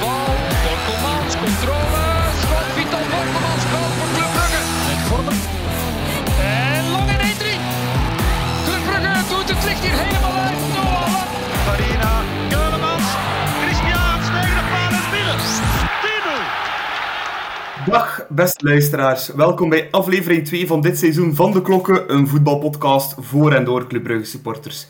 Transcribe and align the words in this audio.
bal. 0.00 0.34
Borkelmans, 0.64 1.32
controle. 1.44 2.04
Schot, 2.40 2.66
Vital 2.76 3.04
Borkelmans, 3.12 3.64
goal 3.72 3.90
voor 3.96 4.08
Club 4.14 4.30
Brugge. 4.36 4.62
En 6.40 6.82
lang 6.94 7.08
in 7.14 7.18
1-3. 7.18 7.44
Club 8.66 8.82
Brugge 8.88 9.12
doet 9.32 9.48
het 9.54 9.64
licht 9.68 9.82
hier 9.86 9.96
helemaal 10.04 10.36
uit. 10.46 10.60
Noah. 10.76 11.14
Farina, 11.66 12.12
Keulemans, 12.48 13.06
Christian, 13.62 14.18
tegen 14.34 14.56
de 14.58 14.64
paal 14.72 14.92
en 15.00 15.06
binnen. 15.14 15.38
10-0. 17.84 17.90
Dag 17.90 18.26
beste 18.28 18.64
luisteraars, 18.64 19.28
welkom 19.28 19.68
bij 19.68 19.88
aflevering 19.90 20.44
2 20.44 20.66
van 20.66 20.80
dit 20.80 20.98
seizoen 20.98 21.34
van 21.34 21.52
De 21.52 21.62
Klokken, 21.62 22.12
een 22.14 22.28
voetbalpodcast 22.28 23.14
voor 23.18 23.52
en 23.52 23.64
door 23.64 23.86
Club 23.86 24.02
Brugge 24.02 24.24
supporters. 24.24 24.86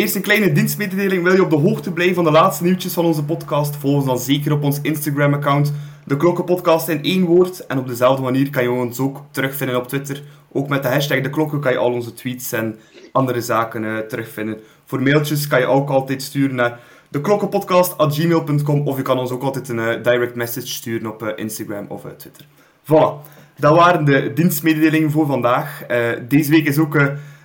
Eerst 0.00 0.14
een 0.14 0.22
kleine 0.22 0.52
dienstmededeling, 0.52 1.22
wil 1.22 1.34
je 1.34 1.42
op 1.42 1.50
de 1.50 1.56
hoogte 1.56 1.92
blijven 1.92 2.14
van 2.14 2.24
de 2.24 2.30
laatste 2.30 2.64
nieuwtjes 2.64 2.92
van 2.92 3.04
onze 3.04 3.24
podcast, 3.24 3.76
volg 3.76 3.94
ons 3.94 4.04
dan 4.04 4.18
zeker 4.18 4.52
op 4.52 4.62
ons 4.62 4.80
Instagram-account, 4.82 5.72
De 6.04 6.16
Klokken 6.16 6.44
Podcast 6.44 6.88
in 6.88 7.02
één 7.02 7.24
woord. 7.24 7.66
En 7.66 7.78
op 7.78 7.88
dezelfde 7.88 8.22
manier 8.22 8.50
kan 8.50 8.62
je 8.62 8.70
ons 8.70 8.98
ook 8.98 9.22
terugvinden 9.30 9.76
op 9.76 9.88
Twitter. 9.88 10.22
Ook 10.52 10.68
met 10.68 10.82
de 10.82 10.88
hashtag 10.88 11.20
De 11.20 11.30
Klokken 11.30 11.60
kan 11.60 11.72
je 11.72 11.78
al 11.78 11.92
onze 11.92 12.14
tweets 12.14 12.52
en 12.52 12.78
andere 13.12 13.40
zaken 13.40 13.84
eh, 13.84 13.98
terugvinden. 13.98 14.60
Voor 14.84 15.02
mailtjes 15.02 15.46
kan 15.46 15.60
je 15.60 15.66
ook 15.66 15.90
altijd 15.90 16.22
sturen 16.22 16.54
naar 16.54 16.80
deklokkenpodcast.gmail.com 17.08 18.86
of 18.88 18.96
je 18.96 19.02
kan 19.02 19.18
ons 19.18 19.30
ook 19.30 19.42
altijd 19.42 19.68
een 19.68 19.78
eh, 19.78 20.02
direct 20.02 20.34
message 20.34 20.66
sturen 20.66 21.12
op 21.12 21.22
eh, 21.22 21.28
Instagram 21.36 21.86
of 21.88 22.02
Twitter. 22.16 22.46
Voilà, 22.82 23.28
dat 23.56 23.76
waren 23.76 24.04
de 24.04 24.32
dienstmededelingen 24.32 25.10
voor 25.10 25.26
vandaag. 25.26 25.86
Deze 26.28 26.50
week 26.50 26.66
is 26.66 26.78
ook 26.78 26.96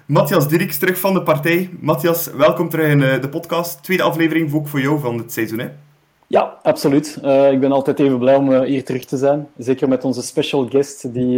Matthias 0.06 0.48
Dirks 0.48 0.78
terug 0.78 1.00
van 1.00 1.14
de 1.14 1.22
partij. 1.22 1.70
Matthias, 1.80 2.28
welkom 2.28 2.70
terug 2.70 2.88
in 2.92 3.04
eh, 3.04 3.22
de 3.22 3.30
podcast. 3.30 3.84
Tweede 3.84 4.04
aflevering 4.04 4.54
ook 4.54 4.68
voor 4.68 4.82
jou 4.82 5.00
van 5.00 5.18
het 5.18 5.34
seizoen. 5.34 5.60
Hè? 5.60 5.68
Ja, 6.28 6.58
absoluut. 6.64 7.20
Eh, 7.24 7.52
ik 7.52 7.60
ben 7.60 7.72
altijd 7.72 8.00
even 8.00 8.20
blij 8.20 8.36
om 8.36 8.54
eh, 8.54 8.62
hier 8.62 8.84
terug 8.84 9.06
te 9.06 9.18
zijn. 9.18 9.48
Zeker 9.58 9.88
met 9.88 10.04
onze 10.04 10.22
special 10.22 10.68
guest, 10.70 11.14
die 11.14 11.36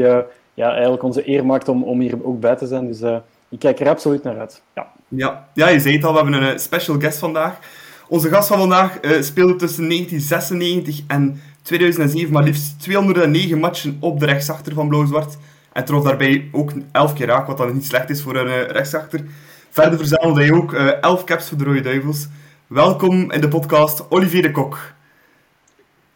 ja, 0.54 0.72
eigenlijk 0.72 1.04
onze 1.04 1.30
eer 1.30 1.45
maakt 1.45 1.68
om, 1.68 1.84
om 1.84 2.00
hier 2.00 2.26
ook 2.26 2.40
bij 2.40 2.56
te 2.56 2.68
zijn. 2.68 2.88
Dus 2.88 3.02
ik 3.50 3.60
kijk 3.60 3.80
er 3.80 3.90
absoluut 3.90 4.23
naar 4.23 4.40
uit. 4.40 4.62
Ja. 4.76 4.88
Ja, 5.08 5.48
ja, 5.54 5.68
je 5.68 5.80
zei 5.80 5.95
het 5.95 6.04
al, 6.04 6.14
we 6.14 6.20
hebben 6.20 6.44
een 6.44 6.60
special 6.60 7.00
guest 7.00 7.18
vandaag. 7.18 7.60
Onze 8.08 8.30
gast 8.30 8.48
van 8.48 8.58
vandaag 8.58 9.00
speelde 9.20 9.56
tussen 9.56 9.90
1996 9.90 11.02
en 11.08 11.42
2007 11.62 12.34
maar 12.34 12.44
liefst 12.44 12.80
209 12.80 13.60
matchen 13.60 13.98
op 14.00 14.20
de 14.20 14.26
rechtsachter 14.26 14.73
van 14.73 14.88
Blauw-Zwart. 14.88 15.38
En 15.78 15.86
trof 15.86 16.03
daarbij 16.03 16.50
ook 16.52 16.72
11 16.92 17.14
keer 17.14 17.28
raak, 17.28 17.47
wat 17.47 17.58
dan 17.58 17.73
niet 17.73 17.86
slecht 17.86 18.09
is 18.09 18.22
voor 18.22 18.36
een 18.36 18.47
eh, 18.47 18.66
rechtsachter. 18.66 19.22
Verder 19.70 19.97
verzamelde 19.97 20.42
hij 20.42 20.52
ook 20.52 20.73
eh 20.73 21.02
11 21.02 21.23
caps 21.23 21.50
voor 21.50 21.58
de 21.58 21.64
Rode 21.64 21.81
Duivels. 21.81 22.28
Welkom 22.67 23.31
in 23.31 23.42
de 23.42 23.47
podcast, 23.47 24.05
Olivier 24.09 24.42
de 24.42 24.52
Kok. 24.52 24.80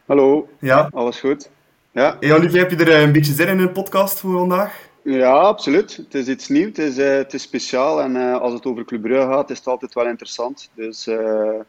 Hallo, 0.05 0.49
Ja, 0.59 0.89
alles 0.93 1.19
goed? 1.19 1.49
Ja, 1.91 2.17
hey 2.19 2.33
Olivier, 2.33 2.59
heb 2.59 2.71
je 2.71 2.77
er 2.77 2.91
eh, 2.91 3.01
een 3.01 3.11
beetje 3.11 3.33
zin 3.33 3.47
in 3.47 3.59
een 3.59 3.71
podcast 3.71 4.19
voor 4.19 4.37
vandaag? 4.37 4.89
ja 5.03 5.31
absoluut. 5.31 5.95
Het 5.95 6.13
is 6.13 6.27
iets 6.27 6.47
nieuws, 6.47 6.67
het 6.67 6.77
is, 6.77 6.97
eh, 6.97 7.15
het 7.15 7.33
is 7.33 7.41
speciaal 7.41 8.01
en 8.01 8.15
eh, 8.15 8.41
als 8.41 8.53
het 8.53 8.65
over 8.65 8.85
Club 8.85 9.01
Brugge 9.01 9.27
gaat, 9.27 9.49
is 9.49 9.57
het 9.57 9.67
altijd 9.67 9.93
wel 9.93 10.07
interessant. 10.07 10.69
Dus 10.75 11.07
eh, 11.07 11.59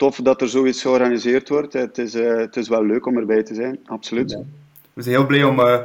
tof 0.00 0.16
dat 0.16 0.40
er 0.40 0.48
zoiets 0.48 0.82
georganiseerd 0.82 1.48
wordt. 1.48 1.72
Het 1.72 1.98
is, 1.98 2.14
eh, 2.14 2.36
het 2.36 2.56
is 2.56 2.68
wel 2.68 2.84
leuk 2.84 3.06
om 3.06 3.16
erbij 3.16 3.42
te 3.42 3.54
zijn, 3.54 3.78
absoluut. 3.86 4.38
We 4.92 5.02
zijn 5.02 5.14
heel 5.14 5.26
blij 5.26 5.44
om 5.44 5.60
eh, 5.60 5.80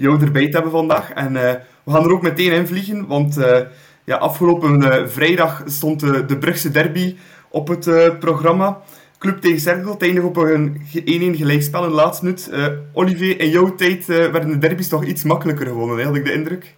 jou 0.00 0.20
erbij 0.20 0.46
te 0.46 0.52
hebben 0.54 0.70
vandaag. 0.70 1.12
En 1.12 1.36
eh, 1.36 1.54
we 1.84 1.92
gaan 1.92 2.04
er 2.04 2.12
ook 2.12 2.22
meteen 2.22 2.52
in 2.52 2.66
vliegen, 2.66 3.06
want 3.06 3.36
eh, 3.36 3.60
ja, 4.04 4.16
afgelopen 4.16 4.82
eh, 4.92 5.06
vrijdag 5.06 5.62
stond 5.66 6.00
de, 6.00 6.24
de 6.24 6.38
Brugse 6.38 6.70
derby 6.70 7.16
op 7.50 7.68
het 7.68 8.18
programma. 8.18 8.80
Club 9.18 9.40
tegen 9.40 9.60
Cerkel, 9.60 9.90
het 9.92 10.02
eindigt 10.02 10.26
op 10.26 10.36
een 10.36 10.80
ge- 10.86 11.32
1-1 11.34 11.36
gelijkspel 11.36 11.82
in 11.82 11.88
de 11.88 11.94
laatste 11.94 12.24
minuut. 12.24 12.50
Olivier, 12.92 13.40
in 13.40 13.50
jouw 13.50 13.74
tijd 13.74 14.06
werden 14.06 14.50
de 14.50 14.58
derbies 14.58 14.88
toch 14.88 15.04
iets 15.04 15.22
makkelijker 15.22 15.66
gewonnen, 15.66 15.98
hè, 15.98 16.04
had 16.04 16.16
ik 16.16 16.24
de 16.24 16.32
indruk. 16.32 16.74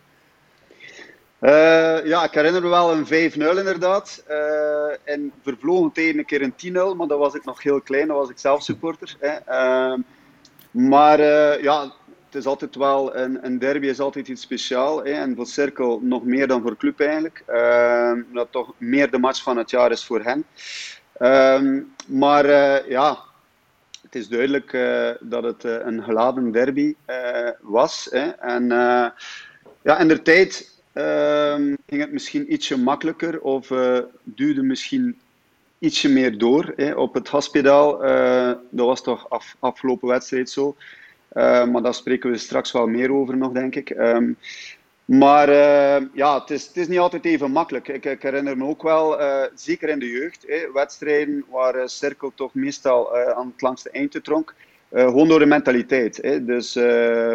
Ja, 2.04 2.24
ik 2.24 2.32
herinner 2.32 2.62
me 2.62 2.68
wel 2.68 2.92
een 2.92 3.06
5-0 3.06 3.08
inderdaad. 3.58 4.24
Eh 4.26 4.38
en 5.04 5.32
vervlogen 5.42 5.92
tegen 5.92 6.18
een 6.18 6.24
keer 6.24 6.42
een 6.42 6.54
10-0, 6.94 6.96
maar 6.96 7.06
dan 7.06 7.18
was 7.18 7.34
ik 7.34 7.44
nog 7.44 7.62
heel 7.62 7.80
klein, 7.80 8.06
dan 8.06 8.16
was 8.16 8.30
ik 8.30 8.38
zelf 8.38 8.62
supporter. 8.62 9.16
Hè. 9.20 9.30
Ehm, 9.46 10.00
maar 10.70 11.20
ja, 11.62 11.92
het 12.32 12.40
is 12.40 12.46
altijd 12.46 12.74
wel, 12.74 13.16
een, 13.16 13.46
een 13.46 13.58
derby 13.58 13.86
is 13.86 14.00
altijd 14.00 14.28
iets 14.28 14.42
speciaals. 14.42 15.02
Hè. 15.02 15.10
En 15.10 15.36
voor 15.36 15.46
Cirkel 15.46 16.00
nog 16.02 16.24
meer 16.24 16.46
dan 16.46 16.62
voor 16.62 16.76
Club 16.76 17.00
eigenlijk. 17.00 17.42
Ehm, 17.46 18.22
dat 18.32 18.48
toch 18.50 18.72
meer 18.78 19.10
de 19.10 19.18
match 19.18 19.42
van 19.42 19.56
het 19.56 19.70
jaar 19.70 19.90
is 19.90 20.04
voor 20.04 20.22
hen. 20.22 20.44
Ehm, 21.12 21.80
maar 22.06 22.44
eh, 22.44 22.88
ja, 22.88 23.18
het 24.02 24.14
is 24.14 24.28
duidelijk 24.28 24.72
eh, 24.72 25.10
dat 25.20 25.42
het 25.42 25.64
eh, 25.64 25.76
een 25.84 26.02
geladen 26.02 26.52
derby 26.52 26.94
was. 27.60 28.08
Hè. 28.10 28.28
En 28.28 28.66
ja, 29.82 29.98
in 29.98 30.08
de 30.08 30.22
tijd 30.22 30.80
ehm, 30.92 31.74
ging 31.86 32.00
het 32.00 32.12
misschien 32.12 32.52
ietsje 32.52 32.78
makkelijker 32.78 33.40
of 33.40 33.68
duwde 34.22 34.62
misschien 34.62 35.20
ietsje 35.78 36.08
meer 36.08 36.38
door 36.38 36.72
hè, 36.76 36.92
op 36.92 37.14
het 37.14 37.28
Haspedal. 37.28 38.04
eh 38.04 38.52
dat 38.70 38.86
was 38.86 39.02
toch 39.02 39.30
af, 39.30 39.56
afgelopen 39.58 40.08
wedstrijd 40.08 40.50
zo. 40.50 40.76
Eh, 41.32 41.66
maar 41.66 41.82
daar 41.82 41.94
spreken 41.94 42.30
we 42.30 42.36
straks 42.38 42.72
wel 42.72 42.86
meer 42.86 43.12
over 43.12 43.36
nog, 43.36 43.52
denk 43.52 43.74
ik. 43.74 43.90
Ehm, 43.90 44.32
maar 45.04 45.48
eh, 45.48 46.02
ja, 46.12 46.40
het 46.40 46.50
is, 46.50 46.66
het 46.66 46.76
is 46.76 46.88
niet 46.88 46.98
altijd 46.98 47.24
even 47.24 47.50
makkelijk. 47.50 47.88
Ik, 47.88 48.04
ik 48.04 48.22
herinner 48.22 48.56
me 48.56 48.64
ook 48.66 48.82
wel, 48.82 49.20
eh, 49.20 49.42
zeker 49.54 49.88
in 49.88 49.98
de 49.98 50.08
jeugd, 50.10 50.44
hè, 50.46 50.72
wedstrijden 50.72 51.44
waar 51.50 51.74
eh, 51.74 51.86
Cirkel 51.86 52.32
toch 52.34 52.54
meestal 52.54 53.16
eh, 53.16 53.36
aan 53.38 53.46
het 53.52 53.60
langste 53.62 53.90
eindje 53.90 54.20
tronk. 54.20 54.54
eh, 54.88 55.04
gewoon 55.04 55.28
door 55.28 55.38
de 55.38 55.46
mentaliteit. 55.46 56.22
Dus, 56.46 56.76
eh, 56.76 57.32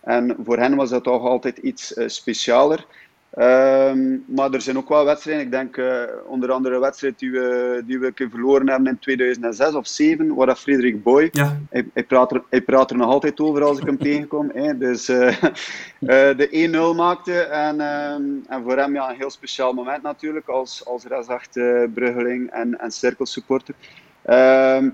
en 0.00 0.36
voor 0.44 0.58
hen 0.58 0.76
was 0.76 0.90
dat 0.90 1.04
toch 1.04 1.22
altijd 1.22 1.58
iets 1.58 1.94
eh, 1.94 2.08
specialer. 2.08 2.86
Ehm, 3.30 4.16
maar 4.26 4.52
er 4.52 4.60
zijn 4.60 4.76
ook 4.76 4.88
wel 4.88 5.04
wedstrijden, 5.04 5.44
ik 5.44 5.50
denk 5.50 5.76
eh, 5.76 6.02
onder 6.26 6.52
andere 6.52 6.74
een 6.74 6.80
wedstrijd 6.80 7.18
die 7.18 7.30
we, 7.30 7.82
die 7.86 7.98
we 7.98 8.06
een 8.06 8.14
keer 8.14 8.30
verloren 8.30 8.68
hebben 8.68 8.88
in 8.88 8.98
2006 8.98 9.66
of 9.74 9.86
2007, 9.86 10.34
waar 10.34 10.46
dat 10.46 10.58
Frederik 10.58 11.02
Boy, 11.02 11.28
Ja, 11.32 11.58
hij, 11.70 11.88
hij, 11.92 12.04
praat 12.04 12.32
er, 12.32 12.42
hij 12.50 12.60
praat 12.62 12.90
er 12.90 12.96
nog 12.96 13.10
altijd 13.10 13.40
over 13.40 13.64
als 13.64 13.78
ik 13.78 13.86
hem 13.86 13.98
tegenkom. 14.08 14.50
Hè. 14.54 14.78
Dus 14.78 15.08
eh, 15.08 15.28
eh, 15.42 16.36
de 16.36 16.92
1-0 16.92 16.96
maakte 16.96 17.40
en, 17.40 17.80
ehm, 17.80 18.22
en 18.48 18.62
voor 18.62 18.76
hem 18.76 18.94
ja, 18.94 19.10
een 19.10 19.16
heel 19.16 19.30
speciaal 19.30 19.72
moment 19.72 20.02
natuurlijk 20.02 20.48
als, 20.48 20.86
als 20.86 21.04
rechtsachter 21.04 21.90
Bruggeling 21.90 22.50
en, 22.50 22.78
en 22.80 22.90
cirkelsupporter. 22.90 23.74
Ehm, 24.22 24.88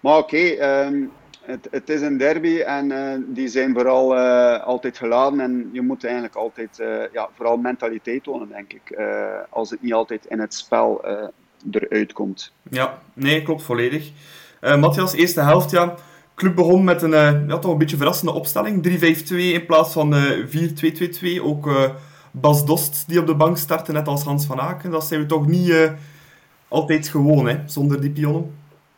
maar 0.00 0.18
oké, 0.18 0.56
het, 1.46 1.68
het 1.70 1.88
is 1.88 2.00
een 2.00 2.16
derby 2.16 2.58
en 2.58 2.92
eh, 2.92 3.18
die 3.26 3.48
zijn 3.48 3.72
vooral 3.74 4.16
eh, 4.16 4.64
altijd 4.64 4.98
geladen. 4.98 5.40
En 5.40 5.70
je 5.72 5.82
moet 5.82 6.04
eigenlijk 6.04 6.34
altijd 6.34 6.80
eh, 6.80 7.12
ja, 7.12 7.28
vooral 7.34 7.56
mentaliteit 7.56 8.22
tonen, 8.22 8.48
denk 8.48 8.72
ik. 8.72 8.98
als 9.50 9.70
het 9.70 9.82
niet 9.82 9.92
altijd 9.92 10.26
in 10.26 10.40
het 10.40 10.54
spel 10.54 11.04
eruit 11.70 12.12
komt. 12.12 12.52
ja, 12.70 12.98
nee, 13.14 13.42
klopt 13.42 13.62
volledig. 13.62 14.10
Matthias, 14.60 15.14
eerste 15.14 15.40
helft, 15.40 15.70
ja. 15.70 15.94
Club 16.34 16.54
begon 16.54 16.84
met 16.84 17.02
een 17.02 17.10
ja, 17.48 17.58
toch 17.58 17.72
een 17.72 17.78
beetje 17.78 17.96
verrassende 17.96 18.32
opstelling. 18.32 18.88
3-5-2 19.32 19.36
in 19.36 19.66
plaats 19.66 19.92
van 19.92 20.14
eh 20.14 21.38
4-2-2-2. 21.38 21.42
Ook 21.42 21.70
Bas 22.30 22.66
Dost 22.66 23.04
die 23.08 23.20
op 23.20 23.26
de 23.26 23.34
bank 23.34 23.56
startte, 23.56 23.92
net 23.92 24.08
als 24.08 24.22
Hans 24.22 24.46
van 24.46 24.60
Aken. 24.60 24.90
Dat 24.90 25.04
zijn 25.04 25.20
we 25.20 25.26
toch 25.26 25.46
niet 25.46 25.90
altijd 26.68 27.08
gewoon, 27.08 27.48
hè, 27.48 27.56
zonder 27.66 28.00
die 28.00 28.10
pionnen. 28.10 28.50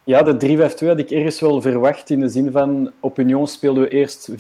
Ja, 0.08 0.22
de 0.22 0.70
3-5-2 0.84 0.86
had 0.86 0.98
ik 0.98 1.10
ergens 1.10 1.40
wel 1.40 1.60
verwacht 1.60 2.10
in 2.10 2.20
de 2.20 2.28
zin 2.28 2.50
van 2.50 2.92
op 3.00 3.18
Union 3.18 3.46
speelden 3.46 3.82
we 3.82 3.88
eerst 3.88 4.30
4-2-2-2, 4.30 4.36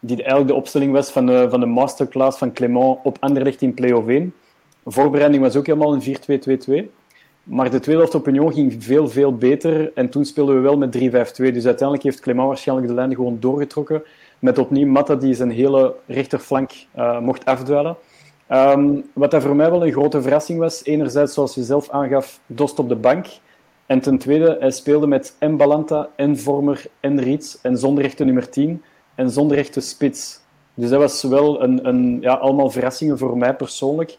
die 0.00 0.16
eigenlijk 0.16 0.46
de 0.46 0.54
opstelling 0.54 0.92
was 0.92 1.10
van 1.10 1.26
de, 1.26 1.46
van 1.50 1.60
de 1.60 1.66
masterclass 1.66 2.38
van 2.38 2.52
Clément 2.52 2.98
op 3.02 3.16
Anderlecht 3.20 3.62
in 3.62 3.74
play-off 3.74 4.08
1. 4.08 4.34
De 4.82 4.90
voorbereiding 4.90 5.42
was 5.42 5.56
ook 5.56 5.66
helemaal 5.66 5.94
een 5.94 6.86
4-2-2-2. 6.86 6.90
Maar 7.42 7.70
de 7.70 7.80
tweede 7.80 8.00
helft 8.00 8.14
op 8.14 8.28
Union 8.28 8.52
ging 8.52 8.84
veel, 8.84 9.08
veel 9.08 9.34
beter. 9.34 9.92
En 9.94 10.08
toen 10.08 10.24
speelden 10.24 10.54
we 10.54 10.60
wel 10.60 10.76
met 10.76 10.96
3-5-2. 10.96 11.00
Dus 11.52 11.66
uiteindelijk 11.66 12.02
heeft 12.02 12.20
Clément 12.20 12.48
waarschijnlijk 12.48 12.88
de 12.88 12.94
lijn 12.94 13.14
gewoon 13.14 13.36
doorgetrokken. 13.40 14.02
Met 14.38 14.58
opnieuw 14.58 14.86
Matta 14.86 15.14
die 15.14 15.34
zijn 15.34 15.50
hele 15.50 15.94
rechterflank 16.06 16.70
uh, 16.96 17.20
mocht 17.20 17.44
afdwalen. 17.44 17.96
Um, 18.48 19.04
wat 19.12 19.30
dat 19.30 19.42
voor 19.42 19.56
mij 19.56 19.70
wel 19.70 19.86
een 19.86 19.92
grote 19.92 20.22
verrassing 20.22 20.58
was. 20.58 20.84
Enerzijds, 20.84 21.34
zoals 21.34 21.54
je 21.54 21.62
zelf 21.62 21.90
aangaf, 21.90 22.40
Dost 22.46 22.78
op 22.78 22.88
de 22.88 22.96
bank. 22.96 23.26
En 23.90 24.00
ten 24.00 24.18
tweede, 24.18 24.56
hij 24.60 24.70
speelde 24.70 25.06
met 25.06 25.36
en 25.38 25.56
Balanta, 25.56 26.08
en 26.16 26.38
Vormer, 26.38 26.84
en 27.00 27.20
Riets. 27.20 27.60
En 27.60 27.78
zonder 27.78 28.04
echte 28.04 28.24
nummer 28.24 28.50
10. 28.50 28.82
En 29.14 29.30
zonder 29.30 29.58
echte 29.58 29.80
spits. 29.80 30.40
Dus 30.74 30.90
dat 30.90 31.00
was 31.00 31.22
wel 31.22 31.62
een, 31.62 31.88
een, 31.88 32.18
ja, 32.20 32.32
allemaal 32.34 32.70
verrassingen 32.70 33.18
voor 33.18 33.38
mij 33.38 33.54
persoonlijk. 33.54 34.16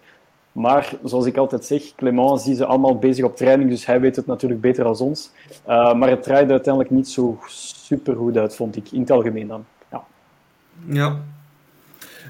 Maar 0.51 0.94
zoals 1.03 1.25
ik 1.25 1.38
altijd 1.38 1.65
zeg, 1.65 1.95
Clement 1.95 2.41
zie 2.41 2.56
ze 2.56 2.65
allemaal 2.65 2.97
bezig 2.97 3.25
op 3.25 3.35
training, 3.35 3.69
dus 3.69 3.85
hij 3.85 4.00
weet 4.00 4.15
het 4.15 4.25
natuurlijk 4.25 4.62
beter 4.62 4.83
dan 4.83 4.97
ons. 5.00 5.31
Uh, 5.68 5.94
maar 5.94 6.09
het 6.09 6.24
draaide 6.24 6.51
uiteindelijk 6.51 6.94
niet 6.94 7.09
zo 7.09 7.39
super 7.47 8.15
goed 8.15 8.38
uit, 8.38 8.56
vond 8.56 8.75
ik, 8.75 8.91
in 8.91 9.00
het 9.00 9.12
algemeen 9.12 9.47
dan. 9.47 9.65
Ja. 9.91 10.03
Ja. 10.85 11.19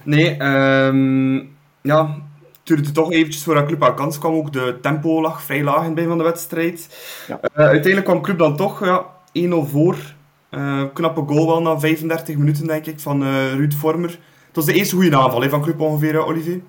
Nee, 0.03 0.41
um, 0.43 1.57
ja. 1.81 2.15
Duurde 2.63 2.91
toch 2.91 3.11
eventjes 3.11 3.43
voor 3.43 3.53
dat 3.53 3.65
Club 3.65 3.83
aan 3.83 3.95
kans 3.95 4.19
kwam. 4.19 4.33
Ook 4.33 4.53
de 4.53 4.77
tempo 4.81 5.21
lag 5.21 5.41
vrij 5.41 5.63
laag 5.63 5.79
in 5.79 5.85
het 5.85 5.93
begin 5.93 6.09
van 6.09 6.17
de 6.17 6.23
wedstrijd. 6.23 6.89
Ja. 7.27 7.39
Uh, 7.43 7.49
uiteindelijk 7.53 8.05
kwam 8.05 8.21
Club 8.21 8.37
dan 8.37 8.55
toch 8.55 8.85
ja, 8.85 9.05
1-0 9.49 9.49
voor. 9.71 9.97
Uh, 10.51 10.83
knappe 10.93 11.23
goal 11.27 11.47
wel 11.47 11.61
na 11.61 11.79
35 11.79 12.37
minuten, 12.37 12.67
denk 12.67 12.85
ik, 12.85 12.99
van 12.99 13.23
uh, 13.23 13.53
Ruud 13.53 13.73
Vormer. 13.73 14.09
Het 14.47 14.55
was 14.55 14.65
de 14.65 14.73
eerste 14.73 14.95
goede 14.95 15.17
aanval 15.17 15.41
hè, 15.41 15.49
van 15.49 15.61
Club 15.61 15.79
ongeveer, 15.79 16.25
Olivier. 16.25 16.61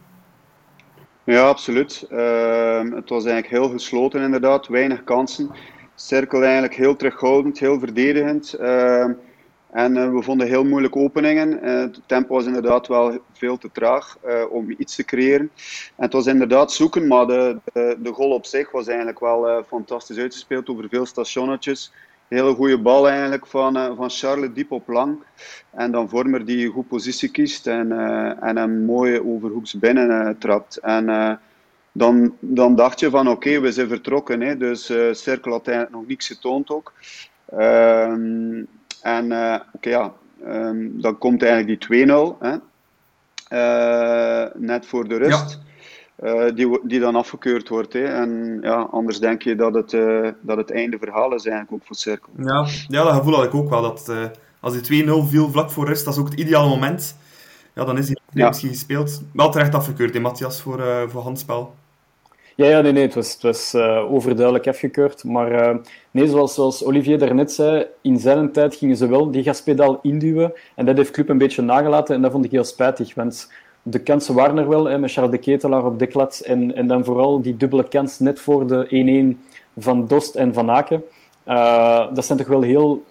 Ja, 1.24 1.48
absoluut. 1.48 2.06
Ehm, 2.10 2.92
het 2.92 3.08
was 3.08 3.24
eigenlijk 3.24 3.46
heel 3.46 3.68
gesloten 3.68 4.22
inderdaad, 4.22 4.68
weinig 4.68 5.04
kansen. 5.04 5.50
Cirkel 5.94 6.42
eigenlijk 6.42 6.74
heel 6.74 6.96
terughoudend, 6.96 7.58
heel 7.58 7.78
verdedigend. 7.78 8.56
En 9.72 9.96
uh, 9.96 10.12
we 10.12 10.22
vonden 10.22 10.46
heel 10.46 10.64
moeilijke 10.64 10.98
openingen. 10.98 11.64
Uh, 11.64 11.80
het 11.80 12.00
tempo 12.06 12.34
was 12.34 12.46
inderdaad 12.46 12.86
wel 12.86 13.18
veel 13.32 13.58
te 13.58 13.70
traag 13.72 14.18
uh, 14.26 14.42
om 14.50 14.74
iets 14.78 14.96
te 14.96 15.04
creëren. 15.04 15.50
En 15.96 16.04
het 16.04 16.12
was 16.12 16.26
inderdaad 16.26 16.72
zoeken, 16.72 17.06
maar 17.06 17.26
de, 17.26 17.58
de, 17.72 17.96
de 17.98 18.12
goal 18.12 18.30
op 18.30 18.46
zich 18.46 18.70
was 18.70 18.86
eigenlijk 18.86 19.20
wel 19.20 19.64
fantastisch 19.66 20.18
uitgespeeld 20.18 20.68
over 20.68 20.88
veel 20.88 21.06
stationnetjes. 21.06 21.92
Hele 22.28 22.54
goede 22.54 22.78
bal 22.78 23.08
eigenlijk 23.08 23.46
van, 23.46 23.96
van 23.96 24.10
Charles 24.10 24.50
diep 24.54 24.70
op 24.70 24.88
lang. 24.88 25.18
En 25.70 25.90
dan 25.90 26.08
Vormer 26.08 26.44
die 26.44 26.66
een 26.66 26.72
goed 26.72 26.88
positie 26.88 27.30
kiest 27.30 27.66
en, 27.66 27.92
en 28.40 28.56
hem 28.56 28.84
mooi 28.84 29.20
overhoeks 29.20 29.78
binnen 29.78 30.38
trapt. 30.38 30.76
En 30.76 31.38
dan, 31.92 32.36
dan 32.40 32.74
dacht 32.76 33.00
je 33.00 33.10
van 33.10 33.28
oké, 33.28 33.60
we 33.60 33.72
zijn 33.72 33.88
vertrokken. 33.88 34.40
Hè. 34.40 34.56
Dus 34.56 34.84
Cirkel 35.12 35.52
had 35.52 35.66
eigenlijk 35.66 35.96
nog 35.96 36.06
niks 36.06 36.26
getoond 36.26 36.70
ook. 36.70 36.92
Ehm, 37.56 38.64
en 39.02 39.30
uh, 39.30 39.56
oké, 39.72 39.88
ja, 39.88 40.12
um, 40.46 41.00
dan 41.00 41.18
komt 41.18 41.42
eigenlijk 41.42 41.88
die 41.88 42.06
2-0, 42.06 42.10
uh, 43.52 44.44
net 44.54 44.86
voor 44.86 45.08
de 45.08 45.16
rust. 45.16 45.50
Ja. 45.50 45.60
Uh, 46.24 46.54
die, 46.54 46.80
die 46.82 47.00
dan 47.00 47.16
afgekeurd 47.16 47.68
wordt. 47.68 47.92
Hè. 47.92 48.04
En 48.04 48.58
ja, 48.62 48.88
anders 48.90 49.18
denk 49.18 49.42
je 49.42 49.54
dat 49.54 49.74
het, 49.74 49.90
dat 50.40 50.56
het 50.56 50.70
einde 50.70 50.98
verhaal 50.98 51.34
is 51.34 51.46
eigenlijk 51.46 51.72
ook 51.72 51.86
voor 51.86 51.96
Cirkel. 51.96 52.32
Ja, 52.36 52.66
ja 52.88 53.04
dat 53.04 53.14
gevoel 53.14 53.34
had 53.34 53.44
ik 53.44 53.54
ook 53.54 53.70
wel. 53.70 53.82
Dat, 53.82 54.12
als 54.60 54.82
die 54.82 55.04
2-0 55.04 55.08
viel 55.28 55.50
vlak 55.50 55.70
voor 55.70 55.86
rust, 55.86 56.04
dat 56.04 56.14
is 56.14 56.20
ook 56.20 56.30
het 56.30 56.40
ideale 56.40 56.68
moment. 56.68 57.16
Ja, 57.74 57.84
dan 57.84 57.98
is 57.98 58.06
die 58.06 58.18
ja. 58.30 58.48
misschien 58.48 58.68
gespeeld. 58.68 59.22
Wel 59.32 59.50
terecht 59.50 59.74
afgekeurd, 59.74 60.14
hè, 60.14 60.20
Matthias, 60.20 60.60
voor, 60.60 61.08
voor 61.08 61.22
handspel. 61.22 61.74
Ja, 62.56 62.68
ja 62.68 62.80
nee, 62.80 62.92
nee, 62.92 63.02
het 63.02 63.14
was, 63.14 63.38
was 63.40 63.74
uh, 63.74 64.12
overduidelijk 64.12 64.68
afgekeurd. 64.68 65.24
Maar 65.24 65.52
uh, 65.52 65.76
nee, 66.10 66.28
zoals, 66.28 66.54
zoals 66.54 66.84
Olivier 66.84 67.18
daarnet 67.18 67.52
zei, 67.52 67.86
in 68.00 68.18
zijn 68.18 68.52
tijd 68.52 68.74
gingen 68.74 68.96
ze 68.96 69.06
wel 69.06 69.30
die 69.30 69.42
gaspedaal 69.42 69.98
induwen. 70.02 70.52
En 70.74 70.86
dat 70.86 70.96
heeft 70.96 71.10
Club 71.10 71.28
een 71.28 71.38
beetje 71.38 71.62
nagelaten 71.62 72.14
en 72.14 72.22
dat 72.22 72.32
vond 72.32 72.44
ik 72.44 72.50
heel 72.50 72.64
spijtig. 72.64 73.14
Want 73.14 73.52
de 73.82 73.98
kansen 73.98 74.34
waren 74.34 74.58
er 74.58 74.68
wel, 74.68 74.84
hè, 74.84 74.98
met 74.98 75.12
Charles 75.12 75.32
de 75.32 75.38
Ketelaar 75.38 75.84
op 75.84 75.98
de 75.98 76.06
klats. 76.06 76.42
En, 76.42 76.74
en 76.74 76.86
dan 76.86 77.04
vooral 77.04 77.42
die 77.42 77.56
dubbele 77.56 77.88
kans 77.88 78.18
net 78.18 78.40
voor 78.40 78.66
de 78.66 79.34
1-1 79.36 79.50
van 79.76 80.06
Dost 80.06 80.34
en 80.34 80.54
Van 80.54 80.70
Aken. 80.70 81.02
Uh, 81.48 82.14
dat 82.14 82.24
zijn 82.24 82.38
toch 82.38 82.48
wel 82.48 82.62
heel... 82.62 83.04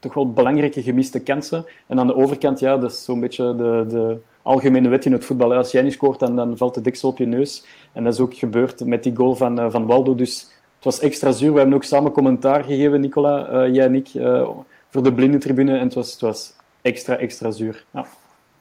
Toch 0.00 0.14
wel 0.14 0.32
belangrijke 0.32 0.82
gemiste 0.82 1.20
kansen. 1.20 1.64
En 1.86 1.98
aan 1.98 2.06
de 2.06 2.14
overkant, 2.14 2.60
ja, 2.60 2.76
dat 2.76 2.90
is 2.90 3.04
zo'n 3.04 3.20
beetje 3.20 3.56
de, 3.56 3.84
de 3.88 4.16
algemene 4.48 4.88
wet 4.88 5.04
in 5.04 5.12
het 5.12 5.24
voetbal. 5.24 5.54
Als 5.54 5.70
jij 5.70 5.82
niet 5.82 5.92
scoort, 5.92 6.18
dan, 6.18 6.36
dan 6.36 6.56
valt 6.56 6.74
de 6.74 6.80
deksel 6.80 7.08
op 7.08 7.18
je 7.18 7.26
neus. 7.26 7.66
En 7.92 8.04
dat 8.04 8.12
is 8.12 8.20
ook 8.20 8.34
gebeurd 8.34 8.84
met 8.84 9.02
die 9.02 9.16
goal 9.16 9.34
van, 9.34 9.60
uh, 9.60 9.70
van 9.70 9.86
Waldo. 9.86 10.14
Dus 10.14 10.40
het 10.74 10.84
was 10.84 11.00
extra 11.00 11.32
zuur. 11.32 11.52
We 11.52 11.58
hebben 11.58 11.76
ook 11.76 11.84
samen 11.84 12.12
commentaar 12.12 12.64
gegeven, 12.64 13.00
Nicola, 13.00 13.66
uh, 13.66 13.74
jij 13.74 13.84
en 13.84 13.94
ik, 13.94 14.14
uh, 14.14 14.48
voor 14.90 15.02
de 15.02 15.12
blinde 15.12 15.38
tribune. 15.38 15.78
En 15.78 15.84
het 15.84 15.94
was, 15.94 16.12
het 16.12 16.20
was 16.20 16.52
extra, 16.82 17.16
extra 17.16 17.50
zuur. 17.50 17.84
Ja. 17.90 18.06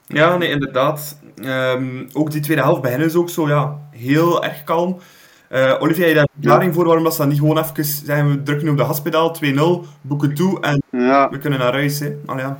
Ja, 0.07 0.37
nee, 0.37 0.49
inderdaad. 0.49 1.19
Um, 1.43 2.07
ook 2.13 2.31
die 2.31 2.41
tweede 2.41 2.63
helft 2.63 2.81
bij 2.81 2.91
hen 2.91 3.01
is 3.01 3.15
ook 3.15 3.29
zo 3.29 3.47
ja, 3.47 3.79
heel 3.91 4.43
erg 4.43 4.63
kalm. 4.63 4.97
Uh, 5.51 5.75
Olivier, 5.79 6.05
heb 6.05 6.13
je 6.13 6.15
daar 6.15 6.23
een 6.23 6.29
verklaring 6.33 6.73
voor 6.73 6.85
waarom 6.85 7.03
dat 7.03 7.13
ze 7.13 7.19
dan 7.19 7.29
niet 7.29 7.39
gewoon 7.39 7.57
even 7.57 7.85
zeggen, 7.85 8.29
we 8.29 8.43
drukken 8.43 8.69
op 8.69 8.77
de 8.77 8.85
gaspedaal, 8.85 9.35
2-0, 9.35 9.87
boeken 10.01 10.33
toe 10.33 10.61
en 10.61 10.81
ja. 10.91 11.29
we 11.29 11.37
kunnen 11.37 11.59
naar 11.59 11.73
huis. 11.73 11.99
Hè? 11.99 12.15
Allee, 12.25 12.45
ja. 12.45 12.59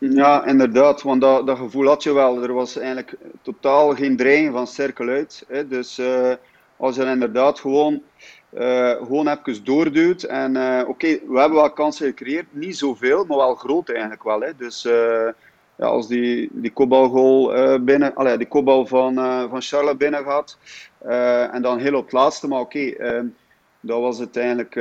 Ja, 0.00 0.46
inderdaad, 0.46 1.02
want 1.02 1.20
dat, 1.20 1.46
dat 1.46 1.58
gevoel 1.58 1.86
had 1.86 2.02
je 2.02 2.12
wel. 2.12 2.42
Er 2.42 2.52
was 2.52 2.76
eigenlijk 2.76 3.16
totaal 3.42 3.94
geen 3.94 4.16
dreiging 4.16 4.52
van 4.52 4.66
cirkel 4.66 5.08
uit. 5.08 5.44
Hè. 5.48 5.68
Dus 5.68 5.98
uh, 5.98 6.32
als 6.76 6.96
je 6.96 7.04
inderdaad 7.04 7.60
gewoon, 7.60 8.02
uh, 8.54 8.90
gewoon 8.90 9.28
even 9.28 9.64
doorduwt. 9.64 10.22
En 10.22 10.54
uh, 10.54 10.82
oké, 10.86 11.06
we 11.06 11.38
hebben 11.38 11.58
wel 11.58 11.72
kansen 11.72 12.06
gecreëerd, 12.06 12.46
niet 12.50 12.76
zoveel, 12.76 13.24
maar 13.24 13.36
wel 13.36 13.54
groot 13.54 13.88
eigenlijk 13.88 14.22
wel. 14.22 14.40
Hè. 14.40 14.56
Dus 14.56 14.82
ja, 15.76 15.86
als 15.86 16.08
die, 16.08 16.48
die 16.52 16.72
kopbalgoal 16.72 17.52
binnen, 17.80 18.14
allee, 18.14 18.36
die 18.36 18.48
kopbal 18.48 18.86
van, 18.86 19.14
van 19.50 19.62
Charlotte 19.62 19.96
binnen 19.96 20.24
gaat. 20.24 20.58
en 21.52 21.62
dan 21.62 21.78
heel 21.78 21.94
op 21.94 22.04
het 22.04 22.12
laatste, 22.12 22.48
maar 22.48 22.60
oké. 22.60 22.92
Okay, 22.98 24.00
was 24.00 24.18
het 24.18 24.36
eigenlijk, 24.36 24.74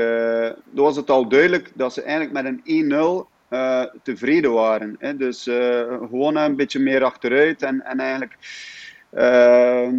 dat 0.70 0.86
was 0.86 0.96
het 0.96 1.10
al 1.10 1.30
duidelijk 1.30 1.72
dat 1.74 1.94
ze 1.94 2.02
eigenlijk 2.02 2.32
met 2.32 2.46
een 2.66 3.26
1-0 3.26 3.39
uh, 3.50 3.84
tevreden 4.04 4.54
waren. 4.54 4.96
Hè. 5.00 5.18
Dus 5.18 5.48
uh, 5.48 5.82
gewoon 5.88 6.36
een 6.36 6.56
beetje 6.56 6.80
meer 6.80 7.04
achteruit 7.04 7.62
en, 7.62 7.86
en 7.86 8.00
eigenlijk 8.00 8.38
uh, 9.14 9.90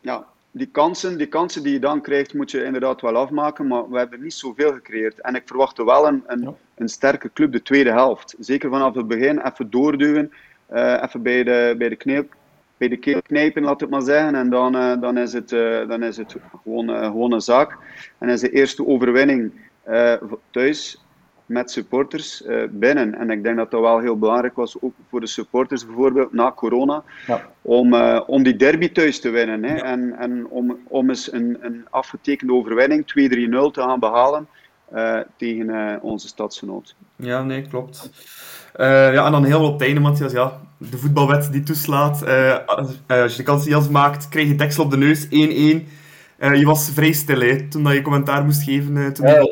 ja, 0.00 0.26
die 0.50 0.68
kansen, 0.72 1.18
die 1.18 1.26
kansen 1.26 1.62
die 1.62 1.72
je 1.72 1.78
dan 1.78 2.00
krijgt, 2.00 2.34
moet 2.34 2.50
je 2.50 2.64
inderdaad 2.64 3.00
wel 3.00 3.16
afmaken. 3.16 3.66
Maar 3.66 3.90
we 3.90 3.98
hebben 3.98 4.22
niet 4.22 4.34
zoveel 4.34 4.72
gecreëerd. 4.72 5.20
En 5.20 5.34
ik 5.34 5.42
verwachtte 5.44 5.84
wel 5.84 6.06
een, 6.06 6.22
een, 6.26 6.54
een 6.74 6.88
sterke 6.88 7.32
club 7.32 7.52
de 7.52 7.62
tweede 7.62 7.90
helft. 7.90 8.34
Zeker 8.38 8.70
vanaf 8.70 8.94
het 8.94 9.08
begin, 9.08 9.46
even 9.46 9.70
doorduwen, 9.70 10.32
uh, 10.72 11.02
even 11.02 11.22
bij 11.22 11.44
de, 11.44 11.74
bij 11.78 11.88
de 11.88 11.96
kneep. 11.96 12.34
Bij 12.76 12.88
de 12.88 12.96
keel 12.96 13.22
knijpen, 13.22 13.62
laat 13.62 13.80
het 13.80 13.90
maar 13.90 14.02
zeggen. 14.02 14.34
En 14.34 14.50
dan, 14.50 14.76
uh, 14.76 15.00
dan, 15.00 15.18
is, 15.18 15.32
het, 15.32 15.52
uh, 15.52 15.88
dan 15.88 16.02
is 16.02 16.16
het 16.16 16.36
gewoon, 16.62 16.88
gewoon 16.88 17.32
een 17.32 17.40
zaak. 17.40 17.76
En 18.18 18.28
is 18.28 18.40
de 18.40 18.50
eerste 18.50 18.86
overwinning 18.86 19.52
thuis 20.50 21.05
met 21.46 21.70
supporters 21.70 22.42
uh, 22.42 22.62
binnen. 22.70 23.14
En 23.14 23.30
ik 23.30 23.42
denk 23.42 23.56
dat 23.56 23.70
dat 23.70 23.80
wel 23.80 23.98
heel 23.98 24.18
belangrijk 24.18 24.56
was, 24.56 24.76
ook 24.80 24.94
voor 25.10 25.20
de 25.20 25.26
supporters 25.26 25.86
bijvoorbeeld, 25.86 26.32
na 26.32 26.52
corona, 26.52 27.02
ja. 27.26 27.42
om, 27.62 27.94
uh, 27.94 28.20
om 28.26 28.42
die 28.42 28.56
derby 28.56 28.92
thuis 28.92 29.20
te 29.20 29.30
winnen. 29.30 29.64
Hè. 29.64 29.74
Ja. 29.74 29.82
En, 29.82 30.18
en 30.18 30.46
om, 30.48 30.78
om 30.88 31.08
eens 31.08 31.32
een, 31.32 31.58
een 31.60 31.86
afgetekende 31.90 32.52
overwinning, 32.52 33.00
2-3-0, 33.00 33.04
te 33.72 33.80
gaan 33.80 34.00
behalen 34.00 34.48
uh, 34.94 35.18
tegen 35.36 35.98
onze 36.02 36.28
stadsgenoot. 36.28 36.94
Ja, 37.16 37.42
nee, 37.42 37.62
klopt. 37.62 38.10
ja, 38.76 39.26
en 39.26 39.32
dan 39.32 39.44
heel 39.44 39.64
op 39.64 39.72
het 39.72 39.82
einde, 39.82 40.00
Matthias, 40.00 40.32
ja, 40.32 40.60
de 40.78 40.98
voetbalwet 40.98 41.52
die 41.52 41.62
toeslaat. 41.62 42.26
Als, 42.66 43.00
als, 43.06 43.32
je 43.32 43.36
de 43.36 43.42
kans 43.42 43.66
niet 43.66 43.90
maakt, 43.90 44.28
krijg 44.28 44.48
je 44.48 44.54
deksel 44.54 44.84
op 44.84 44.90
de 44.90 44.96
neus, 44.96 45.26
1-1. 45.26 45.28
je 45.28 46.64
was 46.64 46.90
vrij 46.90 47.12
stil 47.12 47.40
hè, 47.40 47.68
toen 47.68 47.82
dat 47.82 47.92
je 47.92 48.02
commentaar 48.02 48.44
moest 48.44 48.62
geven. 48.62 49.12
toen 49.12 49.26
ja 49.26 49.46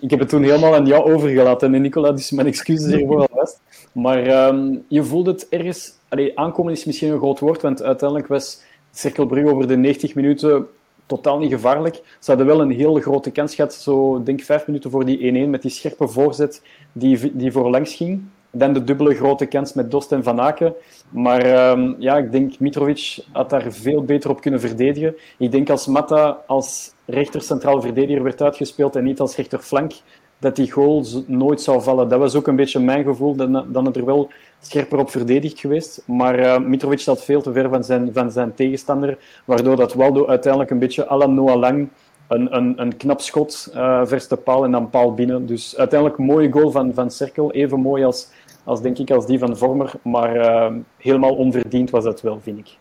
ik 0.00 0.10
heb 0.10 0.18
het 0.18 0.28
toen 0.28 0.42
helemaal 0.42 0.74
aan 0.74 0.86
jou 0.86 1.12
overgelaten, 1.12 1.74
en 1.74 1.82
Nicola, 1.82 2.12
dus 2.12 2.30
mijn 2.30 2.46
excuses 2.46 2.92
hiervoor 2.94 3.28
alvast. 3.28 3.60
Maar 3.92 4.48
um, 4.48 4.84
je 4.88 5.04
voelt 5.04 5.26
het 5.26 5.46
ergens... 5.48 5.94
Allee, 6.08 6.38
aankomen 6.38 6.72
is 6.72 6.84
misschien 6.84 7.12
een 7.12 7.18
groot 7.18 7.40
woord, 7.40 7.62
want 7.62 7.82
uiteindelijk 7.82 8.28
was 8.28 8.62
Cirkelbrug 8.92 9.46
over 9.46 9.68
de 9.68 9.76
90 9.76 10.14
minuten 10.14 10.66
totaal 11.06 11.38
niet 11.38 11.52
gevaarlijk. 11.52 11.94
Ze 11.94 12.30
hadden 12.30 12.46
wel 12.46 12.60
een 12.60 12.70
heel 12.70 12.94
grote 12.94 13.30
kans 13.30 13.54
gehad, 13.54 13.74
zo 13.74 14.22
denk 14.22 14.40
vijf 14.40 14.66
minuten 14.66 14.90
voor 14.90 15.04
die 15.04 15.46
1-1, 15.46 15.48
met 15.48 15.62
die 15.62 15.70
scherpe 15.70 16.08
voorzet 16.08 16.62
die, 16.92 17.36
die 17.36 17.52
voorlangs 17.52 17.94
ging. 17.94 18.22
Dan 18.54 18.72
de 18.72 18.84
dubbele 18.84 19.14
grote 19.14 19.46
kans 19.46 19.72
met 19.72 19.90
Dost 19.90 20.12
en 20.12 20.22
Van 20.22 20.40
Aken. 20.40 20.74
Maar 21.08 21.70
um, 21.70 21.96
ja, 21.98 22.16
ik 22.16 22.32
denk 22.32 22.58
Mitrovic 22.58 23.24
had 23.32 23.50
daar 23.50 23.66
veel 23.68 24.04
beter 24.04 24.30
op 24.30 24.40
kunnen 24.40 24.60
verdedigen. 24.60 25.16
Ik 25.38 25.52
denk 25.52 25.70
als 25.70 25.86
Mata 25.86 26.38
als 26.46 26.92
rechter 27.06 27.42
centraal 27.42 27.80
verdediger 27.80 28.22
werd 28.22 28.42
uitgespeeld 28.42 28.96
en 28.96 29.04
niet 29.04 29.20
als 29.20 29.36
rechterflank, 29.36 29.92
dat 30.38 30.56
die 30.56 30.70
goal 30.70 31.04
nooit 31.26 31.60
zou 31.60 31.82
vallen. 31.82 32.08
Dat 32.08 32.18
was 32.18 32.34
ook 32.34 32.46
een 32.46 32.56
beetje 32.56 32.80
mijn 32.80 33.04
gevoel, 33.04 33.34
dan, 33.34 33.64
dan 33.72 33.86
het 33.86 33.96
er 33.96 34.04
wel 34.04 34.30
scherper 34.60 34.98
op 34.98 35.10
verdedigd 35.10 35.60
geweest. 35.60 36.02
Maar 36.06 36.38
uh, 36.38 36.58
Mitrovic 36.58 37.00
zat 37.00 37.24
veel 37.24 37.42
te 37.42 37.52
ver 37.52 37.68
van 37.68 37.84
zijn, 37.84 38.10
van 38.12 38.30
zijn 38.30 38.54
tegenstander, 38.54 39.18
waardoor 39.44 39.76
dat 39.76 39.94
Waldo 39.94 40.26
uiteindelijk 40.26 40.70
een 40.70 40.78
beetje 40.78 41.08
à 41.08 41.16
la 41.16 41.56
Lang 41.56 41.88
een, 42.28 42.56
een, 42.56 42.80
een 42.80 42.96
knap 42.96 43.20
schot, 43.20 43.72
uh, 43.74 44.00
vers 44.04 44.28
de 44.28 44.36
paal 44.36 44.64
en 44.64 44.70
dan 44.70 44.90
paal 44.90 45.14
binnen. 45.14 45.46
Dus 45.46 45.76
uiteindelijk 45.76 46.18
mooie 46.18 46.52
goal 46.52 46.70
van, 46.70 46.94
van 46.94 47.10
Cerkel, 47.10 47.52
even 47.52 47.80
mooi 47.80 48.04
als, 48.04 48.28
als, 48.64 48.82
denk 48.82 48.98
ik, 48.98 49.10
als 49.10 49.26
die 49.26 49.38
van 49.38 49.56
Vormer, 49.56 49.92
maar 50.02 50.36
uh, 50.36 50.76
helemaal 50.96 51.34
onverdiend 51.34 51.90
was 51.90 52.04
dat 52.04 52.20
wel, 52.20 52.40
vind 52.40 52.58
ik. 52.58 52.76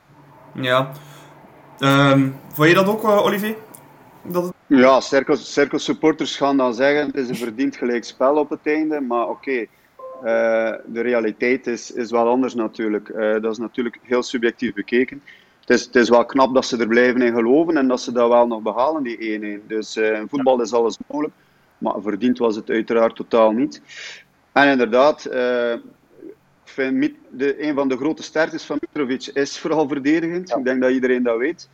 Ja. 0.53 0.91
Um, 1.79 2.35
vond 2.53 2.67
je 2.67 2.73
dat 2.73 2.87
ook, 2.87 3.03
Olivier? 3.03 3.55
Dat... 4.23 4.53
Ja, 4.67 4.99
cirkel, 4.99 5.35
cirkel 5.35 5.79
supporters 5.79 6.35
gaan 6.35 6.57
dan 6.57 6.73
zeggen 6.73 7.05
het 7.05 7.15
is 7.15 7.29
een 7.29 7.35
verdiend 7.35 7.75
gelijk 7.75 8.03
spel 8.03 8.35
op 8.35 8.49
het 8.49 8.59
einde, 8.63 9.01
maar 9.01 9.27
oké. 9.27 9.31
Okay. 9.31 9.69
Uh, 10.21 10.77
de 10.85 11.01
realiteit 11.01 11.67
is, 11.67 11.91
is 11.91 12.11
wel 12.11 12.27
anders 12.27 12.55
natuurlijk. 12.55 13.09
Uh, 13.09 13.31
dat 13.41 13.51
is 13.51 13.57
natuurlijk 13.57 13.99
heel 14.01 14.23
subjectief 14.23 14.73
bekeken. 14.73 15.21
Het 15.59 15.69
is, 15.69 15.85
het 15.85 15.95
is 15.95 16.09
wel 16.09 16.25
knap 16.25 16.53
dat 16.53 16.65
ze 16.65 16.77
er 16.77 16.87
blijven 16.87 17.21
in 17.21 17.33
geloven 17.33 17.77
en 17.77 17.87
dat 17.87 18.01
ze 18.01 18.11
dat 18.11 18.29
wel 18.29 18.47
nog 18.47 18.61
behalen, 18.61 19.03
die 19.03 19.59
1-1. 19.61 19.67
Dus 19.67 19.97
uh, 19.97 20.19
in 20.19 20.27
voetbal 20.29 20.61
is 20.61 20.73
alles 20.73 20.97
mogelijk, 21.07 21.33
maar 21.77 21.93
verdiend 22.01 22.37
was 22.37 22.55
het 22.55 22.69
uiteraard 22.69 23.15
totaal 23.15 23.51
niet. 23.51 23.81
En 24.51 24.67
inderdaad, 24.67 25.27
vind 26.63 27.13
de, 27.29 27.63
een 27.63 27.75
van 27.75 27.89
de 27.89 27.97
grote 27.97 28.23
sterktes 28.23 28.63
van 28.63 28.77
Mitrovic 28.79 29.27
is 29.33 29.59
vooral 29.59 29.87
verdedigend. 29.87 30.55
Ik 30.55 30.63
denk 30.63 30.81
dat 30.81 30.91
iedereen 30.91 31.23
dat 31.23 31.37
weet. 31.37 31.69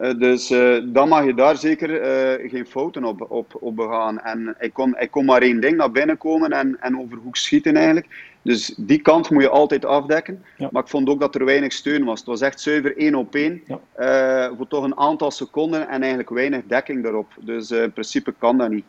Uh, 0.00 0.18
dus 0.18 0.50
uh, 0.50 0.82
dan 0.84 1.08
mag 1.08 1.24
je 1.24 1.34
daar 1.34 1.56
zeker 1.56 1.90
uh, 1.90 2.50
geen 2.50 2.66
fouten 2.66 3.04
op, 3.04 3.30
op, 3.30 3.56
op 3.60 3.76
begaan. 3.76 4.20
En 4.20 4.56
ik 4.58 4.72
kon, 4.72 4.96
ik 4.98 5.10
kon 5.10 5.24
maar 5.24 5.42
één 5.42 5.60
ding 5.60 5.76
naar 5.76 5.90
binnen 5.90 6.18
komen 6.18 6.50
en, 6.50 6.76
en 6.80 6.98
overhoek 6.98 7.36
schieten 7.36 7.76
eigenlijk. 7.76 8.34
Dus 8.42 8.74
die 8.76 9.02
kant 9.02 9.30
moet 9.30 9.42
je 9.42 9.48
altijd 9.48 9.84
afdekken. 9.84 10.44
Ja. 10.56 10.68
Maar 10.72 10.82
ik 10.82 10.88
vond 10.88 11.08
ook 11.08 11.20
dat 11.20 11.34
er 11.34 11.44
weinig 11.44 11.72
steun 11.72 12.04
was. 12.04 12.18
Het 12.18 12.28
was 12.28 12.40
echt 12.40 12.60
zuiver 12.60 12.96
één 12.96 13.14
op 13.14 13.34
één. 13.34 13.62
Ja. 13.66 14.54
voor 14.56 14.68
toch 14.68 14.84
een 14.84 14.98
aantal 14.98 15.30
seconden 15.30 15.88
en 15.88 16.00
eigenlijk 16.00 16.30
weinig 16.30 16.62
dekking 16.66 17.02
daarop. 17.02 17.32
Dus 17.40 17.70
in 17.70 17.92
principe 17.92 18.34
kan 18.38 18.58
dat 18.58 18.70
niet. 18.70 18.84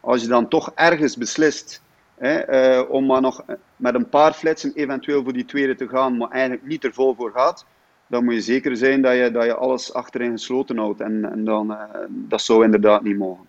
als 0.00 0.22
je 0.22 0.28
dan 0.28 0.48
toch 0.48 0.72
ergens 0.74 1.16
beslist 1.16 1.82
Hè, 2.14 2.78
uh, 2.80 2.90
om 2.90 3.06
maar 3.06 3.20
nog 3.20 3.44
met 3.76 3.94
een 3.94 4.08
paar 4.08 4.32
flitsen 4.32 4.72
eventueel 4.74 5.22
voor 5.22 5.32
die 5.32 5.44
tweede 5.44 5.74
te 5.74 5.88
gaan, 5.88 6.16
maar 6.16 6.30
eigenlijk 6.30 6.66
niet 6.66 6.84
er 6.84 6.92
vol 6.92 7.14
voor 7.14 7.30
gaat, 7.34 7.66
dan 8.06 8.24
moet 8.24 8.34
je 8.34 8.40
zeker 8.40 8.76
zijn 8.76 9.02
dat 9.02 9.14
je, 9.14 9.30
dat 9.30 9.44
je 9.44 9.54
alles 9.54 9.92
achterin 9.92 10.30
gesloten 10.30 10.78
houdt. 10.78 11.00
En, 11.00 11.30
en 11.32 11.44
dan, 11.44 11.70
uh, 11.70 11.78
dat 12.08 12.42
zou 12.42 12.64
inderdaad 12.64 13.02
niet 13.02 13.18
mogen. 13.18 13.44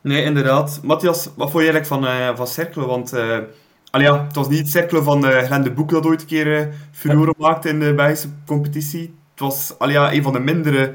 Nee, 0.00 0.22
inderdaad. 0.22 0.80
Matthias, 0.82 1.24
wat 1.24 1.50
vond 1.50 1.64
je 1.64 1.70
eigenlijk 1.70 1.86
van, 1.86 2.04
uh, 2.04 2.36
van 2.36 2.46
Cerkelen? 2.46 2.88
Want 2.88 3.14
uh, 3.14 3.38
ja, 3.90 4.24
het 4.24 4.34
was 4.34 4.48
niet 4.48 4.58
het 4.58 4.68
Cerkelen 4.68 5.04
van 5.04 5.24
uh, 5.24 5.38
Glenn 5.38 5.64
de 5.64 5.72
Boek 5.72 5.90
dat 5.90 6.06
ooit 6.06 6.20
een 6.20 6.26
keer 6.26 6.74
furoren 6.92 7.34
maakte 7.38 7.68
in 7.68 7.80
de 7.80 7.94
Belgische 7.94 8.28
competitie. 8.46 9.14
Het 9.30 9.40
was 9.40 9.74
ja, 9.78 10.12
een 10.12 10.22
van 10.22 10.32
de 10.32 10.38
mindere 10.38 10.94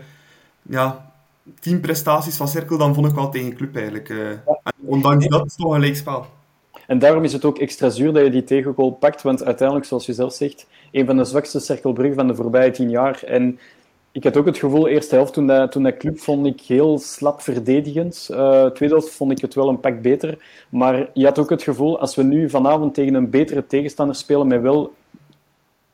ja, 0.61 1.11
teamprestaties 1.59 2.35
van 2.35 2.47
Cerkel, 2.47 2.77
dan 2.77 2.93
vond 2.93 3.07
ik 3.07 3.15
wel 3.15 3.29
tegen 3.29 3.55
club 3.55 3.75
eigenlijk. 3.75 4.07
Ja. 4.07 4.43
ondanks 4.85 5.27
dat 5.27 5.45
is 5.45 5.51
het 5.51 5.61
toch 5.61 5.73
een 5.73 5.79
leek 5.79 5.95
spel. 5.95 6.25
En 6.91 6.99
daarom 6.99 7.23
is 7.23 7.33
het 7.33 7.45
ook 7.45 7.57
extra 7.57 7.89
zuur 7.89 8.13
dat 8.13 8.23
je 8.23 8.29
die 8.29 8.43
tegengoal 8.43 8.91
pakt, 8.91 9.21
want 9.21 9.43
uiteindelijk, 9.43 9.87
zoals 9.87 10.05
je 10.05 10.13
zelf 10.13 10.33
zegt, 10.33 10.67
een 10.91 11.05
van 11.05 11.17
de 11.17 11.23
zwakste 11.23 11.59
cirkelbruggen 11.59 12.15
van 12.15 12.27
de 12.27 12.35
voorbije 12.35 12.71
tien 12.71 12.89
jaar. 12.89 13.23
En 13.23 13.59
ik 14.11 14.23
had 14.23 14.37
ook 14.37 14.45
het 14.45 14.57
gevoel, 14.57 14.87
eerste 14.87 15.15
helft, 15.15 15.33
toen 15.33 15.47
dat, 15.47 15.71
toen 15.71 15.83
dat 15.83 15.97
club 15.97 16.19
vond 16.19 16.45
ik 16.45 16.61
heel 16.61 16.99
slap 16.99 17.41
verdedigend. 17.41 18.27
Uh, 18.31 18.65
tweede 18.65 18.95
helft 18.95 19.13
vond 19.13 19.31
ik 19.31 19.41
het 19.41 19.53
wel 19.53 19.69
een 19.69 19.79
pak 19.79 20.01
beter. 20.01 20.37
Maar 20.69 21.09
je 21.13 21.25
had 21.25 21.39
ook 21.39 21.49
het 21.49 21.63
gevoel, 21.63 21.99
als 21.99 22.15
we 22.15 22.23
nu 22.23 22.49
vanavond 22.49 22.93
tegen 22.93 23.13
een 23.13 23.29
betere 23.29 23.67
tegenstander 23.67 24.15
spelen 24.15 24.47
met 24.47 24.61
wel 24.61 24.93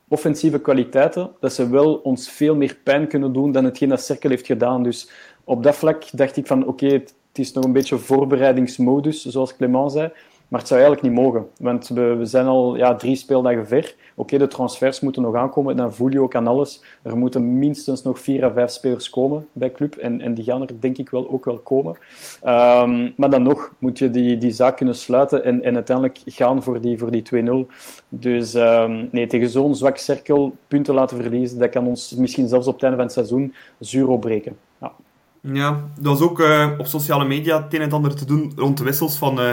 offensieve 0.08 0.60
kwaliteiten, 0.60 1.30
dat 1.40 1.52
ze 1.52 1.70
wel 1.70 1.94
ons 1.94 2.30
veel 2.30 2.56
meer 2.56 2.78
pijn 2.82 3.08
kunnen 3.08 3.32
doen 3.32 3.52
dan 3.52 3.64
hetgeen 3.64 3.88
dat 3.88 4.04
Cirkel 4.04 4.30
heeft 4.30 4.46
gedaan. 4.46 4.82
Dus 4.82 5.10
op 5.44 5.62
dat 5.62 5.76
vlak 5.76 6.04
dacht 6.12 6.36
ik 6.36 6.46
van, 6.46 6.66
oké, 6.66 6.86
het 6.86 7.14
is 7.32 7.52
nog 7.52 7.64
een 7.64 7.72
beetje 7.72 7.98
voorbereidingsmodus, 7.98 9.24
zoals 9.24 9.56
Clement 9.56 9.92
zei. 9.92 10.10
Maar 10.48 10.60
het 10.60 10.68
zou 10.68 10.80
eigenlijk 10.80 11.14
niet 11.14 11.24
mogen, 11.24 11.46
want 11.58 11.88
we, 11.88 12.18
zijn 12.22 12.46
al 12.46 12.76
ja, 12.76 12.94
drie 12.94 13.16
speeldagen 13.16 13.66
ver. 13.66 13.94
Oké, 14.14 14.38
de 14.38 14.46
transfers 14.46 15.00
moeten 15.00 15.22
nog 15.22 15.34
aankomen, 15.34 15.76
dan 15.76 15.94
voel 15.94 16.10
je 16.10 16.20
ook 16.20 16.34
aan 16.34 16.46
alles. 16.46 16.82
Er 17.02 17.16
moeten 17.16 17.58
minstens 17.58 18.02
nog 18.02 18.18
vier 18.18 18.44
à 18.44 18.52
vijf 18.52 18.70
spelers 18.70 19.10
komen 19.10 19.46
bij 19.52 19.72
club, 19.72 19.94
en, 19.94 20.20
en 20.20 20.34
die 20.34 20.44
gaan 20.44 20.62
er 20.62 20.80
denk 20.80 20.98
ik 20.98 21.10
wel 21.10 21.30
ook 21.30 21.44
wel 21.44 21.58
komen. 21.58 21.96
Um, 22.44 23.12
maar 23.16 23.30
dan 23.30 23.42
nog 23.42 23.72
moet 23.78 23.98
je 23.98 24.10
die, 24.10 24.38
die 24.38 24.50
zaak 24.50 24.76
kunnen 24.76 24.94
sluiten 24.94 25.44
en, 25.44 25.62
en 25.62 25.74
uiteindelijk 25.74 26.18
gaan 26.26 26.62
voor 26.62 26.80
die, 26.80 26.98
voor 26.98 27.10
die 27.10 27.22
2-0. 27.68 27.72
Dus 28.08 28.54
um, 28.54 29.08
nee, 29.12 29.26
tegen 29.26 29.48
zo'n 29.48 29.74
zwak 29.74 29.96
cirkel 29.96 30.56
punten 30.68 30.94
laten 30.94 31.22
verliezen, 31.22 31.58
dat 31.58 31.70
kan 31.70 31.86
ons 31.86 32.14
misschien 32.14 32.48
zelfs 32.48 32.66
op 32.66 32.74
het 32.74 32.82
einde 32.82 32.96
van 32.96 33.06
het 33.06 33.14
seizoen 33.14 33.54
zuur 33.78 34.08
opbreken. 34.08 34.56
Ja. 34.80 34.92
Ja, 35.40 35.84
dat 36.00 36.18
was 36.18 36.28
ook 36.28 36.40
uh, 36.40 36.70
op 36.78 36.86
sociale 36.86 37.24
media 37.24 37.62
het 37.62 37.74
een 37.74 37.80
en 37.80 37.92
ander 37.92 38.14
te 38.14 38.24
doen 38.24 38.52
rond 38.56 38.78
de 38.78 38.84
wissels 38.84 39.16
van... 39.16 39.40
Uh 39.40 39.50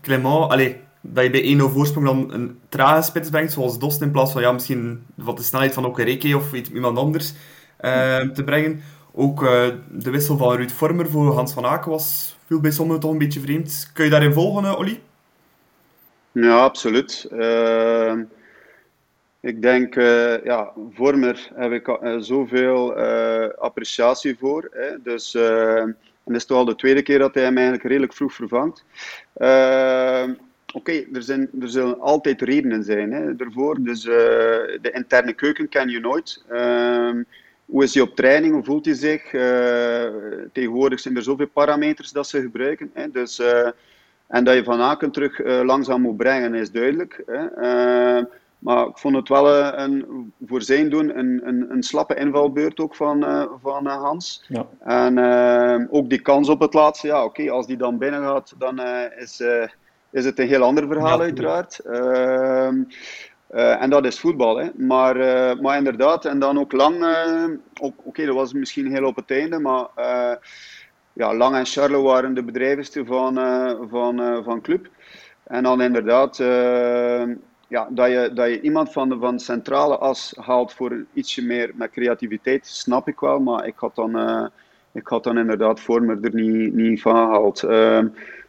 Clement, 0.00 0.50
allez, 0.50 0.74
dat 1.00 1.24
je 1.24 1.30
bij 1.30 1.68
1-0 1.68 1.72
voorsprong 1.72 2.06
dan 2.06 2.32
een 2.32 2.58
trage 2.68 3.02
spits 3.02 3.30
brengt, 3.30 3.52
zoals 3.52 3.78
Dost, 3.78 4.02
in 4.02 4.10
plaats 4.10 4.32
van 4.32 4.42
ja, 4.42 4.52
misschien 4.52 5.06
wat 5.14 5.36
de 5.36 5.42
snelheid 5.42 5.74
van 5.74 5.84
Okereke 5.84 6.36
of 6.36 6.52
iemand 6.52 6.98
anders 6.98 7.32
uh, 7.80 8.20
te 8.20 8.44
brengen. 8.44 8.82
Ook 9.12 9.42
uh, 9.42 9.66
de 9.90 10.10
wissel 10.10 10.36
van 10.36 10.56
Ruud 10.56 10.70
Vormer 10.70 11.10
voor 11.10 11.34
Hans 11.34 11.52
van 11.52 11.66
Aken 11.66 11.90
was 11.90 12.36
viel 12.46 12.60
bij 12.60 12.70
sommigen 12.70 13.00
toch 13.00 13.10
een 13.10 13.18
beetje 13.18 13.40
vreemd. 13.40 13.90
Kun 13.94 14.04
je 14.04 14.10
daarin 14.10 14.32
volgen, 14.32 14.64
uh, 14.64 14.78
Olly? 14.78 15.00
Ja, 16.32 16.58
absoluut. 16.58 17.28
Ehm, 17.30 18.22
ik 19.40 19.62
denk, 19.62 19.94
ja, 20.44 20.72
Vormer 20.94 21.50
heb 21.54 21.72
ik 21.72 21.98
zoveel 22.18 22.96
appreciatie 23.58 24.36
voor. 24.38 24.68
Hè. 24.70 25.02
Dus 25.02 25.36
en 26.28 26.34
is 26.34 26.44
toch 26.44 26.58
al 26.58 26.64
de 26.64 26.74
tweede 26.74 27.02
keer 27.02 27.18
dat 27.18 27.34
hij 27.34 27.42
hem 27.42 27.56
eigenlijk 27.56 27.86
redelijk 27.86 28.14
vroeg 28.14 28.32
vervangt. 28.32 28.84
Uh, 29.36 30.24
Oké, 30.74 30.92
er, 30.92 31.48
er 31.60 31.68
zullen 31.68 32.00
altijd 32.00 32.42
redenen 32.42 32.84
zijn 32.84 33.12
hè, 33.12 33.34
ervoor. 33.36 33.82
Dus 33.82 34.04
uh, 34.04 34.14
de 34.80 34.90
interne 34.92 35.32
keuken 35.32 35.68
ken 35.68 35.88
je 35.88 36.00
nooit. 36.00 36.44
Uh, 36.52 37.10
hoe 37.64 37.82
is 37.82 37.94
hij 37.94 38.02
op 38.02 38.16
training? 38.16 38.54
Hoe 38.54 38.64
voelt 38.64 38.84
hij 38.84 38.94
zich? 38.94 39.32
Uh, 39.32 40.04
tegenwoordig 40.52 41.00
zijn 41.00 41.16
er 41.16 41.22
zoveel 41.22 41.48
parameters 41.48 42.12
dat 42.12 42.28
ze 42.28 42.40
gebruiken. 42.40 42.90
Hè, 42.94 43.10
dus, 43.10 43.42
en 44.26 44.44
dat 44.44 44.54
je 44.54 44.64
Van 44.64 44.80
Aken 44.80 45.10
terug 45.10 45.38
langzaam 45.44 46.00
moet 46.00 46.16
brengen, 46.16 46.54
is 46.54 46.70
duidelijk. 46.70 47.22
Hè. 47.26 48.20
Maar 48.58 48.86
ik 48.86 48.98
vond 48.98 49.16
het 49.16 49.28
wel 49.28 49.54
eh, 49.54 49.84
een, 49.84 50.32
voor 50.46 50.62
zijn 50.62 50.90
doen 50.90 51.18
een, 51.18 51.40
een, 51.44 51.70
een 51.70 51.82
slappe 51.82 52.14
invalbeurt 52.14 52.80
ook 52.80 52.94
van, 52.94 53.24
uh, 53.24 53.44
van 53.62 53.86
uh, 53.86 54.02
Hans. 54.02 54.44
Ja. 54.48 54.66
En 54.80 55.16
uh, 55.18 55.86
ook 55.90 56.08
die 56.08 56.20
kans 56.20 56.48
op 56.48 56.60
het 56.60 56.74
laatste, 56.74 57.06
ja 57.06 57.24
oké, 57.24 57.50
als 57.50 57.66
die 57.66 57.76
dan 57.76 57.98
binnen 57.98 58.22
gaat, 58.22 58.54
dan 58.58 58.80
is, 59.18 59.42
is 60.10 60.24
het 60.24 60.38
een 60.38 60.48
heel 60.48 60.62
ander 60.62 60.86
verhaal 60.86 61.18
ja, 61.18 61.24
uiteraard. 61.24 61.78
Ehm, 61.78 62.82
en 63.80 63.90
dat 63.90 64.04
is 64.04 64.20
voetbal, 64.20 64.56
hè. 64.56 64.68
Maar, 64.76 65.16
maar 65.60 65.76
inderdaad, 65.76 66.24
en 66.24 66.38
dan 66.38 66.58
ook 66.58 66.72
lang, 66.72 66.96
oké, 67.80 68.02
okay, 68.04 68.26
dat 68.26 68.34
was 68.34 68.52
misschien 68.52 68.92
heel 68.92 69.04
op 69.04 69.16
het 69.16 69.30
einde, 69.30 69.58
maar 69.58 69.86
ja, 71.12 71.34
Lang 71.34 71.56
en 71.56 71.66
Charles 71.66 72.02
waren 72.02 72.34
de 72.34 72.42
bedrijvensten 72.42 73.06
van, 73.06 73.34
van, 73.90 74.44
van 74.44 74.60
club. 74.60 74.88
En 75.44 75.62
dan 75.62 75.82
inderdaad 75.82 76.38
ja, 77.68 77.88
dat, 77.90 78.10
je, 78.10 78.30
dat 78.34 78.48
je 78.48 78.60
iemand 78.60 78.92
van 78.92 79.08
de, 79.08 79.18
van 79.18 79.38
centrale 79.38 79.98
as 79.98 80.34
haalt 80.40 80.72
voor 80.72 81.04
ietsje 81.12 81.44
meer 81.44 81.70
met 81.74 81.90
creativiteit, 81.90 82.66
snap 82.66 83.08
ik 83.08 83.20
wel. 83.20 83.40
Maar 83.40 83.66
ik 83.66 83.74
had 83.76 83.94
dan, 83.94 84.18
uh, 84.18 84.46
ik 84.92 85.06
had 85.06 85.24
dan 85.24 85.38
inderdaad 85.38 85.80
voor 85.80 86.02
me 86.02 86.18
er 86.20 86.34
niet, 86.34 86.74
niet 86.74 87.00
van 87.00 87.14
gehaald. 87.14 87.62
Uh, 87.62 88.00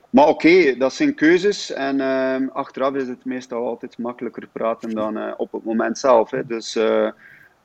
maar 0.10 0.28
oké, 0.28 0.78
dat 0.78 0.94
zijn 0.94 1.16
keuzes. 1.16 1.72
En 1.72 2.00
uh, 2.00 2.50
achteraf 2.54 2.94
is 2.94 3.08
het 3.08 3.26
meestal 3.26 3.68
altijd 3.68 3.98
makkelijker 3.98 4.48
praten 4.52 4.90
dan 4.90 5.18
uh, 5.18 5.34
op 5.38 5.52
het 5.52 5.64
moment 5.64 5.98
zelf. 5.98 6.30
Hè. 6.30 6.46
Dus, 6.46 6.76
uh, 6.76 7.10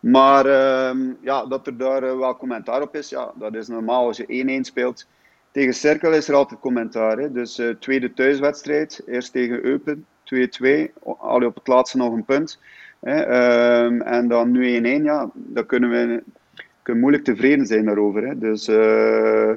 maar 0.00 0.46
ehm, 0.46 1.12
ja, 1.20 1.46
dat 1.46 1.66
er 1.66 1.76
daar 1.76 2.18
wel 2.18 2.36
commentaar 2.36 2.82
op 2.82 2.96
is, 2.96 3.08
ja, 3.08 3.32
dat 3.34 3.54
is 3.54 3.68
normaal 3.68 4.06
als 4.06 4.16
je 4.16 4.58
1-1 4.58 4.60
speelt. 4.60 5.06
Tegen 5.50 5.74
Cirkel 5.74 6.12
is 6.12 6.28
er 6.28 6.34
altijd 6.34 6.60
commentaar. 6.60 7.18
Hè. 7.18 7.32
Dus 7.32 7.62
tweede 7.78 8.12
thuiswedstrijd, 8.12 9.02
eerst 9.06 9.32
tegen 9.32 9.64
Eupen. 9.64 10.06
2-2, 10.24 10.92
al 11.02 11.44
op 11.44 11.54
het 11.54 11.66
laatste 11.66 11.96
nog 11.96 12.12
een 12.12 12.24
punt. 12.24 12.60
Hè, 13.00 13.84
um, 13.84 14.00
en 14.00 14.28
dan 14.28 14.50
nu 14.50 15.00
1-1, 15.00 15.04
ja, 15.04 15.30
dan 15.34 15.66
kunnen 15.66 15.90
we 15.90 16.22
kunnen 16.84 17.02
moeilijk 17.02 17.24
tevreden 17.24 17.66
zijn 17.66 17.84
daarover. 17.84 18.26
Hè. 18.26 18.38
Dus 18.38 18.68
uh, 18.68 19.50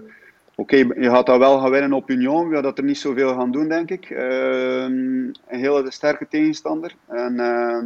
oké, 0.55 0.81
okay, 0.81 1.03
je 1.03 1.09
gaat 1.09 1.25
dat 1.25 1.37
wel 1.37 1.59
gaan 1.59 1.71
winnen 1.71 1.93
op 1.93 2.09
Union, 2.09 2.47
we 2.47 2.53
gaan 2.53 2.63
dat 2.63 2.77
er 2.77 2.83
niet 2.83 2.97
zoveel 2.97 3.33
gaan 3.33 3.51
doen, 3.51 3.67
denk 3.67 3.89
ik. 3.89 4.09
Uh, 4.09 4.81
een 4.81 5.35
hele 5.47 5.91
sterke 5.91 6.27
tegenstander. 6.27 6.95
En 7.07 7.33
uh, 7.33 7.83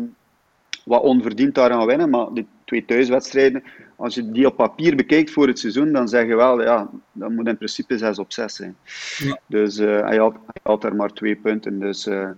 wat 0.86 1.02
onverdiend 1.02 1.56
daar 1.56 1.72
gaan 1.72 1.86
winnen, 1.86 2.10
maar 2.10 2.28
die 2.34 2.48
twee 2.66 2.86
thuiswedstrijden, 2.86 3.64
als 3.96 4.16
je 4.16 4.32
die 4.32 4.48
op 4.48 4.56
papier 4.56 4.96
bekijkt 4.96 5.32
voor 5.32 5.48
het 5.48 5.60
seizoen, 5.60 5.92
dan 5.92 6.08
zeg 6.08 6.28
je 6.28 6.36
wel, 6.36 6.62
ja, 6.62 6.90
dat 7.12 7.30
moet 7.30 7.48
in 7.48 7.58
principe 7.58 7.98
6 7.98 8.20
op 8.20 8.32
6 8.32 8.56
zijn. 8.56 8.76
Ja. 9.18 9.40
Dus 9.46 9.80
uh, 9.80 10.02
hij, 10.02 10.18
had, 10.18 10.34
hij 10.34 10.62
had 10.64 10.84
er 10.84 10.96
maar 10.96 11.14
twee 11.14 11.36
punten. 11.36 11.80
Dus 11.80 12.08
uh, 12.08 12.30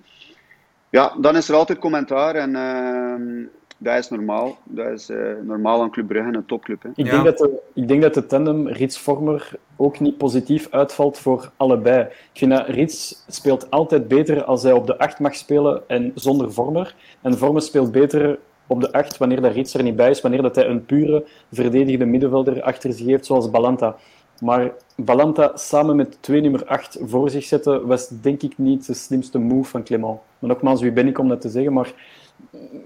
ja, 0.93 1.13
dan 1.17 1.35
is 1.35 1.49
er 1.49 1.55
altijd 1.55 1.79
commentaar 1.79 2.35
en 2.35 2.49
uh, 2.49 3.47
dat 3.77 3.97
is 3.97 4.09
normaal. 4.09 4.57
Dat 4.63 4.87
is 4.87 5.09
uh, 5.09 5.17
normaal 5.43 5.81
aan 5.81 5.91
Club 5.91 6.07
Brugge, 6.07 6.33
een 6.33 6.45
topclub. 6.45 6.83
Hè. 6.83 6.89
Ik, 6.95 7.09
denk 7.09 7.23
dat 7.23 7.37
de, 7.37 7.61
ik 7.73 7.87
denk 7.87 8.01
dat 8.01 8.13
de 8.13 8.25
tandem 8.25 8.67
Rits-Vormer 8.67 9.51
ook 9.75 9.99
niet 9.99 10.17
positief 10.17 10.67
uitvalt 10.71 11.19
voor 11.19 11.51
allebei. 11.57 12.01
Ik 12.01 12.37
vind 12.39 12.51
dat 12.51 12.67
Rits 12.67 13.23
speelt 13.27 13.71
altijd 13.71 14.07
beter 14.07 14.43
als 14.43 14.63
hij 14.63 14.71
op 14.71 14.87
de 14.87 14.97
8 14.97 15.19
mag 15.19 15.35
spelen 15.35 15.83
en 15.87 16.11
zonder 16.15 16.53
Vormer. 16.53 16.95
En 17.21 17.37
Vormer 17.37 17.61
speelt 17.61 17.91
beter 17.91 18.39
op 18.67 18.81
de 18.81 18.91
8 18.91 19.17
wanneer 19.17 19.41
dat 19.41 19.53
Rits 19.53 19.73
er 19.73 19.83
niet 19.83 19.95
bij 19.95 20.09
is, 20.09 20.21
wanneer 20.21 20.41
dat 20.41 20.55
hij 20.55 20.67
een 20.67 20.85
pure 20.85 21.25
verdedigende 21.51 22.05
middenvelder 22.05 22.61
achter 22.61 22.93
zich 22.93 23.05
heeft, 23.05 23.25
zoals 23.25 23.51
Balanta. 23.51 23.95
Maar 24.39 24.71
Balanta 24.95 25.51
samen 25.55 25.95
met 25.95 26.17
twee 26.19 26.41
nummer 26.41 26.65
8 26.65 26.97
voor 27.01 27.29
zich 27.29 27.43
zetten 27.43 27.87
was 27.87 28.07
denk 28.09 28.41
ik 28.41 28.57
niet 28.57 28.85
de 28.85 28.93
slimste 28.93 29.37
move 29.37 29.69
van 29.69 29.83
Clement. 29.83 30.19
Maar 30.39 30.49
nogmaals, 30.49 30.81
wie 30.81 30.91
ben 30.91 31.07
ik 31.07 31.19
om 31.19 31.27
dat 31.27 31.41
te 31.41 31.49
zeggen? 31.49 31.73
Maar 31.73 31.93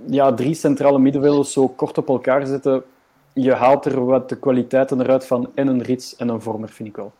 ja, 0.10 0.34
drie 0.34 0.54
centrale 0.54 1.00
middenvelders 1.00 1.52
zo 1.52 1.68
kort 1.68 1.98
op 1.98 2.08
elkaar 2.08 2.46
zetten, 2.46 2.84
je 3.34 3.54
haalt 3.54 3.86
er 3.86 4.06
wat 4.06 4.30
de 4.30 4.40
kwaliteiten 4.40 5.02
eruit 5.02 5.26
van 5.26 5.52
en 5.56 5.68
een 5.68 5.84
rits 5.84 6.16
en 6.16 6.30
een 6.30 6.42
vormer, 6.42 6.70
vind 6.70 6.90
ik 6.90 6.96
wel. 6.96 7.14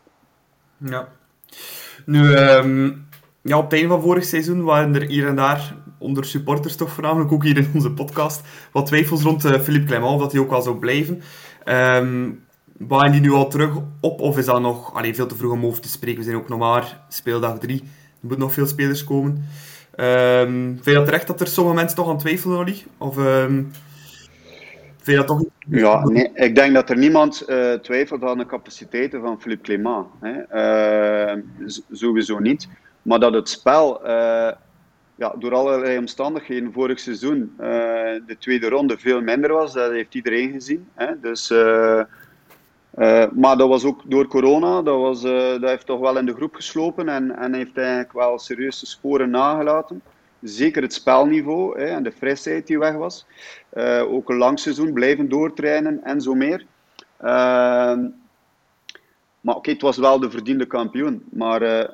Ja. 0.76 1.08
Nu, 2.06 2.36
um, 2.36 3.06
ja, 3.40 3.56
op 3.56 3.64
het 3.64 3.72
einde 3.72 3.88
van 3.88 4.02
vorig 4.02 4.24
seizoen 4.24 4.64
waren 4.64 4.94
er 4.94 5.02
hier 5.02 5.26
en 5.26 5.36
daar, 5.36 5.74
onder 5.98 6.24
supporters 6.24 6.76
toch 6.76 6.90
voornamelijk, 6.90 7.32
ook 7.32 7.44
hier 7.44 7.56
in 7.56 7.70
onze 7.74 7.92
podcast, 7.92 8.42
wat 8.72 8.86
twijfels 8.86 9.22
rond 9.22 9.44
uh, 9.44 9.60
Philippe 9.60 9.86
Clement, 9.86 10.14
of 10.14 10.20
dat 10.20 10.32
hij 10.32 10.40
ook 10.40 10.50
wel 10.50 10.62
zou 10.62 10.76
blijven. 10.76 11.22
Um, 11.64 12.46
waren 12.78 13.12
die 13.12 13.20
nu 13.20 13.32
al 13.32 13.48
terug 13.48 13.76
op, 14.00 14.20
of 14.20 14.38
is 14.38 14.44
dat 14.44 14.60
nog 14.60 14.94
allee, 14.94 15.14
veel 15.14 15.26
te 15.26 15.36
vroeg 15.36 15.52
om 15.52 15.66
over 15.66 15.82
te 15.82 15.88
spreken? 15.88 16.18
We 16.18 16.24
zijn 16.24 16.36
ook 16.36 16.48
nog 16.48 16.58
maar 16.58 17.00
speeldag 17.08 17.58
3. 17.58 17.80
Er 17.80 17.84
moeten 18.20 18.40
nog 18.40 18.52
veel 18.52 18.66
spelers 18.66 19.04
komen. 19.04 19.44
Um, 19.96 20.72
vind 20.72 20.84
je 20.84 20.92
dat 20.92 21.04
terecht 21.04 21.26
dat 21.26 21.40
er 21.40 21.46
sommige 21.46 21.76
mensen 21.76 21.96
toch 21.96 22.08
aan 22.08 22.18
twijfelen? 22.18 22.74
Of 22.98 23.16
um, 23.16 23.70
vind 24.96 25.04
je 25.04 25.14
dat 25.14 25.26
toch 25.26 25.44
Ja, 25.68 26.08
nee, 26.08 26.30
ik 26.34 26.54
denk 26.54 26.74
dat 26.74 26.90
er 26.90 26.96
niemand 26.96 27.44
uh, 27.48 27.72
twijfelt 27.72 28.22
aan 28.22 28.38
de 28.38 28.46
capaciteiten 28.46 29.20
van 29.20 29.40
Philippe 29.40 29.62
Clément. 29.62 30.06
Hè. 30.20 31.34
Uh, 31.34 31.42
sowieso 31.90 32.38
niet. 32.38 32.68
Maar 33.02 33.20
dat 33.20 33.34
het 33.34 33.48
spel 33.48 34.00
uh, 34.06 34.50
ja, 35.14 35.34
door 35.38 35.54
allerlei 35.54 35.98
omstandigheden 35.98 36.72
vorig 36.72 37.00
seizoen 37.00 37.52
de 38.26 38.36
tweede 38.38 38.68
ronde 38.68 38.98
veel 38.98 39.20
minder 39.20 39.52
was, 39.52 39.72
dat 39.72 39.90
heeft 39.90 40.14
iedereen 40.14 40.52
gezien. 40.52 40.88
Hè. 40.94 41.20
Dus... 41.20 41.52
Uh, 42.98 43.24
maar 43.32 43.56
dat 43.56 43.68
was 43.68 43.84
ook 43.84 44.00
door 44.04 44.26
corona, 44.26 44.82
dat, 44.82 45.00
was, 45.00 45.24
uh, 45.24 45.50
dat 45.50 45.70
heeft 45.70 45.86
toch 45.86 46.00
wel 46.00 46.18
in 46.18 46.26
de 46.26 46.34
groep 46.34 46.54
geslopen 46.54 47.08
en, 47.08 47.36
en 47.36 47.54
heeft 47.54 47.76
eigenlijk 47.76 48.12
wel 48.12 48.38
serieuze 48.38 48.86
sporen 48.86 49.30
nagelaten. 49.30 50.02
Zeker 50.40 50.82
het 50.82 50.92
spelniveau 50.92 51.78
hè, 51.80 51.86
en 51.86 52.02
de 52.02 52.12
frisheid 52.12 52.66
die 52.66 52.78
weg 52.78 52.94
was. 52.94 53.26
Uh, 53.72 54.12
ook 54.12 54.30
een 54.30 54.36
lang 54.36 54.58
seizoen 54.58 54.92
blijven 54.92 55.28
doortrainen 55.28 56.04
en 56.04 56.20
zo 56.20 56.34
meer. 56.34 56.66
maar 59.40 59.54
oké, 59.56 59.70
het 59.70 59.82
was 59.82 59.96
wel 59.96 60.20
de 60.20 60.30
verdiende 60.30 60.66
kampioen. 60.66 61.24
Maar 61.30 61.90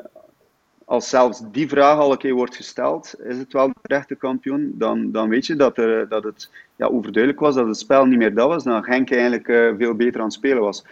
als 0.84 1.08
zelfs 1.08 1.42
die 1.52 1.68
vraag 1.68 1.98
al 1.98 2.12
een 2.12 2.18
keer 2.18 2.34
wordt 2.34 2.56
gesteld, 2.56 3.14
is 3.22 3.38
het 3.38 3.52
wel 3.52 3.68
de 3.68 3.74
rechte 3.82 4.14
kampioen, 4.14 4.74
dan, 4.74 5.12
dan 5.12 5.28
weet 5.28 5.46
je 5.46 5.56
dat, 5.56 5.78
er, 5.78 6.08
dat 6.08 6.24
het 6.24 6.50
ja, 6.76 6.86
overduidelijk 6.86 7.42
was 7.42 7.54
dat 7.54 7.66
het 7.66 7.78
spel 7.78 8.04
niet 8.06 8.18
meer 8.18 8.34
dat 8.34 8.48
was, 8.48 8.64
dan 8.64 8.84
Genk 8.84 9.10
eigenlijk 9.10 9.48
uh, 9.48 9.72
veel 9.78 9.94
beter 9.94 10.20
aan 10.20 10.26
het 10.26 10.34
spelen 10.34 10.62
was. 10.62 10.84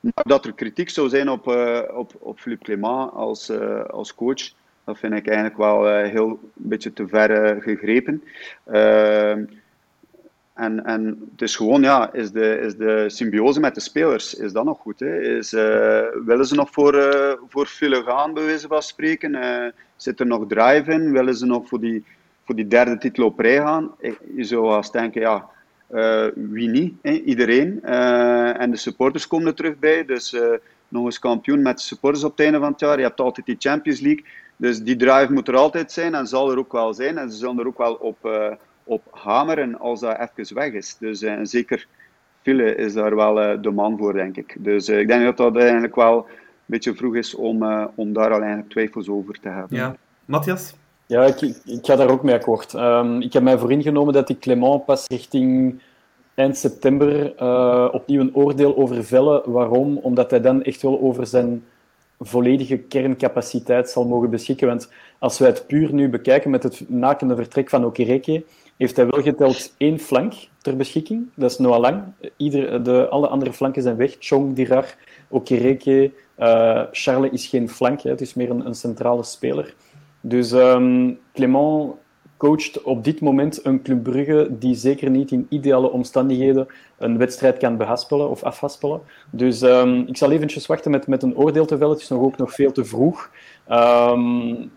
Maar 0.00 0.24
dat 0.24 0.44
er 0.44 0.52
kritiek 0.52 0.90
zou 0.90 1.08
zijn 1.08 1.28
op, 1.30 1.48
uh, 1.48 1.80
op, 1.94 2.12
op 2.18 2.40
Philippe 2.40 2.64
Clément 2.64 3.12
als, 3.12 3.50
als 3.90 4.14
coach, 4.14 4.52
dat 4.84 4.98
vind 4.98 5.14
ik 5.14 5.26
eigenlijk 5.26 5.56
wel 5.56 5.86
heel 5.96 6.28
een 6.28 6.38
beetje 6.54 6.92
te 6.92 7.08
ver 7.08 7.62
gegrepen. 7.62 8.22
En, 10.54 10.84
en 10.84 11.28
het 11.30 11.42
is 11.42 11.56
gewoon, 11.56 11.82
ja, 11.82 12.12
is 12.12 12.30
de, 12.30 12.58
is 12.58 12.76
de 12.76 13.04
symbiose 13.06 13.60
met 13.60 13.74
de 13.74 13.80
spelers, 13.80 14.34
is 14.34 14.52
dat 14.52 14.64
nog 14.64 14.78
goed? 14.78 15.00
Hè? 15.00 15.20
Is, 15.20 15.52
uh, 15.52 16.02
willen 16.24 16.46
ze 16.46 16.54
nog 16.54 16.70
voor, 16.70 16.94
uh, 16.94 17.32
voor 17.48 17.66
file 17.66 18.02
gaan, 18.02 18.34
bij 18.34 18.44
wijze 18.44 18.68
van 18.68 18.82
spreken? 18.82 19.34
Uh, 19.34 19.66
zit 19.96 20.20
er 20.20 20.26
nog 20.26 20.46
drive 20.48 20.92
in? 20.92 21.12
Willen 21.12 21.36
ze 21.36 21.46
nog 21.46 21.68
voor 21.68 21.80
die, 21.80 22.04
voor 22.44 22.54
die 22.54 22.68
derde 22.68 22.98
titel 22.98 23.24
op 23.24 23.38
rij 23.38 23.56
gaan? 23.56 23.90
Je 24.34 24.44
zou 24.44 24.76
eens 24.76 24.90
denken, 24.90 25.20
ja, 25.20 25.48
wie 26.34 26.68
niet? 26.68 26.94
Hè? 27.02 27.10
Iedereen. 27.10 27.82
en 27.82 28.70
de 28.70 28.76
supporters 28.76 29.26
komen 29.26 29.46
er 29.46 29.54
terug 29.54 29.78
bij, 29.78 30.04
dus 30.04 30.36
nog 30.88 31.04
eens 31.04 31.18
kampioen 31.18 31.62
met 31.62 31.76
de 31.76 31.82
supporters 31.82 32.24
op 32.24 32.30
het 32.30 32.40
einde 32.40 32.58
van 32.58 32.70
het 32.70 32.80
jaar. 32.80 32.96
Je 32.96 33.04
hebt 33.04 33.20
altijd 33.20 33.46
die 33.46 33.56
Champions 33.58 34.00
League, 34.00 34.24
dus 34.56 34.82
die 34.82 34.96
drive 34.96 35.32
moet 35.32 35.48
er 35.48 35.56
altijd 35.56 35.92
zijn 35.92 36.14
en 36.14 36.26
zal 36.26 36.50
er 36.50 36.58
ook 36.58 36.72
wel 36.72 36.94
zijn. 36.94 37.18
En 37.18 37.30
ze 37.30 37.36
zullen 37.36 37.58
er 37.58 37.66
ook 37.66 37.78
wel 37.78 37.94
op 37.94 38.18
op 38.84 39.02
hameren 39.10 39.78
als 39.78 40.00
dat 40.00 40.28
even 40.36 40.54
weg 40.54 40.72
is. 40.72 40.96
Dus 40.98 41.22
uh, 41.22 41.38
zeker 41.42 41.86
Fille 42.42 42.74
is 42.74 42.92
daar 42.92 43.16
wel 43.16 43.42
uh, 43.42 43.62
de 43.62 43.70
man 43.70 43.98
voor, 43.98 44.12
denk 44.12 44.36
ik. 44.36 44.56
Dus 44.58 44.88
uh, 44.88 44.98
ik 44.98 45.08
denk 45.08 45.24
dat 45.24 45.36
dat 45.36 45.56
eigenlijk 45.56 45.94
wel 45.94 46.16
een 46.16 46.24
beetje 46.66 46.94
vroeg 46.94 47.14
is 47.14 47.34
om, 47.34 47.88
om 47.94 48.12
daar 48.12 48.30
al 48.30 48.40
eigenlijk 48.40 48.70
twijfels 48.70 49.08
over 49.08 49.38
te 49.40 49.48
hebben. 49.48 49.78
Ja. 49.78 49.96
Matthias? 50.24 50.74
Ja, 51.06 51.24
ik, 51.24 51.40
ik 51.64 51.86
ga 51.86 51.96
daar 51.96 52.10
ook 52.10 52.22
mee 52.22 52.34
akkoord. 52.34 52.72
Um, 52.72 53.20
ik 53.20 53.32
heb 53.32 53.42
mij 53.42 53.58
vooringenomen 53.58 54.14
dat 54.14 54.26
die 54.26 54.38
Clement 54.38 54.84
pas 54.84 55.06
richting 55.06 55.80
eind 56.34 56.56
september 56.56 57.32
opnieuw 57.92 58.20
een 58.20 58.34
oordeel 58.34 58.76
over 58.76 59.04
vellen. 59.04 59.50
Waarom? 59.50 59.96
Omdat 59.96 60.30
hij 60.30 60.40
dan 60.40 60.62
echt 60.62 60.82
wel 60.82 61.00
over 61.00 61.26
zijn 61.26 61.64
volledige 62.20 62.78
kerncapaciteit 62.78 63.90
zal 63.90 64.06
mogen 64.06 64.30
beschikken. 64.30 64.66
Want 64.66 64.92
als 65.18 65.38
wij 65.38 65.48
het 65.48 65.66
puur 65.66 65.94
nu 65.94 66.08
bekijken 66.08 66.50
met 66.50 66.62
het 66.62 66.84
nakende 66.88 67.36
vertrek 67.36 67.68
van 67.68 67.84
Okereke, 67.84 68.44
heeft 68.82 68.96
hij 68.96 69.06
wel 69.06 69.22
geteld 69.22 69.74
één 69.76 69.98
flank 69.98 70.32
ter 70.58 70.76
beschikking. 70.76 71.28
Dat 71.34 71.50
is 71.50 71.58
Noah 71.58 71.80
Lang. 71.80 72.02
Ieder, 72.36 72.82
de, 72.82 73.08
alle 73.08 73.28
andere 73.28 73.52
flanken 73.52 73.82
zijn 73.82 73.96
weg. 73.96 74.16
Chong, 74.18 74.54
Dirar, 74.54 74.94
Okereke. 75.28 76.12
Uh, 76.38 76.82
Charles 76.92 77.30
is 77.30 77.46
geen 77.46 77.68
flank, 77.68 78.00
hè. 78.00 78.10
het 78.10 78.20
is 78.20 78.34
meer 78.34 78.50
een, 78.50 78.66
een 78.66 78.74
centrale 78.74 79.22
speler. 79.22 79.74
Dus 80.20 80.52
um, 80.52 81.18
Clement 81.32 81.92
coacht 82.36 82.82
op 82.82 83.04
dit 83.04 83.20
moment 83.20 83.64
een 83.64 83.82
Club 83.82 84.02
Brugge 84.02 84.48
die 84.58 84.74
zeker 84.74 85.10
niet 85.10 85.30
in 85.30 85.46
ideale 85.48 85.90
omstandigheden 85.90 86.66
een 86.98 87.18
wedstrijd 87.18 87.58
kan 87.58 87.76
behaspelen 87.76 88.30
of 88.30 88.42
afhaspelen. 88.42 89.00
Dus 89.30 89.62
um, 89.62 90.04
ik 90.06 90.16
zal 90.16 90.30
eventjes 90.30 90.66
wachten 90.66 90.90
met, 90.90 91.06
met 91.06 91.22
een 91.22 91.36
oordeel 91.36 91.66
te 91.66 91.76
vellen. 91.76 91.92
Het 91.92 92.02
is 92.02 92.08
nog 92.08 92.22
ook 92.22 92.36
nog 92.36 92.54
veel 92.54 92.72
te 92.72 92.84
vroeg. 92.84 93.30
Um, 93.70 94.70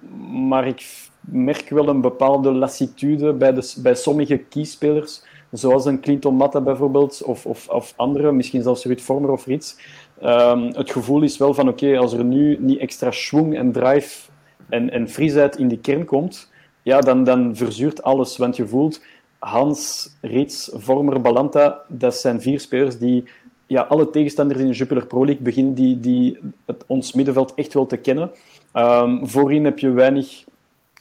maar 0.47 0.67
ik 0.67 1.09
merk 1.25 1.69
wel 1.69 1.87
een 1.87 2.01
bepaalde 2.01 2.51
lassitude 2.51 3.33
bij, 3.33 3.53
de, 3.53 3.73
bij 3.77 3.95
sommige 3.95 4.37
kiespelers, 4.37 5.23
zoals 5.51 5.85
een 5.85 5.99
Clinton 5.99 6.35
Matta 6.35 6.61
bijvoorbeeld, 6.61 7.23
of, 7.23 7.45
of, 7.45 7.67
of 7.67 7.93
andere, 7.95 8.31
misschien 8.31 8.61
zelfs 8.61 8.85
Ruud 8.85 9.01
Vormer 9.01 9.31
of 9.31 9.47
iets. 9.47 9.77
Um, 10.23 10.63
het 10.63 10.91
gevoel 10.91 11.21
is 11.21 11.37
wel 11.37 11.53
van, 11.53 11.67
oké, 11.67 11.97
als 11.97 12.13
er 12.13 12.23
nu 12.23 12.57
niet 12.59 12.79
extra 12.79 13.11
schwung 13.11 13.57
en 13.57 13.71
drive 13.71 14.29
en, 14.69 14.89
en 14.89 15.09
frisheid 15.09 15.57
in 15.57 15.67
die 15.67 15.79
kern 15.79 16.05
komt, 16.05 16.51
ja, 16.81 16.99
dan, 16.99 17.23
dan 17.23 17.55
verzuurt 17.55 18.03
alles. 18.03 18.37
Want 18.37 18.55
je 18.55 18.67
voelt, 18.67 19.01
Hans, 19.39 20.09
Rits, 20.21 20.71
Vormer, 20.73 21.21
Balanta, 21.21 21.81
dat 21.87 22.15
zijn 22.15 22.41
vier 22.41 22.59
spelers 22.59 22.97
die 22.97 23.23
ja, 23.67 23.81
alle 23.81 24.09
tegenstanders 24.09 24.59
in 24.59 24.67
de 24.67 24.73
Jupiler 24.73 25.05
Pro 25.05 25.25
League 25.25 25.43
beginnen 25.43 25.73
die, 25.73 25.99
die 25.99 26.39
het, 26.65 26.83
ons 26.87 27.13
middenveld 27.13 27.53
echt 27.53 27.73
wel 27.73 27.85
te 27.85 27.97
kennen. 27.97 28.31
Um, 28.73 29.27
voorin 29.27 29.65
heb 29.65 29.79
je 29.79 29.89
weinig 29.89 30.43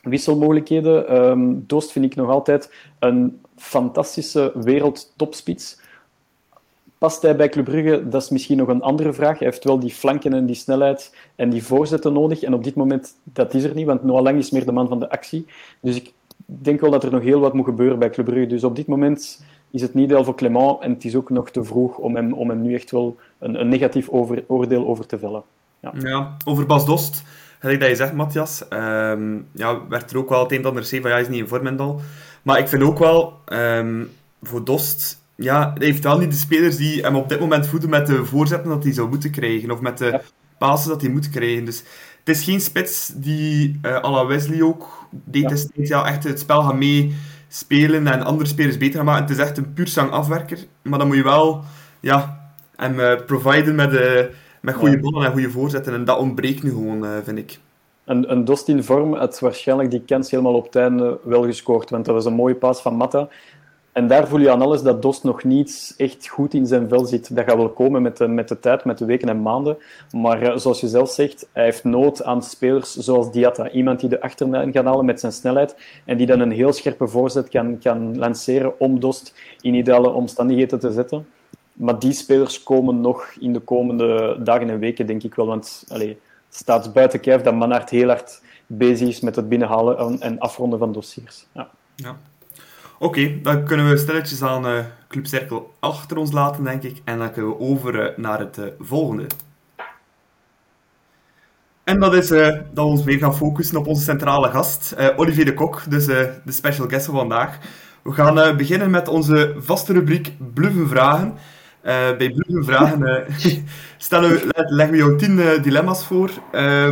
wisselmogelijkheden. 0.05 1.17
Um, 1.17 1.65
Doost 1.67 1.93
vind 1.93 2.05
ik 2.05 2.15
nog 2.15 2.29
altijd 2.29 2.75
een 2.99 3.41
fantastische 3.57 4.53
wereldtopspits. 4.55 5.83
Past 6.99 7.23
hij 7.23 7.37
bij 7.37 7.49
Club 7.49 7.65
Brugge? 7.65 8.09
Dat 8.09 8.23
is 8.23 8.29
misschien 8.29 8.57
nog 8.57 8.69
een 8.69 8.83
andere 8.83 9.13
vraag. 9.13 9.39
Hij 9.39 9.49
heeft 9.49 9.65
wel 9.65 9.79
die 9.79 9.91
flanken 9.91 10.33
en 10.33 10.47
die 10.47 10.55
snelheid 10.55 11.17
en 11.35 11.51
die 11.51 11.65
voorzetten 11.65 12.13
nodig. 12.13 12.43
En 12.43 12.55
op 12.55 12.65
dit 12.65 12.75
moment, 12.75 13.15
dat 13.23 13.55
is 13.55 13.65
er 13.65 13.75
niet, 13.75 13.87
want 13.87 14.05
Noah 14.05 14.23
Lang 14.23 14.39
is 14.39 14.51
meer 14.51 14.65
de 14.65 14.73
man 14.73 14.89
van 14.89 14.99
de 14.99 15.11
actie. 15.11 15.47
Dus 15.81 15.97
ik 15.97 16.13
denk 16.47 16.81
wel 16.81 16.91
dat 16.91 17.05
er 17.05 17.11
nog 17.11 17.23
heel 17.23 17.41
wat 17.41 17.53
moet 17.53 17.65
gebeuren 17.65 17.99
bij 17.99 18.11
Club 18.11 18.27
Brugge. 18.27 18.47
Dus 18.47 18.65
op 18.65 18.77
dit 18.77 18.87
moment 18.87 19.45
is 19.71 19.83
het 19.83 19.95
niet 19.95 20.05
ideaal 20.05 20.25
voor 20.25 20.35
Clement 20.35 20.81
en 20.81 20.91
het 20.93 21.05
is 21.05 21.17
ook 21.17 21.31
nog 21.31 21.51
te 21.51 21.65
vroeg 21.65 21.99
om 21.99 22.17
hem, 22.17 22.33
om 22.33 22.49
hem 22.49 22.63
nu 22.63 22.75
echt 22.75 22.91
wel 22.91 23.17
een, 23.39 23.61
een 23.61 23.69
negatief 23.69 24.09
oordeel 24.47 24.87
over 24.87 25.07
te 25.07 25.19
vellen. 25.19 25.43
Ja. 25.81 25.93
ja, 25.99 26.37
over 26.45 26.67
Bas 26.67 26.87
Dost 26.87 27.23
gelijk 27.65 27.81
dat 27.81 27.91
je 27.91 27.97
zegt, 28.05 28.13
Matthias, 28.13 28.63
um, 28.71 29.47
ja, 29.53 29.89
werd 29.89 30.11
er 30.11 30.19
ook 30.19 30.29
wel 30.29 30.43
het 30.43 30.53
een 30.53 30.59
en 30.59 30.65
ander 30.65 30.83
gezegd 30.83 31.03
van 31.03 31.11
ja, 31.11 31.17
hij 31.17 31.27
is 31.27 31.33
niet 31.33 31.43
in 31.43 31.49
vorm 31.49 31.67
en 31.67 31.81
al. 31.81 32.01
Maar 32.43 32.59
ik 32.59 32.69
vind 32.69 32.83
ook 32.83 32.99
wel, 32.99 33.41
um, 33.53 34.11
voor 34.43 34.65
Dost, 34.65 35.23
ja, 35.35 35.73
hij 35.75 35.87
heeft 35.87 36.05
wel 36.05 36.19
niet 36.19 36.31
de 36.31 36.37
spelers 36.37 36.77
die 36.77 37.03
hem 37.03 37.17
op 37.17 37.29
dit 37.29 37.41
moment 37.41 37.67
voeden 37.67 37.91
met 37.91 38.07
de 38.07 38.25
voorzetten 38.25 38.71
dat 38.71 38.83
hij 38.83 38.93
zou 38.93 39.09
moeten 39.09 39.31
krijgen, 39.31 39.71
of 39.71 39.81
met 39.81 39.99
de 39.99 40.21
ja. 40.59 40.77
dat 40.87 41.01
hij 41.01 41.11
moet 41.11 41.31
krijgen. 41.31 41.65
Dus 41.65 41.83
het 42.25 42.37
is 42.37 42.45
geen 42.45 42.61
spits 42.61 43.13
die, 43.15 43.81
uh, 43.83 43.95
à 43.95 44.11
la 44.11 44.27
Wesley 44.27 44.63
ook, 44.63 45.07
deed 45.11 45.43
ja. 45.43 45.49
destijds 45.49 45.89
ja, 45.89 46.07
echt 46.07 46.25
het 46.25 46.41
spel 46.41 46.63
gaan 46.63 46.79
meespelen 46.79 48.07
en 48.07 48.23
andere 48.23 48.49
spelers 48.49 48.77
beter 48.77 48.97
gaan 48.97 49.05
maken. 49.05 49.23
Het 49.23 49.37
is 49.39 49.45
echt 49.45 49.59
een 49.59 49.73
puur 49.73 49.89
zang 49.89 50.11
afwerker, 50.11 50.59
maar 50.83 50.99
dan 50.99 51.09
moet 51.09 51.17
je 51.17 51.23
wel 51.23 51.65
ja, 52.01 52.51
hem 52.77 53.01
uh, 53.01 53.13
providen 53.27 53.75
met 53.75 53.91
de 53.91 54.31
met 54.65 54.75
goede 54.75 54.99
ballen 54.99 55.27
en 55.27 55.33
goede 55.33 55.51
voorzetten. 55.51 55.95
En 55.95 56.05
dat 56.05 56.19
ontbreekt 56.19 56.63
nu 56.63 56.71
gewoon, 56.71 57.05
uh, 57.05 57.11
vind 57.23 57.39
ik. 57.39 57.59
Een, 58.05 58.31
een 58.31 58.45
Dost 58.45 58.69
in 58.69 58.85
vorm 58.85 59.15
had 59.15 59.39
waarschijnlijk 59.39 59.91
die 59.91 60.03
kans 60.07 60.31
helemaal 60.31 60.55
op 60.55 60.65
het 60.65 60.77
einde 60.77 61.19
wel 61.23 61.45
gescoord. 61.45 61.91
Want 61.91 62.05
dat 62.05 62.15
was 62.15 62.25
een 62.25 62.35
mooie 62.35 62.55
paas 62.55 62.81
van 62.81 62.95
Matta. 62.95 63.29
En 63.93 64.07
daar 64.07 64.29
voel 64.29 64.41
je 64.41 64.51
aan 64.51 64.63
alles 64.63 64.83
dat 64.83 65.03
Dost 65.03 65.25
nog 65.25 65.45
niet 65.45 65.95
echt 65.97 66.29
goed 66.29 66.55
in 66.55 66.67
zijn 66.67 66.89
vel 66.89 67.05
zit. 67.05 67.37
Dat 67.37 67.45
gaat 67.45 67.57
wel 67.57 67.69
komen 67.69 68.03
met 68.03 68.17
de, 68.17 68.29
met 68.29 68.49
de 68.49 68.61
tijd, 68.61 68.85
met 68.85 68.99
de 68.99 69.05
weken 69.05 69.29
en 69.29 69.43
maanden. 69.43 69.77
Maar 70.13 70.43
uh, 70.43 70.57
zoals 70.57 70.81
je 70.81 70.89
zelf 70.89 71.11
zegt, 71.11 71.49
hij 71.53 71.65
heeft 71.65 71.85
nood 71.85 72.23
aan 72.23 72.43
spelers 72.43 72.97
zoals 72.97 73.33
Diatta. 73.33 73.71
Iemand 73.71 74.01
die 74.01 74.09
de 74.09 74.21
achterlijn 74.21 74.73
gaat 74.73 74.85
halen 74.85 75.05
met 75.05 75.21
zijn 75.21 75.33
snelheid 75.33 75.77
en 76.05 76.17
die 76.17 76.27
dan 76.27 76.41
een 76.41 76.51
heel 76.51 76.73
scherpe 76.73 77.09
voorzet 77.09 77.49
kan, 77.49 77.79
kan 77.79 78.19
lanceren 78.19 78.81
om 78.81 79.01
Dost 79.01 79.35
in 79.61 79.75
ideale 79.75 80.09
omstandigheden 80.09 80.79
te 80.79 80.93
zetten. 80.93 81.27
Maar 81.75 81.99
die 81.99 82.13
spelers 82.13 82.63
komen 82.63 83.01
nog 83.01 83.27
in 83.41 83.53
de 83.53 83.61
komende 83.61 84.39
dagen 84.43 84.71
en 84.71 84.79
weken, 84.79 85.07
denk 85.07 85.23
ik 85.23 85.35
wel. 85.35 85.47
Want 85.47 85.85
het 85.89 86.17
staat 86.49 86.93
buiten 86.93 87.21
kijf 87.21 87.43
dat 87.43 87.55
Manhart 87.55 87.91
heel 87.91 88.09
hard 88.09 88.43
bezig 88.67 89.09
is 89.09 89.21
met 89.21 89.37
het 89.37 89.49
binnenhalen 89.49 90.21
en 90.21 90.39
afronden 90.39 90.79
van 90.79 90.93
dossiers. 90.93 91.47
Ja. 91.53 91.69
ja. 91.95 92.17
Oké, 92.99 93.41
dan 93.43 93.65
kunnen 93.65 93.89
we 93.89 93.97
stilletjes 93.97 94.43
aan 94.43 94.67
uh, 94.67 94.85
Club 95.09 95.27
Cirkel 95.27 95.75
achter 95.79 96.17
ons 96.17 96.33
laten, 96.33 96.65
denk 96.65 96.83
ik. 96.83 97.01
En 97.05 97.19
dan 97.19 97.33
kunnen 97.33 97.51
we 97.51 97.59
over 97.59 97.95
uh, 97.95 98.17
naar 98.17 98.39
het 98.39 98.59
uh, 98.59 98.65
volgende. 98.79 99.27
En 101.85 102.01
dat 102.01 102.15
is 102.15 102.29
dat 102.29 102.63
we 102.75 102.83
ons 102.83 103.05
meer 103.05 103.19
gaan 103.19 103.37
focussen 103.37 103.77
op 103.77 103.87
onze 103.87 104.03
centrale 104.03 104.51
gast, 104.51 104.97
Olivier 105.17 105.45
de 105.45 105.55
Kok, 105.55 105.91
dus 105.91 106.07
de 106.07 106.41
special 106.47 106.89
guest 106.89 107.07
van 107.07 107.15
vandaag. 107.15 107.59
We 108.03 108.13
gaan 108.13 108.57
beginnen 108.57 108.91
met 108.91 109.09
onze 109.09 109.55
vaste 109.57 109.93
rubriek 109.93 110.33
Bluffen 110.55 110.89
Vragen. 110.89 111.35
Bij 112.19 112.33
Bluffen 112.35 112.65
Vragen 112.65 113.27
stellen 113.97 114.31
we, 114.31 114.65
leggen 114.69 114.91
we 114.91 114.97
jou 114.97 115.19
tien 115.19 115.63
dilemma's 115.63 116.07
voor, 116.07 116.31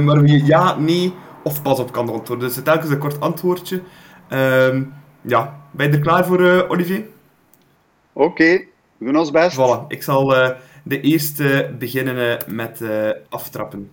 waar 0.04 0.26
je 0.26 0.44
ja, 0.44 0.78
nee 0.78 1.14
of 1.44 1.62
pas 1.62 1.78
op 1.78 1.92
kan 1.92 2.08
antwoorden. 2.08 2.48
Dus 2.48 2.62
telkens 2.62 2.90
een 2.90 2.98
kort 2.98 3.20
antwoordje. 3.20 3.82
Ehm, 4.28 4.82
ja, 5.20 5.60
ben 5.70 5.90
je 5.90 5.96
er 5.96 6.02
klaar 6.02 6.26
voor, 6.26 6.68
Olivier? 6.68 7.04
Oké, 8.12 8.26
okay, 8.26 8.68
we 8.98 9.04
doen 9.04 9.16
ons 9.16 9.30
best. 9.30 9.56
Voilà, 9.56 9.86
ik 9.88 10.02
zal 10.02 10.26
de 10.82 11.00
eerste 11.00 11.74
beginnen 11.78 12.38
met 12.46 12.80
aftrappen. 13.28 13.90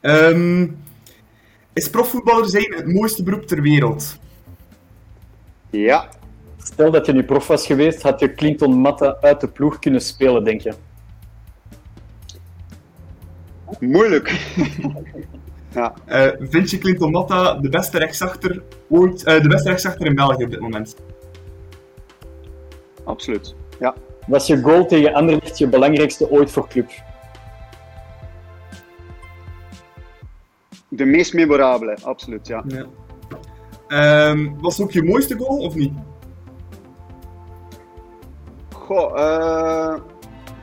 Um, 0.00 0.78
is 1.72 1.90
profvoetballer 1.90 2.48
zijn 2.48 2.74
het 2.74 2.86
mooiste 2.86 3.22
beroep 3.22 3.46
ter 3.46 3.62
wereld? 3.62 4.18
Ja. 5.70 6.08
Stel 6.72 6.90
dat 6.90 7.06
je 7.06 7.12
nu 7.12 7.24
prof 7.24 7.46
was 7.46 7.66
geweest, 7.66 8.02
had 8.02 8.20
je 8.20 8.34
Clinton 8.34 8.74
Matta 8.74 9.16
uit 9.20 9.40
de 9.40 9.48
ploeg 9.48 9.78
kunnen 9.78 10.00
spelen, 10.00 10.44
denk 10.44 10.60
je? 10.60 10.72
Moeilijk. 13.80 14.28
ja. 15.74 15.94
Uh, 16.08 16.48
vind 16.50 16.70
je 16.70 16.78
Clinton 16.78 17.10
Matta 17.10 17.54
de 17.54 17.68
beste 17.68 17.98
rechtsachter, 17.98 18.62
ooit, 18.88 19.26
uh, 19.26 19.42
de 19.42 19.48
beste 19.48 19.68
rechtsachter 19.68 20.06
in 20.06 20.14
België 20.14 20.44
op 20.44 20.50
dit 20.50 20.60
moment? 20.60 20.96
Absoluut, 23.04 23.54
ja. 23.80 23.94
Was 24.26 24.46
je 24.46 24.60
goal 24.60 24.86
tegen 24.86 25.14
Anderlecht 25.14 25.58
je 25.58 25.68
belangrijkste 25.68 26.30
ooit 26.30 26.50
voor 26.50 26.68
club? 26.68 26.90
De 30.88 31.04
meest 31.04 31.32
memorabele, 31.32 31.98
absoluut, 32.02 32.46
ja. 32.46 32.64
ja. 32.66 32.86
Um, 34.30 34.60
was 34.60 34.76
het 34.76 34.86
ook 34.86 34.92
je 34.92 35.02
mooiste 35.02 35.36
goal, 35.36 35.58
of 35.58 35.74
niet? 35.74 35.92
Goh, 38.88 39.16
uh, 39.16 39.94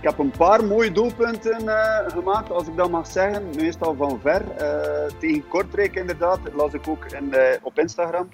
ik 0.02 0.10
heb 0.10 0.18
een 0.18 0.32
paar 0.38 0.64
mooie 0.64 0.92
doelpunten 0.92 1.64
uh, 1.64 1.98
gemaakt, 2.08 2.52
als 2.52 2.68
ik 2.68 2.76
dat 2.76 2.90
mag 2.90 3.08
zeggen. 3.08 3.44
Meestal 3.56 3.96
van 3.98 4.20
ver. 4.22 4.42
Uh, 4.42 5.18
tegen 5.20 5.48
Kortrijk 5.48 5.96
inderdaad, 5.96 6.40
dat 6.44 6.54
las 6.54 6.74
ik 6.74 6.88
ook 6.88 7.06
in 7.06 7.30
de, 7.30 7.60
op 7.62 7.80
Instagram. 7.80 8.30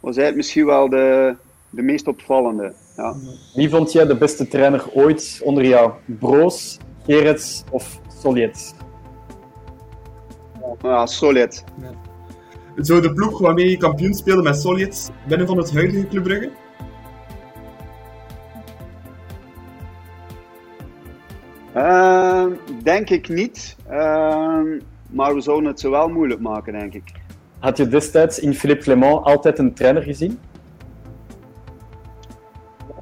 Was 0.00 0.16
hij 0.16 0.32
misschien 0.32 0.66
wel 0.66 0.88
de, 0.88 1.34
de 1.70 1.82
meest 1.82 2.08
opvallende. 2.08 2.72
Ja. 2.96 3.14
Wie 3.54 3.70
vond 3.70 3.92
jij 3.92 4.06
de 4.06 4.16
beste 4.16 4.48
trainer 4.48 4.84
ooit 4.92 5.40
onder 5.44 5.64
jou? 5.64 5.92
Broos, 6.04 6.78
Gerets 7.04 7.64
of 7.70 8.00
Soljet? 8.20 8.74
Ja, 10.82 11.06
solid. 11.06 11.64
Ja. 11.80 11.90
Zou 12.76 13.00
de 13.00 13.12
ploeg 13.12 13.38
waarmee 13.38 13.70
je 13.70 13.76
kampioen 13.76 14.14
speelde 14.14 14.42
met 14.42 14.60
Solid 14.60 15.10
binnen 15.28 15.46
van 15.46 15.56
het 15.56 15.72
huidige 15.72 16.08
Club 16.08 16.22
Brugge? 16.22 16.50
Uh, 21.76 22.46
denk 22.82 23.10
ik 23.10 23.28
niet. 23.28 23.76
Uh, 23.90 24.60
maar 25.10 25.34
we 25.34 25.40
zouden 25.40 25.70
het 25.70 25.80
zo 25.80 25.90
wel 25.90 26.08
moeilijk 26.08 26.40
maken, 26.40 26.72
denk 26.72 26.94
ik. 26.94 27.12
Had 27.58 27.76
je 27.76 27.88
destijds 27.88 28.38
in 28.38 28.54
Philippe 28.54 28.82
Clement 28.82 29.24
altijd 29.24 29.58
een 29.58 29.74
trainer 29.74 30.02
gezien? 30.02 30.38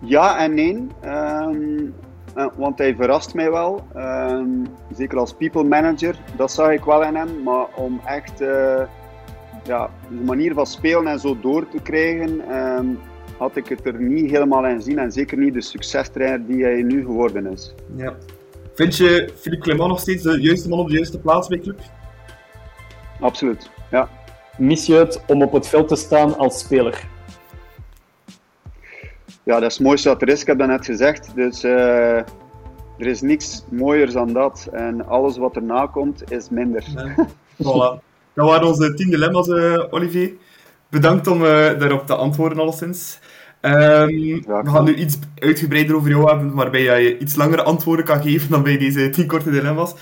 Ja 0.01 0.39
en 0.39 0.55
nee. 0.55 0.87
Ehm, 1.01 1.79
uh, 2.37 2.47
want 2.57 2.79
hij 2.79 2.95
verrast 2.95 3.35
mij 3.35 3.51
wel. 3.51 3.87
Ehm, 3.95 4.49
zeker 4.95 5.19
als 5.19 5.35
people 5.35 5.65
manager, 5.65 6.19
dat 6.37 6.53
zag 6.53 6.71
ik 6.71 6.85
wel 6.85 7.03
in 7.03 7.15
hem. 7.15 7.43
Maar 7.43 7.67
om 7.75 8.01
echt 8.07 8.41
uh, 8.41 8.83
ja, 9.65 9.91
de 10.09 10.25
manier 10.25 10.55
van 10.55 10.67
spelen 10.67 11.07
en 11.07 11.21
zo 11.21 11.41
door 11.41 11.69
te 11.69 11.83
krijgen, 11.83 12.49
ehm, 12.49 12.87
had 13.39 13.57
ik 13.57 13.69
het 13.69 13.87
er 13.87 14.01
niet 14.01 14.31
helemaal 14.31 14.67
in 14.67 14.75
gezien. 14.75 14.99
En 14.99 15.13
zeker 15.13 15.39
niet 15.39 15.55
de 15.55 15.61
succestrainer 15.61 16.47
die 16.47 16.63
hij 16.63 16.83
nu 16.83 17.05
geworden 17.05 17.47
is. 17.47 17.75
Ja. 17.97 18.15
Vind 18.75 18.97
je 18.97 19.33
Philippe 19.41 19.65
Clement 19.65 19.89
nog 19.89 20.01
steeds 20.01 20.23
de 20.23 20.41
juiste 20.41 20.69
man 20.69 20.79
op 20.79 20.89
de 20.89 20.95
juiste 20.95 21.19
plaats 21.19 21.49
bij 21.49 21.59
club? 21.59 21.81
Absoluut, 23.21 23.71
ja. 23.91 24.09
Mis 24.59 24.87
je 24.87 24.95
het 24.95 25.21
om 25.27 25.43
op 25.43 25.53
het 25.53 25.69
veld 25.69 25.89
te 25.89 25.97
staan 25.97 26.39
als 26.39 26.59
speler? 26.59 27.13
ja, 29.45 29.61
dat 29.61 29.71
is 29.71 29.77
het 29.77 29.87
mooiste 29.87 30.09
wat 30.09 30.23
er 30.23 30.29
is. 30.29 30.41
Ik 30.41 30.47
heb 30.47 30.59
dat 30.59 30.69
net 30.69 30.85
gezegd. 30.85 31.35
Dus 31.35 31.65
uh, 31.65 32.17
er 32.99 33.07
is 33.07 33.21
niks 33.21 33.65
mooier 33.71 34.13
dan 34.13 34.33
dat. 34.33 34.69
En 34.73 35.07
alles 35.07 35.37
wat 35.37 35.57
erna 35.57 35.87
komt, 35.87 36.31
is 36.31 36.49
minder. 36.49 36.85
voilà. 37.65 38.03
Dat 38.35 38.49
waren 38.49 38.67
onze 38.67 38.95
tien 38.95 39.11
dilemma's, 39.11 39.49
uh, 39.49 39.83
Olivier. 39.91 40.33
Bedankt 40.89 41.27
om 41.27 41.43
uh, 41.43 41.49
daarop 41.79 42.07
te 42.07 42.15
antwoorden, 42.15 42.59
alleszins. 42.59 43.19
Um, 43.65 44.43
we 44.47 44.71
gaan 44.71 44.85
nu 44.85 44.95
iets 44.95 45.19
uitgebreider 45.39 45.97
over 45.97 46.11
jou 46.11 46.29
hebben, 46.29 46.55
waarbij 46.55 47.03
je 47.03 47.19
iets 47.19 47.37
langere 47.37 47.63
antwoorden 47.63 48.05
kan 48.05 48.23
geven 48.23 48.51
dan 48.51 48.63
bij 48.63 48.79
deze 48.79 49.11
tien 49.11 49.27
korte 49.27 49.51
dilemma's. 49.51 49.95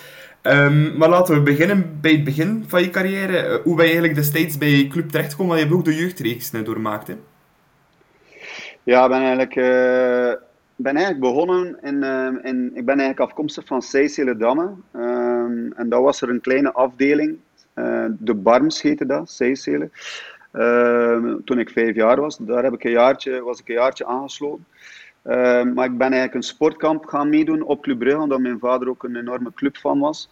Um, 0.42 0.96
maar 0.96 1.08
laten 1.08 1.34
we 1.34 1.40
beginnen 1.40 1.98
bij 2.00 2.12
het 2.12 2.24
begin 2.24 2.64
van 2.66 2.82
je 2.82 2.90
carrière. 2.90 3.60
hoe 3.64 3.76
ben 3.76 3.84
je 3.84 3.90
eigenlijk 3.90 4.14
destijds 4.14 4.58
bij 4.58 4.68
je 4.68 4.86
club 4.86 5.08
terechtgekomen, 5.08 5.56
waar 5.56 5.66
je 5.66 5.74
ook 5.74 5.84
de 5.84 5.94
jeugdreeks 5.94 6.50
doormaakte? 6.50 7.16
Ja, 8.82 9.04
ik 9.04 9.10
ben 9.10 9.20
eigenlijk, 9.20 9.56
uh, 9.56 10.32
ben 10.76 10.96
eigenlijk 10.96 11.20
begonnen 11.20 11.78
in, 11.82 11.94
uh, 11.94 12.50
in, 12.50 12.70
ik 12.74 12.84
ben 12.84 12.98
eigenlijk 12.98 13.20
afkomstig 13.20 13.66
van 13.66 13.82
Seysselen 13.82 14.38
Damme. 14.38 14.70
Um, 14.96 15.72
en 15.72 15.88
dat 15.88 16.02
was 16.02 16.22
er 16.22 16.28
een 16.28 16.40
kleine 16.40 16.72
afdeling, 16.72 17.36
de 18.18 18.34
Barms 18.34 18.82
heette 18.82 19.06
dat, 19.06 19.30
Seysselen. 19.30 19.92
Ehm, 20.52 21.36
toen 21.44 21.58
ik 21.58 21.70
vijf 21.70 21.94
jaar 21.94 22.20
was, 22.20 22.36
daar 22.36 22.62
heb 22.62 22.72
ik 22.72 22.84
een 22.84 22.90
jaartje, 22.90 23.42
was 23.42 23.60
ik 23.60 23.68
een 23.68 23.74
jaartje 23.74 24.06
aangesloten. 24.06 24.66
Ehm, 25.22 25.72
maar 25.72 25.84
ik 25.84 25.98
ben 25.98 26.12
eigenlijk 26.12 26.34
een 26.34 26.42
sportkamp 26.42 27.04
gaan 27.04 27.28
meedoen 27.28 27.62
op 27.62 27.82
Club 27.82 27.98
Brugge, 27.98 28.20
omdat 28.20 28.40
mijn 28.40 28.58
vader 28.58 28.88
ook 28.88 29.02
een 29.02 29.16
enorme 29.16 29.52
clubfan 29.54 29.98
was. 29.98 30.28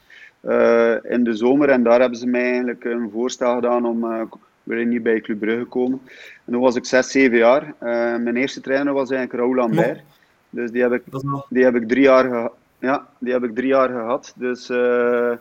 in 1.03 1.25
de 1.25 1.35
zomer 1.35 1.69
en 1.69 1.83
daar 1.83 2.01
hebben 2.01 2.19
ze 2.19 2.27
mij 2.27 2.51
eigenlijk 2.51 2.85
een 2.85 3.11
voorstel 3.11 3.55
gedaan 3.55 3.87
om 3.87 4.29
ben 4.63 4.89
niet 4.89 5.03
bij 5.03 5.21
Club 5.21 5.39
Brugge 5.39 5.61
gekomen. 5.61 6.01
En 6.45 6.53
toen 6.53 6.61
was 6.61 6.77
ik 6.77 6.85
6, 6.85 7.11
7 7.11 7.39
jaar. 7.39 7.63
Uh, 7.63 7.71
mijn 8.17 8.37
eerste 8.37 8.61
trainer 8.61 8.93
was 8.93 9.11
eigenlijk 9.11 9.41
Raoul 9.41 9.55
Lambert. 9.55 10.03
Dus 10.51 10.71
die 10.71 10.83
heb 10.83 10.93
ik, 10.93 11.03
die 11.49 11.65
heb 11.65 11.75
ik 11.75 11.89
drie 11.89 12.03
jaar, 12.03 12.51
ja, 12.79 13.07
die 13.19 13.33
heb 13.33 13.45
ik 13.45 13.55
drie 13.55 13.69
jaar 13.69 13.89
gehad. 13.89 14.33
Dus 14.37 14.71
uh, 14.71 15.33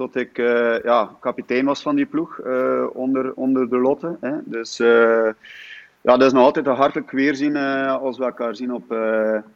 tot 0.00 0.16
ik 0.16 0.38
uh, 0.38 0.82
ja, 0.82 1.16
kapitein 1.20 1.64
was 1.64 1.82
van 1.82 1.96
die 1.96 2.06
ploeg 2.06 2.40
onder, 2.92 3.32
onder 3.34 3.68
de 3.68 3.78
Lotte. 3.78 4.16
Hè. 4.20 4.32
Dus 4.44 4.76
ja, 6.02 6.16
dat 6.16 6.22
is 6.22 6.32
nog 6.32 6.44
altijd 6.44 6.66
een 6.66 6.74
hartelijk 6.74 7.10
weerzien 7.10 7.56
als 7.56 8.18
we 8.18 8.24
elkaar 8.24 8.56
zien 8.56 8.72
op, 8.72 8.94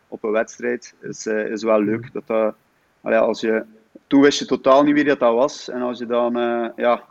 op 0.09 0.25
een 0.25 0.31
wedstrijd. 0.31 0.95
Is, 1.01 1.27
is 1.27 1.63
wel 1.63 1.83
leuk. 1.83 2.13
Dat 2.13 2.27
dat, 2.27 2.55
als 3.03 3.41
je, 3.41 3.65
toen 4.07 4.21
wist 4.21 4.39
je 4.39 4.47
totaal 4.47 4.83
niet 4.83 4.95
wie 4.95 5.05
dat, 5.05 5.19
dat 5.19 5.35
was. 5.35 5.69
En 5.69 5.83
als 5.83 5.99
je 5.99 6.07
dan 6.07 6.33
ja, 6.77 7.03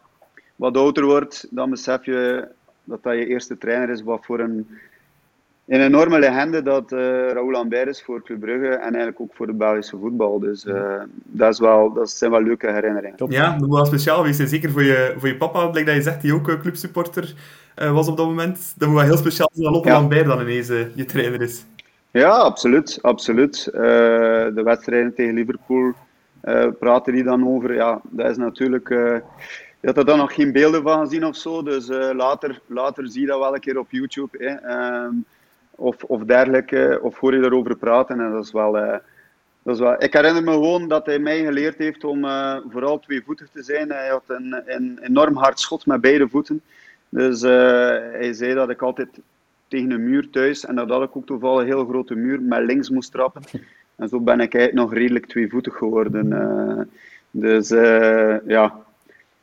wat 0.56 0.78
ouder 0.78 1.06
wordt, 1.06 1.48
dan 1.50 1.70
besef 1.70 2.06
je 2.06 2.48
dat 2.84 3.04
dat 3.04 3.14
je 3.14 3.28
eerste 3.28 3.58
trainer 3.58 3.90
is. 3.90 4.04
Wat 4.04 4.26
voor 4.26 4.40
een, 4.40 4.68
een 5.68 5.82
enorme 5.82 6.20
legende 6.20 6.62
dat 6.62 6.92
uh, 6.92 7.00
Raoul 7.32 7.52
Lambert 7.52 7.88
is 7.88 8.04
voor 8.04 8.24
Club 8.24 8.40
Brugge 8.40 8.68
en 8.68 8.82
eigenlijk 8.82 9.22
ook 9.22 9.34
voor 9.34 9.46
de 9.46 9.54
Belgische 9.54 9.98
voetbal. 9.98 10.40
Dus 10.40 10.66
uh, 10.66 11.02
dat, 11.24 11.54
is 11.54 11.60
wel, 11.60 11.94
dat 11.94 12.10
zijn 12.10 12.32
wel 12.32 12.44
leuke 12.44 12.72
herinneringen. 12.72 13.26
Ja, 13.30 13.50
dat 13.50 13.60
moet 13.60 13.76
wel 13.76 13.86
speciaal 13.86 14.18
geweest 14.18 14.50
Zeker 14.50 14.72
voor 14.72 14.84
je, 14.84 15.14
voor 15.18 15.28
je 15.28 15.38
papa, 15.38 15.68
blijk 15.68 15.86
dat 15.86 15.96
je 15.96 16.02
zegt, 16.02 16.22
die 16.22 16.34
ook 16.34 16.50
uh, 16.50 16.60
clubsupporter 16.60 17.34
was 17.76 18.08
op 18.08 18.18
dat 18.18 18.26
moment. 18.26 18.74
Dat 18.78 18.88
moet 18.88 18.98
wel 18.98 19.08
heel 19.08 19.18
speciaal 19.18 19.50
zijn 19.54 19.64
dat 19.64 19.74
Lotte 19.74 19.90
ja. 19.90 20.00
Lambert 20.00 20.26
dan 20.26 20.42
ineens 20.42 20.68
je 20.96 21.06
trainer 21.06 21.42
is. 21.42 21.66
Ja, 22.12 22.30
absoluut. 22.30 23.00
absoluut. 23.02 23.70
de 23.74 24.62
wedstrijden 24.64 25.14
tegen 25.14 25.34
Liverpool 25.34 25.94
praten 26.80 27.14
die 27.14 27.24
dan 27.24 27.48
over. 27.48 27.74
Ja, 27.74 28.02
dat 28.12 28.30
is 28.30 28.38
natuurlijk 28.38 28.90
je 29.84 29.90
had 29.90 29.98
er 29.98 30.06
dan 30.06 30.18
nog 30.18 30.34
geen 30.34 30.52
beelden 30.52 30.84
van 30.84 31.00
gezien 31.00 31.26
of 31.26 31.36
zo. 31.36 31.64
Dus 31.64 31.90
uh, 31.90 32.10
later, 32.14 32.62
later 32.66 33.08
zie 33.08 33.22
je 33.22 33.28
dat 33.28 33.40
wel 33.40 33.54
een 33.54 33.60
keer 33.60 33.80
op 33.80 33.92
YouTube. 33.92 34.38
Hè, 34.38 35.04
um, 35.04 35.26
of, 35.76 36.04
of 36.04 36.24
dergelijke. 36.24 37.00
Of 37.02 37.20
hoor 37.20 37.36
je 37.36 37.42
daarover 37.42 37.78
praten. 37.78 38.20
En 38.20 38.32
dat 38.32 38.44
is 38.44 38.52
wel... 38.52 38.78
Uh, 38.78 38.96
dat 39.64 39.76
is 39.76 39.80
wel... 39.80 40.04
Ik 40.04 40.14
herinner 40.14 40.44
me 40.44 40.52
gewoon 40.52 40.88
dat 40.88 41.06
hij 41.06 41.20
mij 41.20 41.44
geleerd 41.44 41.78
heeft 41.78 42.04
om 42.04 42.26
uh, 42.26 42.58
vooral 42.70 43.00
tweevoetig 43.00 43.50
te 43.50 43.64
zijn. 43.64 43.90
Hij 43.90 44.08
had 44.08 44.24
een, 44.28 44.62
een 44.66 45.00
enorm 45.02 45.36
hard 45.36 45.60
schot 45.60 45.86
met 45.86 46.02
beide 46.02 46.30
voeten. 46.30 46.62
Dus 47.10 47.42
hij 47.42 48.34
zei 48.34 48.54
dat 48.54 48.70
ik 48.70 48.82
altijd 48.82 49.10
tegen 49.68 49.92
een 49.92 50.04
muur 50.04 50.30
thuis, 50.30 50.66
en 50.66 50.76
dat 50.76 50.90
had 50.90 51.04
ik 51.04 51.16
ook 51.16 51.26
toevallig 51.26 51.62
een 51.62 51.68
heel 51.68 51.86
grote 51.86 52.16
muur, 52.16 52.42
met 52.42 52.66
links 52.66 52.90
moest 52.90 53.12
trappen. 53.12 53.42
En 53.96 54.10
zo 54.10 54.20
ben 54.20 54.40
ik 54.40 54.54
eigenlijk 54.54 54.86
nog 54.86 54.94
redelijk 55.00 55.26
tweevoetig 55.26 55.76
geworden. 55.76 56.90
dus 57.32 57.70
ja, 58.48 58.84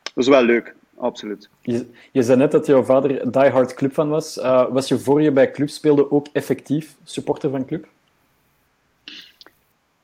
dat 0.02 0.24
is 0.24 0.28
wel 0.28 0.42
leuk, 0.42 0.74
absoluut. 1.00 1.48
Je, 1.60 1.86
je 2.12 2.22
zei 2.22 2.38
net 2.38 2.50
dat 2.50 2.66
jouw 2.66 2.82
vader 2.82 3.32
die 3.32 3.50
hard 3.50 3.74
club 3.74 3.94
van 3.94 4.08
was. 4.08 4.38
Uh, 4.38 4.66
was 4.70 4.88
je 4.88 4.98
voor 4.98 5.22
je 5.22 5.32
bij 5.32 5.50
club 5.50 5.68
speelde 5.68 6.10
ook 6.10 6.26
effectief 6.32 6.96
supporter 7.04 7.50
van 7.50 7.64
club? 7.64 7.86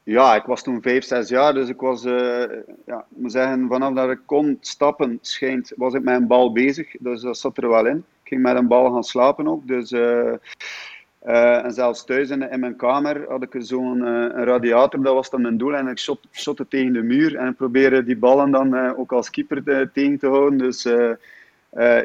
Ja, 0.03 0.35
ik 0.35 0.45
was 0.45 0.63
toen 0.63 0.83
5, 0.83 1.05
6 1.05 1.29
jaar, 1.29 1.55
dus 1.55 1.69
ik 1.69 1.81
was, 1.81 2.05
uh, 2.05 2.45
ja, 2.87 2.99
ik 2.99 3.17
moet 3.17 3.33
zeggen, 3.33 3.69
vanaf 3.69 3.95
dat 3.95 4.11
ik 4.11 4.21
kon 4.27 4.59
stappen, 4.61 5.19
schijnt, 5.21 5.73
was 5.77 5.95
ik 5.95 6.03
met 6.03 6.15
een 6.15 6.27
bal 6.27 6.53
bezig. 6.53 6.97
Dus 6.99 7.21
dat 7.21 7.39
zat 7.39 7.57
er 7.57 7.69
wel 7.69 7.87
in. 7.87 7.97
Ik 7.97 8.29
ging 8.29 8.43
met 8.43 8.57
een 8.57 8.67
bal 8.67 8.93
gaan 8.93 9.05
slapen 9.05 9.49
ook. 9.49 9.67
Dus, 9.67 9.93
uh, 9.93 10.33
uh, 11.27 11.65
en 11.65 11.73
zelfs 11.73 12.05
thuis 12.05 12.31
in, 12.31 12.51
in, 12.51 12.61
mijn 12.61 12.77
kamer 12.77 13.25
had 13.29 13.43
ik 13.43 13.55
zo'n 13.59 14.03
radiator, 14.45 15.03
dat 15.03 15.15
was 15.15 15.31
dan 15.31 15.43
mijn 15.43 15.57
doel. 15.57 15.75
En 15.75 15.89
ik 15.89 15.99
shot, 15.99 16.27
shotte 16.33 16.69
tegen 16.69 16.93
de 16.93 17.03
muur 17.03 17.37
en 17.37 17.55
probeerde 17.55 18.05
die 18.05 18.17
ballen 18.17 18.51
dan 18.51 18.97
ook 18.97 19.13
als 19.13 19.31
keeper 19.31 19.91
tegen 19.93 20.19
te 20.19 20.27
houden. 20.27 20.59
Dus 20.59 20.85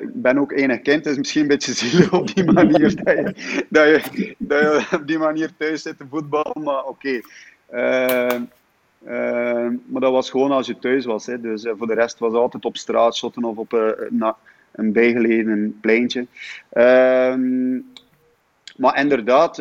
ik 0.01 0.21
ben 0.21 0.37
ook 0.37 0.51
enig 0.51 0.81
kind, 0.81 1.03
dus 1.03 1.17
misschien 1.17 1.41
een 1.41 1.47
beetje 1.47 1.73
zielig 1.73 2.13
op 2.13 2.35
die 2.35 2.51
manier 2.51 2.95
dat 3.03 3.15
je, 3.15 3.33
dat 3.69 3.87
je, 3.87 4.35
dat 4.37 4.59
je 4.59 4.97
op 4.97 5.07
die 5.07 5.17
manier 5.17 5.51
thuis 5.57 5.81
zit 5.81 5.97
te 5.97 6.05
voetballen, 6.09 6.63
maar 6.63 6.83
oké. 6.85 7.21
Okay. 7.67 8.47
Maar 9.85 10.01
dat 10.01 10.11
was 10.11 10.29
gewoon 10.29 10.51
als 10.51 10.67
je 10.67 10.79
thuis 10.79 11.05
was. 11.05 11.25
Hè. 11.25 11.41
Dus 11.41 11.67
voor 11.77 11.87
de 11.87 11.93
rest 11.93 12.19
was 12.19 12.31
het 12.31 12.41
altijd 12.41 12.65
op 12.65 12.77
straat 12.77 13.15
shotten 13.15 13.43
of 13.43 13.57
op 13.57 13.95
na, 14.09 14.35
een 14.71 14.91
bijgelegen 14.91 15.77
pleintje. 15.81 16.25
Maar 18.81 18.99
inderdaad, 18.99 19.57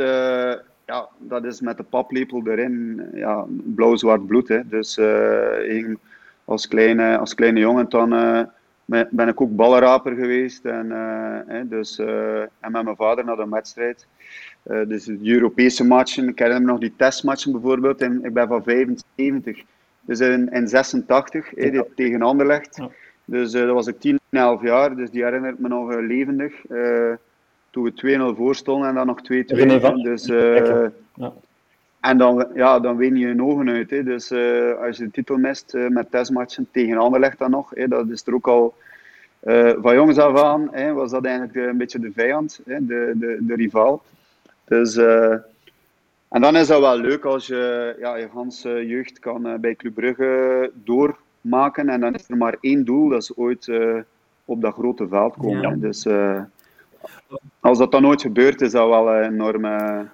ja, 0.87 1.09
dat 1.19 1.45
is 1.45 1.61
met 1.61 1.77
de 1.77 1.83
paplepel 1.83 2.43
erin, 2.47 3.03
ja, 3.15 3.45
blauw-zwart 3.49 4.27
bloed. 4.27 4.49
Hè. 4.49 4.69
Dus 4.69 5.01
als, 6.45 6.69
kleine, 6.69 7.19
als 7.19 7.35
kleine 7.35 7.61
jongen 7.61 7.89
dan 7.89 8.11
ben 9.11 9.29
ik 9.29 9.41
ook 9.41 9.57
ballenraper 9.57 10.15
geweest. 10.15 10.65
En, 10.65 11.67
dus, 11.69 11.99
en 11.99 12.73
met 12.73 12.83
mijn 12.85 12.97
vader 12.97 13.25
naar 13.25 13.39
een 13.39 13.51
wedstrijd. 13.51 14.07
Dus 14.63 15.05
de 15.05 15.19
Europese 15.23 15.85
matchen. 15.85 16.29
Ik 16.29 16.39
herinner 16.39 16.63
me 16.63 16.71
nog 16.71 16.81
die 16.81 16.95
testmatchen 16.97 17.53
bijvoorbeeld. 17.53 18.01
En 18.01 18.25
ik 18.25 18.33
ben 18.33 18.49
van 18.49 18.63
75. 18.63 19.63
Dus 20.01 20.21
in, 20.21 20.53
in 20.53 20.69
86, 20.69 21.53
ja. 21.57 21.85
tegen 21.95 22.23
Anderlecht. 22.23 22.77
Ja. 22.77 22.91
Dus 23.25 23.53
dat 23.53 23.69
was 23.69 23.87
ik 23.87 24.01
10, 24.01 24.21
11 24.31 24.63
jaar. 24.63 24.97
Dus 24.97 25.11
die 25.11 25.25
herinnert 25.25 25.59
me 25.59 25.69
nog 25.69 25.95
levendig. 25.95 26.55
Toen 27.71 27.85
we 27.85 28.33
2-0 28.33 28.37
voor 28.37 28.55
stonden 28.55 28.89
en 28.89 28.95
dan 28.95 29.07
nog 29.07 29.21
2-2. 29.21 30.03
Dus, 30.03 30.27
ja. 31.15 31.33
En 32.01 32.19
dan, 32.19 32.47
ja, 32.55 32.81
dan 32.81 32.97
win 32.97 33.17
je 33.17 33.29
je 33.29 33.43
ogen 33.43 33.69
uit. 33.69 33.91
Hè. 33.91 34.03
Dus 34.03 34.31
uh, 34.31 34.75
als 34.75 34.97
je 34.97 35.05
de 35.05 35.11
titel 35.11 35.37
mist 35.37 35.75
uh, 35.75 35.89
met 35.89 36.11
testmatchen 36.11 36.69
tegen 36.71 36.99
Anderlecht 36.99 37.39
dan 37.39 37.51
nog, 37.51 37.71
hè, 37.75 37.89
dat 37.89 38.09
is 38.09 38.27
er 38.27 38.35
ook 38.35 38.49
al 38.49 38.75
uh, 39.45 39.73
van 39.81 39.95
jongs 39.95 40.19
af 40.19 40.43
aan, 40.43 40.69
hè, 40.71 40.93
was 40.93 41.11
dat 41.11 41.25
eigenlijk 41.25 41.57
een 41.57 41.77
beetje 41.77 41.99
de 41.99 42.13
vijand, 42.13 42.61
hè, 42.65 42.87
de, 42.87 43.13
de, 43.15 43.39
de 43.41 43.55
rivaal. 43.55 44.03
Dus, 44.65 44.97
en 46.29 46.41
dan 46.41 46.57
is 46.57 46.67
dat 46.67 46.81
wel 46.81 46.99
leuk 46.99 47.25
als 47.25 47.47
je 47.47 47.97
ja, 47.99 48.17
je 48.17 48.29
ganse 48.33 48.87
jeugd 48.87 49.19
kan 49.19 49.61
bij 49.61 49.75
Club 49.75 49.95
Brugge 49.95 50.71
doormaken 50.75 51.89
en 51.89 52.01
dan 52.01 52.15
is 52.15 52.29
er 52.29 52.37
maar 52.37 52.57
één 52.61 52.85
doel, 52.85 53.09
dat 53.09 53.23
is 53.23 53.37
ooit 53.37 53.71
op 54.45 54.61
dat 54.61 54.75
grote 54.75 55.09
veld 55.09 55.37
komen. 55.37 55.61
Ja. 55.61 55.75
Dus 55.77 56.07
als 57.61 57.79
dat 57.79 57.93
dan 57.93 58.03
nooit 58.03 58.21
gebeurt, 58.21 58.61
is 58.61 58.73
dat 58.73 58.89
wel 58.89 59.09
een 59.09 59.33
enorme 59.33 60.07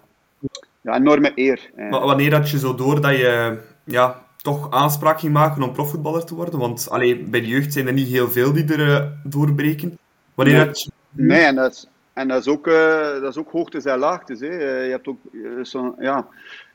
ja, 0.87 0.95
enorme 0.95 1.33
eer. 1.35 1.71
Maar 1.77 2.01
wanneer 2.01 2.35
had 2.35 2.51
je 2.51 2.59
zo 2.59 2.75
door 2.75 3.01
dat 3.01 3.17
je 3.17 3.59
ja, 3.85 4.23
toch 4.37 4.71
aanspraak 4.71 5.21
ging 5.21 5.33
maken 5.33 5.63
om 5.63 5.73
profvoetballer 5.73 6.25
te 6.25 6.35
worden? 6.35 6.59
Want 6.59 6.91
allee, 6.91 7.25
bij 7.25 7.41
de 7.41 7.47
jeugd 7.47 7.73
zijn 7.73 7.87
er 7.87 7.93
niet 7.93 8.09
heel 8.09 8.31
veel 8.31 8.53
die 8.53 8.73
er 8.73 8.89
uh, 8.89 9.07
doorbreken. 9.25 9.99
Wanneer 10.35 10.55
nee. 10.55 10.67
had 10.67 10.83
je... 10.83 10.91
Nee, 11.11 11.41
en 11.41 11.55
dat 11.55 11.73
is, 11.73 11.89
en 12.13 12.29
dat 12.29 12.41
is 12.41 12.49
ook, 12.49 12.67
uh, 12.67 13.21
dat 13.21 13.31
is 13.31 13.37
ook 13.37 13.51
hoogtes 13.51 13.85
en 13.85 13.99
laagtes. 13.99 14.41
Hè. 14.41 14.83
Je 14.83 14.91
hebt 14.91 15.07
ook, 15.07 15.19
zo, 15.63 15.95
ja, 15.99 16.27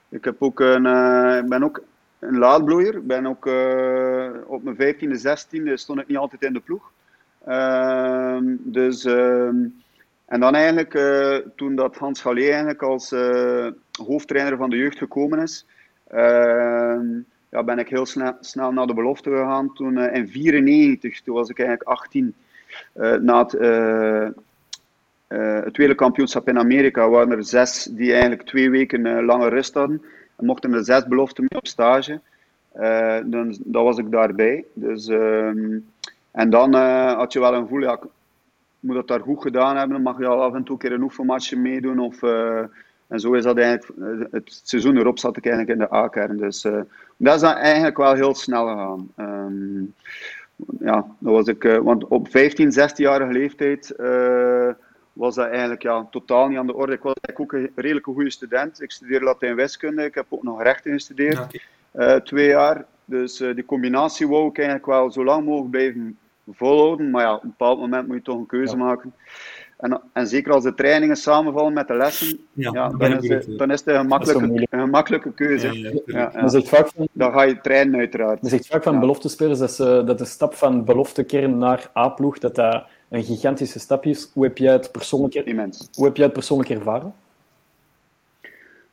ik, 0.10 0.24
heb 0.24 0.36
ook 0.40 0.60
een, 0.60 0.86
uh, 0.86 1.38
ik 1.44 1.50
ben 1.50 1.64
ook 1.64 1.84
een 2.20 2.38
laadbloeier. 2.38 2.96
Ik 2.96 3.08
ben 3.08 3.26
ook 3.26 3.50
op 4.48 4.64
mijn 4.64 4.96
15e, 4.96 5.22
16e 5.22 5.74
stond 5.74 6.00
ik 6.00 6.08
niet 6.08 6.18
altijd 6.18 6.42
in 6.42 6.54
de 6.54 6.60
ploeg. 6.60 6.92
Ehm, 7.46 8.44
dus 8.60 9.06
ehm, 9.06 9.56
en 10.32 10.40
dan 10.40 10.56
eigenlijk, 10.56 10.94
uh, 10.94 11.38
toen 11.56 11.76
dat 11.76 11.96
Hans 11.96 12.22
Gallet 12.22 12.50
eigenlijk 12.50 12.82
als 12.82 13.12
uh, 13.12 13.68
hoofdtrainer 14.06 14.58
van 14.58 14.70
de 14.70 14.78
jeugd 14.78 14.98
gekomen 14.98 15.40
is, 15.40 15.66
uh, 16.14 17.00
ja, 17.50 17.64
ben 17.66 17.80
ik 17.80 17.90
heel 17.90 18.06
snel, 18.06 18.38
snel 18.40 18.72
naar 18.72 18.88
de 18.88 18.94
belofte 18.94 19.30
gegaan. 19.30 19.74
Toen 19.74 19.88
in 19.88 19.94
1994, 19.94 21.22
toen 21.22 21.36
was 21.36 21.50
ik 21.50 21.60
eigenlijk 21.60 21.90
18, 21.90 22.34
na 23.22 23.48
het, 23.48 23.52
het 25.64 25.74
tweede 25.74 25.96
kampioenschap 25.96 26.48
in 26.48 26.60
Amerika, 26.60 27.10
waren 27.10 27.32
er 27.32 27.44
zes 27.44 27.84
die 27.84 28.12
eigenlijk 28.12 28.44
twee 28.44 28.70
weken 28.70 29.24
lange 29.26 29.48
rust 29.48 29.74
hadden. 29.74 30.02
En 30.36 30.46
mochten 30.46 30.74
er 30.74 30.84
zes 30.84 31.08
beloften 31.08 31.46
mee 31.50 31.60
op 31.60 31.68
stage. 31.68 32.20
dan, 33.26 33.56
dan 33.60 33.84
was 33.84 33.98
ik 33.98 34.12
daarbij. 34.12 34.66
Dus, 34.74 35.08
ehm, 35.08 35.78
en 36.32 36.50
dan 36.50 36.74
had 37.14 37.34
je 37.34 37.40
wel 37.40 37.54
een 37.54 37.62
gevoel, 37.62 37.82
ja, 37.82 38.00
moet 38.82 38.96
dat 38.96 39.08
daar 39.08 39.20
goed 39.20 39.42
gedaan 39.42 39.78
hebben. 39.78 39.96
Dan 39.96 40.14
mag 40.14 40.20
je 40.20 40.26
al 40.26 40.42
af 40.42 40.54
en 40.54 40.64
toe 40.64 40.74
een 40.74 40.82
keer 40.82 40.92
een 40.92 41.04
oefenmatje 41.04 41.58
meedoen. 41.58 42.00
Of, 42.00 42.22
uh, 42.22 42.60
en 43.08 43.20
zo 43.20 43.34
is 43.34 43.44
dat 43.44 43.58
eigenlijk, 43.58 44.00
eh, 44.00 44.32
het 44.32 44.62
seizoen 44.64 44.98
erop 44.98 45.20
zat 45.20 45.38
ik 45.38 45.46
eigenlijk 45.46 45.80
in 45.80 45.86
de 45.86 45.96
A-kern. 45.96 46.38
Dus 46.38 46.66
uh, 46.66 46.82
dat 47.18 47.36
is 47.36 47.42
dan 47.42 47.54
eigenlijk 47.54 47.98
wel 47.98 48.14
heel 48.14 48.36
snel 48.36 48.68
gegaan. 48.68 49.12
Um, 49.18 49.94
ja, 50.80 51.06
dat 51.20 51.34
was 51.34 51.48
ik, 51.48 51.64
uh, 51.64 51.78
want 51.78 52.08
op 52.08 52.30
15, 52.30 52.72
16-jarige 52.72 53.32
leeftijd 53.32 53.96
was 55.14 55.36
dat 55.36 55.48
eigenlijk 55.48 55.82
ja, 55.82 56.08
totaal 56.12 56.48
niet 56.48 56.58
aan 56.58 56.68
de 56.68 56.76
orde. 56.76 56.94
Ik 56.94 57.02
was 57.02 57.14
eigenlijk 57.22 57.54
ook 57.54 57.62
een 57.62 57.72
redelijke 57.76 58.12
goede 58.12 58.32
student. 58.32 58.82
Ik 58.82 58.92
studeerde 58.92 59.26
Latijn-wiskunde, 59.26 60.06
ik 60.06 60.16
heb 60.16 60.26
ook 60.30 60.44
nog 60.44 60.64
rechten 60.64 60.92
gestudeerd, 60.92 61.40
okay. 61.94 62.22
twee 62.22 62.48
jaar. 62.48 62.86
Dus 63.06 63.38
die 63.38 63.66
combinatie 63.66 64.28
wou 64.28 64.48
ik 64.48 64.58
eigenlijk 64.58 64.88
wel 64.88 65.12
zo 65.12 65.24
lang 65.24 65.46
mogelijk 65.46 65.72
blijven 65.72 66.18
volhouden. 66.54 67.10
Maar 67.10 67.22
ja, 67.22 67.36
op 67.36 67.44
een 67.44 67.50
bepaald 67.50 67.80
moment 67.80 68.08
moet 68.08 68.16
je 68.16 68.22
toch 68.22 68.38
een 68.38 68.46
keuze 68.46 68.78
ja. 68.78 68.84
maken. 68.84 69.14
En, 69.78 70.02
en 70.14 70.28
zeker 70.28 70.54
als 70.54 70.64
de 70.64 70.74
trainingen 70.74 71.16
samenvallen 71.16 71.74
met 71.74 71.88
de 71.88 71.94
lessen, 71.94 72.40
ja, 72.54 72.72
ja 72.74 72.90
dan, 72.90 73.22
is 73.22 73.30
het, 73.30 73.58
dan 73.58 73.72
is 73.72 73.80
het 73.80 73.96
een 73.96 74.08
makkelijke, 74.08 74.68
een 74.70 74.90
makkelijke 74.90 75.34
keuze. 75.34 76.02
Ja, 76.06 76.30
Dan, 76.30 76.64
vaak 76.66 76.88
van, 76.96 77.08
dan 77.12 77.32
ga 77.32 77.42
je 77.42 77.62
trainen, 77.62 78.00
uiteraard. 78.00 78.40
Je 78.42 78.50
zegt 78.50 78.68
vaak 78.68 78.84
van 78.84 79.00
beloftespelers 79.00 79.60
dat, 79.60 79.72
ze, 79.72 80.04
dat 80.06 80.18
de 80.18 80.26
stap 80.26 80.54
van 80.54 80.86
beloftekern 80.86 81.58
naar 81.58 81.92
A-ploeg 81.98 82.40
dat 82.40 82.56
dat 82.56 82.84
een 83.10 83.24
gigantische 83.24 83.80
stap 83.80 84.06
is. 84.06 84.30
Hoe 84.34 84.44
heb 84.44 84.58
jij 84.58 84.74
het 84.74 84.92
persoonlijk, 84.92 85.34
Immens. 85.34 85.90
Hoe 85.94 86.06
heb 86.06 86.16
jij 86.16 86.26
het 86.26 86.34
persoonlijk 86.34 86.70
ervaren? 86.70 87.14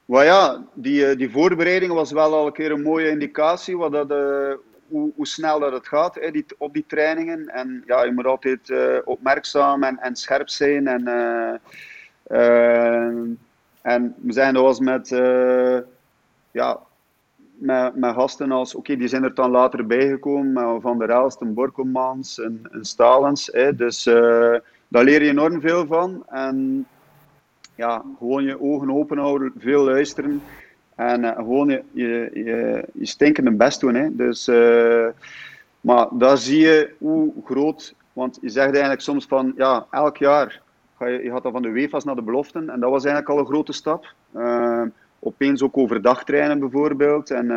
Well, 0.04 0.24
ja, 0.24 0.64
die, 0.74 1.16
die 1.16 1.30
voorbereiding 1.30 1.92
was 1.92 2.12
wel 2.12 2.34
al 2.34 2.46
een 2.46 2.52
keer 2.52 2.70
een 2.70 2.82
mooie 2.82 3.10
indicatie 3.10 3.76
wat 3.76 3.92
dat, 3.92 4.10
uh, 4.10 4.52
hoe, 4.88 5.12
hoe, 5.16 5.26
snel 5.26 5.60
dat 5.60 5.72
het 5.72 5.88
gaat 5.88 6.14
hè, 6.14 6.30
op 6.58 6.72
die 6.72 6.84
trainingen. 6.86 7.48
En 7.48 7.82
ja, 7.86 8.04
je 8.04 8.12
moet 8.12 8.26
altijd 8.26 8.68
uh, 8.68 8.98
opmerkzaam 9.04 9.82
en, 9.82 9.98
en, 9.98 10.16
scherp 10.16 10.48
zijn. 10.48 10.86
En, 10.86 11.02
uh, 11.08 11.54
uh, 12.38 13.34
en 13.82 14.14
we 14.16 14.32
zijn 14.32 14.54
er 14.54 14.62
was 14.62 14.80
met, 14.80 15.08
ja, 16.50 16.78
met, 17.54 17.92
gasten 18.14 18.52
als, 18.52 18.74
oké, 18.74 18.96
die 18.96 19.08
zijn 19.08 19.22
er 19.22 19.34
dan 19.34 19.50
later 19.50 19.86
bijgekomen, 19.86 20.80
Van 20.80 20.98
der 20.98 21.10
Elst, 21.10 21.40
en 21.40 21.54
Borkelmans 21.54 22.40
en, 22.40 22.68
en 22.72 22.84
Stalens. 22.84 23.46
Hè, 23.46 23.74
dus 23.74 24.02
daar 24.88 25.04
leer 25.04 25.22
je 25.22 25.30
enorm 25.30 25.60
veel 25.60 25.86
van. 25.86 26.22
En 26.28 26.86
ja, 27.74 28.02
gewoon 28.18 28.44
je 28.44 28.60
ogen 28.60 28.90
open 28.90 29.18
houden, 29.18 29.52
veel 29.58 29.84
luisteren. 29.84 30.42
En 30.98 31.24
uh, 31.24 31.36
gewoon 31.36 31.68
je, 31.68 31.82
je, 31.92 32.30
je, 32.34 32.84
je 32.92 33.06
stinkende 33.06 33.50
best 33.50 33.80
doen. 33.80 33.94
Hè. 33.94 34.16
Dus, 34.16 34.48
uh, 34.48 35.06
maar 35.80 36.08
daar 36.12 36.38
zie 36.38 36.60
je 36.60 36.94
hoe 36.98 37.32
groot. 37.44 37.94
Want 38.12 38.38
je 38.40 38.48
zegt 38.48 38.70
eigenlijk 38.70 39.00
soms 39.00 39.26
van 39.26 39.52
ja, 39.56 39.86
elk 39.90 40.16
jaar 40.16 40.62
ga 40.96 41.06
je, 41.06 41.22
je 41.22 41.30
gaat 41.30 41.42
dan 41.42 41.52
van 41.52 41.62
de 41.62 41.70
WEFA's 41.70 42.04
naar 42.04 42.14
de 42.14 42.22
beloften. 42.22 42.70
En 42.70 42.80
dat 42.80 42.90
was 42.90 43.04
eigenlijk 43.04 43.34
al 43.34 43.38
een 43.38 43.52
grote 43.52 43.72
stap. 43.72 44.14
Uh, 44.36 44.82
opeens 45.18 45.62
ook 45.62 45.76
overdag 45.76 46.24
trainen 46.24 46.58
bijvoorbeeld. 46.58 47.30
En 47.30 47.50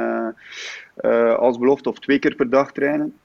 als 1.38 1.58
belofte 1.58 1.90
of 1.90 2.00
twee 2.00 2.20
keer 2.20 2.36
per 2.36 2.50
dag 2.50 2.72
trainen. 2.72 3.16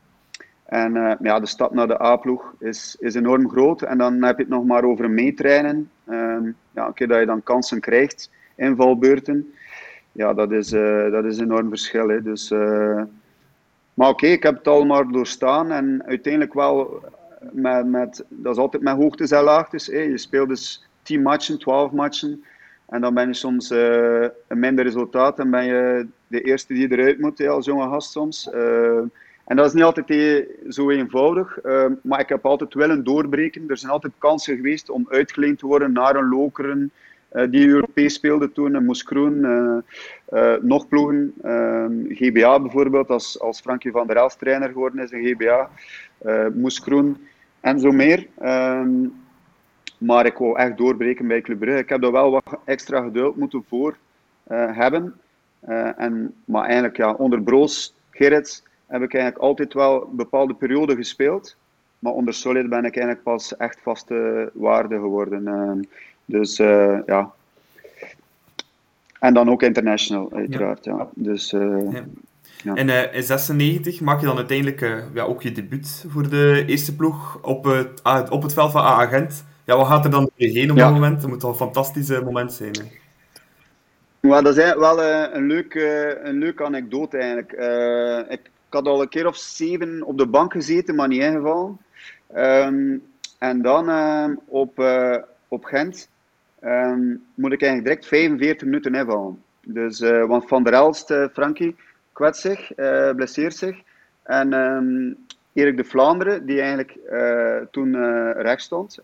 En 0.64 1.18
ja, 1.20 1.40
de 1.40 1.46
stap 1.46 1.74
naar 1.74 1.88
de 1.88 2.02
A-ploeg 2.02 2.54
is, 2.58 2.96
is 3.00 3.14
enorm 3.14 3.50
groot. 3.50 3.82
En 3.82 3.98
dan 3.98 4.22
heb 4.22 4.36
je 4.36 4.42
het 4.42 4.52
nog 4.52 4.64
maar 4.64 4.84
over 4.84 5.10
meetrainen. 5.10 5.90
ja, 6.74 6.90
keer 6.94 7.08
dat 7.08 7.18
je 7.18 7.26
dan 7.26 7.42
kansen 7.42 7.80
krijgt, 7.80 8.30
invalbeurten 8.54 9.54
ja, 10.16 10.34
dat 10.34 10.52
is, 10.52 10.72
uh, 10.72 11.10
dat 11.10 11.24
is 11.24 11.38
een 11.38 11.44
enorm 11.44 11.68
verschil. 11.68 12.08
Hè. 12.08 12.22
Dus, 12.22 12.50
uh, 12.50 13.02
maar 13.94 14.08
oké, 14.08 14.26
ik 14.26 14.42
heb 14.42 14.56
het 14.56 14.68
allemaal 14.68 15.10
doorstaan 15.10 15.70
en 15.70 16.02
uiteindelijk 16.06 16.54
wel 16.54 17.04
met, 17.52 17.86
met 17.86 18.24
dat 18.28 18.52
is 18.52 18.60
altijd 18.60 18.82
met 18.82 18.96
hoogtes 18.96 19.30
en 19.30 19.42
laagtes. 19.42 19.86
Hè. 19.86 19.98
Je 19.98 20.18
speelt 20.18 20.48
dus 20.48 20.88
10 21.02 21.22
matchen, 21.22 21.58
12 21.58 21.92
matchen 21.92 22.44
en 22.88 23.00
dan 23.00 23.14
ben 23.14 23.26
je 23.26 23.34
soms 23.34 23.70
uh, 23.70 24.22
een 24.46 24.58
minder 24.58 24.84
resultaat 24.84 25.38
en 25.38 25.50
ben 25.50 25.64
je 25.64 26.06
de 26.26 26.40
eerste 26.40 26.74
die 26.74 26.92
eruit 26.92 27.18
moet 27.18 27.46
als 27.46 27.66
jonge 27.66 27.88
gast 27.88 28.10
soms. 28.10 28.50
en 29.44 29.56
dat 29.56 29.66
is 29.66 29.72
niet 29.72 29.82
altijd 29.82 30.46
zo 30.68 30.90
eenvoudig, 30.90 31.58
maar 32.02 32.20
ik 32.20 32.28
heb 32.28 32.46
altijd 32.46 32.74
willen 32.74 33.04
doorbreken. 33.04 33.64
Er 33.68 33.78
zijn 33.78 33.92
altijd 33.92 34.12
kansen 34.18 34.56
geweest 34.56 34.90
om 34.90 35.06
uitgeleend 35.10 35.58
te 35.58 35.66
worden 35.66 35.92
naar 35.92 36.16
een 36.16 36.28
lokeren 36.28 36.92
die 37.50 37.68
Europees 37.68 38.14
speelde 38.14 38.52
toen. 38.52 38.84
Moes 38.84 39.02
Kroen, 39.02 39.40
nog 40.60 40.88
ploegen. 40.88 41.34
Ehm, 41.42 41.92
GBA 42.08 42.60
bijvoorbeeld, 42.60 43.10
als, 43.10 43.40
als 43.40 43.60
Frankie 43.60 43.90
van 43.90 44.06
der 44.06 44.16
Elst 44.16 44.38
trainer 44.38 44.68
geworden 44.68 45.04
is 45.04 45.10
in 45.10 45.26
GBA. 45.26 45.70
Moes 46.54 46.80
Kroen 46.80 47.16
en 47.60 47.80
zo 47.80 47.92
meer. 47.92 48.26
Ehm, 48.38 48.90
maar 49.98 50.26
ik 50.26 50.36
wou 50.36 50.58
echt 50.58 50.76
doorbreken 50.76 51.26
bij 51.26 51.40
Club 51.40 51.58
Brugge. 51.58 51.78
Ik 51.78 51.88
heb 51.88 52.00
daar 52.00 52.12
wel 52.12 52.30
wat 52.30 52.58
extra 52.64 53.02
geduld 53.02 53.36
moeten 53.36 53.64
voor 53.68 53.96
hebben. 54.72 55.14
en, 55.96 56.34
maar 56.44 56.64
eigenlijk, 56.64 56.96
ja, 56.96 57.12
onder 57.12 57.42
Broos, 57.42 57.94
Gerrits, 58.10 58.62
heb 58.86 59.02
ik 59.02 59.14
eigenlijk 59.14 59.44
altijd 59.44 59.74
wel 59.74 60.02
een 60.02 60.16
bepaalde 60.16 60.54
periode 60.54 60.96
gespeeld. 60.96 61.56
Maar 61.98 62.12
onder 62.12 62.34
Solid 62.34 62.68
ben 62.68 62.84
ik 62.84 62.96
eigenlijk 62.96 63.22
pas 63.22 63.56
echt 63.56 63.80
vaste 63.82 64.50
waarde 64.54 64.94
geworden. 64.94 65.44
Ehm, 66.28 66.38
dus 66.38 66.58
uh, 66.58 66.98
ja. 67.06 67.32
En 69.20 69.34
dan 69.34 69.50
ook 69.50 69.62
international, 69.62 70.32
uiteraard. 70.32 70.84
Ja. 70.84 71.08
Dus, 71.14 71.52
uh, 71.52 71.92
ja. 71.92 72.04
Ja. 72.62 72.74
En 72.74 72.88
uh, 72.88 73.14
in 73.14 73.22
96 73.22 74.00
maak 74.00 74.20
je 74.20 74.26
dan 74.26 74.36
uiteindelijk 74.36 74.80
ja, 75.14 75.22
ook 75.22 75.42
je 75.42 75.52
debuut 75.52 76.04
voor 76.08 76.28
de 76.28 76.64
eerste 76.66 76.96
ploeg 76.96 77.42
op 77.42 77.64
het, 77.64 78.02
ah, 78.02 78.30
op 78.30 78.42
het 78.42 78.52
veld 78.52 78.72
van 78.72 78.84
A 78.84 79.06
Agent. 79.06 79.44
Ja, 79.64 79.76
wat 79.76 79.86
gaat 79.86 80.04
er 80.04 80.10
dan 80.10 80.30
heen 80.36 80.70
op 80.70 80.76
dat 80.76 80.92
moment? 80.92 81.20
Dat 81.20 81.30
moet 81.30 81.42
wel 81.42 81.50
een 81.50 81.56
fantastisch 81.56 82.08
moment 82.08 82.52
zijn. 82.52 82.72
Hè? 82.72 82.84
Ja, 84.28 84.42
dat 84.42 84.56
is 84.56 84.74
wel 84.74 85.02
een, 85.02 85.46
leuke, 85.46 86.18
een 86.22 86.38
leuke 86.38 86.64
anekdote 86.64 87.18
eigenlijk. 87.18 87.52
ik, 88.28 88.40
ik 88.66 88.72
had 88.72 88.86
al 88.86 89.02
een 89.02 89.08
keer 89.08 89.26
of 89.26 89.36
zeven 89.36 90.02
op 90.02 90.18
de 90.18 90.26
bank 90.26 90.52
gezeten, 90.52 90.94
maar 90.94 91.08
niet 91.08 91.22
ingevallen. 91.22 91.78
Um, 92.36 93.02
en 93.38 93.62
dan 93.62 93.90
uh, 93.90 94.36
op, 94.46 94.78
uh, 94.78 95.16
op 95.48 95.64
Gent 95.64 96.08
um, 96.64 97.24
moet 97.34 97.52
ik 97.52 97.62
eigenlijk 97.62 97.84
direct 97.84 98.06
45 98.06 98.66
minuten 98.66 98.94
invallen. 98.94 99.42
Dus, 99.60 100.00
uh, 100.00 100.24
want 100.24 100.48
Van 100.48 100.62
der 100.62 100.72
Elst, 100.72 101.14
Frankie, 101.32 101.76
kwetst 102.12 102.40
zich, 102.40 102.74
blesseert 103.16 103.56
zich. 103.56 103.82
En 104.22 104.52
um, 104.52 105.16
Erik 105.52 105.76
de 105.76 105.84
Vlaanderen, 105.84 106.46
die 106.46 106.60
eigenlijk 106.60 106.98
toen 107.70 107.92
rechts 108.32 108.64
stond, 108.64 109.00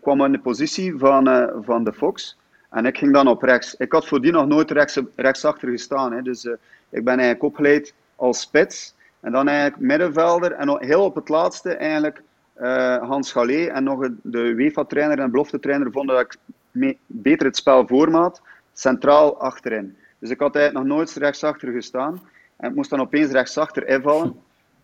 kwam 0.00 0.24
in 0.24 0.32
de 0.32 0.38
positie 0.38 0.98
van, 0.98 1.50
van 1.62 1.84
de 1.84 1.92
Fox. 1.92 2.38
En 2.70 2.86
ik 2.86 2.98
ging 2.98 3.12
dan 3.12 3.28
op 3.28 3.42
rechts. 3.42 3.74
Ik 3.76 3.92
had 3.92 4.06
voordien 4.06 4.32
nog 4.32 4.46
nooit 4.46 4.70
rechts, 4.70 5.00
rechtsachter 5.16 5.68
gestaan. 5.68 6.12
Hè. 6.12 6.22
Dus 6.22 6.44
ik 6.88 7.04
ben 7.04 7.18
eigenlijk 7.18 7.42
opgeleid 7.42 7.94
als 8.16 8.40
spits. 8.40 8.94
En 9.20 9.32
dan 9.32 9.48
eigenlijk 9.48 9.80
middenvelder. 9.80 10.52
En 10.52 10.84
heel 10.84 11.04
op 11.04 11.14
het 11.14 11.28
laatste 11.28 11.74
eigenlijk 11.74 12.22
uh, 12.60 13.08
Hans 13.08 13.32
Galé 13.32 13.66
en 13.66 13.84
nog 13.84 14.08
de 14.22 14.38
UEFA-trainer 14.38 15.18
en 15.18 15.30
belofte-trainer 15.30 15.92
vonden 15.92 16.16
dat 16.16 16.38
ik 16.72 16.98
beter 17.06 17.46
het 17.46 17.56
spel 17.56 17.86
voormaat, 17.86 18.42
centraal 18.72 19.40
achterin. 19.40 19.96
Dus 20.18 20.30
ik 20.30 20.40
had 20.40 20.56
eigenlijk 20.56 20.86
nog 20.86 20.96
nooit 20.96 21.12
rechtsachter 21.12 21.72
gestaan. 21.72 22.20
En 22.56 22.68
ik 22.68 22.74
moest 22.74 22.90
dan 22.90 23.00
opeens 23.00 23.30
rechtsachter 23.30 23.88
invallen. 23.88 24.36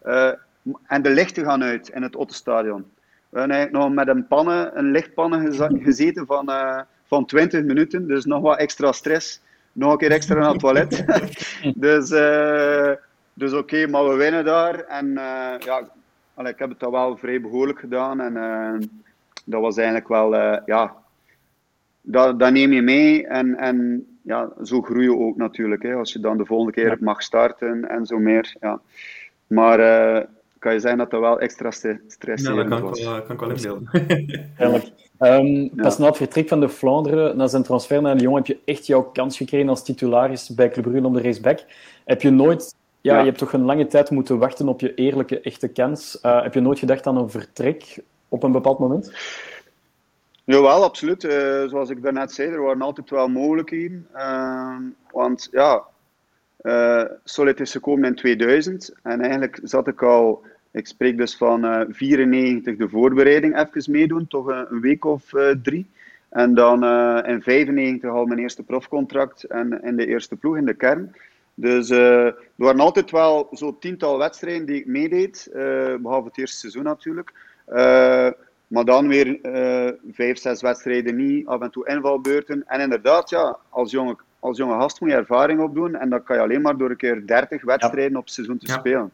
Uh, 0.06 0.30
en 0.86 1.02
de 1.02 1.10
lichten 1.10 1.44
gaan 1.44 1.62
uit 1.62 1.88
in 1.88 2.02
het 2.02 2.16
Ottenstadion. 2.16 2.84
We 3.28 3.38
hebben 3.38 3.56
eigenlijk 3.56 3.84
nog 3.84 3.94
met 3.94 4.08
een 4.08 4.26
pannen, 4.26 4.78
een 4.78 4.90
lichtpannen 4.90 5.54
gezeten 5.82 6.26
van, 6.26 6.50
uh, 6.50 6.80
van 7.04 7.26
20 7.26 7.64
minuten. 7.64 8.06
Dus 8.06 8.24
nog 8.24 8.42
wat 8.42 8.58
extra 8.58 8.92
stress. 8.92 9.40
Nog 9.72 9.92
een 9.92 9.98
keer 9.98 10.10
extra 10.10 10.34
naar 10.34 10.50
het 10.50 10.58
toilet. 10.58 11.04
dus 11.86 12.08
dus 13.34 13.52
oké, 13.52 13.86
maar 13.86 14.08
we 14.08 14.14
winnen 14.14 14.44
daar. 14.44 14.74
En 14.74 15.12
ja, 15.58 15.88
allee, 16.36 16.52
ik 16.52 16.58
heb 16.58 16.70
het 16.70 16.84
al 16.84 16.90
wel 16.90 17.16
vrij 17.16 17.40
behoorlijk 17.40 17.78
gedaan. 17.78 18.20
En 18.20 18.32
uh, 18.34 18.88
dat 19.44 19.60
was 19.60 19.76
eigenlijk 19.76 20.08
wel, 20.08 20.34
uh, 20.34 20.56
ja, 20.66 20.96
dat, 22.00 22.38
dat 22.38 22.52
neem 22.52 22.72
je 22.72 22.82
mee. 22.82 23.26
En, 23.26 23.56
en 23.56 24.06
ja, 24.22 24.52
zo 24.62 24.82
groei 24.82 25.04
je 25.04 25.16
ook 25.16 25.36
natuurlijk. 25.36 25.82
Hè, 25.82 25.94
als 25.94 26.12
je 26.12 26.20
dan 26.20 26.36
de 26.36 26.44
volgende 26.44 26.72
keer 26.72 26.96
mag 27.00 27.22
starten 27.22 27.88
en 27.88 28.06
zo 28.06 28.18
meer. 28.18 28.56
Ja. 28.60 28.80
Maar 29.46 29.78
kan 30.66 30.74
je 30.74 30.80
zeggen 30.80 30.98
dat 30.98 31.10
dat 31.10 31.20
wel 31.20 31.40
extra 31.40 31.70
stress 32.06 32.44
ja, 32.44 32.54
dat 32.54 32.68
kan 32.68 32.82
was. 32.82 33.04
Wel, 33.04 33.22
kan 33.22 33.34
ik 33.34 33.40
wel 33.40 33.50
inbeelden. 33.50 33.90
um, 35.18 35.70
Pas 35.76 35.98
na 35.98 36.06
het 36.06 36.16
vertrek 36.16 36.48
van 36.48 36.60
de 36.60 36.68
Vlaanderen, 36.68 37.36
na 37.36 37.46
zijn 37.46 37.62
transfer 37.62 38.02
naar 38.02 38.14
Lyon, 38.14 38.34
heb 38.34 38.46
je 38.46 38.58
echt 38.64 38.86
jouw 38.86 39.02
kans 39.02 39.36
gekregen 39.36 39.68
als 39.68 39.84
titularis 39.84 40.54
bij 40.54 40.70
Club 40.70 40.84
Brugge 40.84 41.06
om 41.06 41.12
de 41.12 41.22
raceback. 41.22 41.64
Heb 42.04 42.22
je 42.22 42.30
nooit 42.30 42.74
ja, 43.06 43.18
je 43.18 43.24
hebt 43.24 43.38
toch 43.38 43.52
een 43.52 43.64
lange 43.64 43.86
tijd 43.86 44.10
moeten 44.10 44.38
wachten 44.38 44.68
op 44.68 44.80
je 44.80 44.94
eerlijke, 44.94 45.40
echte 45.40 45.68
kans. 45.68 46.18
Uh, 46.22 46.42
heb 46.42 46.54
je 46.54 46.60
nooit 46.60 46.78
gedacht 46.78 47.06
aan 47.06 47.16
een 47.16 47.30
vertrek 47.30 47.98
op 48.28 48.42
een 48.42 48.52
bepaald 48.52 48.78
moment? 48.78 49.12
Jawel, 50.44 50.84
absoluut. 50.84 51.24
Uh, 51.24 51.30
zoals 51.68 51.90
ik 51.90 52.02
daarnet 52.02 52.32
zei, 52.32 52.50
er 52.50 52.62
waren 52.62 52.82
altijd 52.82 53.10
wel 53.10 53.28
mogelijkheden. 53.28 54.06
Uh, 54.14 54.76
want 55.10 55.48
ja, 55.52 55.82
Solid 57.24 57.60
is 57.60 57.72
gekomen 57.72 58.04
in 58.08 58.14
2000 58.14 58.94
en 59.02 59.20
eigenlijk 59.20 59.60
zat 59.62 59.88
ik 59.88 60.02
al, 60.02 60.42
ik 60.70 60.86
spreek 60.86 61.16
dus 61.16 61.36
van 61.36 61.86
94 61.90 62.76
de 62.76 62.88
voorbereiding 62.88 63.58
even 63.58 63.92
meedoen, 63.92 64.26
toch 64.28 64.46
een, 64.46 64.66
een 64.70 64.80
week 64.80 65.04
of 65.04 65.32
drie. 65.62 65.86
En 66.28 66.54
dan 66.54 66.84
in 67.24 67.42
95 67.42 68.10
al 68.10 68.26
mijn 68.26 68.40
eerste 68.40 68.62
profcontract 68.62 69.44
en 69.44 69.82
in 69.82 69.96
de 69.96 70.06
eerste 70.06 70.36
ploeg 70.36 70.56
in 70.56 70.66
de 70.66 70.74
kern. 70.74 71.14
Dus 71.58 71.90
uh, 71.90 72.26
er 72.26 72.34
waren 72.56 72.80
altijd 72.80 73.10
wel 73.10 73.48
zo'n 73.50 73.78
tiental 73.78 74.18
wedstrijden 74.18 74.66
die 74.66 74.76
ik 74.76 74.86
meedeed, 74.86 75.48
uh, 75.54 75.94
behalve 76.00 76.28
het 76.28 76.38
eerste 76.38 76.56
seizoen 76.56 76.82
natuurlijk. 76.82 77.32
Uh, 77.68 78.28
maar 78.66 78.84
dan 78.84 79.08
weer 79.08 79.38
vijf, 80.12 80.38
zes 80.38 80.60
wedstrijden 80.60 81.16
niet, 81.16 81.46
af 81.46 81.60
en 81.60 81.70
toe 81.70 81.88
invalbeurten. 81.88 82.64
En 82.66 82.80
inderdaad, 82.80 83.30
ja, 83.30 83.56
als 83.68 83.90
jonge, 83.90 84.16
als 84.40 84.56
jonge 84.56 84.74
gast 84.74 85.00
moet 85.00 85.10
je 85.10 85.16
ervaring 85.16 85.60
opdoen. 85.60 85.94
En 85.94 86.10
dat 86.10 86.24
kan 86.24 86.36
je 86.36 86.42
alleen 86.42 86.60
maar 86.60 86.76
door 86.76 86.90
een 86.90 86.96
keer 86.96 87.26
30 87.26 87.64
wedstrijden 87.64 88.12
ja. 88.12 88.18
op 88.18 88.28
seizoen 88.28 88.58
te 88.58 88.66
ja. 88.66 88.78
spelen. 88.78 89.12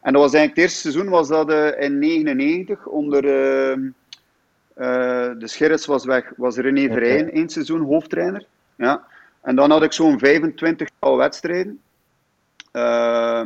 En 0.00 0.12
dat 0.12 0.22
was 0.22 0.34
eigenlijk 0.34 0.54
het 0.54 0.58
eerste 0.58 0.80
seizoen 0.80 1.08
was 1.08 1.28
dat 1.28 1.52
in 1.78 1.98
99 1.98 2.86
onder 2.86 3.22
de 3.22 3.92
Scherrits 5.38 5.86
was 5.86 6.04
weg, 6.04 6.32
was 6.36 6.56
René 6.56 6.92
Verheyen 6.92 7.32
één 7.32 7.48
seizoen 7.48 7.80
hoofdtrainer. 7.80 8.46
Ja. 8.76 9.06
En 9.44 9.56
dan 9.56 9.70
had 9.70 9.82
ik 9.82 9.92
zo'n 9.92 10.18
25 10.18 10.88
wedstrijden. 11.00 11.80
Uh, 12.72 13.40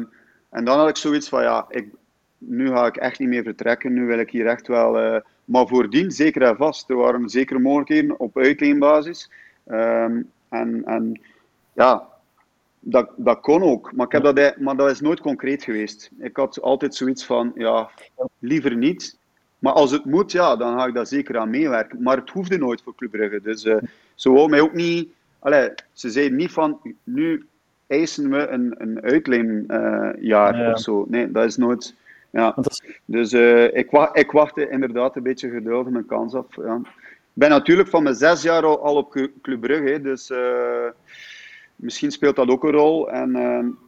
en 0.51 0.65
dan 0.65 0.79
had 0.79 0.89
ik 0.89 0.97
zoiets 0.97 1.29
van, 1.29 1.43
ja, 1.43 1.67
ik, 1.69 1.89
nu 2.39 2.69
ga 2.69 2.87
ik 2.87 2.97
echt 2.97 3.19
niet 3.19 3.29
meer 3.29 3.43
vertrekken. 3.43 3.93
Nu 3.93 4.07
wil 4.07 4.19
ik 4.19 4.31
hier 4.31 4.47
echt 4.47 4.67
wel... 4.67 5.03
Uh, 5.03 5.21
maar 5.45 5.67
voordien, 5.67 6.11
zeker 6.11 6.43
en 6.43 6.57
vast, 6.57 6.91
er 6.91 6.97
waren 6.97 7.29
zeker 7.29 7.61
mogelijkheden 7.61 8.21
op 8.21 8.37
uitleenbasis. 8.39 9.31
Um, 9.67 10.31
en, 10.49 10.85
en 10.85 11.21
ja, 11.73 12.09
dat, 12.81 13.11
dat 13.17 13.41
kon 13.41 13.63
ook. 13.63 13.93
Maar, 13.93 14.07
ik 14.07 14.13
heb 14.13 14.23
dat, 14.23 14.57
maar 14.57 14.77
dat 14.77 14.91
is 14.91 15.01
nooit 15.01 15.21
concreet 15.21 15.65
geweest. 15.65 16.11
Ik 16.19 16.37
had 16.37 16.61
altijd 16.61 16.95
zoiets 16.95 17.25
van, 17.25 17.53
ja, 17.55 17.91
liever 18.39 18.77
niet. 18.77 19.19
Maar 19.59 19.73
als 19.73 19.91
het 19.91 20.05
moet, 20.05 20.33
ja, 20.33 20.57
dan 20.57 20.79
ga 20.79 20.87
ik 20.87 20.95
daar 20.95 21.07
zeker 21.07 21.39
aan 21.39 21.51
meewerken. 21.51 22.03
Maar 22.03 22.17
het 22.17 22.31
hoefde 22.31 22.59
nooit 22.59 22.83
voor 22.83 22.95
Club 22.95 23.11
Brugge. 23.11 23.41
Dus 23.41 23.65
uh, 23.65 23.77
ze 24.15 24.31
wou 24.31 24.49
mij 24.49 24.61
ook 24.61 24.75
niet 24.75 25.09
Allee, 25.39 25.71
ze 25.93 26.11
zeiden 26.11 26.37
niet 26.37 26.53
van 26.53 26.81
nu 27.05 27.47
eisen 27.87 28.31
we 28.31 28.49
een, 28.49 28.75
een 28.79 29.01
uitleenjaar 29.03 30.55
uh, 30.55 30.61
ja. 30.61 30.73
of 30.73 30.81
zo. 30.81 31.07
Nee, 31.09 31.31
dat 31.31 31.45
is 31.45 31.57
nooit. 31.57 31.95
Ja. 32.31 32.57
Dus 33.05 33.33
uh, 33.33 33.75
ik, 33.75 33.91
wa 33.91 34.15
ik 34.15 34.31
wachtte 34.31 34.69
inderdaad 34.69 35.17
een 35.17 35.23
beetje 35.23 35.51
geduldig 35.51 35.93
mijn 35.93 36.07
kans 36.07 36.35
af. 36.35 36.57
Ja. 36.57 36.81
Ik 36.85 37.45
ben 37.45 37.51
natuurlijk 37.51 37.89
van 37.89 38.03
mijn 38.03 38.15
zes 38.15 38.43
jaar 38.43 38.65
al, 38.65 38.83
al 38.83 38.97
op 38.97 39.29
Club 39.43 39.61
Brugge, 39.61 40.01
dus 40.01 40.31
uh, 40.31 40.39
misschien 41.77 42.11
speelt 42.11 42.37
dat 42.37 42.49
ook 42.49 42.65
een 42.65 42.71
rol. 42.71 43.11
En 43.11 43.79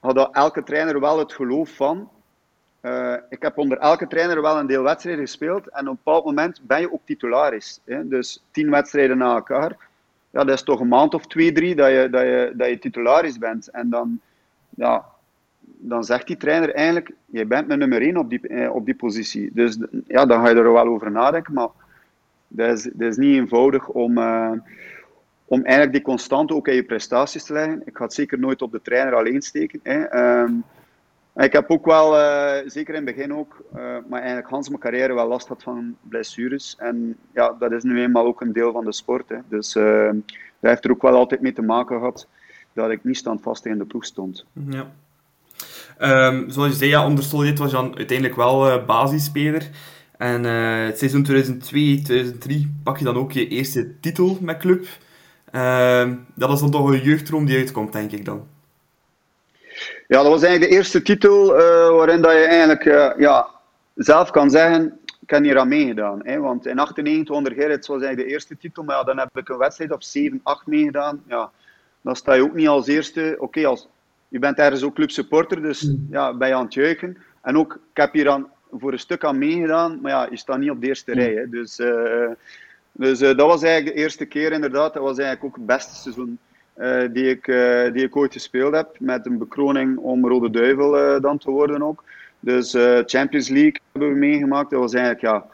had 0.00 0.28
elke 0.32 0.62
trainer 0.62 1.00
wel 1.00 1.18
het 1.18 1.32
geloof 1.32 1.70
van. 1.70 2.10
ik 3.28 3.42
heb 3.42 3.58
onder 3.58 3.78
elke 3.78 4.06
trainer 4.06 4.42
wel 4.42 4.58
een 4.58 4.66
deel 4.66 4.82
wedstrijden 4.82 5.24
gespeeld 5.24 5.68
en 5.68 5.80
op 5.80 5.86
een 5.86 6.00
bepaald 6.04 6.24
moment 6.24 6.60
ben 6.62 6.80
je 6.80 6.92
ook 6.92 7.02
titularis. 7.04 7.80
Hè? 7.84 8.08
Dus 8.08 8.44
tien 8.50 8.70
wedstrijden 8.70 9.18
na 9.18 9.34
elkaar 9.34 9.87
ja, 10.30 10.44
dat 10.44 10.54
is 10.54 10.62
toch 10.62 10.80
een 10.80 10.88
maand 10.88 11.14
of 11.14 11.26
twee, 11.26 11.52
drie 11.52 11.74
dat 11.74 11.90
je, 11.90 12.08
dat 12.10 12.22
je, 12.22 12.52
dat 12.56 12.68
je 12.68 12.78
titularis 12.78 13.38
bent. 13.38 13.68
En 13.68 13.90
dan, 13.90 14.20
ja, 14.70 15.04
dan 15.60 16.04
zegt 16.04 16.26
die 16.26 16.36
trainer 16.36 16.74
eigenlijk, 16.74 17.12
jij 17.24 17.46
bent 17.46 17.66
mijn 17.66 17.78
nummer 17.78 18.02
één 18.02 18.16
op 18.16 18.30
die, 18.30 18.48
eh, 18.48 18.74
op 18.74 18.84
die 18.84 18.94
positie. 18.94 19.50
Dus 19.52 19.78
ja, 20.06 20.26
dan 20.26 20.44
ga 20.44 20.48
je 20.48 20.54
er 20.54 20.72
wel 20.72 20.86
over 20.86 21.10
nadenken, 21.10 21.54
maar 21.54 21.68
dat 22.48 22.72
is, 22.72 22.82
dat 22.82 23.08
is 23.08 23.16
niet 23.16 23.36
eenvoudig 23.36 23.88
om, 23.88 24.18
uh, 24.18 24.52
om 25.44 25.62
eigenlijk 25.62 25.92
die 25.92 26.02
constante 26.02 26.54
ook 26.54 26.68
in 26.68 26.74
je 26.74 26.84
prestaties 26.84 27.44
te 27.44 27.52
leggen. 27.52 27.82
Ik 27.84 27.96
ga 27.96 28.04
het 28.04 28.12
zeker 28.12 28.38
nooit 28.38 28.62
op 28.62 28.72
de 28.72 28.82
trainer 28.82 29.14
alleen 29.14 29.42
steken. 29.42 29.80
Hè. 29.82 30.40
Um, 30.42 30.64
ik 31.44 31.52
heb 31.52 31.70
ook 31.70 31.84
wel, 31.84 32.18
uh, 32.18 32.56
zeker 32.66 32.94
in 32.94 33.06
het 33.06 33.16
begin 33.16 33.34
ook, 33.34 33.62
uh, 33.76 33.96
maar 34.08 34.18
eigenlijk 34.18 34.50
Hans 34.50 34.68
mijn 34.68 34.80
carrière 34.80 35.14
wel 35.14 35.28
last 35.28 35.48
had 35.48 35.62
van 35.62 35.96
blessures. 36.08 36.76
En 36.78 37.16
ja, 37.34 37.56
dat 37.58 37.72
is 37.72 37.82
nu 37.82 38.02
eenmaal 38.02 38.26
ook 38.26 38.40
een 38.40 38.52
deel 38.52 38.72
van 38.72 38.84
de 38.84 38.92
sport. 38.92 39.28
Hè. 39.28 39.36
Dus 39.48 39.76
uh, 39.76 40.10
dat 40.60 40.70
heeft 40.70 40.84
er 40.84 40.90
ook 40.90 41.02
wel 41.02 41.14
altijd 41.14 41.40
mee 41.40 41.52
te 41.52 41.62
maken 41.62 41.98
gehad 41.98 42.26
dat 42.72 42.90
ik 42.90 43.04
niet 43.04 43.16
standvastig 43.16 43.72
in 43.72 43.78
de 43.78 43.84
ploeg 43.84 44.04
stond. 44.04 44.44
Ja. 44.68 44.86
Um, 46.28 46.50
zoals 46.50 46.70
je 46.70 46.76
zei, 46.76 46.90
ja, 46.90 47.06
onder 47.06 47.24
Solid 47.24 47.58
was 47.58 47.70
je 47.70 47.76
dan 47.76 47.96
uiteindelijk 47.96 48.36
wel 48.36 48.84
basisspeler. 48.84 49.68
En 50.16 50.44
het 50.44 50.98
seizoen 50.98 51.26
2002-2003 51.26 52.82
pak 52.82 52.98
je 52.98 53.04
dan 53.04 53.16
ook 53.16 53.32
je 53.32 53.48
eerste 53.48 54.00
titel 54.00 54.38
met 54.40 54.56
club. 54.56 54.86
Uh, 55.52 56.12
dat 56.34 56.52
is 56.52 56.60
dan 56.60 56.70
toch 56.70 56.90
een 56.90 57.02
jeugdroom 57.02 57.44
die 57.44 57.58
uitkomt, 57.58 57.92
denk 57.92 58.12
ik 58.12 58.24
dan. 58.24 58.46
Ja, 60.06 60.22
dat 60.22 60.32
was 60.32 60.42
eigenlijk 60.42 60.70
de 60.70 60.76
eerste 60.76 61.02
titel 61.02 61.58
uh, 61.58 61.88
waarin 61.88 62.20
dat 62.20 62.32
je 62.32 62.38
eigenlijk 62.38 62.84
ja, 63.18 63.48
zelf 63.94 64.30
kan 64.30 64.50
zeggen, 64.50 64.98
ik 65.28 65.34
heb 65.34 65.42
hier 65.42 65.58
aan 65.58 65.68
meegedaan. 65.68 66.20
Hè? 66.22 66.38
Want 66.38 66.66
in 66.66 66.78
98 66.78 67.34
onder 67.34 67.52
Gerrits 67.52 67.88
was 67.88 68.00
eigenlijk 68.00 68.28
de 68.28 68.34
eerste 68.34 68.56
titel, 68.56 68.82
maar 68.82 68.96
ja, 68.96 69.04
dan 69.04 69.18
heb 69.18 69.36
ik 69.36 69.48
een 69.48 69.56
wedstrijd 69.56 69.92
of 69.92 70.04
7, 70.04 70.40
8 70.42 70.66
meegedaan. 70.66 71.22
Ja, 71.26 71.50
dan 72.00 72.16
sta 72.16 72.34
je 72.34 72.42
ook 72.42 72.54
niet 72.54 72.68
als 72.68 72.86
eerste. 72.86 73.36
Oké, 73.38 73.66
als 73.66 73.88
je 74.28 74.38
bent 74.38 74.58
ergens 74.58 74.82
ook 74.82 74.94
clubsupporter, 74.94 75.62
dus 75.62 75.82
mm. 75.82 76.06
ja, 76.10 76.34
ben 76.34 76.48
je 76.48 76.54
aan 76.54 76.64
het 76.64 76.74
juichen. 76.74 77.16
En 77.42 77.58
ook, 77.58 77.74
ik 77.74 77.96
heb 77.96 78.12
hier 78.12 78.30
aan, 78.30 78.46
voor 78.72 78.92
een 78.92 78.98
stuk 78.98 79.24
aan 79.24 79.38
meegedaan, 79.38 79.98
maar 80.00 80.10
ja, 80.10 80.26
je 80.30 80.36
staat 80.36 80.58
niet 80.58 80.70
op 80.70 80.80
de 80.80 80.86
eerste 80.86 81.12
mm. 81.12 81.18
rij. 81.18 81.34
Hè. 81.34 81.48
Dus, 81.48 81.78
uh, 81.78 82.30
dus 82.92 83.18
dat 83.18 83.36
was 83.36 83.62
eigenlijk 83.62 83.96
de 83.96 84.02
eerste 84.02 84.24
keer 84.24 84.52
inderdaad. 84.52 84.94
Dat 84.94 85.02
was 85.02 85.18
eigenlijk 85.18 85.44
ook 85.44 85.56
het 85.56 85.66
beste 85.66 85.94
seizoen 85.94 86.38
die, 87.12 87.30
ik, 87.30 87.44
die 87.92 88.04
ik 88.04 88.16
ooit 88.16 88.32
gespeeld 88.32 88.74
heb. 88.74 88.96
Met 88.98 89.26
een 89.26 89.38
bekroning 89.38 89.98
om 89.98 90.26
Rode 90.26 90.50
Duivel 90.50 91.20
dan 91.20 91.38
te 91.38 91.50
worden 91.50 91.82
ook. 91.82 92.04
Dus 92.40 92.76
Champions 93.06 93.48
League 93.48 93.80
hebben 93.92 94.10
we 94.10 94.16
meegemaakt. 94.18 94.70
Dat 94.70 94.80
was 94.80 94.92
eigenlijk, 94.92 95.22
ja, 95.22 95.46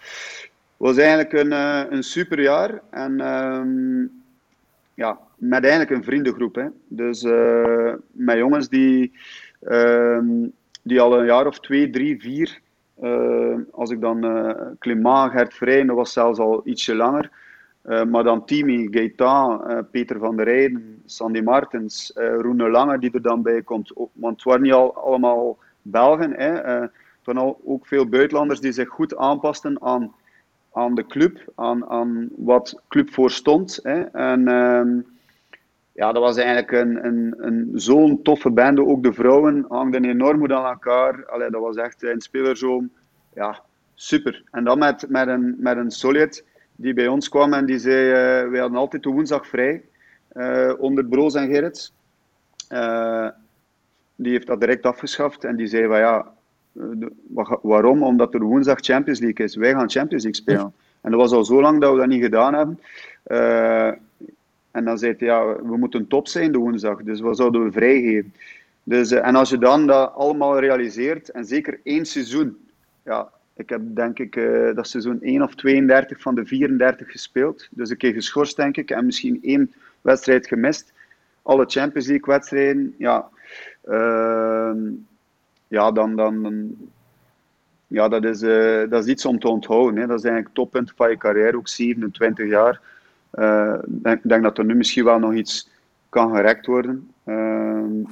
was 0.77 0.97
eigenlijk 0.97 1.33
een, 1.33 1.53
een 1.93 2.03
super 2.03 2.41
jaar. 2.41 2.81
En 2.91 3.21
ehm, 3.21 4.07
ja, 4.95 5.19
met 5.37 5.63
eigenlijk 5.63 5.91
een 5.91 6.05
vriendengroep. 6.05 6.55
Hè. 6.55 6.67
Dus 6.89 7.23
uh, 7.23 7.93
met 8.13 8.37
jongens 8.37 8.69
die, 8.69 9.13
uh, 9.63 10.19
die 10.83 11.01
al 11.01 11.19
een 11.19 11.27
jaar 11.27 11.47
of 11.47 11.61
twee, 11.61 11.91
drie, 11.91 12.21
vier, 12.21 12.63
als 13.71 13.91
ik 13.91 14.01
dan 14.01 14.25
uh, 14.25 14.51
Clément, 14.79 15.33
Gert 15.33 15.55
Vrij, 15.55 15.85
dat 15.85 15.97
was 15.97 16.13
zelfs 16.13 16.39
al 16.39 16.63
ietsje 16.65 16.95
langer. 16.95 17.31
Maar 17.85 18.25
dan 18.25 18.45
Timi, 18.45 18.89
Gaetan, 18.91 19.63
Peter 19.91 20.19
van 20.19 20.37
der 20.37 20.45
Rijden, 20.45 21.03
Sandy 21.05 21.41
Martens, 21.41 22.13
Roene 22.15 22.71
Lange 22.71 22.99
die 22.99 23.11
er 23.13 23.23
dan 23.23 23.43
bij 23.43 23.63
komt. 23.63 23.93
Want 24.13 24.35
het 24.35 24.43
waren 24.45 24.63
niet 24.63 24.73
al, 24.73 24.95
allemaal 24.97 25.59
Belgen. 25.83 26.33
Hè. 26.33 26.81
waren 27.25 27.57
ook 27.65 27.87
veel 27.87 28.09
buitenlanders 28.09 28.61
die 28.61 28.73
zich 28.73 28.89
goed 28.89 29.17
aanpasten 29.17 29.83
aan, 29.83 30.15
aan 30.73 30.95
de 30.95 31.07
club, 31.07 31.53
aan, 31.55 31.87
aan 31.89 32.29
wat 32.37 32.81
club 32.89 33.11
voor 33.11 33.31
stond. 33.31 33.81
Hè. 33.83 34.01
En 34.03 34.49
ehm, 34.49 35.01
ja, 35.93 36.13
dat 36.13 36.23
was 36.23 36.37
eigenlijk 36.37 36.73
een, 36.73 37.07
een, 37.07 37.35
een 37.39 37.71
zo'n 37.75 38.23
toffe 38.23 38.51
bende. 38.51 38.87
Ook 38.87 39.03
de 39.03 39.13
vrouwen 39.13 39.65
hangden 39.69 40.05
enorm 40.05 40.41
goed 40.41 40.53
aan 40.53 40.65
elkaar. 40.65 41.27
Allee, 41.27 41.51
dat 41.51 41.61
was 41.61 41.77
echt 41.77 42.03
een 42.03 42.21
spelerzoom. 42.21 42.91
Ja, 43.35 43.61
super. 43.95 44.43
En 44.51 44.65
dan 44.65 44.79
met, 44.79 45.07
met, 45.09 45.29
een, 45.29 45.55
met 45.59 45.77
een 45.77 45.91
Solid 45.91 46.45
die 46.77 46.95
bij 46.95 47.09
ons 47.09 47.29
kwam 47.29 47.53
en 47.53 47.67
die 47.67 47.79
zei: 47.79 48.09
uh, 48.09 48.51
wij 48.51 48.61
hadden 48.61 48.79
altijd 48.79 49.03
de 49.03 49.11
woensdag 49.11 49.47
vrij 49.47 49.83
uh, 50.33 50.73
onder 50.79 51.05
Broos 51.05 51.35
en 51.35 51.49
Gerrits. 51.49 51.93
Uh, 52.73 53.29
die 54.17 54.33
heeft 54.33 54.47
dat 54.47 54.61
direct 54.61 54.87
afgeschaft 54.87 55.45
en 55.45 55.57
die 55.57 55.67
zei: 55.67 55.87
van 55.87 55.99
ja, 55.99 56.33
waarom? 57.63 58.03
Omdat 58.03 58.35
er 58.35 58.43
woensdag 58.43 58.79
Champions 58.81 59.21
League 59.21 59.47
is. 59.47 59.57
Wij 59.57 59.73
gaan 59.73 59.91
Champions 59.91 60.23
League 60.25 60.43
spelen. 60.43 60.73
En 61.01 61.11
dat 61.11 61.21
was 61.21 61.33
al 61.33 61.45
zo 61.45 61.61
lang 61.61 61.81
dat 61.81 61.93
we 61.93 61.99
dat 61.99 62.07
niet 62.07 62.23
gedaan 62.23 62.55
hebben. 62.55 62.81
En 64.75 64.85
dan 64.85 64.99
zei 64.99 65.15
hij, 65.19 65.29
ja, 65.29 65.63
we 65.63 65.77
moeten 65.77 66.07
top 66.07 66.29
zijn 66.29 66.53
de 66.53 66.59
woensdag, 66.59 67.03
dus 67.03 67.21
wat 67.21 67.37
zouden 67.37 67.65
we 67.65 67.73
vrijgeven? 67.73 68.33
Dus, 68.83 69.11
eh, 69.11 69.27
en 69.27 69.35
als 69.35 69.51
je 69.51 69.59
dan 69.59 69.87
dat 69.87 70.13
allemaal 70.15 70.59
realiseert, 70.59 71.29
en 71.29 71.45
zeker 71.45 71.81
één 71.83 72.07
seizoen, 72.07 72.57
ja, 73.03 73.29
ik 73.57 73.69
heb 73.69 73.81
denk 73.95 74.19
ik 74.19 74.37
uh, 74.37 74.75
dat 74.75 74.89
seizoen 74.89 75.23
1 75.23 75.43
of 75.43 75.55
32 75.55 76.21
van 76.21 76.35
de 76.35 76.47
34 76.47 77.11
gespeeld, 77.11 77.69
dus 77.71 77.91
een 77.91 77.97
keer 77.97 78.13
geschorst 78.13 78.57
denk 78.57 78.77
ik, 78.77 78.91
en 78.91 79.07
misschien 79.07 79.39
één 79.43 79.73
wedstrijd 80.01 80.47
gemist. 80.47 80.93
Alle 81.43 81.65
Champions 81.67 82.07
League 82.07 82.35
wedstrijden, 82.35 82.95
ja, 82.99 83.29
uh, 83.85 84.73
ja 85.69 85.93
dan, 85.93 86.17
dan, 86.17 86.71
ja, 87.87 88.09
dat 88.09 88.25
is, 88.25 88.43
uh, 88.43 88.91
dat 88.91 89.05
is 89.05 89.11
iets 89.11 89.27
om 89.27 89.39
te 89.39 89.49
onthouden. 89.49 90.01
Hè. 90.01 90.07
Dat 90.07 90.19
is 90.19 90.25
eigenlijk 90.25 90.47
het 90.47 90.55
toppunt 90.55 90.93
van 90.97 91.11
je 91.11 91.17
carrière, 91.17 91.57
ook 91.57 91.69
27 91.69 92.49
jaar. 92.49 92.81
Eh, 93.31 93.75
ik 94.03 94.21
denk, 94.23 94.43
dat 94.43 94.59
er 94.59 94.65
nu 94.65 94.75
misschien 94.75 95.05
wel 95.05 95.19
nog 95.19 95.35
iets 95.35 95.71
kan 96.09 96.35
gerekt 96.35 96.67
worden. 96.67 97.11
Ehm, 97.25 98.03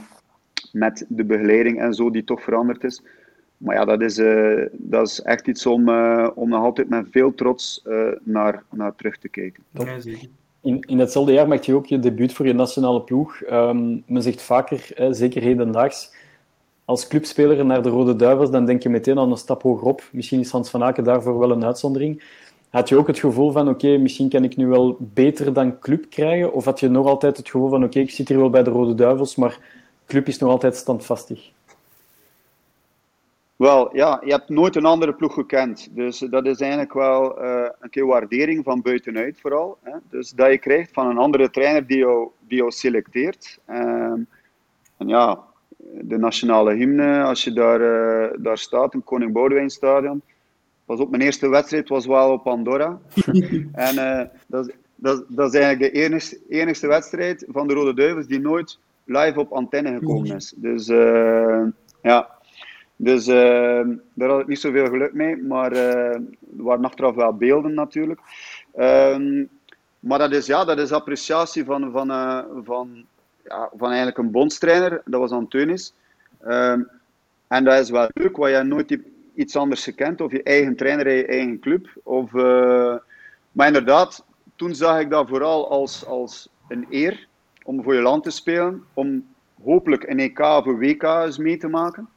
met 0.72 1.04
de 1.08 1.24
begeleiding 1.24 1.80
en 1.80 1.94
zo, 1.94 2.10
die 2.10 2.24
toch 2.24 2.42
veranderd 2.42 2.84
is. 2.84 3.02
Maar 3.62 3.74
ja, 3.76 3.84
dat 3.84 4.00
is, 4.00 4.18
uh, 4.18 4.66
dat 4.72 5.06
is 5.06 5.22
echt 5.22 5.46
iets 5.46 5.66
om, 5.66 5.88
uh, 5.88 6.28
om 6.34 6.48
nog 6.48 6.64
altijd 6.64 6.88
met 6.88 7.06
veel 7.10 7.34
trots 7.34 7.82
uh, 7.86 8.08
naar, 8.22 8.62
naar 8.70 8.94
terug 8.94 9.18
te 9.18 9.28
kijken. 9.28 9.62
In, 10.60 10.80
in 10.80 10.98
hetzelfde 10.98 11.32
jaar 11.32 11.48
maak 11.48 11.62
je 11.62 11.74
ook 11.74 11.86
je 11.86 11.98
debuut 11.98 12.32
voor 12.32 12.46
je 12.46 12.52
nationale 12.52 13.00
ploeg. 13.02 13.40
Um, 13.50 14.02
men 14.06 14.22
zegt 14.22 14.42
vaker, 14.42 14.88
hè, 14.94 15.14
zeker 15.14 15.42
hedendaags, 15.42 16.14
als 16.84 17.06
clubspeler 17.06 17.64
naar 17.64 17.82
de 17.82 17.88
Rode 17.88 18.16
Duivels, 18.16 18.50
dan 18.50 18.66
denk 18.66 18.82
je 18.82 18.88
meteen 18.88 19.18
aan 19.18 19.30
een 19.30 19.36
stap 19.36 19.62
hogerop. 19.62 20.02
Misschien 20.12 20.40
is 20.40 20.50
Hans 20.50 20.70
van 20.70 20.82
Aken 20.82 21.04
daarvoor 21.04 21.38
wel 21.38 21.50
een 21.50 21.64
uitzondering. 21.64 22.22
Had 22.70 22.88
je 22.88 22.96
ook 22.96 23.06
het 23.06 23.18
gevoel 23.18 23.52
van, 23.52 23.68
oké, 23.68 23.96
misschien 23.96 24.28
kan 24.28 24.44
ik 24.44 24.56
nu 24.56 24.66
wel 24.66 24.96
beter 24.98 25.52
dan 25.52 25.78
club 25.78 26.10
krijgen? 26.10 26.52
Of 26.52 26.64
had 26.64 26.80
je 26.80 26.88
nog 26.88 27.06
altijd 27.06 27.36
het 27.36 27.50
gevoel 27.50 27.68
van, 27.68 27.84
oké, 27.84 27.98
ik 27.98 28.10
zit 28.10 28.28
hier 28.28 28.38
wel 28.38 28.50
bij 28.50 28.62
de 28.62 28.70
Rode 28.70 28.94
Duivels, 28.94 29.36
maar 29.36 29.58
club 30.06 30.26
is 30.28 30.38
nog 30.38 30.50
altijd 30.50 30.76
standvastig? 30.76 31.50
Wel, 33.62 33.96
ja, 33.96 34.20
je 34.24 34.30
hebt 34.30 34.48
nooit 34.48 34.76
een 34.76 34.84
andere 34.84 35.14
ploeg 35.14 35.34
gekend. 35.34 35.88
Dus 35.90 36.18
dat 36.18 36.46
is 36.46 36.60
eigenlijk 36.60 36.92
wel 36.92 37.42
uh, 37.42 37.68
een 37.80 37.90
keer 37.90 38.06
waardering 38.06 38.64
van 38.64 38.82
buitenuit 38.82 39.40
vooral. 39.40 39.78
Hè. 39.82 39.96
Dus 40.10 40.30
dat 40.30 40.50
je 40.50 40.58
krijgt 40.58 40.92
van 40.92 41.06
een 41.06 41.18
andere 41.18 41.50
trainer 41.50 41.86
die 41.86 41.98
jou, 41.98 42.28
die 42.46 42.58
jou 42.58 42.70
selecteert. 42.70 43.58
Um, 43.70 44.26
en 44.96 45.08
ja, 45.08 45.38
de 46.00 46.18
nationale 46.18 46.74
hymne, 46.74 47.22
als 47.22 47.44
je 47.44 47.52
daar, 47.52 47.80
uh, 47.80 48.30
daar 48.38 48.58
staat, 48.58 48.94
in 48.94 49.04
Koning 49.04 49.32
Boudewijn 49.32 49.70
Stadion 49.70 50.22
was 50.84 50.98
ook 50.98 51.10
mijn 51.10 51.22
eerste 51.22 51.48
wedstrijd 51.48 51.88
was 51.88 52.06
wel 52.06 52.32
op 52.32 52.46
Andorra. 52.46 52.98
en 53.72 53.94
uh, 53.94 54.22
dat, 54.46 54.70
dat, 54.94 55.24
dat, 55.28 55.54
is 55.54 55.60
eigenlijk 55.60 55.92
de 55.92 56.00
enigste, 56.00 56.38
enigste 56.48 56.86
wedstrijd 56.86 57.44
van 57.48 57.66
de 57.66 57.74
Rode 57.74 57.94
Duivels 57.94 58.26
die 58.26 58.40
nooit 58.40 58.78
live 59.04 59.40
op 59.40 59.52
antenne 59.52 59.98
gekomen 59.98 60.36
is. 60.36 60.54
Dus 60.56 60.86
ja, 62.02 62.40
dus 63.02 63.28
uh, 63.28 63.86
daar 64.14 64.28
had 64.28 64.40
ik 64.40 64.46
niet 64.46 64.60
zoveel 64.60 64.86
geluk 64.86 65.12
mee, 65.12 65.36
maar 65.36 65.72
er 65.72 66.22
waren 66.40 66.84
achteraf 66.84 67.14
wel 67.14 67.36
beelden 67.36 67.74
natuurlijk. 67.74 68.20
Ehm, 68.74 69.44
maar 69.98 70.18
dat 70.18 70.32
is, 70.32 70.46
ja, 70.46 70.64
dat 70.64 70.78
is 70.78 70.92
appreciatie 70.92 71.64
van, 71.64 71.90
van, 71.90 72.06
van, 72.64 73.04
ja, 73.44 73.70
van 73.76 73.88
eigenlijk 73.88 74.18
een 74.18 74.30
bondstrainer, 74.30 75.02
dat 75.04 75.20
was 75.20 75.30
Antonis. 75.30 75.94
Um, 76.46 76.88
en 77.48 77.64
dat 77.64 77.80
is 77.80 77.90
wel 77.90 78.08
leuk, 78.12 78.36
wat 78.36 78.50
je 78.50 78.62
nooit 78.62 78.98
iets 79.34 79.56
anders 79.56 79.84
gekend, 79.84 80.20
of 80.20 80.32
je 80.32 80.42
eigen 80.42 80.76
trainer 80.76 81.06
in 81.06 81.16
je 81.16 81.26
eigen 81.26 81.60
club. 81.60 81.88
Of, 82.02 82.32
uh, 82.32 82.96
maar 83.52 83.66
inderdaad, 83.66 84.24
toen 84.56 84.74
zag 84.74 85.00
ik 85.00 85.10
dat 85.10 85.28
vooral 85.28 85.70
als, 85.70 86.06
als 86.06 86.48
een 86.68 86.86
eer 86.90 87.26
om 87.64 87.82
voor 87.82 87.94
je 87.94 88.00
land 88.00 88.22
te 88.22 88.30
spelen, 88.30 88.84
om 88.94 89.26
hopelijk 89.62 90.08
een 90.08 90.18
EK 90.18 90.38
of 90.38 90.66
een 90.66 90.78
WK 90.78 91.02
eens 91.02 91.38
mee 91.38 91.56
te 91.56 91.68
maken. 91.68 92.08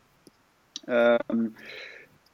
Um, 0.90 1.56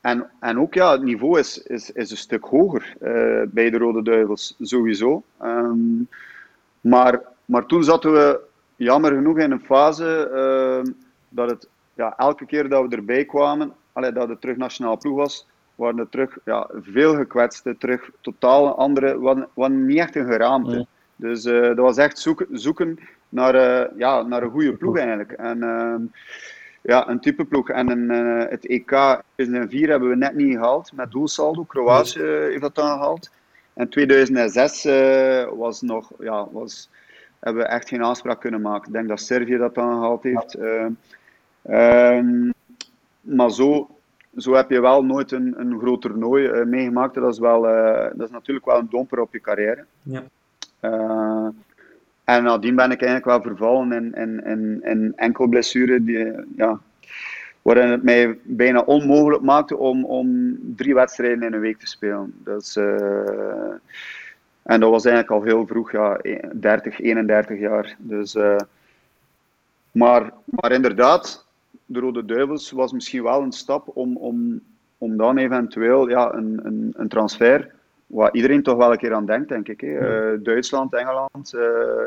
en, 0.02 0.30
en 0.40 0.60
ook 0.60 0.74
ja, 0.74 0.92
het 0.92 1.04
niveau 1.04 1.40
is, 1.40 1.62
is, 1.64 1.92
is 1.92 2.12
een 2.12 2.18
stuk 2.18 2.44
hoger 2.44 2.96
uh, 3.02 3.42
bij 3.48 3.70
de 3.70 3.78
Rode 3.78 4.04
Duivels, 4.04 4.56
sowieso. 4.60 5.24
Um, 5.44 6.08
maar, 6.82 7.22
maar 7.46 7.66
toen 7.66 7.84
zaten 7.84 8.14
we 8.14 8.40
jammer 8.76 9.12
genoeg 9.12 9.38
in 9.38 9.52
een 9.52 9.66
fase 9.66 10.30
uh, 10.34 10.94
dat 11.30 11.50
het 11.50 11.68
ja, 11.94 12.18
elke 12.18 12.46
keer 12.46 12.70
dat 12.70 12.88
we 12.88 12.96
erbij 12.96 13.26
kwamen, 13.26 13.74
allee, 13.94 14.12
dat 14.12 14.30
het 14.30 14.42
terug 14.42 14.58
nationaal 14.58 14.98
ploeg 14.98 15.16
was, 15.16 15.48
waren 15.76 16.00
er 16.00 16.10
terug 16.10 16.38
ja, 16.46 16.70
veel 16.82 17.16
gekwetsten, 17.16 17.78
terug 17.78 18.10
totaal 18.22 18.78
andere, 18.78 19.20
wat 19.54 19.70
niet 19.70 19.98
echt 19.98 20.16
een 20.16 20.26
geraamte. 20.26 20.86
Dus 21.16 21.46
uh, 21.46 21.62
dat 21.62 21.78
was 21.78 21.98
echt 21.98 22.20
zoeken, 22.20 22.48
zoeken 22.52 23.00
naar, 23.30 23.56
uh, 23.56 23.98
ja, 23.98 24.22
naar 24.22 24.44
een 24.44 24.50
goede 24.50 24.74
ploeg 24.74 24.98
eigenlijk. 24.98 25.32
En 25.32 25.60
ja, 26.82 27.10
een 27.10 27.20
type 27.20 27.46
ploeg. 27.46 27.70
En 27.70 27.90
een, 27.90 28.12
uh, 28.12 28.50
het 28.50 28.66
EK 28.66 29.22
2004 29.36 29.90
hebben 29.90 30.10
we 30.10 30.16
net 30.16 30.36
niet 30.36 30.54
gehaald 30.54 30.92
met 30.94 31.12
doelsaldo. 31.12 31.64
Kroatië 31.64 32.22
heeft 32.22 32.62
dat 32.62 32.76
dan 32.76 32.92
gehaald. 32.92 33.32
En 33.74 33.90
2006 33.90 34.84
was 35.56 35.82
nog, 35.82 36.12
ja, 36.20 36.48
was, 36.52 36.90
hebben 37.40 37.64
we 37.64 37.70
echt 37.70 37.88
geen 37.88 38.04
aanspraak 38.04 38.40
kunnen 38.40 38.62
maken. 38.62 38.88
Ik 38.88 38.94
denk 38.94 39.08
dat 39.08 39.22
Servië 39.22 39.58
dat 39.58 39.76
dan 39.76 39.92
gehaald 39.92 40.24
heeft. 40.24 40.58
Ehm, 41.62 42.50
maar 43.22 43.52
zo, 43.52 43.90
zo 44.36 44.54
heb 44.54 44.70
je 44.70 44.82
wel 44.82 45.04
nooit 45.04 45.32
een, 45.32 45.54
een 45.58 45.80
groot 45.80 46.02
toernooi 46.02 46.66
meegemaakt. 46.66 47.14
Dat 47.14 47.34
is, 47.34 47.40
wel, 47.40 47.62
dat 48.16 48.28
is 48.28 48.32
natuurlijk 48.32 48.66
wel 48.66 48.78
een 48.78 48.90
domper 48.90 49.20
op 49.20 49.34
je 49.34 49.42
carrière. 49.42 49.86
Ja. 50.02 50.24
En 52.36 52.44
nadien 52.44 52.76
ben 52.76 52.92
ik 52.92 53.02
eigenlijk 53.02 53.26
wel 53.26 53.56
vervallen 53.56 53.92
in, 53.92 54.14
in, 54.14 54.46
in, 54.46 54.82
in 54.84 55.14
enkel 55.16 55.48
blessure. 55.48 56.04
Die, 56.04 56.34
ja, 56.56 56.80
waarin 57.62 57.90
het 57.90 58.04
mij 58.04 58.38
bijna 58.44 58.80
onmogelijk 58.80 59.42
maakte 59.42 59.78
om, 59.78 60.06
om 60.06 60.58
drie 60.76 60.94
wedstrijden 60.94 61.44
in 61.44 61.54
een 61.54 61.60
week 61.60 61.80
te 61.80 61.88
spelen. 61.88 62.34
Dus, 62.44 62.76
uh, 62.76 63.74
en 64.64 64.80
dat 64.80 64.90
was 64.90 65.06
eigenlijk 65.06 65.32
al 65.32 65.44
heel 65.44 65.68
vroeg, 65.68 65.92
ja, 65.92 66.20
30, 66.54 67.00
31 67.00 67.60
jaar. 67.60 67.96
Dus, 67.98 68.36
uh, 68.36 68.56
maar, 69.92 70.34
maar 70.46 70.72
inderdaad, 70.72 71.46
de 71.86 72.00
Rode 72.00 72.26
Duivels 72.26 72.72
was 72.72 72.92
misschien 72.92 73.24
wel 73.24 73.42
een 73.42 73.52
stap 73.52 73.88
om, 73.94 74.18
om, 74.18 74.62
om 74.98 75.18
dan 75.18 75.38
eventueel 75.38 76.10
ja, 76.10 76.34
een, 76.34 76.60
een, 76.64 76.94
een 76.96 77.08
transfer, 77.08 77.72
waar 78.12 78.34
iedereen 78.34 78.64
toch 78.64 78.78
wel 78.78 78.92
een 78.92 78.98
keer 78.98 79.14
aan 79.14 79.26
denkt, 79.26 79.50
denk 79.50 79.68
ik. 79.68 79.82
Hè. 79.82 80.34
Uh, 80.34 80.40
Duitsland, 80.44 80.94
Engeland, 80.94 81.50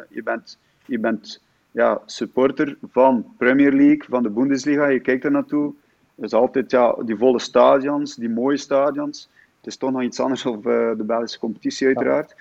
je 0.09 0.21
bent, 0.25 0.59
je 0.87 0.99
bent 0.99 1.43
ja, 1.71 2.01
supporter 2.07 2.77
van 2.91 3.35
Premier 3.39 3.73
League, 3.73 4.05
van 4.09 4.23
de 4.23 4.31
Bundesliga. 4.31 4.87
Je 4.87 5.01
kijkt 5.01 5.25
er 5.25 5.31
naartoe. 5.31 5.73
is 6.15 6.33
altijd 6.33 6.71
ja, 6.71 6.97
die 7.05 7.17
volle 7.17 7.39
stadions, 7.39 8.15
die 8.15 8.29
mooie 8.29 8.57
stadions. 8.57 9.29
Het 9.57 9.67
is 9.67 9.77
toch 9.77 9.93
nog 9.93 10.03
iets 10.03 10.21
anders 10.21 10.47
op 10.47 10.67
uh, 10.67 10.91
de 10.97 11.05
Belgische 11.05 11.39
competitie, 11.39 11.87
uiteraard. 11.87 12.35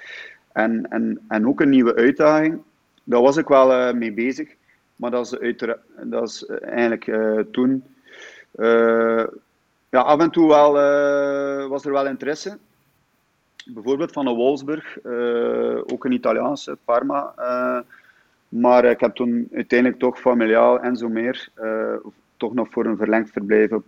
En, 0.51 0.85
en, 0.89 1.19
en 1.27 1.47
ook 1.47 1.61
een 1.61 1.69
nieuwe 1.69 1.95
uitdaging. 1.95 2.61
Daar 3.03 3.21
was 3.21 3.37
ik 3.37 3.47
wel 3.47 3.93
mee 3.93 4.13
bezig. 4.13 4.49
Maar 4.95 5.11
dat 5.11 5.25
is, 5.25 5.39
uiteraard, 5.39 5.79
dat 6.01 6.27
is 6.27 6.45
eigenlijk 6.61 7.11
toen. 7.51 7.83
ja, 9.89 9.99
af 9.99 10.19
en 10.19 10.31
toe 10.31 10.47
wel, 10.47 10.73
was 11.69 11.85
er 11.85 11.91
wel 11.91 12.07
interesse. 12.07 12.57
Bijvoorbeeld 13.65 14.11
van 14.11 14.25
de 14.25 14.31
Wolfsburg, 14.31 14.97
ook 15.85 16.05
een 16.05 16.11
Italiaanse, 16.11 16.77
Parma. 16.85 17.33
Maar 18.49 18.85
ik 18.85 18.99
heb 18.99 19.15
toen 19.15 19.47
uiteindelijk 19.53 19.99
toch 19.99 20.19
familiaal 20.19 20.79
en 20.79 20.95
zo 20.95 21.09
meer 21.09 21.49
uh, 21.63 21.95
toch 22.37 22.53
nog 22.53 22.67
voor 22.71 22.85
een 22.85 22.97
verlengd 22.97 23.31
verblijf 23.31 23.71
op 23.71 23.85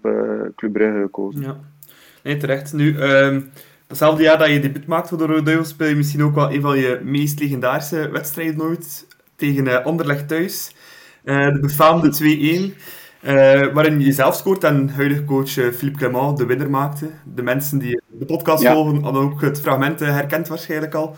Club 0.55 0.73
Brugge 0.73 1.01
gekozen. 1.01 1.41
Ja, 1.41 1.59
nee, 2.23 2.37
terecht. 2.37 2.73
Nu, 2.73 2.93
uh, 2.93 3.37
datzelfde 3.87 4.23
jaar 4.23 4.37
dat 4.37 4.49
je 4.49 4.59
debuut 4.59 4.87
maakt 4.87 5.09
voor 5.09 5.17
de 5.17 5.25
Rode 5.25 5.63
speel 5.63 5.87
je 5.87 5.95
misschien 5.95 6.23
ook 6.23 6.35
wel 6.35 6.53
een 6.53 6.61
van 6.61 6.77
je 6.77 6.99
meest 7.03 7.39
legendarische 7.39 8.09
wedstrijden 8.09 8.57
nooit 8.57 9.07
tegen 9.35 9.83
Anderlecht 9.83 10.27
thuis. 10.27 10.75
de 11.23 11.57
befaamde 11.61 12.73
2-1. 12.73 12.77
Waarin 13.73 14.01
je 14.01 14.11
zelf 14.11 14.35
scoort 14.35 14.63
en 14.63 14.89
huidige 14.89 15.25
coach 15.25 15.49
Philippe 15.49 15.97
Clement 15.97 16.37
de 16.37 16.45
winnaar 16.45 16.69
maakte. 16.69 17.09
De 17.35 17.41
mensen 17.41 17.79
die 17.79 18.01
de 18.07 18.25
podcast 18.25 18.63
ja. 18.63 18.73
volgen 18.73 19.03
hadden 19.03 19.21
ook 19.21 19.41
het 19.41 19.61
fragment 19.61 19.99
herkend 19.99 20.47
waarschijnlijk 20.47 20.93
al. 20.93 21.15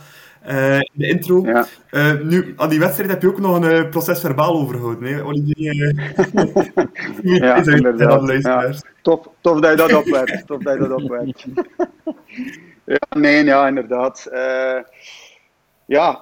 Uh, 0.48 0.76
in 0.76 0.90
de 0.94 1.08
intro. 1.08 1.46
Ja. 1.46 1.66
Uh, 1.92 2.22
nu, 2.22 2.54
aan 2.58 2.70
die 2.70 2.80
wedstrijd 2.80 3.10
heb 3.10 3.22
je 3.22 3.28
ook 3.28 3.40
nog 3.40 3.56
een 3.56 3.84
uh, 3.84 3.90
proces 3.90 4.20
verbaal 4.20 4.54
overgehouden. 4.54 5.14
Hè? 5.14 5.24
Olivier, 5.24 5.76
ja, 7.22 7.56
inderdaad. 7.56 8.42
Ja. 8.42 8.74
Tof, 9.02 9.28
tof 9.42 9.60
dat 9.60 9.72
je 9.72 9.78
dat 9.78 9.94
opwerkt. 9.94 10.48
tof 10.48 10.64
dat 10.64 10.74
je 10.74 10.80
dat 10.80 11.02
opwerkt. 11.02 11.46
ja, 12.86 13.18
nee, 13.18 13.44
ja, 13.44 13.68
inderdaad. 13.68 14.30
ja, 15.86 16.22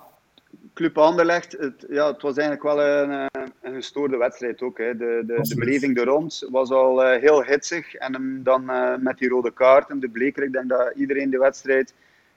Club 0.76 0.98
Anderlecht, 0.98 1.52
het, 1.52 1.86
ja, 1.90 2.08
het 2.08 2.22
was 2.22 2.38
eigenlijk 2.38 2.64
wel 2.64 2.82
een, 2.82 3.30
een 3.62 3.74
gestoorde 3.74 4.18
wedstrijd 4.18 4.62
ook. 4.62 4.78
Hè. 4.78 4.98
De, 4.98 5.24
de, 5.28 5.40
de 5.42 5.56
beleving 5.56 5.98
er 5.98 6.06
rond 6.06 6.48
was 6.50 6.70
al 6.70 7.02
heel 7.02 7.44
hitsig. 7.44 7.94
En 7.94 8.40
dan 8.44 8.66
met 9.00 9.18
die 9.18 9.30
rode 9.30 9.52
kaarten, 9.54 10.00
de 10.00 10.10
bleker, 10.10 10.44
ik 10.44 10.52
denk 10.52 10.70
dat 10.70 10.94
iedereen 10.96 11.30
de 11.30 11.38
wedstrijd 11.38 11.94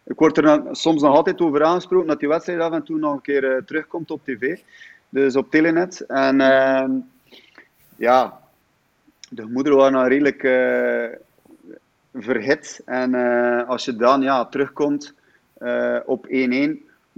ik 0.09 0.19
word 0.19 0.39
er 0.39 0.63
soms 0.71 1.03
nog 1.03 1.15
altijd 1.15 1.41
over 1.41 1.65
aangesproken 1.65 2.09
dat 2.09 2.19
die 2.19 2.29
wedstrijd 2.29 2.61
af 2.61 2.73
en 2.73 2.83
toe 2.83 2.99
nog 2.99 3.13
een 3.13 3.21
keer 3.21 3.63
terugkomt 3.67 4.11
op 4.11 4.25
tv. 4.25 4.59
Dus 5.09 5.37
op 5.37 5.51
Telenet. 5.51 6.01
En 6.01 6.41
uh, 6.41 6.85
ja, 7.97 8.41
de 9.31 9.47
moeder 9.47 9.75
waren 9.75 9.93
dan 9.93 10.07
redelijk 10.07 10.43
uh, 10.43 11.07
verhit. 12.15 12.83
En 12.85 13.15
uh, 13.15 13.69
als 13.69 13.85
je 13.85 13.97
dan 13.97 14.23
ja, 14.23 14.45
terugkomt 14.45 15.15
op 16.05 16.27
1-1. 16.27 16.31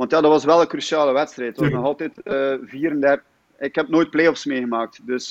Want 0.01 0.13
ja, 0.13 0.21
dat 0.21 0.31
was 0.31 0.45
wel 0.45 0.61
een 0.61 0.67
cruciale 0.67 1.13
wedstrijd. 1.13 1.51
Het 1.51 1.61
was 1.61 1.71
nog 1.71 1.85
altijd 1.85 2.13
34. 2.65 3.23
Ik 3.59 3.75
heb 3.75 3.89
nooit 3.89 4.11
play-offs 4.11 4.45
meegemaakt. 4.45 5.07
Dus 5.07 5.31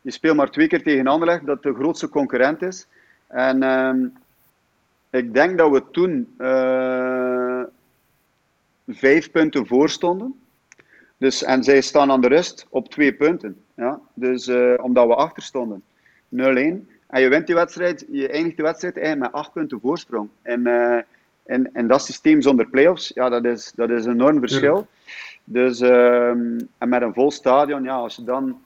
je 0.00 0.10
speelt 0.10 0.36
maar 0.36 0.50
twee 0.50 0.66
keer 0.66 0.82
tegen 0.82 1.06
Anderlecht, 1.06 1.46
dat 1.46 1.62
de 1.62 1.74
grootste 1.74 2.08
concurrent 2.08 2.62
is. 2.62 2.86
En 3.26 3.62
ehm, 3.62 4.06
ik 5.10 5.34
denk 5.34 5.58
dat 5.58 5.70
we 5.70 5.90
toen 5.90 6.34
uh, 6.38 7.62
vijf 8.88 9.30
punten 9.30 9.66
voor 9.66 9.88
stonden. 9.88 10.40
Dus, 11.16 11.42
en 11.42 11.64
zij 11.64 11.80
staan 11.80 12.10
aan 12.10 12.20
de 12.20 12.28
rust 12.28 12.66
op 12.68 12.90
twee 12.90 13.14
punten. 13.14 13.64
Ja? 13.74 14.00
Dus 14.14 14.48
uh, 14.48 14.74
omdat 14.82 15.06
we 15.06 15.14
achter 15.14 15.42
stonden. 15.42 15.82
0-1. 15.82 15.88
En 16.30 17.20
je 17.20 17.28
wint 17.28 17.46
die 17.46 17.54
wedstrijd, 17.54 18.06
je 18.10 18.28
eindigt 18.28 18.56
de 18.56 18.62
wedstrijd 18.62 18.96
eigenlijk 18.96 19.32
met 19.32 19.40
acht 19.40 19.52
punten 19.52 19.80
voorsprong. 19.80 20.28
En, 20.42 20.66
uh, 20.66 20.98
en, 21.50 21.70
en 21.72 21.86
dat 21.86 22.02
systeem 22.02 22.40
zonder 22.42 22.66
play-offs, 22.66 23.10
ja, 23.14 23.28
dat 23.28 23.44
is, 23.44 23.72
dat 23.76 23.90
is 23.90 24.04
een 24.04 24.12
enorm 24.12 24.38
verschil. 24.38 24.76
Ja. 24.76 25.12
Dus, 25.44 25.80
en 25.80 26.88
met 26.88 27.02
een 27.02 27.14
vol 27.14 27.30
stadion, 27.30 27.82
ja, 27.82 27.94
als 27.94 28.16
je 28.16 28.24
dan 28.24 28.60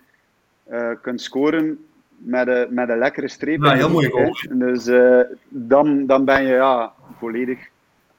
kunt 1.03 1.21
scoren, 1.21 1.79
met 2.25 2.49
een, 2.49 2.67
met 2.71 2.89
een 2.89 2.99
lekkere 2.99 3.29
streep. 3.29 3.63
Ja, 3.63 3.73
heel 3.73 3.91
mooi 3.91 4.11
goal. 4.11 4.37
Dus 4.49 4.87
uh, 4.87 5.21
dan, 5.49 6.07
dan 6.07 6.25
ben 6.25 6.43
je 6.43 6.53
ja, 6.53 6.93
volledig, 7.19 7.59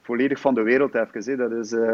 volledig 0.02 0.40
van 0.40 0.54
de 0.54 0.62
wereld 0.62 0.96
even. 0.96 1.24
Hè. 1.24 1.36
Dat 1.36 1.52
is, 1.52 1.72
uh, 1.72 1.90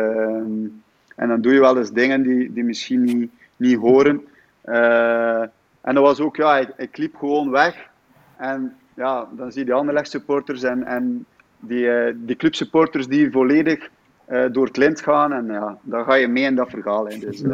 en 1.15 1.27
dan 1.27 1.41
doe 1.41 1.53
je 1.53 1.59
wel 1.59 1.77
eens 1.77 1.91
dingen 1.91 2.21
die, 2.21 2.53
die 2.53 2.63
misschien 2.63 3.03
niet, 3.03 3.31
niet 3.55 3.77
horen. 3.77 4.27
Uh, 4.65 5.41
en 5.81 5.93
dat 5.93 6.03
was 6.03 6.19
ook, 6.19 6.35
ja, 6.35 6.57
ik, 6.57 6.69
ik 6.77 6.97
liep 6.97 7.15
gewoon 7.15 7.49
weg. 7.49 7.89
En 8.37 8.75
ja, 8.93 9.27
dan 9.31 9.51
zie 9.51 9.59
je 9.59 9.65
die 9.65 9.73
andere 9.73 10.05
supporters 10.05 10.63
en, 10.63 10.83
en 10.83 11.25
die, 11.61 11.89
die 12.25 12.35
clubsupporters 12.35 13.07
die 13.07 13.31
volledig 13.31 13.89
uh, 14.29 14.45
door 14.51 14.65
het 14.65 14.77
lint 14.77 15.01
gaan. 15.01 15.33
En 15.33 15.45
ja, 15.45 15.77
dan 15.81 16.03
ga 16.03 16.13
je 16.13 16.27
mee 16.27 16.43
in 16.43 16.55
dat 16.55 16.69
verhaal. 16.69 17.07
Hè. 17.07 17.17
Dus, 17.17 17.41
uh, 17.41 17.51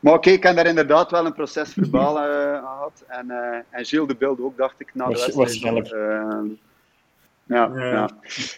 maar 0.00 0.12
oké, 0.12 0.12
okay, 0.12 0.32
ik 0.32 0.42
heb 0.42 0.56
daar 0.56 0.66
inderdaad 0.66 1.10
wel 1.10 1.26
een 1.26 1.34
proces 1.34 1.72
verbaal 1.72 2.16
uh, 2.16 2.58
gehad. 2.58 3.04
En, 3.06 3.30
en 3.70 3.84
Gilles 3.84 4.08
de 4.08 4.16
Beeld 4.18 4.40
ook, 4.40 4.56
dacht 4.56 4.74
ik, 4.80 4.90
na 4.94 5.04
de 5.04 5.10
wedstrijd. 5.10 5.36
Waarschijnlijk. 5.36 5.88
Ja, 7.44 7.70
ja, 7.74 7.84
ja. 7.84 8.10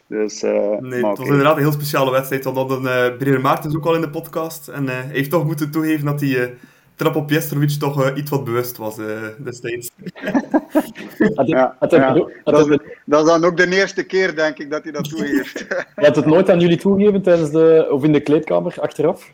Dus, 0.06 0.42
nee, 0.42 0.60
het 0.80 1.00
was 1.00 1.18
okay. 1.18 1.26
inderdaad 1.26 1.56
een 1.56 1.62
heel 1.62 1.72
speciale 1.72 2.10
wedstrijd. 2.10 2.44
Want 2.44 2.68
dan 2.68 2.86
uh, 2.86 3.16
Breer 3.18 3.40
Maartens 3.40 3.76
ook 3.76 3.86
al 3.86 3.94
in 3.94 4.00
de 4.00 4.10
podcast. 4.10 4.68
En 4.68 4.88
heeft 4.88 5.30
toch 5.30 5.44
moeten 5.44 5.70
toegeven 5.70 6.04
dat 6.04 6.20
hij 6.20 6.54
trap 7.02 7.16
op 7.16 7.30
Jestrovic 7.30 7.70
toch 7.70 8.04
uh, 8.04 8.16
iets 8.16 8.30
wat 8.30 8.44
bewust 8.44 8.76
was 8.76 8.98
uh, 8.98 9.06
destijds. 9.38 9.90
ja, 11.44 11.76
dat, 11.78 11.92
is, 11.92 12.78
dat, 13.04 13.20
is, 13.20 13.26
dan 13.26 13.44
ook 13.44 13.56
de 13.56 13.76
eerste 13.76 14.02
keer, 14.02 14.34
denk 14.34 14.58
ik, 14.58 14.70
dat 14.70 14.82
hij 14.82 14.92
dat 14.92 15.08
toegeeft. 15.08 15.66
Hij 15.94 16.06
had 16.06 16.16
het 16.16 16.26
nooit 16.26 16.50
aan 16.50 16.60
jullie 16.60 16.76
toegegeven 16.76 17.22
tijdens 17.22 17.50
de, 17.50 17.86
of 17.90 18.04
in 18.04 18.12
de 18.12 18.20
kleedkamer 18.20 18.74
achteraf? 18.80 19.32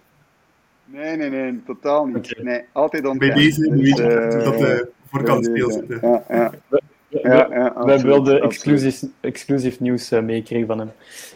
Nee, 0.84 1.16
nee, 1.16 1.30
nee, 1.30 1.62
totaal 1.66 2.06
niet. 2.06 2.16
Okay. 2.16 2.44
Nee, 2.44 2.64
altijd 2.72 3.06
ontdekt. 3.06 3.34
Bij 3.34 3.42
deze 3.42 3.60
dus, 3.60 3.80
weet 3.80 3.98
uh, 3.98 4.44
dat 4.44 4.58
de 4.58 4.88
voorkant 5.10 5.44
speel 5.44 5.70
zit. 5.70 5.84
Ja, 6.00 6.24
ja. 6.28 6.50
We, 6.68 6.82
we, 7.08 7.18
ja, 7.22 7.48
ja, 7.50 7.84
we 7.84 7.90
hebben 7.90 8.08
wel 8.08 8.22
de 8.22 8.40
exclusief, 8.40 9.02
exclusief 9.20 9.80
nieuws 9.80 10.12
uh, 10.12 10.20
meegekregen 10.20 10.66
van 10.66 10.78
hem. 10.78 10.90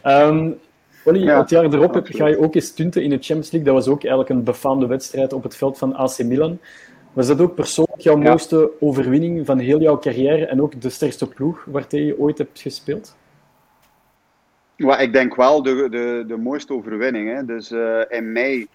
Um, 0.05 0.59
Olly, 1.05 1.22
ja, 1.22 1.40
het 1.40 1.50
jaar 1.50 1.64
erop 1.64 1.96
absoluut. 1.96 2.16
ga 2.16 2.26
je 2.26 2.38
ook 2.38 2.55
eens 2.55 2.66
stunten 2.66 3.03
in 3.03 3.11
de 3.11 3.16
Champions 3.16 3.50
League. 3.50 3.72
Dat 3.72 3.84
was 3.84 3.94
ook 3.94 4.00
eigenlijk 4.00 4.30
een 4.30 4.44
befaamde 4.44 4.86
wedstrijd 4.86 5.32
op 5.32 5.42
het 5.42 5.57
veld 5.57 5.78
van 5.78 5.94
AC 5.94 6.18
Milan. 6.18 6.59
Was 7.12 7.26
dat 7.26 7.40
ook 7.40 7.55
persoonlijk 7.55 8.00
jouw 8.00 8.18
ja. 8.18 8.28
mooiste 8.28 8.70
overwinning 8.80 9.46
van 9.46 9.59
heel 9.59 9.80
jouw 9.80 9.98
carrière 9.98 10.46
en 10.46 10.62
ook 10.62 10.80
de 10.80 10.90
sterkste 10.90 11.28
ploeg 11.28 11.64
waar 11.64 11.84
je 11.88 12.18
ooit 12.18 12.38
hebt 12.38 12.61
gespeeld? 12.61 13.16
Ja, 14.76 14.98
ik 14.98 15.12
denk 15.12 15.36
wel 15.36 15.62
de, 15.62 15.88
de, 15.90 16.24
de 16.26 16.36
mooiste 16.36 16.72
overwinning. 16.72 17.34
Hè. 17.34 17.44
Dus 17.44 17.72
uh, 17.72 18.00
in 18.09 18.32
mei 18.32 18.66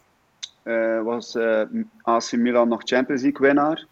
uh, 0.64 1.02
was 1.02 1.36
uh, 1.36 1.62
AC 2.02 2.32
Milan 2.32 2.68
nog 2.68 2.82
Champions 2.84 3.22
League 3.22 3.48
winnaar. 3.48 3.86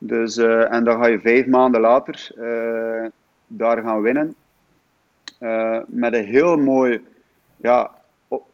Dus, 0.00 0.36
en 0.36 0.84
dan 0.84 1.00
ga 1.00 1.06
je 1.06 1.20
vijf 1.20 1.46
maanden 1.46 1.80
later 1.80 2.30
daar 3.46 3.82
gaan 3.82 4.02
winnen. 4.02 4.34
met 5.86 6.14
een 6.14 6.24
heel 6.24 6.56
mooi 6.56 7.00
ja, 7.60 7.90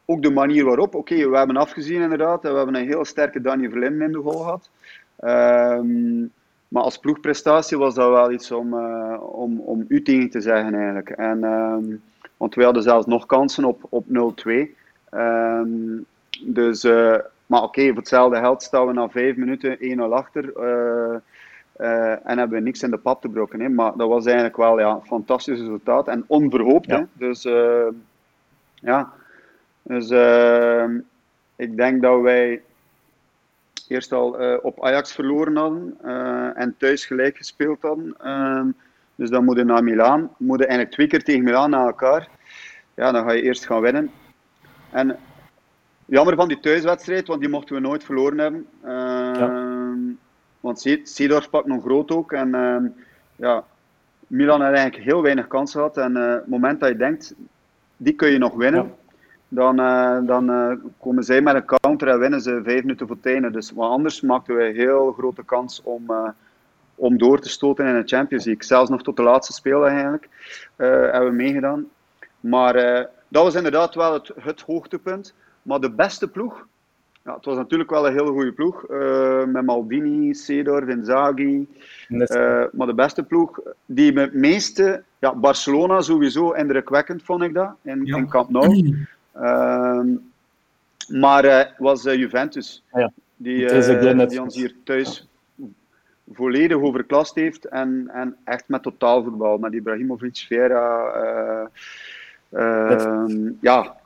ook 0.05 0.22
de 0.22 0.30
manier 0.30 0.64
waarop. 0.64 0.94
Oké, 0.94 1.12
okay, 1.12 1.28
we 1.28 1.36
hebben 1.36 1.57
afgezien 1.57 2.02
inderdaad. 2.02 2.42
We 2.42 2.48
hebben 2.48 2.74
een 2.74 2.86
heel 2.86 3.05
sterke 3.05 3.40
Daniel 3.40 3.70
Verlinden 3.70 4.07
in 4.07 4.12
de 4.12 4.18
goal 4.18 4.38
gehad. 4.38 4.70
Um, 5.24 6.32
maar 6.74 6.82
als 6.82 6.98
ploegprestatie 6.98 7.78
was 7.78 7.94
dat 7.94 8.11
wel 8.11 8.32
iets 8.32 8.50
om, 8.50 8.74
uh, 8.74 9.16
om, 9.20 9.61
om 9.61 9.84
u 9.88 10.02
tegen 10.02 10.30
te 10.30 10.40
zeggen 10.40 10.74
eigenlijk. 10.74 11.11
En, 11.11 11.44
um, 11.44 12.02
want 12.36 12.55
we 12.55 12.64
hadden 12.64 12.82
zelfs 12.82 13.07
nog 13.07 13.26
kansen 13.26 13.64
op, 13.64 13.86
op 13.88 14.05
0-2. 14.09 14.11
Um, 15.11 16.05
dus, 16.44 16.84
uh, 16.84 17.16
maar 17.46 17.62
oké, 17.62 17.68
okay, 17.68 17.86
voor 17.86 17.96
hetzelfde 17.96 18.36
geld 18.36 18.62
staan 18.62 18.86
we 18.86 18.92
na 18.92 19.09
vijf 19.09 19.36
minuten 19.36 19.78
1-0 19.80 20.12
achter. 20.12 20.52
Uh, 20.57 22.28
en 22.28 22.38
hebben 22.38 22.59
we 22.59 22.64
niks 22.64 22.82
in 22.82 22.90
de 22.90 22.98
pap 22.98 23.20
te 23.20 23.28
brokken. 23.28 23.61
Hè. 23.61 23.68
Maar 23.68 23.96
dat 23.96 24.09
was 24.09 24.24
eigenlijk 24.24 24.57
wel 24.57 24.78
ja, 24.78 24.90
een 24.90 25.07
fantastisch 25.07 25.59
resultaat 25.59 26.09
en 26.09 26.24
onverhoopt. 26.26 26.86
Ja. 26.86 26.98
Hè. 26.98 27.05
Dus 27.12 27.44
ja, 28.85 29.12
dus 29.82 30.11
uh, 30.11 30.85
ik 31.57 31.76
denk 31.76 32.03
dat 32.03 32.20
wij 32.20 32.62
eerst 33.89 34.12
al 34.12 34.43
uh, 34.43 34.57
op 34.62 34.85
Ajax 34.85 35.12
verloren 35.12 35.57
hadden 35.57 35.97
en 36.57 36.74
thuis 36.78 37.07
gelijk 37.07 37.37
gespeeld 37.37 37.82
hadden. 37.82 38.14
Ehm, 38.18 38.68
dus 39.14 39.30
dan 39.30 39.45
moeten 39.45 39.66
naar 39.66 39.85
Milaan. 39.85 40.30
Moeten 40.37 40.66
eigenlijk 40.66 40.97
twee 40.97 41.07
keer 41.07 41.24
tegen 41.24 41.45
Milaan 41.45 41.70
na 41.70 41.87
elkaar. 41.87 42.28
Ja, 42.95 43.12
dan 43.12 43.24
ga 43.24 43.32
je 43.32 43.43
eerst 43.43 43.66
gaan 43.66 43.80
winnen. 43.80 44.11
En 44.91 45.16
jammer 46.05 46.35
van 46.35 46.49
die 46.49 46.61
thuiswedstrijd, 46.61 47.26
want 47.26 47.41
die 47.41 47.49
mochten 47.49 47.74
we 47.74 47.80
nooit 47.80 48.05
verloren 48.05 48.39
hebben. 48.39 48.66
Ja. 48.82 49.62
Want 50.61 50.99
Seedorf 51.03 51.51
pakt 51.51 51.66
nog 51.66 51.82
groot 51.82 52.11
ook. 52.11 52.32
En 52.32 52.51
ja, 53.37 53.64
Milan 54.26 54.61
had 54.61 54.72
eigenlijk 54.72 55.05
heel 55.05 55.22
weinig 55.22 55.47
kansen 55.47 55.80
gehad. 55.80 55.97
En 55.97 56.16
uh, 56.16 56.32
het 56.32 56.47
moment 56.47 56.80
dat 56.80 56.89
je 56.89 56.97
denkt, 56.97 57.35
die 58.05 58.14
kun 58.14 58.30
je 58.30 58.38
nog 58.38 58.55
winnen, 58.55 58.94
dan, 59.48 59.80
eh, 59.80 60.18
dan 60.22 60.50
eh, 60.50 60.72
komen 61.00 61.24
zij 61.24 61.40
met 61.40 61.55
een 61.55 61.78
counter 61.80 62.09
en 62.09 62.18
winnen 62.18 62.40
ze 62.40 62.61
vijf 62.64 62.80
minuten 62.80 63.07
voor 63.07 63.16
het 63.22 63.52
Dus 63.52 63.70
wat 63.70 63.90
anders 63.90 64.20
maakten 64.20 64.57
we 64.57 64.64
een 64.64 64.74
heel 64.74 65.12
grote 65.12 65.44
kans 65.44 65.82
om, 65.82 66.34
om 66.94 67.18
door 67.18 67.40
te 67.40 67.48
stoten 67.48 67.86
in 67.86 67.94
de 67.94 68.09
Champions 68.09 68.44
League. 68.44 68.64
Zelfs 68.64 68.90
nog 68.90 69.02
tot 69.02 69.16
de 69.16 69.22
laatste 69.22 69.52
spelen 69.52 69.88
eigenlijk 69.88 70.28
hebben 70.76 71.30
we 71.30 71.36
meegedaan. 71.36 71.86
Maar 72.40 72.74
dat 73.28 73.42
was 73.42 73.55
inderdaad 73.55 73.94
wel 73.94 74.12
het, 74.12 74.30
het 74.40 74.61
hoogtepunt. 74.61 75.34
Maar 75.62 75.80
de 75.80 75.90
beste 75.90 76.28
ploeg, 76.28 76.66
ja, 77.24 77.34
het 77.34 77.44
was 77.44 77.56
natuurlijk 77.56 77.90
wel 77.90 78.06
een 78.06 78.12
hele 78.12 78.30
goede 78.30 78.52
ploeg. 78.52 78.90
Uh, 78.90 79.44
met 79.44 79.64
Maldini, 79.64 80.34
Cedor, 80.34 80.88
Inzaghi. 80.88 81.66
Uh, 82.08 82.64
maar 82.72 82.86
de 82.86 82.94
beste 82.94 83.22
ploeg, 83.22 83.60
die 83.86 84.12
me 84.12 84.20
het 84.20 84.34
meeste... 84.34 85.02
Ja, 85.18 85.34
Barcelona 85.34 86.00
sowieso 86.00 86.50
indrukwekkend, 86.50 87.22
vond 87.22 87.42
ik 87.42 87.54
dat, 87.54 87.74
in, 87.82 88.04
ja. 88.04 88.16
in 88.16 88.28
Camp 88.28 88.50
Nou. 88.50 89.06
Uh, 89.36 90.00
maar 91.08 91.44
uh, 91.44 91.60
was 91.78 92.02
Juventus. 92.02 92.84
Ja. 92.92 93.12
Die, 93.36 94.26
die 94.26 94.42
ons 94.42 94.54
hier 94.54 94.74
thuis 94.84 95.28
volledig 96.32 96.76
overklast 96.76 97.34
heeft. 97.34 97.64
En, 97.64 98.10
en 98.12 98.36
echt 98.44 98.68
met 98.68 98.82
totaalvoetbal. 98.82 99.58
Met 99.58 99.72
Ibrahimovic, 99.72 100.44
Vera... 100.48 101.70
Ehm, 102.50 103.50
ja, 103.60 103.96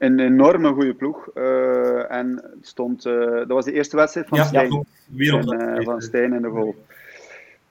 een 0.00 0.18
enorme 0.18 0.72
goede 0.72 0.94
ploeg. 0.94 1.30
Uh, 1.34 2.12
en 2.12 2.42
stond, 2.60 3.06
uh, 3.06 3.36
dat 3.36 3.48
was 3.48 3.64
de 3.64 3.72
eerste 3.72 3.96
wedstrijd 3.96 4.28
van 4.28 4.38
ja, 4.38 4.44
Stijn. 4.44 4.86
Ja, 5.12 5.38
en, 5.38 5.78
uh, 5.78 5.84
van 5.84 6.00
Stijn 6.00 6.32
in 6.32 6.42
de 6.42 6.48
goal. 6.48 6.74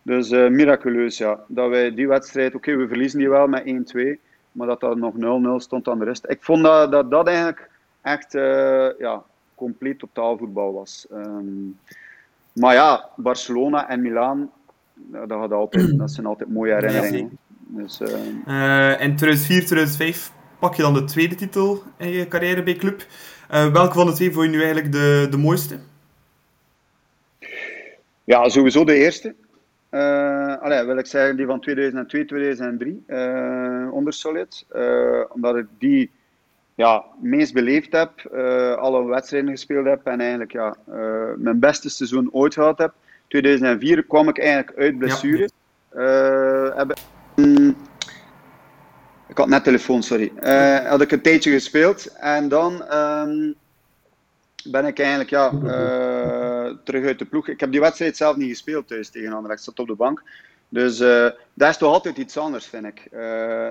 Dus 0.02 0.30
miraculeus, 0.30 1.18
ja. 1.18 1.40
Dat 1.48 1.70
wij 1.70 1.94
die 1.94 2.08
wedstrijd, 2.08 2.56
oké, 2.56 2.58
okay, 2.58 2.78
we 2.78 2.88
verliezen 2.88 3.20
die 3.20 3.30
wel 3.30 3.48
met 3.48 3.64
1-2, 3.66 4.20
maar 4.52 4.68
dat 4.68 4.80
dat 4.80 4.98
nog 4.98 5.14
0-0 5.16 5.56
stond 5.56 5.88
aan 5.88 6.00
de 6.00 6.06
rest. 6.06 6.26
Ik 6.28 6.38
vond 6.42 6.64
dat 6.64 6.92
dat, 6.92 7.12
dat 7.12 7.28
eigenlijk 7.28 7.70
echt 8.02 8.32
ja, 9.00 9.24
compleet 9.56 10.00
totaal 10.00 10.38
was. 10.54 11.08
Um, 11.14 11.78
maar 12.54 12.74
ja, 12.74 13.10
Barcelona 13.16 13.90
en 13.90 14.02
Milaan, 14.02 14.52
dat, 14.94 15.30
had 15.30 15.52
altijd, 15.52 15.98
dat 15.98 16.12
zijn 16.12 16.26
altijd 16.26 16.50
mooie 16.50 16.74
herinneringen. 16.74 17.38
Dus, 17.68 18.00
in 18.00 19.16
2004, 19.16 19.66
2005 19.66 20.32
pak 20.60 20.76
je 20.76 20.82
dan 20.82 20.94
de 20.94 21.04
tweede 21.04 21.36
titel 21.36 21.84
in 21.98 22.10
je 22.10 22.28
carrière 22.28 22.64
bij 22.64 22.76
club. 22.76 23.06
Uh, 23.52 23.72
welke 23.72 23.94
van 23.94 24.06
de 24.06 24.14
twee 24.14 24.32
vond 24.32 24.46
je 24.46 24.52
nu 24.52 24.62
eigenlijk 24.62 24.92
de, 24.92 25.28
de 25.30 25.38
mooiste? 25.38 25.80
Ja, 28.24 28.50
sowieso 28.50 28.84
de 28.84 28.94
eerste. 28.94 29.36
Uh, 29.92 30.58
allee, 30.58 30.84
wil 30.84 30.98
ik 30.98 31.06
zeggen, 31.06 31.38
die 31.38 31.46
van 31.46 31.60
2002, 31.60 32.26
2003 32.26 33.04
uh, 33.08 33.94
onder 33.94 34.14
Solid. 34.14 34.66
Uh, 34.76 35.22
omdat 35.30 35.56
ik 35.56 35.66
die 35.78 36.12
ja, 36.76 37.04
meest 37.22 37.54
beleefd 37.54 37.92
heb, 37.92 38.34
alle 38.80 39.06
wedstrijden 39.06 39.50
gespeeld 39.50 39.86
heb 39.86 40.06
en 40.06 40.20
eigenlijk 40.20 40.52
ja, 40.52 40.76
mijn 41.38 41.60
beste 41.60 41.90
seizoen 41.90 42.30
ooit 42.32 42.54
gehad 42.54 42.78
heb. 42.78 42.94
2004 43.28 44.04
kwam 44.04 44.30
ik 44.30 44.40
eigenlijk 44.40 44.78
uit 44.78 44.98
blessure. 44.98 45.50
Ja. 45.94 46.74
heb, 46.76 46.98
ik 49.30 49.38
had 49.38 49.48
net 49.48 49.64
telefoon, 49.64 50.04
sorry. 50.04 50.32
Uh, 50.42 50.90
had 50.90 51.02
ik 51.02 51.12
een 51.12 51.22
tijdje 51.22 51.52
gespeeld 51.52 52.06
en 52.18 52.48
dan 52.48 52.94
um, 52.94 53.56
ben 54.64 54.86
ik 54.86 55.00
eigenlijk 55.00 55.30
ja, 55.30 55.52
uh, 55.52 56.76
terug 56.84 57.06
uit 57.06 57.20
de 57.20 57.26
ploeg. 57.26 57.48
Ik 57.48 57.60
heb 57.60 57.72
die 57.72 57.80
wedstrijd 57.80 58.18
zelf 58.18 58.36
niet 58.36 58.50
gespeeld 58.50 58.88
thuis 58.88 59.10
tegen 59.10 59.34
Anderlecht, 59.34 59.60
ik 59.60 59.66
zat 59.66 59.80
op 59.80 59.88
de 59.88 59.96
bank. 59.96 60.24
Dus 60.70 61.00
uh, 61.00 61.30
dat 61.54 61.70
is 61.70 61.78
toch 61.78 61.94
altijd 61.94 62.18
iets 62.18 62.38
anders, 62.38 62.66
vind 62.66 62.86
ik. 62.86 63.08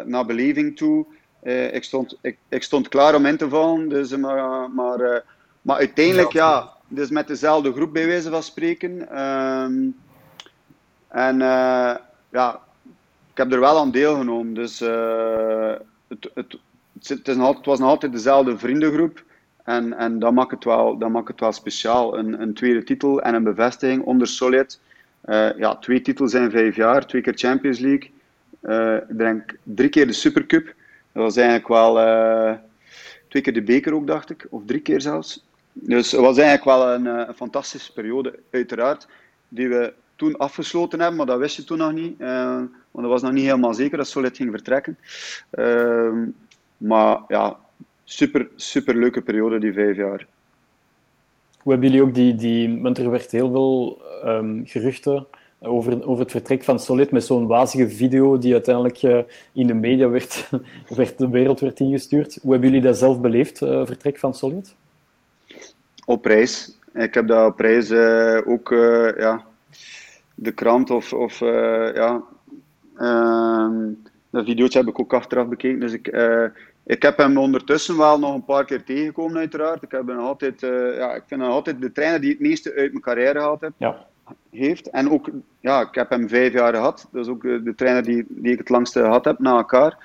naar 0.05 0.27
beleving 0.27 0.77
toe. 0.77 1.07
ik, 1.73 1.85
stond, 1.85 2.19
ik, 2.21 2.37
ik, 2.49 2.63
stond 2.63 2.89
klaar 2.89 3.15
om 3.15 3.27
in 3.27 3.37
te 3.37 3.49
vallen, 3.49 3.89
dus, 3.89 4.17
maar, 4.17 4.71
maar, 4.71 5.25
maar 5.63 5.77
uiteindelijk 5.77 6.33
ja, 6.33 6.73
dus 6.89 7.11
met 7.11 7.27
dezelfde 7.27 7.73
groep 7.73 7.93
bij 7.93 8.07
wijze 8.07 8.31
van 8.31 8.43
spreken. 8.43 9.21
Um, 9.23 9.97
en 11.09 11.39
ja, 12.31 12.61
heb 13.39 13.53
er 13.53 13.61
wel 13.61 13.79
aan 13.79 13.91
deelgenomen. 13.91 14.55
Dus 14.55 14.83
uh, 14.83 15.75
het, 16.09 16.31
het, 16.35 16.59
het, 17.03 17.27
het, 17.27 17.65
was 17.65 17.79
nog 17.79 17.89
altijd 17.89 18.13
dezelfde 18.13 18.59
vriendengroep. 18.59 19.25
En, 19.65 19.97
en 19.97 20.19
dat, 20.19 20.33
maakt 20.33 20.51
het 20.51 20.65
wel, 20.65 20.99
dat 20.99 21.11
maakt 21.11 21.29
het 21.29 21.41
wel 21.41 21.53
speciaal. 21.53 22.19
Een, 22.19 22.41
een 22.41 22.55
tweede 22.55 22.85
titel 22.85 23.23
en 23.23 23.35
een 23.35 23.43
bevestiging 23.43 24.03
onder 24.03 24.27
Solid. 24.27 24.81
Uh, 25.25 25.59
ja, 25.59 25.77
twee 25.77 26.01
titels 26.01 26.35
in 26.35 26.51
vijf 26.51 26.77
jaar, 26.77 27.07
twee 27.07 27.23
keer 27.23 27.35
Champions 27.37 27.79
League. 27.79 28.11
Ik 29.09 29.19
denk 29.19 29.57
drie 29.63 29.89
keer 29.89 30.07
de 30.07 30.13
Supercup. 30.13 30.67
Dat 31.13 31.23
was 31.23 31.37
eigenlijk 31.37 31.69
wel 31.69 31.95
twee 33.29 33.43
keer 33.43 33.53
de 33.53 33.63
beker 33.63 33.95
ook, 33.95 34.07
dacht 34.07 34.31
ik. 34.31 34.47
Of 34.51 34.63
drie 34.67 34.81
keer 34.81 35.01
zelfs. 35.01 35.45
Dus 35.73 36.11
het 36.11 36.21
was 36.21 36.39
eigenlijk 36.39 36.65
wel 36.65 36.93
een, 36.93 37.07
een 37.07 37.35
fantastische 37.35 37.93
periode, 37.93 38.39
uiteraard. 38.51 39.09
Die 39.49 39.69
we 39.69 39.93
toen 40.17 40.37
afgesloten 40.37 40.99
hebben, 40.99 41.17
maar 41.17 41.27
dat 41.27 41.39
wist 41.39 41.57
je 41.57 41.65
toen 41.65 41.79
nog 41.79 41.93
niet. 41.93 42.21
Want 42.99 43.11
dat 43.11 43.21
was 43.21 43.31
nog 43.31 43.39
niet 43.39 43.49
helemaal 43.49 43.75
zeker 43.75 43.97
dat 43.97 44.09
Solid 44.09 44.37
ging 44.37 44.51
vertrekken. 44.51 44.99
Uh, 45.53 46.13
maar 46.77 47.21
ja, 47.29 47.59
super, 48.05 48.49
super 48.57 48.97
leuke 48.97 49.21
periode, 49.21 49.59
die 49.59 49.73
vijf 49.73 49.97
jaar. 49.97 50.27
Hoe 51.59 51.73
hebben 51.73 51.91
jullie 51.91 52.07
ook 52.07 52.15
die, 52.15 52.35
die 52.35 52.81
want 52.81 52.99
er 52.99 53.11
werd 53.11 53.31
heel 53.31 53.51
veel 53.51 54.03
um, 54.25 54.63
geruchten 54.67 55.27
over, 55.61 56.07
over 56.07 56.23
het 56.23 56.31
vertrek 56.31 56.65
van 56.65 56.81
Solid 56.81 57.11
met 57.11 57.25
zo'n 57.25 57.47
wazige 57.47 57.89
video 57.89 58.39
die 58.39 58.53
uiteindelijk 58.53 59.03
uh, 59.03 59.19
in 59.53 59.67
de 59.67 59.75
media 59.75 60.09
werd, 60.09 60.51
werd, 60.97 61.19
de 61.19 61.29
wereld 61.29 61.61
werd 61.61 61.81
ingestuurd. 61.81 62.39
Hoe 62.43 62.53
hebben 62.53 62.71
jullie 62.71 62.85
dat 62.85 62.99
zelf 62.99 63.21
beleefd, 63.21 63.61
uh, 63.61 63.87
vertrek 63.87 64.19
van 64.19 64.35
Solid? 64.35 64.75
Op 66.05 66.25
reis. 66.25 66.79
Ik 66.95 67.15
heb 67.15 67.27
dat 67.27 67.53
op 67.53 67.61
reis 67.61 67.91
uh, 67.91 68.41
ook 68.47 68.69
ja, 69.19 69.45
de 70.35 70.53
krant 70.53 70.91
of, 70.91 71.13
of 71.13 71.39
ja, 71.39 72.23
dat 74.31 74.45
videootje 74.45 74.79
heb 74.79 74.89
ik 74.89 75.01
ook 75.01 75.15
achteraf 75.15 75.49
bekeken. 75.49 75.81
Dus 75.81 75.93
ik, 75.93 76.13
uh, 76.13 76.45
ik 76.87 77.03
heb 77.03 77.17
hem 77.17 77.39
ondertussen 77.39 77.97
wel 77.97 78.19
nog 78.19 78.35
een 78.35 78.45
paar 78.45 78.65
keer 78.65 78.85
tegengekomen, 78.85 79.37
uiteraard. 79.37 79.83
Ik, 79.83 79.91
heb 79.91 80.07
hem 80.07 80.19
altijd, 80.19 80.61
ja, 80.61 81.15
ik 81.15 81.23
vind 81.27 81.41
hem 81.41 81.51
altijd 81.51 81.81
de 81.81 81.93
trainer 81.93 82.21
die 82.21 82.31
het 82.31 82.41
meeste 82.41 82.75
uit 82.75 82.91
mijn 82.91 83.03
carrière 83.03 83.39
gehad 83.39 83.61
heb, 83.61 83.73
ja. 83.77 84.07
heeft. 84.51 84.91
En 84.91 85.11
ook, 85.11 85.31
ja, 85.61 85.81
ik 85.81 85.95
heb 85.95 86.11
hem 86.11 86.29
vijf 86.29 86.53
jaar 86.53 86.75
gehad. 86.75 87.09
Dat 87.13 87.25
is 87.25 87.31
ook 87.31 87.43
de 87.43 87.73
trainer 87.77 88.03
die, 88.03 88.25
die 88.29 88.53
ik 88.53 88.59
het 88.59 88.69
langste 88.69 89.01
gehad 89.01 89.25
heb 89.25 89.39
na 89.39 89.57
elkaar. 89.57 89.97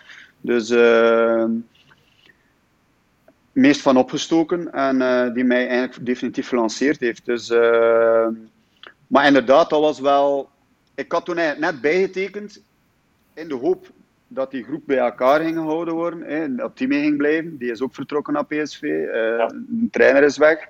Dus 0.41 0.69
ehm, 0.69 1.51
meest 3.51 3.81
van 3.81 3.97
opgestoken 3.97 4.71
en 4.73 5.33
die 5.33 5.43
mij 5.43 5.67
eigenlijk 5.67 6.05
definitief 6.05 6.47
gelanceerd 6.47 6.99
heeft. 6.99 7.25
Dus 7.25 7.49
ehm, 7.49 8.33
maar 9.13 9.25
inderdaad, 9.27 9.69
dat 9.69 9.79
was 9.79 9.99
wel. 9.99 10.49
Ik 10.95 11.11
had 11.11 11.25
toen 11.25 11.37
eigenlijk 11.37 11.71
net 11.71 11.81
bijgetekend 11.81 12.61
in 13.33 13.47
de 13.47 13.55
hoop 13.55 13.91
dat 14.27 14.51
die 14.51 14.63
groep 14.63 14.81
bij 14.85 14.97
elkaar 14.97 15.41
ging 15.41 15.55
gehouden 15.55 15.93
worden. 15.93 16.21
Hè, 16.21 16.55
dat 16.55 16.77
die 16.77 16.87
mee 16.87 17.01
ging 17.01 17.17
blijven. 17.17 17.57
Die 17.57 17.71
is 17.71 17.81
ook 17.81 17.95
vertrokken 17.95 18.33
naar 18.33 18.45
PSV. 18.45 18.81
Eh, 18.83 19.47
De 19.67 19.87
trainer 19.91 20.23
is 20.23 20.37
weg. 20.37 20.67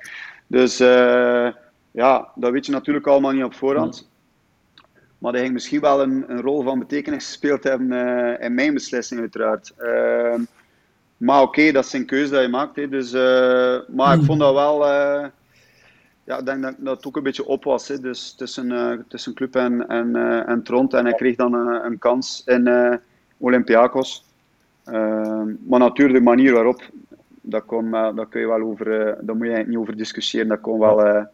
Dus 0.47 0.81
uh, 0.81 1.47
ja, 1.91 2.27
dat 2.35 2.51
weet 2.51 2.65
je 2.65 2.71
natuurlijk 2.71 3.07
allemaal 3.07 3.31
niet 3.31 3.43
op 3.43 3.53
voorhand. 3.53 4.11
Maar 5.17 5.31
hij 5.31 5.41
ging 5.41 5.53
misschien 5.53 5.81
wel 5.81 6.01
een, 6.01 6.23
een, 6.27 6.41
rol 6.41 6.63
van 6.63 6.79
betekenis 6.79 7.25
gespeeld 7.25 7.63
hebben 7.63 7.91
uh, 7.91 8.45
in 8.45 8.53
mijn 8.53 8.73
beslissing, 8.73 9.19
uiteraard. 9.19 9.73
maar 11.17 11.41
oké, 11.41 11.59
okay, 11.59 11.71
dat 11.71 11.85
is 11.85 11.93
een 11.93 12.05
keuze 12.05 12.31
dat 12.31 12.41
je 12.41 12.47
maakt. 12.47 12.75
Hè, 12.75 12.89
dus, 12.89 13.11
maar 13.87 14.17
ik 14.17 14.23
vond 14.23 14.39
dat 14.39 14.53
wel 14.53 14.85
ja, 16.23 16.39
ik 16.39 16.45
denk 16.45 16.61
dat, 16.61 16.75
dat 16.77 16.97
het 16.97 17.05
ook 17.05 17.15
een 17.15 17.23
beetje 17.23 17.45
op 17.45 17.63
was. 17.63 17.87
Hè. 17.87 17.99
Dus 17.99 18.33
tussen, 18.33 18.71
uh, 18.71 18.91
tussen 19.07 19.33
club 19.33 19.55
en, 19.55 19.87
en, 19.87 20.07
uh, 20.15 20.49
en 20.49 20.63
Tront. 20.63 20.93
En 20.93 21.05
hij 21.05 21.13
kreeg 21.13 21.35
dan 21.35 21.53
een, 21.53 21.85
een 21.85 21.97
kans 21.97 22.43
in 22.45 22.99
Olympiakos. 23.37 24.25
Ehm, 24.83 25.51
maar 25.67 25.79
natuurlijk, 25.79 26.17
de 26.17 26.23
manier 26.23 26.53
waarop, 26.53 26.89
dat 27.41 27.65
kon, 27.65 27.91
daar 27.91 28.27
kun 28.29 28.39
je 28.39 28.47
wel 28.47 28.61
over, 28.61 29.17
daar 29.21 29.35
moet 29.35 29.47
je 29.47 29.63
niet 29.67 29.77
over 29.77 29.97
discussiëren. 29.97 30.47
Dat 30.47 30.61
kon 30.61 30.79
wel 30.79 31.05
een, 31.05 31.27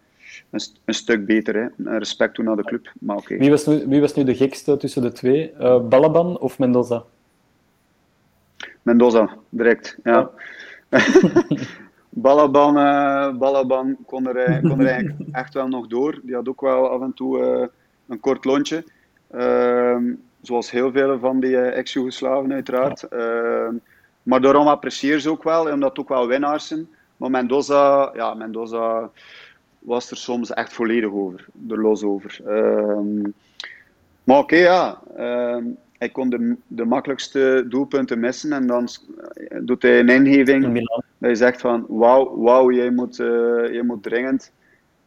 een, 0.85 0.93
stuk 0.93 1.25
beter. 1.25 1.55
Hè. 1.55 1.97
Respect 1.97 2.33
toe 2.33 2.43
naar 2.43 2.55
de 2.55 2.63
club. 2.63 2.91
Maar 2.99 3.17
okay. 3.17 3.37
wie, 3.37 3.49
was 3.49 3.65
nu, 3.65 3.83
wie 3.87 4.01
was 4.01 4.13
nu 4.13 4.23
de 4.23 4.35
gekste 4.35 4.77
tussen 4.77 5.01
de 5.01 5.11
twee? 5.11 5.53
Balaban 5.89 6.39
of 6.39 6.59
Mendoza? 6.59 7.03
Mendoza, 8.81 9.29
direct. 9.49 9.97
Ja. 10.03 10.29
Balaban, 12.21 12.77
uh, 12.77 13.37
Balaban 13.37 13.97
kon, 14.05 14.27
er, 14.27 14.35
eh, 14.35 14.69
kon 14.69 14.79
er 14.79 14.87
eigenlijk 14.87 15.29
echt 15.41 15.53
wel 15.53 15.67
nog 15.67 15.87
door. 15.87 16.19
Die 16.23 16.35
had 16.35 16.49
ook 16.49 16.61
wel 16.61 16.89
af 16.89 17.01
en 17.01 17.13
toe 17.13 17.39
uh, 17.39 17.67
een 18.07 18.19
kort 18.19 18.45
lontje. 18.45 18.83
Uh, 19.35 19.97
zoals 20.41 20.71
heel 20.71 20.91
veel 20.91 21.19
van 21.19 21.39
die 21.39 21.57
ex-Jugoslaven 21.57 22.53
uiteraard. 22.53 23.03
Ehm, 23.03 23.75
maar 24.23 24.41
daarom 24.41 24.67
apprecieer 24.67 25.19
ze 25.19 25.29
ook 25.29 25.43
wel, 25.43 25.71
omdat 25.71 25.89
het 25.89 25.99
ook 25.99 26.09
wel 26.09 26.27
winnaars 26.27 26.67
zijn. 26.67 26.87
Maar 27.17 27.29
Mendoza, 27.29 28.11
ja, 28.13 28.33
Mendoza 28.33 29.09
was 29.79 30.11
er 30.11 30.17
soms 30.17 30.53
echt 30.53 30.73
volledig 30.73 31.11
over, 31.11 31.45
er 31.69 31.81
los 31.81 32.03
over. 32.03 32.39
Ehm, 32.45 33.29
maar 34.23 34.37
oké, 34.37 34.55
ja. 34.55 34.99
Ehm, 35.17 35.63
hij 35.97 36.09
kon 36.09 36.29
de, 36.29 36.55
de 36.67 36.85
makkelijkste 36.85 37.65
doelpunten 37.69 38.19
missen 38.19 38.53
en 38.53 38.67
dan 38.67 38.87
doet 39.61 39.81
hij 39.81 39.99
een 39.99 40.09
ingeving 40.09 40.87
dat 41.19 41.29
je 41.29 41.35
zegt 41.35 41.61
van 41.61 41.85
wauw, 41.87 42.35
wow, 42.35 42.71
jij, 42.71 42.89
moet, 42.89 43.19
uh, 43.19 43.27
jij 43.73 43.83
moet 43.83 44.03
dringend 44.03 44.51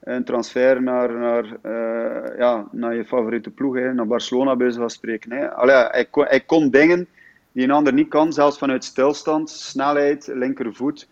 een 0.01 0.25
transfer 0.25 0.83
naar, 0.83 1.13
naar, 1.13 1.45
uh, 1.45 2.39
ja, 2.39 2.69
naar 2.73 2.95
je 2.95 3.05
favoriete 3.05 3.51
ploeg, 3.51 3.75
hè, 3.75 3.95
naar 3.95 4.07
Barcelona 4.07 4.57
bij 4.57 4.73
van 4.73 4.91
spreken. 4.91 5.33
Hè. 5.33 5.51
Allee, 5.51 5.75
hij, 5.75 6.05
kon, 6.05 6.25
hij 6.25 6.41
kon 6.41 6.71
dingen 6.71 7.07
die 7.53 7.65
een 7.65 7.71
ander 7.71 7.93
niet 7.93 8.09
kan, 8.09 8.33
zelfs 8.33 8.59
vanuit 8.59 8.85
stilstand, 8.85 9.51
snelheid, 9.51 10.31
linkervoet. 10.35 11.09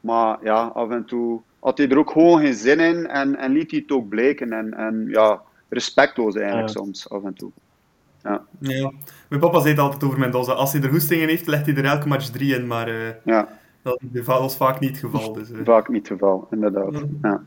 Maar 0.00 0.38
ja, 0.42 0.70
af 0.74 0.90
en 0.90 1.04
toe 1.04 1.40
had 1.58 1.78
hij 1.78 1.88
er 1.88 1.98
ook 1.98 2.10
gewoon 2.10 2.40
geen 2.40 2.54
zin 2.54 2.80
in 2.80 3.06
en, 3.06 3.36
en 3.36 3.52
liet 3.52 3.70
hij 3.70 3.80
het 3.80 3.92
ook 3.92 4.08
blijken. 4.08 4.52
En, 4.52 4.74
en 4.74 5.06
ja, 5.08 5.42
respectloos 5.68 6.34
eigenlijk 6.34 6.68
soms, 6.68 7.10
af 7.10 7.24
en 7.24 7.34
toe. 7.34 7.50
Ja. 8.22 8.42
ja. 8.58 8.92
Mijn 9.28 9.40
papa 9.40 9.58
zei 9.60 9.70
het 9.70 9.82
altijd 9.82 10.04
over 10.04 10.18
Mendoza. 10.18 10.52
Als 10.52 10.72
hij 10.72 10.82
er 10.82 10.90
hoestingen 10.90 11.28
heeft, 11.28 11.46
legt 11.46 11.66
hij 11.66 11.74
er 11.74 11.84
elke 11.84 12.08
match 12.08 12.28
drie 12.28 12.54
in. 12.54 12.66
Maar 12.66 12.88
uh, 12.88 13.08
ja. 13.24 13.48
Dat 13.82 13.98
was 14.24 14.56
vaak 14.56 14.80
niet 14.80 14.90
het 14.90 14.98
geval. 14.98 15.32
Dus, 15.32 15.50
uh. 15.50 15.58
Vaak 15.64 15.88
niet 15.88 16.08
het 16.08 16.18
geval, 16.18 16.48
inderdaad. 16.50 17.02
Ja. 17.22 17.42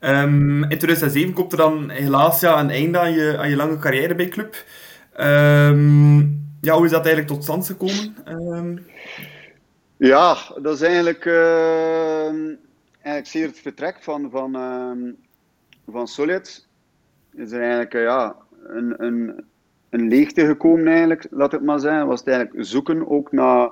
Um, 0.00 0.62
in 0.62 0.78
2007 0.78 1.34
komt 1.34 1.52
er 1.52 1.58
dan 1.58 1.90
helaas 1.90 2.40
ja, 2.40 2.60
een 2.60 2.70
einde 2.70 2.98
aan 2.98 3.12
je, 3.12 3.38
aan 3.38 3.50
je 3.50 3.56
lange 3.56 3.78
carrière 3.78 4.14
bij 4.14 4.28
club. 4.28 4.64
Um, 5.20 6.46
ja, 6.60 6.74
hoe 6.74 6.84
is 6.84 6.90
dat 6.90 7.06
eigenlijk 7.06 7.26
tot 7.26 7.42
stand 7.42 7.66
gekomen? 7.66 8.16
Um... 8.28 8.86
Ja, 9.96 10.36
dat 10.62 10.74
is 10.74 10.80
eigenlijk, 10.80 11.24
uh, 11.24 12.28
eigenlijk 13.02 13.26
zeer 13.26 13.46
het 13.46 13.58
vertrek 13.58 13.96
van, 14.00 14.30
van, 14.30 14.52
van 15.90 16.08
Solid 16.08 16.66
is 17.34 17.52
er 17.52 17.60
eigenlijk 17.60 17.94
uh, 17.94 18.02
ja, 18.02 18.36
een, 18.66 18.94
een, 19.04 19.44
een 19.90 20.08
leegte 20.08 20.46
gekomen, 20.46 20.86
eigenlijk, 20.86 21.26
laat 21.30 21.52
het 21.52 21.62
maar 21.62 21.78
zijn. 21.78 22.06
Was 22.06 22.18
het 22.18 22.28
eigenlijk 22.28 22.66
zoeken, 22.66 23.08
ook, 23.08 23.32
naar, 23.32 23.70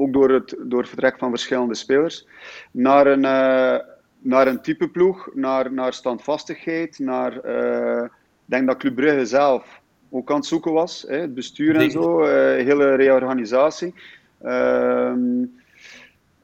ook 0.00 0.12
door, 0.12 0.30
het, 0.30 0.56
door 0.58 0.78
het 0.78 0.88
vertrek 0.88 1.18
van 1.18 1.30
verschillende 1.30 1.74
spelers, 1.74 2.26
naar 2.70 3.06
een, 3.06 3.24
uh, 3.24 3.78
naar 4.18 4.46
een 4.46 4.62
type 4.62 4.88
ploeg, 4.88 5.28
naar, 5.34 5.72
naar 5.72 5.92
standvastigheid, 5.92 6.98
naar. 6.98 7.46
Uh, 7.46 8.04
ik 8.04 8.56
denk 8.56 8.66
dat 8.66 8.76
Club 8.76 8.94
Brugge 8.94 9.26
zelf 9.26 9.80
ook 10.10 10.30
aan 10.30 10.36
het 10.36 10.46
zoeken 10.46 10.72
was, 10.72 11.04
hè, 11.08 11.16
het 11.16 11.34
bestuur 11.34 11.76
en 11.76 11.90
zo, 11.90 12.24
hele 12.24 12.94
reorganisatie. 12.94 13.94
Ehm, 14.42 15.44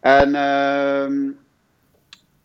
en 0.00 0.34
ehm, 0.34 1.30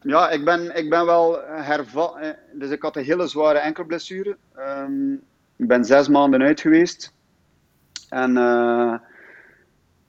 ja, 0.01 0.29
ik 0.29 0.45
ben, 0.45 0.75
ik 0.75 0.89
ben 0.89 1.05
wel 1.05 1.41
hervat. 1.45 2.17
Eh, 2.17 2.29
dus 2.53 2.69
ik 2.69 2.81
had 2.81 2.95
een 2.95 3.03
hele 3.03 3.27
zware 3.27 3.57
enkelblessure. 3.57 4.37
Um, 4.57 5.21
ik 5.55 5.67
ben 5.67 5.85
zes 5.85 6.07
maanden 6.07 6.41
uit 6.41 6.61
geweest. 6.61 7.13
En 8.09 8.31
uh, 8.31 8.93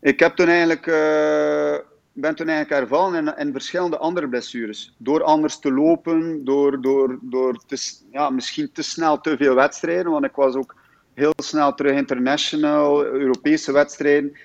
ik 0.02 0.20
heb 0.20 0.36
toen 0.36 0.48
eigenlijk, 0.48 0.86
uh, 0.86 1.76
ben 2.12 2.34
toen 2.34 2.48
eigenlijk 2.48 2.80
hervallen 2.80 3.26
in, 3.26 3.46
in, 3.46 3.52
verschillende 3.52 3.98
andere 3.98 4.28
blessures. 4.28 4.94
Door 4.96 5.22
anders 5.22 5.58
te 5.58 5.72
lopen, 5.72 6.44
door, 6.44 6.80
door, 6.80 7.18
door 7.20 7.58
te, 7.66 7.76
ja, 8.10 8.30
misschien 8.30 8.72
te 8.72 8.82
snel 8.82 9.20
te 9.20 9.36
veel 9.36 9.54
wedstrijden. 9.54 10.12
Want 10.12 10.24
ik 10.24 10.34
was 10.34 10.54
ook 10.54 10.74
heel 11.14 11.32
snel 11.36 11.74
terug 11.74 11.96
international, 11.96 13.04
Europese 13.04 13.72
wedstrijden. 13.72 14.36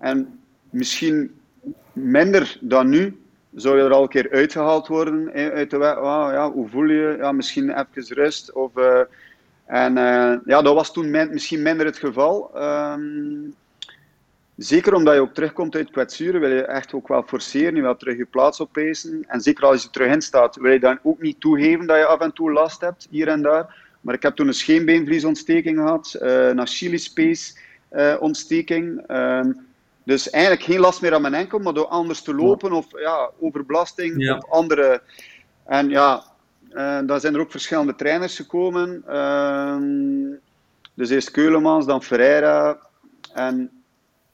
En 0.00 0.40
misschien 0.70 1.34
minder 1.92 2.58
dan 2.60 2.88
nu 2.88 3.20
zou 3.54 3.76
je 3.76 3.82
er 3.82 3.92
al 3.92 4.02
een 4.02 4.08
keer 4.08 4.30
uitgehaald 4.30 4.86
worden 4.86 5.32
uit 5.32 5.70
de 5.70 5.78
ja, 5.78 6.50
hoe 6.50 6.68
voel 6.68 6.88
je? 6.88 7.14
Ja, 7.18 7.32
misschien 7.32 7.70
even 7.70 8.14
rust. 8.14 8.52
Of, 8.52 8.76
uh, 8.76 9.00
en 9.66 9.94
ja, 10.44 10.62
dat 10.62 10.74
was 10.74 10.92
toen 10.92 11.10
misschien 11.30 11.62
minder 11.62 11.86
het 11.86 11.98
geval. 11.98 12.50
Um, 12.62 13.54
zeker 14.56 14.94
omdat 14.94 15.14
je 15.14 15.20
ook 15.20 15.34
terugkomt 15.34 15.74
uit 15.74 15.90
kwetsuren, 15.90 16.40
wil 16.40 16.50
je 16.50 16.64
echt 16.64 16.94
ook 16.94 17.08
wel 17.08 17.22
forceren. 17.22 17.74
Je 17.74 17.82
wil 17.82 17.96
terug 17.96 18.16
je 18.16 18.24
plaats 18.24 18.60
opeisen. 18.60 19.24
En 19.26 19.40
zeker 19.40 19.64
als 19.64 19.82
je 19.82 19.90
terug 19.90 20.12
in 20.12 20.22
staat, 20.22 20.56
wil 20.56 20.72
je 20.72 20.80
dan 20.80 20.98
ook 21.02 21.20
niet 21.20 21.40
toegeven 21.40 21.86
dat 21.86 21.96
je 21.96 22.06
af 22.06 22.20
en 22.20 22.32
toe 22.32 22.52
last 22.52 22.80
hebt, 22.80 23.06
hier 23.10 23.28
en 23.28 23.42
daar. 23.42 23.80
Maar 24.00 24.14
ik 24.14 24.22
heb 24.22 24.34
toen 24.34 24.46
een 24.46 24.54
scheenbeenvliesontsteking 24.54 25.76
gehad, 25.76 26.16
uh, 26.22 26.48
een 26.48 26.60
Achillespees 26.60 27.58
ontsteking. 28.18 29.10
Um, 29.10 29.66
dus 30.04 30.30
eigenlijk 30.30 30.64
geen 30.64 30.80
last 30.80 31.00
meer 31.00 31.14
aan 31.14 31.22
mijn 31.22 31.34
enkel, 31.34 31.58
maar 31.58 31.72
door 31.72 31.86
anders 31.86 32.22
te 32.22 32.34
lopen 32.34 32.72
of 32.72 32.86
ja, 33.00 33.30
overbelasting 33.40 34.30
of 34.30 34.50
andere. 34.50 35.02
En 35.64 35.88
ja, 35.88 36.24
uh, 36.70 36.98
daar 37.06 37.20
zijn 37.20 37.34
er 37.34 37.40
ook 37.40 37.50
verschillende 37.50 37.94
trainers 37.94 38.36
gekomen. 38.36 39.04
Uh, 39.08 39.76
dus 40.94 41.10
eerst 41.10 41.30
Keulemans, 41.30 41.86
dan 41.86 42.02
Ferreira. 42.02 42.78
En 43.34 43.81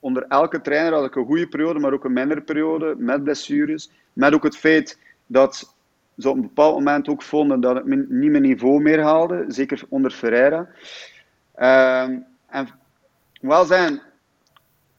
onder 0.01 0.25
elke 0.29 0.61
trainer 0.61 0.93
had 0.93 1.05
ik 1.05 1.15
een 1.15 1.27
goede 1.27 1.49
periode, 1.49 1.79
maar 1.79 1.93
ook 1.93 2.05
een 2.05 2.13
mindere 2.13 2.41
periode 2.41 2.95
met 2.99 3.25
blessures. 3.25 3.91
Met 4.13 4.35
ook 4.35 4.43
het 4.43 4.57
feit 4.57 4.99
dat 5.27 5.77
ze 6.19 6.29
op 6.29 6.37
een 6.37 6.43
bepaald 6.43 6.75
moment 6.75 7.09
ook 7.09 7.23
vonden 7.23 7.61
dat 7.61 7.77
ik 7.77 7.85
niet 7.85 8.31
mijn 8.31 8.43
niveau 8.43 8.81
meer 8.81 9.03
haalde, 9.03 9.45
zeker 9.49 9.83
onder 9.89 10.11
Ferreira. 10.11 10.69
Uh, 11.59 12.03
en 12.47 12.69
wel 13.41 13.65
zijn, 13.65 14.01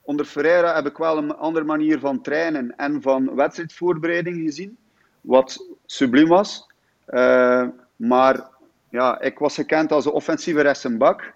onder 0.02 0.26
Ferreira 0.26 0.76
heb 0.76 0.86
ik 0.86 0.98
wel 0.98 1.18
een 1.18 1.36
andere 1.36 1.66
manier 1.66 2.00
van 2.00 2.22
trainen 2.22 2.76
en 2.76 3.02
van 3.02 3.36
wedstrijdvoorbereiding 3.36 4.38
gezien, 4.38 4.78
wat 5.22 5.68
subliem 5.86 6.28
was. 6.28 6.68
Uh, 7.08 7.68
maar 7.96 8.48
ja, 8.90 9.22
ik 9.22 9.40
was 9.40 9.56
gekend 9.56 9.92
als 9.92 10.06
een 10.06 10.12
offensieve 10.12 10.62
rechtsbak. 10.62 11.34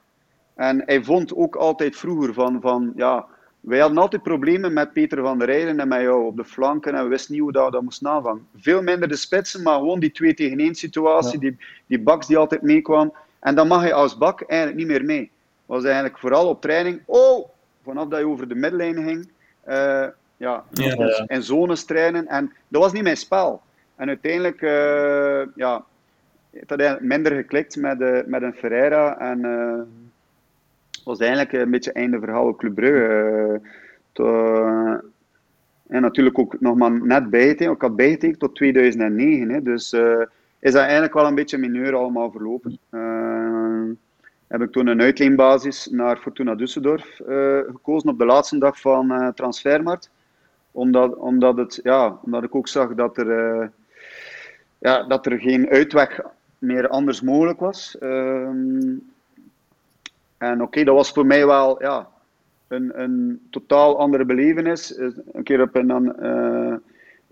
En 0.56 0.84
hij 0.86 1.04
vond 1.04 1.36
ook 1.36 1.56
altijd 1.56 1.96
vroeger 1.96 2.34
van, 2.34 2.62
van 2.62 2.94
ja, 2.96 3.28
wij 3.64 3.80
hadden 3.80 3.98
altijd 3.98 4.24
problemen 4.24 4.74
met 4.74 4.94
Peter 4.94 5.22
van 5.22 5.38
der 5.38 5.48
Rijden 5.48 5.80
en 5.80 5.88
met 5.88 6.02
jou 6.02 6.26
op 6.26 6.36
de 6.38 6.46
flanken 6.46 6.96
en 6.96 7.04
we 7.04 7.10
wisten 7.10 7.34
niet 7.34 7.42
hoe 7.42 7.52
dat, 7.52 7.72
dat 7.72 7.82
moest 7.82 8.02
navangen. 8.02 8.48
Veel 8.58 8.82
minder 8.82 9.08
de 9.08 9.16
spitsen, 9.16 9.64
maar 9.64 9.78
gewoon 9.78 10.00
die 10.00 10.12
2 10.12 10.34
tegen 10.34 10.60
1 10.60 10.76
situatie, 10.76 11.40
die, 11.40 11.58
die 11.86 12.00
baks 12.00 12.28
die 12.28 12.38
altijd 12.38 12.62
meekwam. 12.62 13.14
En 13.40 13.56
dan 13.56 13.68
mag 13.68 13.86
je 13.86 13.94
als 13.94 14.18
bak 14.18 14.42
eigenlijk 14.42 14.80
niet 14.80 14.88
meer 14.88 15.06
mee. 15.06 15.32
Was 15.66 15.84
eigenlijk 15.84 16.18
vooral 16.18 16.48
op 16.48 16.62
training, 16.62 17.02
oh, 17.06 17.50
vanaf 17.84 18.08
dat 18.08 18.20
je 18.20 18.28
over 18.28 18.48
de 18.48 18.56
middenlijn 18.56 18.96
ging, 18.96 19.30
uh, 19.68 20.08
ja, 20.38 20.64
ja, 20.72 21.24
in 21.28 21.44
zones 21.44 21.84
trainen. 21.84 22.28
En 22.28 22.54
dat 22.68 22.82
was 22.82 22.92
niet 22.92 23.04
mijn 23.04 23.18
spel. 23.18 23.62
En 23.96 24.08
uiteindelijk, 24.08 24.62
uh, 24.62 25.42
ja, 25.56 25.86
het 26.50 26.70
had 26.70 26.80
eigenlijk 26.80 27.10
minder 27.10 27.32
geklikt 27.32 27.76
met, 27.76 28.00
uh, 28.00 28.20
met 28.26 28.42
een 28.42 28.54
Ferreira. 28.54 29.20
En 29.20 29.40
was 31.04 31.20
eigenlijk 31.20 31.54
een 31.54 31.72
beetje 31.72 31.92
einde 31.92 32.20
verhaal 32.20 32.56
Club 32.56 32.76
Brugge. 32.76 33.62
en 35.88 36.02
natuurlijk 36.02 36.40
ook 36.40 36.60
nog 36.60 36.76
maar 36.76 37.06
net 37.06 37.30
bijgetekend. 37.30 37.76
Ik 37.76 37.82
had 37.82 37.96
bijgetekend 37.96 38.40
tot 38.40 38.56
2009. 38.56 39.50
Hè, 39.50 39.62
dus 39.62 39.94
is 40.60 40.72
dat 40.72 40.82
eigenlijk 40.82 41.14
wel 41.14 41.28
een 41.28 41.36
beetje 41.36 41.58
mineur 41.58 41.96
allemaal 41.96 42.32
verlopen 42.32 42.80
heb 44.54 44.62
ik 44.62 44.72
toen 44.72 44.88
een 44.88 45.02
uitleenbasis 45.02 45.88
naar 45.92 46.18
Fortuna 46.18 46.56
Düsseldorf 46.56 47.06
gekozen 47.72 48.10
op 48.10 48.18
de 48.18 48.26
laatste 48.26 48.58
dag 48.58 48.80
van 48.80 49.32
transfermarkt. 49.36 50.10
Omdat, 50.72 51.16
omdat, 51.16 51.58
het, 51.58 51.80
ja, 51.84 52.20
omdat 52.22 52.44
ik 52.44 52.56
ook 52.56 52.68
zag 52.68 52.96
dat 52.96 53.18
er, 53.18 53.72
ja, 54.78 55.04
dat 55.04 55.26
er 55.26 55.40
geen 55.40 55.70
uitweg 55.70 56.20
meer 56.58 56.88
anders 56.88 57.22
mogelijk 57.22 57.60
was. 57.60 57.98
Ehm, 58.00 58.96
en 60.44 60.62
oké, 60.62 60.84
dat 60.84 60.96
was 60.96 61.12
voor 61.12 61.26
mij 61.26 61.46
wel 61.46 61.82
ja, 61.82 62.10
een, 62.68 63.02
een 63.02 63.48
totaal 63.50 64.00
andere 64.00 64.26
belevenis. 64.26 64.98
Een 64.98 65.44
keer 65.44 65.62
op 65.62 65.76
een, 65.76 65.90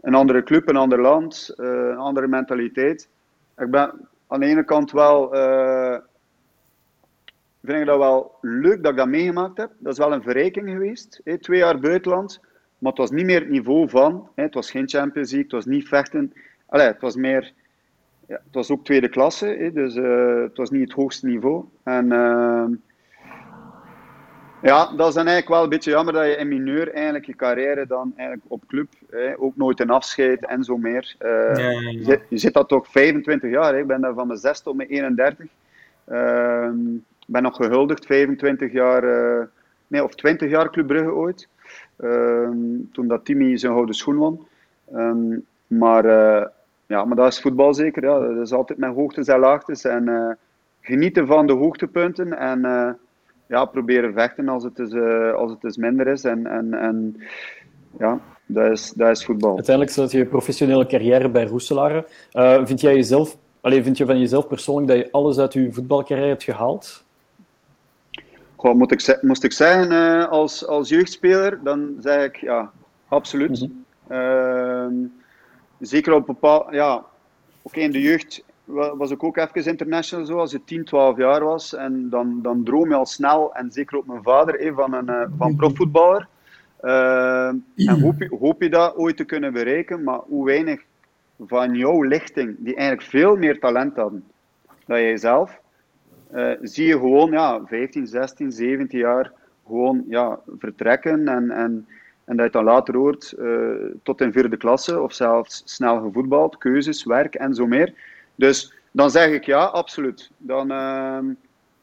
een 0.02 0.14
andere 0.14 0.44
club, 0.44 0.70
een 0.70 0.76
ander 0.76 1.02
land, 1.02 1.54
een 1.56 1.98
andere 1.98 2.28
mentaliteit. 2.28 3.10
Ik 3.58 3.72
ben 3.72 4.08
aan 4.28 4.40
de 4.40 4.46
ene 4.46 4.64
kant 4.64 4.92
wel 4.92 5.30
vind 7.64 7.80
ik 7.80 7.86
dat 7.86 7.98
wel 7.98 8.36
leuk 8.42 8.84
dat 8.84 8.92
ik 8.92 8.98
dat 8.98 9.08
meegemaakt 9.08 9.58
heb. 9.58 9.72
Dat 9.78 9.94
is 9.94 10.00
wel 10.00 10.14
een 10.14 10.24
verrijking 10.24 10.70
geweest. 10.70 11.22
Twee 11.40 11.60
jaar 11.60 11.80
buitenland, 11.80 12.40
maar 12.78 12.92
het 12.92 13.00
was 13.00 13.12
niet 13.12 13.26
meer 13.26 13.40
het 13.40 13.50
niveau 13.50 13.90
van. 13.90 14.30
Het 14.36 14.54
was 14.54 14.72
geen 14.72 14.90
Champions 14.90 15.32
League, 15.32 15.50
het 15.52 15.52
was 15.52 15.66
niet 15.66 15.88
vechten. 15.88 16.34
Allee, 16.66 16.88
het 16.88 17.02
was 17.02 17.16
meer... 17.16 17.54
Ja, 18.28 18.42
het 18.44 18.54
was 18.54 18.72
ook 18.72 18.86
tweede 18.86 19.10
klasse, 19.10 19.72
dus 19.74 19.96
uh, 19.96 20.42
het 20.42 20.58
was 20.58 20.70
niet 20.70 20.82
het 20.82 20.92
hoogste 20.92 21.26
niveau. 21.26 21.66
En, 21.84 22.06
uh, 22.06 22.66
Ja, 24.62 24.86
dat 24.96 25.08
is 25.08 25.14
dan 25.14 25.26
eigenlijk 25.28 25.48
wel 25.48 25.64
een 25.64 25.70
beetje 25.70 25.92
jammer 25.92 26.14
dat 26.14 26.26
je 26.26 26.36
in 26.36 26.48
mineur 26.48 26.94
eigenlijk 26.94 27.26
je 27.26 27.36
carrière 27.36 27.88
dan 27.88 28.14
eigenlijk 28.16 28.52
op 28.52 28.64
club 28.68 28.88
ook 29.38 29.56
nooit 29.56 29.80
een 29.80 29.90
afscheid 29.90 30.46
en 30.46 30.64
zo 30.64 30.78
meer. 30.78 31.16
Uh, 31.20 31.30
ja, 31.30 31.54
ja, 31.56 31.70
ja. 31.70 31.90
Je, 31.90 32.22
je, 32.30 32.38
zit 32.38 32.54
dat 32.54 32.68
toch 32.68 32.88
25 32.88 33.52
jaar. 33.52 33.74
Hè. 33.74 33.80
Ik 33.80 33.88
ben 33.88 34.02
daar 34.02 34.14
van 34.14 34.28
mijn 34.28 34.40
6 34.40 34.60
tot 34.60 34.76
mijn 34.76 34.90
31. 34.90 35.46
Uh, 36.12 36.70
ben 37.28 37.44
nog 37.44 37.56
gehuldigd 37.56 38.06
25 38.06 38.72
jaar, 38.72 39.04
uh, 39.04 39.46
nee, 39.88 40.04
of 40.04 40.16
20 40.16 40.50
jaar 40.50 40.70
Club 40.70 40.88
Brugge 40.88 41.14
ooit. 41.14 41.48
Ehm, 41.98 42.56
toen 42.92 43.08
dat 43.08 43.26
Timmy 43.26 43.58
zijn 43.58 43.74
gouden 43.74 43.96
schoen 43.96 44.16
won. 44.16 44.48
Ehm, 44.94 45.38
maar, 45.68 46.06
uh, 46.06 46.46
ja, 46.86 47.06
maar 47.06 47.16
dat 47.16 47.32
is 47.32 47.42
voetbal 47.42 47.74
zeker. 47.74 48.04
Ja. 48.04 48.20
Dat 48.20 48.46
is 48.46 48.54
altijd 48.54 48.80
met 48.80 48.94
hoogtes 48.96 49.28
en 49.28 49.40
laagtes. 49.40 49.84
En 49.84 50.38
genieten 50.82 51.28
van 51.28 51.48
de 51.48 51.54
hoogtepunten. 51.54 52.38
En 52.38 52.62
ja, 53.52 53.66
proberen 53.66 54.14
vechten 54.14 54.50
als 54.50 54.64
het, 54.64 54.80
is, 54.80 54.94
als 55.34 55.52
het 55.52 55.64
is 55.64 55.78
minder 55.78 56.08
is. 56.08 56.24
En, 56.24 56.48
en, 56.48 56.74
en 56.74 57.22
ja, 58.00 58.20
dat 58.46 58.72
is, 58.72 58.92
dat 58.96 59.10
is 59.10 59.26
voetbal. 59.26 59.56
Uiteindelijk 59.56 59.96
zat 59.96 60.12
je 60.12 60.26
professionele 60.26 60.86
carrière 60.86 61.30
bij 61.30 61.46
Roeselare. 61.46 62.06
vind 62.66 62.82
jij 62.82 62.96
jezelf, 62.96 63.38
alleen 63.62 63.84
vind 63.84 63.98
je 63.98 64.06
van 64.06 64.20
jezelf 64.20 64.48
persoonlijk 64.48 64.88
dat 64.88 64.98
je 64.98 65.12
alles 65.12 65.38
uit 65.38 65.54
je 65.54 65.72
voetbalcarrière 65.72 66.30
hebt 66.30 66.44
gehaald? 66.44 67.04
Goh, 68.56 68.76
moet 68.76 68.92
ik, 68.92 69.20
moest 69.22 69.44
ik 69.44 69.52
zeggen, 69.52 69.92
uh, 69.92 70.28
als, 70.28 70.68
als 70.68 70.90
jeugdspeler, 70.90 71.60
dan 71.64 71.96
zeg 72.00 72.26
ik 72.26 72.36
ja, 72.36 72.72
absoluut. 73.08 73.60
Mm 73.60 73.84
-hmm. 74.08 75.14
zeker 75.80 76.14
op 76.14 76.26
bepaald. 76.26 76.66
Ja, 76.74 76.96
oké, 76.96 77.06
okay, 77.62 77.84
in 77.84 77.92
de 77.92 78.02
jeugd 78.02 78.44
was 78.74 79.12
ik 79.12 79.24
ook 79.24 79.38
even 79.38 79.66
international 79.66 80.26
zo, 80.26 80.38
als 80.38 80.52
je 80.52 80.64
10, 80.64 80.86
12 80.86 81.18
jaar 81.18 81.44
was. 81.44 81.76
En 81.76 82.10
dan, 82.10 82.40
dan 82.42 82.64
droom 82.64 82.90
je 82.90 82.96
al 82.96 83.06
snel, 83.06 83.54
en 83.54 83.72
zeker 83.72 83.98
op 83.98 84.08
mijn 84.08 84.24
vader, 84.24 84.60
eh, 84.60 84.76
van 84.76 84.94
een 84.94 85.10
uh, 85.10 85.24
van 85.38 85.56
profvoetballer. 85.56 86.28
Uh, 86.82 87.48
en 87.48 88.02
hoop 88.02 88.20
je, 88.20 88.36
hoop 88.40 88.62
je 88.62 88.70
dat 88.70 88.96
ooit 88.96 89.18
te 89.18 89.24
kunnen 89.24 89.54
bereiken, 89.54 90.04
maar 90.04 90.20
hoe 90.20 90.46
weinig 90.46 90.82
van 91.40 91.76
jouw 91.76 92.02
lichting, 92.04 92.56
die 92.60 92.76
eigenlijk 92.76 93.08
veel 93.08 93.36
meer 93.36 93.60
talent 93.60 93.96
hadden 93.96 94.24
dan 94.86 95.02
jij 95.02 95.18
zelf, 95.18 95.60
uh, 96.36 96.52
zie 96.62 96.86
je 96.86 96.94
gewoon 96.94 97.32
ja, 97.32 97.62
15, 97.66 98.08
16, 98.08 98.52
17 98.52 99.00
jaar 99.00 99.32
gewoon 99.68 100.04
ja, 100.08 100.40
vertrekken 100.58 101.28
en, 101.28 101.52
en, 101.52 101.88
en 102.26 102.36
dat 102.36 102.46
je 102.46 102.52
dan 102.52 102.64
later 102.64 102.96
hoort 102.96 103.34
uh, 103.40 103.70
tot 104.04 104.22
in 104.22 104.32
vierde 104.32 104.58
klasse 104.58 105.02
of 105.02 105.14
zelfs 105.14 105.62
snel 105.66 106.02
gevoetbald, 106.02 106.58
keuzes, 106.58 107.04
werk 107.04 107.36
en 107.36 107.54
zo 107.54 107.68
meer. 107.68 107.94
Dus 108.42 108.74
dan 108.92 109.12
zeg 109.12 109.30
ik 109.30 109.46
ja, 109.46 109.64
absoluut. 109.64 110.32
Dan 110.38 110.72
uh, 110.72 111.20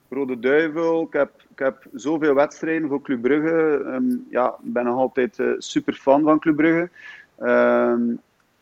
Rode 0.08 0.38
Duivel, 0.38 1.02
ik 1.02 1.12
heb, 1.12 1.30
ik 1.50 1.58
heb 1.58 1.86
zoveel 1.94 2.34
wedstrijden 2.34 2.88
voor 2.88 3.02
Club 3.02 3.22
Brugge. 3.22 3.82
Um, 3.94 4.26
ja, 4.30 4.46
ik 4.62 4.72
ben 4.72 4.84
nog 4.84 4.98
altijd 4.98 5.38
uh, 5.38 5.54
super 5.58 5.94
fan 5.94 6.22
van 6.22 6.38
Club 6.38 6.56
Brugge. 6.56 6.90
Um, 7.40 8.12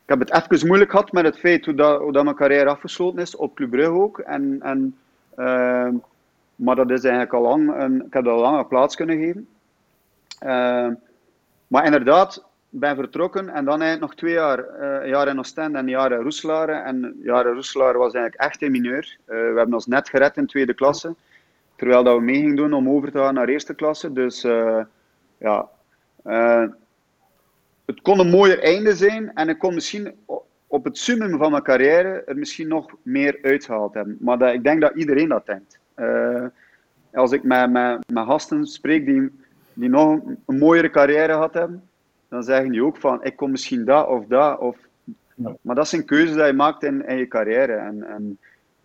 ik 0.02 0.12
heb 0.12 0.18
het 0.18 0.50
even 0.50 0.66
moeilijk 0.66 0.90
gehad 0.90 1.12
met 1.12 1.24
het 1.24 1.38
feit 1.38 1.64
hoe, 1.64 1.74
dat, 1.74 2.12
dat 2.12 2.24
mijn 2.24 2.36
carrière 2.36 2.70
afgesloten 2.70 3.20
is, 3.20 3.36
op 3.36 3.54
Club 3.54 3.70
Brugge 3.70 3.90
ook. 3.90 4.18
En, 4.18 4.58
en 4.62 4.94
Ehm, 5.36 5.94
maar 6.54 6.76
dat 6.76 6.90
is 6.90 7.02
eigenlijk 7.02 7.32
al 7.32 7.42
lang, 7.42 7.74
een, 7.74 8.06
ik 8.06 8.12
heb 8.12 8.24
dat 8.24 8.34
al 8.34 8.40
lang 8.40 8.58
een 8.58 8.66
plaats 8.66 8.96
kunnen 8.96 9.18
geven. 9.18 9.48
Ehm, 10.38 10.94
maar 11.66 11.84
inderdaad, 11.84 12.44
ben 12.78 12.96
vertrokken 12.96 13.48
en 13.48 13.64
dan 13.64 13.80
eigenlijk 13.80 14.00
nog 14.00 14.14
twee 14.14 14.32
jaar, 14.32 14.80
een 15.02 15.08
jaar 15.08 15.28
in 15.28 15.38
Oostende 15.38 15.78
en 15.78 15.84
een 15.84 15.90
jaar 15.90 16.12
in 16.12 16.18
Roeselare. 16.18 16.72
En 16.72 17.02
een 17.02 17.20
jaar 17.22 17.46
in 17.46 17.52
Roeselare 17.52 17.98
was 17.98 18.12
eigenlijk 18.12 18.44
echt 18.44 18.62
een 18.62 18.70
mineur. 18.70 19.18
Uh, 19.20 19.26
we 19.26 19.54
hebben 19.56 19.74
ons 19.74 19.86
net 19.86 20.08
gered 20.08 20.36
in 20.36 20.46
tweede 20.46 20.74
klasse, 20.74 21.14
terwijl 21.76 22.04
dat 22.04 22.16
we 22.16 22.22
mee 22.22 22.40
gingen 22.40 22.56
doen 22.56 22.72
om 22.72 22.88
over 22.88 23.10
te 23.10 23.18
gaan 23.18 23.34
naar 23.34 23.48
eerste 23.48 23.74
klasse. 23.74 24.12
Dus 24.12 24.44
uh, 24.44 24.80
ja, 25.38 25.68
het 27.84 28.00
kon 28.02 28.18
een 28.18 28.30
mooier 28.30 28.62
einde 28.62 28.94
zijn 28.94 29.34
en 29.34 29.48
ik 29.48 29.58
kon 29.58 29.74
misschien 29.74 30.14
op 30.66 30.84
het 30.84 30.98
summum 30.98 31.38
van 31.38 31.50
mijn 31.50 31.62
carrière 31.62 32.22
er 32.26 32.36
misschien 32.36 32.68
nog 32.68 32.90
meer 33.02 33.38
uitgehaald 33.42 33.94
hebben. 33.94 34.16
Maar 34.20 34.38
dat, 34.38 34.52
ik 34.52 34.64
denk 34.64 34.80
dat 34.80 34.94
iedereen 34.94 35.28
dat 35.28 35.46
denkt. 35.46 35.78
Als 37.12 37.32
ik 37.32 37.42
met, 37.42 37.70
met 37.70 38.26
gasten 38.26 38.66
spreek 38.66 39.06
die, 39.06 39.30
die 39.72 39.88
nog 39.88 40.20
een, 40.46 40.58
mooiere 40.58 40.90
carrière 40.90 41.32
gehad 41.32 41.54
hebben, 41.54 41.82
dan 42.36 42.44
zeggen 42.44 42.70
die 42.70 42.84
ook 42.84 42.96
van, 42.96 43.24
ik 43.24 43.36
kom 43.36 43.50
misschien 43.50 43.84
dat 43.84 44.08
of 44.08 44.24
dat. 44.28 44.58
Of... 44.58 44.76
Maar 45.60 45.74
dat 45.74 45.88
zijn 45.88 46.04
keuzes 46.04 46.34
die 46.34 46.44
je 46.44 46.52
maakt 46.52 46.82
in, 46.82 47.06
in 47.06 47.16
je 47.16 47.28
carrière. 47.28 47.72
En, 47.72 48.02
en 48.02 48.38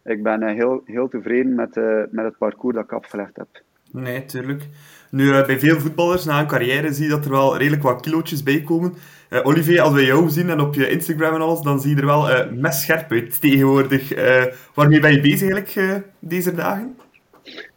ik 0.04 0.24
ben 0.24 0.48
heel, 0.48 0.82
heel 0.86 1.08
tevreden 1.08 1.56
met, 1.56 1.76
uh, 1.78 2.02
met 2.10 2.26
het 2.26 2.38
parcours 2.38 2.76
dat 2.76 2.84
ik 2.84 2.92
afgelegd 2.92 3.36
heb. 3.36 3.48
Nee, 3.92 4.26
tuurlijk. 4.26 4.68
Nu, 5.10 5.24
uh, 5.24 5.46
bij 5.46 5.60
veel 5.60 5.80
voetballers 5.80 6.26
na 6.26 6.40
een 6.40 6.48
carrière 6.48 6.94
zie 6.94 7.04
je 7.04 7.10
dat 7.10 7.26
er 7.26 7.32
wel 7.32 7.58
redelijk 7.58 7.84
wat 7.84 8.02
kilootjes 8.02 8.44
bij 8.44 8.62
komen. 8.62 8.94
Uh, 9.30 9.46
Olivier, 9.46 9.82
als 9.82 9.94
we 9.94 10.06
jou 10.06 10.30
zien 10.30 10.50
en 10.50 10.60
op 10.60 10.74
je 10.74 10.90
Instagram 10.90 11.34
en 11.34 11.42
alles, 11.42 11.62
dan 11.62 11.80
zie 11.80 11.96
je 11.96 12.02
er 12.02 12.08
wel 12.08 12.30
uh, 12.30 12.52
messcherp 12.52 13.12
uit 13.12 13.42
tegenwoordig. 13.42 14.18
Uh, 14.18 14.44
waarmee 14.74 15.00
ben 15.00 15.12
je 15.12 15.22
bezig 15.22 15.52
eigenlijk 15.52 16.04
deze 16.20 16.54
dagen? 16.54 16.96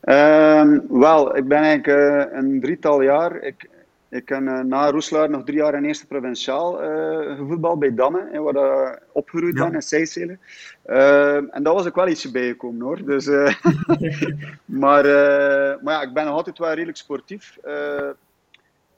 Um, 0.08 1.00
wel, 1.00 1.36
ik 1.36 1.48
ben 1.48 1.58
eigenlijk 1.58 2.32
een 2.32 2.60
drietal 2.60 3.02
jaar. 3.02 3.42
Ik, 3.42 3.68
ik 4.14 4.28
heb 4.28 4.40
na 4.40 4.90
Roeslaar 4.90 5.30
nog 5.30 5.44
drie 5.44 5.56
jaar 5.56 5.74
in 5.74 5.84
eerste 5.84 6.06
provinciaal 6.06 6.72
gevoetbald 7.36 7.78
bij 7.78 7.94
Damme, 7.94 8.40
waar 8.40 8.92
ik 8.92 9.00
opgeroeid 9.12 9.56
ja. 9.56 9.70
ben 9.70 10.12
in. 10.14 10.38
Ehm, 10.82 11.44
en 11.50 11.62
daar 11.62 11.74
was 11.74 11.86
ik 11.86 11.94
wel 11.94 12.08
ietsje 12.08 12.30
bijgekomen 12.30 12.80
hoor. 12.80 13.04
Dus, 13.04 13.26
maar, 14.64 15.04
maar 15.82 15.94
ja, 15.94 16.02
ik 16.02 16.12
ben 16.12 16.24
nog 16.24 16.34
altijd 16.34 16.58
wel 16.58 16.72
redelijk 16.72 16.96
sportief 16.96 17.58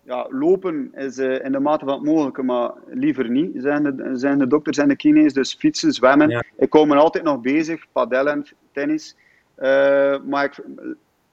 ja, 0.07 0.27
lopen 0.31 0.93
is 0.95 1.19
uh, 1.19 1.45
in 1.45 1.53
de 1.53 1.61
mate 1.61 1.85
van 1.85 1.95
het 1.95 2.05
mogelijke, 2.05 2.43
maar 2.43 2.71
liever 2.87 3.31
niet, 3.31 3.51
zijn 3.55 3.83
de, 3.83 4.11
zijn 4.12 4.39
de 4.39 4.47
dokters 4.47 4.79
en 4.79 4.89
de 4.89 4.97
kines. 4.97 5.33
Dus 5.33 5.55
fietsen, 5.55 5.93
zwemmen. 5.93 6.47
Ik 6.57 6.71
kom 6.71 6.93
er 6.93 6.99
altijd 6.99 7.25
nog 7.25 7.41
bezig, 7.41 7.87
padellen, 7.93 8.47
tennis. 8.73 9.17
Uh, 9.59 10.19
maar 10.25 10.45
ik, 10.45 10.59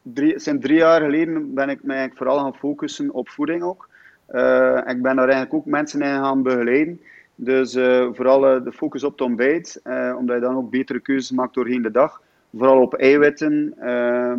drie, 0.04 0.40
sinds 0.40 0.66
drie 0.66 0.78
jaar 0.78 1.02
geleden 1.02 1.54
ben 1.54 1.70
ik 1.70 1.84
mij 1.84 2.12
vooral 2.14 2.40
gaan 2.40 2.56
focussen 2.56 3.12
op 3.12 3.30
voeding 3.30 3.64
ook. 3.64 3.90
Uh, 4.32 4.78
ik 4.78 5.02
ben 5.02 5.16
daar 5.16 5.30
eigenlijk 5.30 5.54
ook 5.54 5.66
mensen 5.66 6.02
in 6.02 6.08
gaan 6.08 6.44
begeleiden. 6.44 7.02
Dus 7.36 7.74
vooral 8.14 8.64
de 8.64 8.72
focus 8.72 9.04
op 9.04 9.12
het 9.12 9.22
ontbijt, 9.22 9.82
omdat 10.18 10.36
je 10.36 10.42
dan 10.42 10.56
ook 10.56 10.70
betere 10.70 11.00
keuzes 11.00 11.32
maakt 11.32 11.54
doorheen 11.54 11.82
de 11.82 11.92
dag. 11.92 12.22
Vooral 12.58 12.82
op 12.82 12.94
eiwitten, 12.94 13.74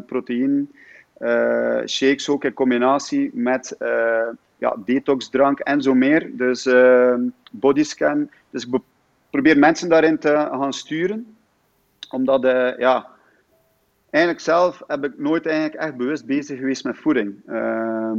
proteïne. 0.06 0.64
Shakes 1.86 2.28
ook 2.28 2.44
in 2.44 2.52
combinatie 2.52 3.30
met 3.32 3.76
ja, 4.58 4.76
detoxdrank 4.84 5.58
en 5.58 5.82
zo 5.82 5.94
meer. 5.94 6.30
Dus 6.32 6.68
bodyscan. 7.50 8.30
Dus 8.50 8.66
ik 8.66 8.80
probeer 9.30 9.58
mensen 9.58 9.88
daarin 9.88 10.18
te 10.18 10.28
gaan 10.28 10.72
sturen. 10.72 11.36
Omdat, 12.10 12.42
ja, 12.78 13.06
eigenlijk 14.14 14.44
zelf 14.44 14.82
heb 14.86 15.04
ik 15.04 15.18
nooit 15.18 15.46
eigenlijk 15.46 15.74
echt 15.74 15.96
bewust 15.96 16.26
bezig 16.26 16.58
geweest 16.58 16.84
met 16.84 16.96
voeding. 16.96 17.34
Ehm, 17.46 18.18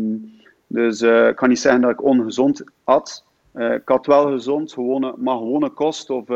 dus 0.67 1.01
ik 1.01 1.35
kan 1.35 1.49
niet 1.49 1.59
zeggen 1.59 1.81
dat 1.81 1.91
ik 1.91 2.03
ongezond 2.03 2.63
at. 2.83 3.25
ik 3.53 3.81
had 3.85 4.05
wel 4.05 4.31
gezond, 4.31 4.73
gewone, 4.73 5.13
maar 5.17 5.37
gewone 5.37 5.69
kost. 5.69 6.09
Of, 6.09 6.29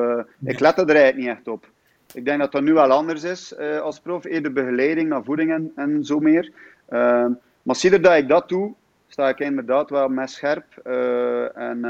Ik 0.44 0.60
let 0.60 0.78
er 0.78 0.90
eigenlijk 0.90 1.18
niet 1.18 1.28
echt 1.28 1.48
op. 1.48 1.66
Ik 2.14 2.26
denk 2.26 2.40
dat 2.40 2.52
dat 2.52 2.62
nu 2.62 2.74
wel 2.74 2.92
anders 2.92 3.24
is 3.24 3.54
uh, 3.60 3.80
als 3.80 4.00
prof. 4.00 4.26
Eerder 4.26 4.54
begeleiding 4.54 5.10
naar 5.10 5.24
voeding 5.24 5.52
en, 5.52 5.72
en 5.76 6.06
zo 6.06 6.20
meer. 6.20 6.52
Uh, 6.90 7.26
maar 7.62 7.76
sinds 7.76 8.00
dat 8.00 8.16
ik 8.16 8.28
dat 8.28 8.50
doe, 8.50 8.74
sta 9.08 9.30
ik 9.30 9.40
inderdaad 9.40 9.90
wel 9.90 10.10
met 10.10 10.30
scherp. 10.30 10.66
Uh, 10.88 11.58
en 11.58 11.82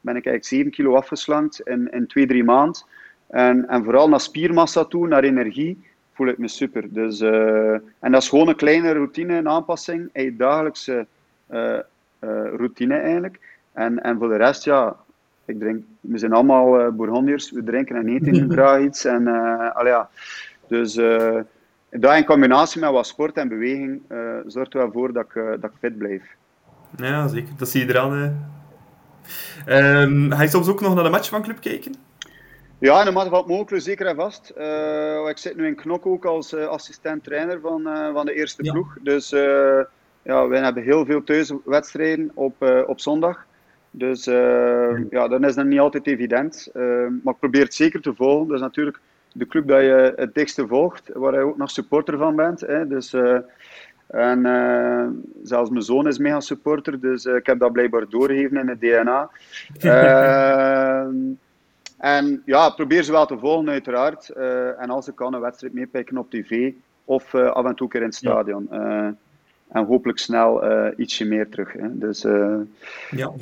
ben 0.00 0.16
ik 0.16 0.26
eigenlijk 0.26 0.44
7 0.44 0.70
kilo 0.70 0.94
afgeslankt 0.94 1.60
in, 1.60 1.90
in 1.90 2.06
2, 2.06 2.26
3 2.26 2.44
maanden. 2.44 2.82
En, 3.26 3.68
en 3.68 3.84
vooral 3.84 4.08
naar 4.08 4.20
spiermassa 4.20 4.84
toe, 4.84 5.08
naar 5.08 5.24
energie, 5.24 5.84
voel 6.20 6.28
ik 6.28 6.38
me 6.38 6.48
super. 6.48 6.92
Dus, 6.92 7.20
en 7.20 8.12
dat 8.12 8.22
is 8.22 8.28
gewoon 8.28 8.48
een 8.48 8.56
kleine 8.56 8.92
routine, 8.92 9.36
een 9.36 9.48
aanpassing 9.48 10.08
in 10.12 10.24
je 10.24 10.36
dagelijkse 10.36 11.06
routine 12.56 12.94
eigenlijk. 12.94 13.40
En, 13.72 14.02
en 14.02 14.18
voor 14.18 14.28
de 14.28 14.36
rest, 14.36 14.64
ja, 14.64 14.96
ik 15.44 15.58
drink, 15.58 15.84
we 16.00 16.18
zijn 16.18 16.32
allemaal 16.32 16.80
uh, 16.80 16.88
Bourgondiërs, 16.88 17.50
we 17.50 17.64
drinken 17.64 17.96
en 17.96 18.08
eten 18.08 18.52
graag 18.52 18.80
iets. 18.80 19.04
En, 19.04 19.22
uh, 19.22 19.84
ja. 19.84 20.08
Dus 20.68 20.96
uh, 20.96 21.40
dat 21.90 22.16
in 22.16 22.24
combinatie 22.24 22.80
met 22.80 22.90
wat 22.90 23.06
sport 23.06 23.36
en 23.36 23.48
beweging 23.48 24.02
zorgt 24.46 24.74
er 24.74 24.80
wel 24.80 24.92
voor 24.92 25.12
dat 25.12 25.24
ik, 25.24 25.34
dat 25.34 25.70
ik 25.70 25.76
fit 25.78 25.98
blijf. 25.98 26.22
Ja, 26.96 27.28
zeker. 27.28 27.52
Dat 27.56 27.68
zie 27.68 27.86
je 27.86 27.88
eraan. 27.88 28.48
Um, 29.66 30.32
ga 30.32 30.42
je 30.42 30.48
soms 30.48 30.68
ook 30.68 30.80
nog 30.80 30.94
naar 30.94 31.04
de 31.04 31.10
match 31.10 31.28
van 31.28 31.42
club 31.42 31.60
kijken? 31.60 31.94
Ja, 32.80 32.98
in 32.98 33.04
de 33.04 33.10
mate 33.10 33.30
van 33.30 33.44
mogelijk, 33.46 33.82
zeker 33.82 34.06
en 34.06 34.16
vast. 34.16 34.52
Uh, 34.58 35.28
ik 35.28 35.38
zit 35.38 35.56
nu 35.56 35.66
in 35.66 35.74
Knok 35.74 36.06
ook 36.06 36.24
als 36.24 36.52
uh, 36.52 36.66
assistent-trainer 36.66 37.60
van, 37.60 37.80
uh, 37.88 38.12
van 38.12 38.26
de 38.26 38.34
eerste 38.34 38.64
ja. 38.64 38.72
ploeg. 38.72 38.96
Dus 39.02 39.30
ja, 40.22 40.48
wij 40.48 40.60
hebben 40.60 40.82
heel 40.82 41.04
veel 41.04 41.24
thuiswedstrijden 41.24 42.30
op, 42.34 42.84
op 42.86 43.00
zondag. 43.00 43.46
Dus 43.90 44.24
ja, 45.10 45.28
dan 45.28 45.44
is 45.44 45.54
dat 45.54 45.64
niet 45.64 45.78
altijd 45.78 46.06
evident. 46.06 46.70
Maar 47.22 47.34
ik 47.34 47.38
probeer 47.38 47.64
het 47.64 47.74
zeker 47.74 48.00
te 48.00 48.14
volgen. 48.14 48.46
Dat 48.46 48.56
is 48.56 48.62
natuurlijk 48.62 49.00
de 49.32 49.46
club 49.46 49.68
dat 49.68 49.80
je 49.80 50.12
het 50.16 50.34
dichtste 50.34 50.66
volgt, 50.66 51.10
waar 51.14 51.34
je 51.34 51.40
ook 51.40 51.56
nog 51.56 51.70
supporter 51.70 52.18
van 52.18 52.36
bent. 52.36 52.60
Hè. 52.60 52.86
Dus, 52.86 53.14
En 54.06 54.46
uh, 54.46 55.06
zelfs 55.42 55.70
mijn 55.70 55.82
zoon 55.82 56.06
is 56.06 56.18
mega 56.18 56.40
supporter, 56.40 57.00
dus 57.00 57.24
uh, 57.24 57.34
ik 57.34 57.46
heb 57.46 57.58
dat 57.58 57.72
blijkbaar 57.72 58.08
doorgegeven 58.08 58.56
in 58.56 58.68
het 58.68 58.80
DNA. 58.80 59.30
uh, 59.80 61.06
en 62.00 62.42
ja, 62.44 62.70
probeer 62.70 63.02
ze 63.02 63.12
wel 63.12 63.26
te 63.26 63.38
volgen 63.38 63.68
uiteraard. 63.68 64.28
en 64.78 64.90
als 64.90 65.08
ik 65.08 65.14
kan 65.14 65.34
een 65.34 65.40
wedstrijd 65.40 65.72
meepikken 65.72 66.18
op 66.18 66.30
tv 66.30 66.72
of 67.04 67.34
af 67.34 67.64
en 67.64 67.74
toe 67.74 67.88
keer 67.88 68.00
in 68.00 68.06
het 68.06 68.14
stadion. 68.14 68.68
Ja. 68.70 69.14
en 69.68 69.84
hopelijk 69.84 70.18
snel 70.18 70.62
ietsje 70.96 71.24
meer 71.24 71.48
terug. 71.48 71.72
Hè. 71.72 71.98
Dus 71.98 72.26
ja, 73.10 73.32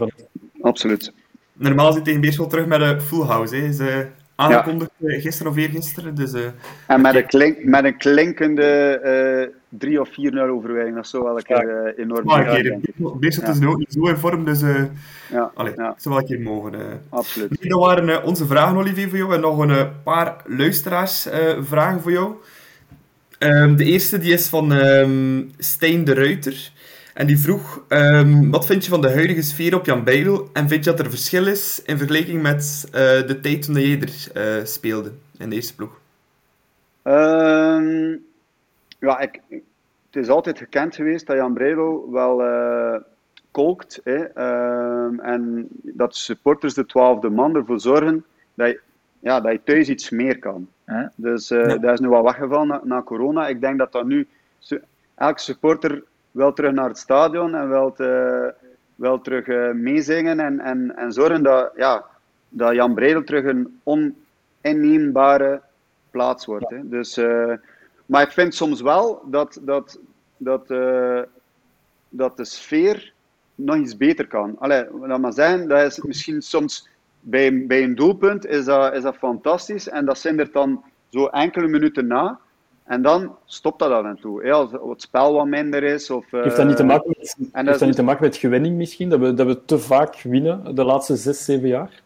absoluut. 0.61 1.13
Normaal 1.53 1.93
zit 1.93 2.05
tegen 2.05 2.21
Beerschot 2.21 2.51
terug 2.51 2.67
met 2.67 2.81
een 2.81 3.01
full 3.01 3.25
house. 3.25 3.57
Hè. 3.57 3.73
Ze 3.73 4.07
aangekondigd 4.35 4.91
ja. 4.97 5.21
gisteren 5.21 5.53
of 5.53 5.59
eergisteren. 5.59 6.15
Dus, 6.15 6.33
en 6.87 7.01
met 7.01 7.15
een, 7.15 7.27
klink, 7.27 7.65
met 7.65 7.85
een 7.85 7.97
klinkende 7.97 9.53
3 9.69 10.01
of 10.01 10.09
4-0 10.09 10.13
overwinning. 10.51 10.97
Dat 10.97 11.09
zou 11.09 11.25
wel 11.25 11.37
een 11.37 11.43
keer 11.43 11.95
uh, 11.97 12.05
enorm 12.05 12.31
zijn. 12.31 12.83
Beerschot 12.97 13.49
is 13.49 13.59
nu 13.59 13.67
ook 13.67 13.79
niet 13.79 13.93
zo 13.93 14.07
in 14.07 14.17
vorm, 14.17 14.45
dus 14.45 14.63
uh, 14.63 14.83
ja, 15.31 15.51
allee, 15.55 15.73
ja. 15.77 15.95
zou 15.99 16.15
wel 16.15 16.19
een 16.19 16.29
keer 16.29 16.41
mogen. 16.41 16.75
Uh. 16.75 16.81
Absoluut. 17.09 17.69
Dat 17.69 17.81
waren 17.81 18.23
onze 18.23 18.47
vragen, 18.47 18.77
Olivier, 18.77 19.09
voor 19.09 19.19
jou. 19.19 19.35
En 19.35 19.41
nog 19.41 19.59
een 19.59 20.03
paar 20.03 20.37
luisteraarsvragen 20.47 22.01
voor 22.01 22.13
jou. 22.13 22.35
Um, 23.39 23.77
de 23.77 23.85
eerste 23.85 24.19
die 24.19 24.33
is 24.33 24.49
van 24.49 24.73
um, 24.73 25.51
Stijn 25.59 26.05
de 26.05 26.15
Ruiter. 26.15 26.71
En 27.15 27.27
die 27.27 27.39
vroeg, 27.39 27.85
um, 27.89 28.51
wat 28.51 28.67
vind 28.67 28.85
je 28.85 28.91
van 28.91 29.01
de 29.01 29.13
huidige 29.13 29.43
sfeer 29.43 29.75
op 29.75 29.87
Jan 29.87 30.05
Beidel? 30.05 30.49
En 30.53 30.69
vind 30.69 30.85
je 30.85 30.91
dat 30.91 31.01
er 31.01 31.11
verschil 31.11 31.47
is 31.47 31.83
in 31.85 31.99
vergelijking 31.99 32.43
met 32.43 32.85
uh, 32.87 32.93
de 33.27 33.39
tijd 33.43 33.63
toen 33.63 33.75
jij 33.75 34.01
er 34.01 34.59
uh, 34.59 34.65
speelde 34.65 35.13
in 35.39 35.51
de 35.51 35.57
eerste 35.57 35.75
ploeg? 35.75 36.01
Um, 37.05 38.27
ja, 38.99 39.19
ik, 39.19 39.41
het 40.07 40.23
is 40.23 40.29
altijd 40.29 40.59
gekend 40.59 40.95
geweest 40.95 41.27
dat 41.27 41.37
Jan 41.37 41.55
Breidel 41.55 42.11
wel 42.11 42.45
uh, 42.45 42.97
kolkt. 43.51 44.01
Hè, 44.05 44.45
um, 45.05 45.21
en 45.21 45.69
dat 45.83 46.17
supporters 46.17 46.75
de 46.75 46.87
twaalfde 46.87 47.31
man 47.31 47.57
ervoor 47.57 47.81
zorgen 47.81 48.25
dat 48.55 48.69
je, 48.69 48.81
ja, 49.21 49.41
dat 49.41 49.53
je 49.53 49.61
thuis 49.65 49.89
iets 49.89 50.11
meer 50.11 50.39
kan. 50.39 50.69
Hè? 50.85 51.07
Dus 51.15 51.49
ja. 51.49 51.77
dat 51.77 51.93
is 51.93 52.01
nu 52.01 52.09
wel 52.09 52.25
weggevallen 52.25 52.69
na, 52.69 52.81
na 52.85 53.03
corona. 53.03 53.49
Ik 53.49 53.61
denk 53.61 53.79
dat 53.79 53.93
dat 53.93 54.07
nu... 54.07 54.27
Elke 55.15 55.41
supporter 55.41 56.03
wel 56.31 56.53
terug 56.53 56.73
naar 56.73 56.89
het 56.89 56.99
stadion 56.99 57.55
en 57.55 57.69
wel, 57.69 57.93
te, 57.93 58.55
wel 58.95 59.21
terug 59.21 59.47
uh, 59.47 59.71
meezingen 59.71 60.41
en, 60.41 60.61
en, 60.61 60.97
en 60.97 61.13
zorgen 61.13 61.43
dat, 61.43 61.73
ja, 61.77 62.05
dat 62.49 62.75
Jan 62.75 62.95
Breidel 62.95 63.25
terug 63.25 63.45
een 63.45 63.81
oninneembare 63.83 65.61
plaats 66.11 66.47
wordt. 66.47 66.71
Hè. 66.71 66.89
Dus, 66.89 67.19
uh, 67.19 67.53
maar 68.09 68.23
ik 68.23 68.31
vind 68.31 68.55
soms 68.55 68.81
wel 68.81 69.23
dat, 69.25 69.59
dat, 69.63 69.99
dat, 70.37 70.71
uh, 70.71 71.23
dat 72.09 72.37
de 72.37 72.45
sfeer 72.45 73.13
nog 73.55 73.77
iets 73.77 73.97
beter 73.97 74.27
kan. 74.27 74.57
Allee, 74.59 74.85
dat 75.07 75.21
maar 75.21 75.33
zijn, 75.33 75.69
dat 75.69 75.83
is 75.83 76.03
misschien 76.03 76.43
soms 76.43 76.89
bij, 77.21 77.67
bij 77.67 77.83
een 77.83 77.95
doelpunt 77.95 78.47
is 78.47 78.65
dat, 78.65 78.95
is 78.95 79.03
dat 79.03 79.17
fantastisch 79.17 79.89
en 79.89 80.05
dat 80.05 80.19
zijn 80.19 80.39
er 80.39 80.53
dan 80.53 80.83
zo 81.09 81.27
enkele 81.27 81.69
minuten 81.69 82.07
na. 82.07 82.39
En 82.85 83.03
dan 83.03 83.37
stopt 83.45 83.79
dat 83.79 83.91
af 83.91 84.05
en 84.05 84.19
toe. 84.21 84.45
Ja, 84.45 84.53
als 84.53 84.73
het 84.73 85.03
spel 85.03 85.33
wat 85.33 85.47
minder 85.47 85.83
is. 85.83 86.11
Of, 86.11 86.31
heeft 86.31 86.57
dat 86.57 86.67
niet 86.67 86.77
te 86.77 86.85
maken 86.85 87.15
met, 87.53 87.67
dat 87.67 87.81
niet 87.81 87.95
te 87.95 88.03
maken 88.03 88.25
met 88.25 88.37
gewinning 88.37 88.77
misschien? 88.77 89.09
Dat 89.09 89.21
we, 89.21 89.35
dat 89.35 89.47
we 89.47 89.65
te 89.65 89.79
vaak 89.79 90.23
winnen 90.23 90.75
de 90.75 90.85
laatste 90.85 91.17
zes, 91.17 91.45
zeven 91.45 91.69
jaar? 91.69 92.03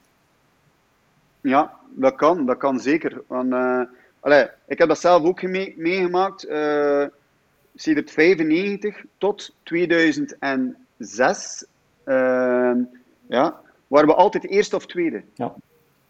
Ja, 1.40 1.72
dat 1.90 2.14
kan. 2.14 2.46
Dat 2.46 2.56
kan 2.56 2.80
zeker. 2.80 3.22
Want, 3.26 3.52
uh, 3.52 3.80
allee, 4.22 4.46
ik 4.66 4.78
heb 4.78 4.88
dat 4.88 5.00
zelf 5.00 5.24
ook 5.24 5.42
mee, 5.42 5.74
meegemaakt. 5.76 6.48
Uh, 6.48 7.04
sinds 7.74 8.12
95 8.12 9.04
tot 9.18 9.54
2006 9.62 11.66
uh, 12.04 12.72
ja, 13.28 13.60
waren 13.86 14.08
we 14.08 14.14
altijd 14.14 14.48
eerste 14.48 14.76
of 14.76 14.86
tweede. 14.86 15.22
Ja. 15.34 15.54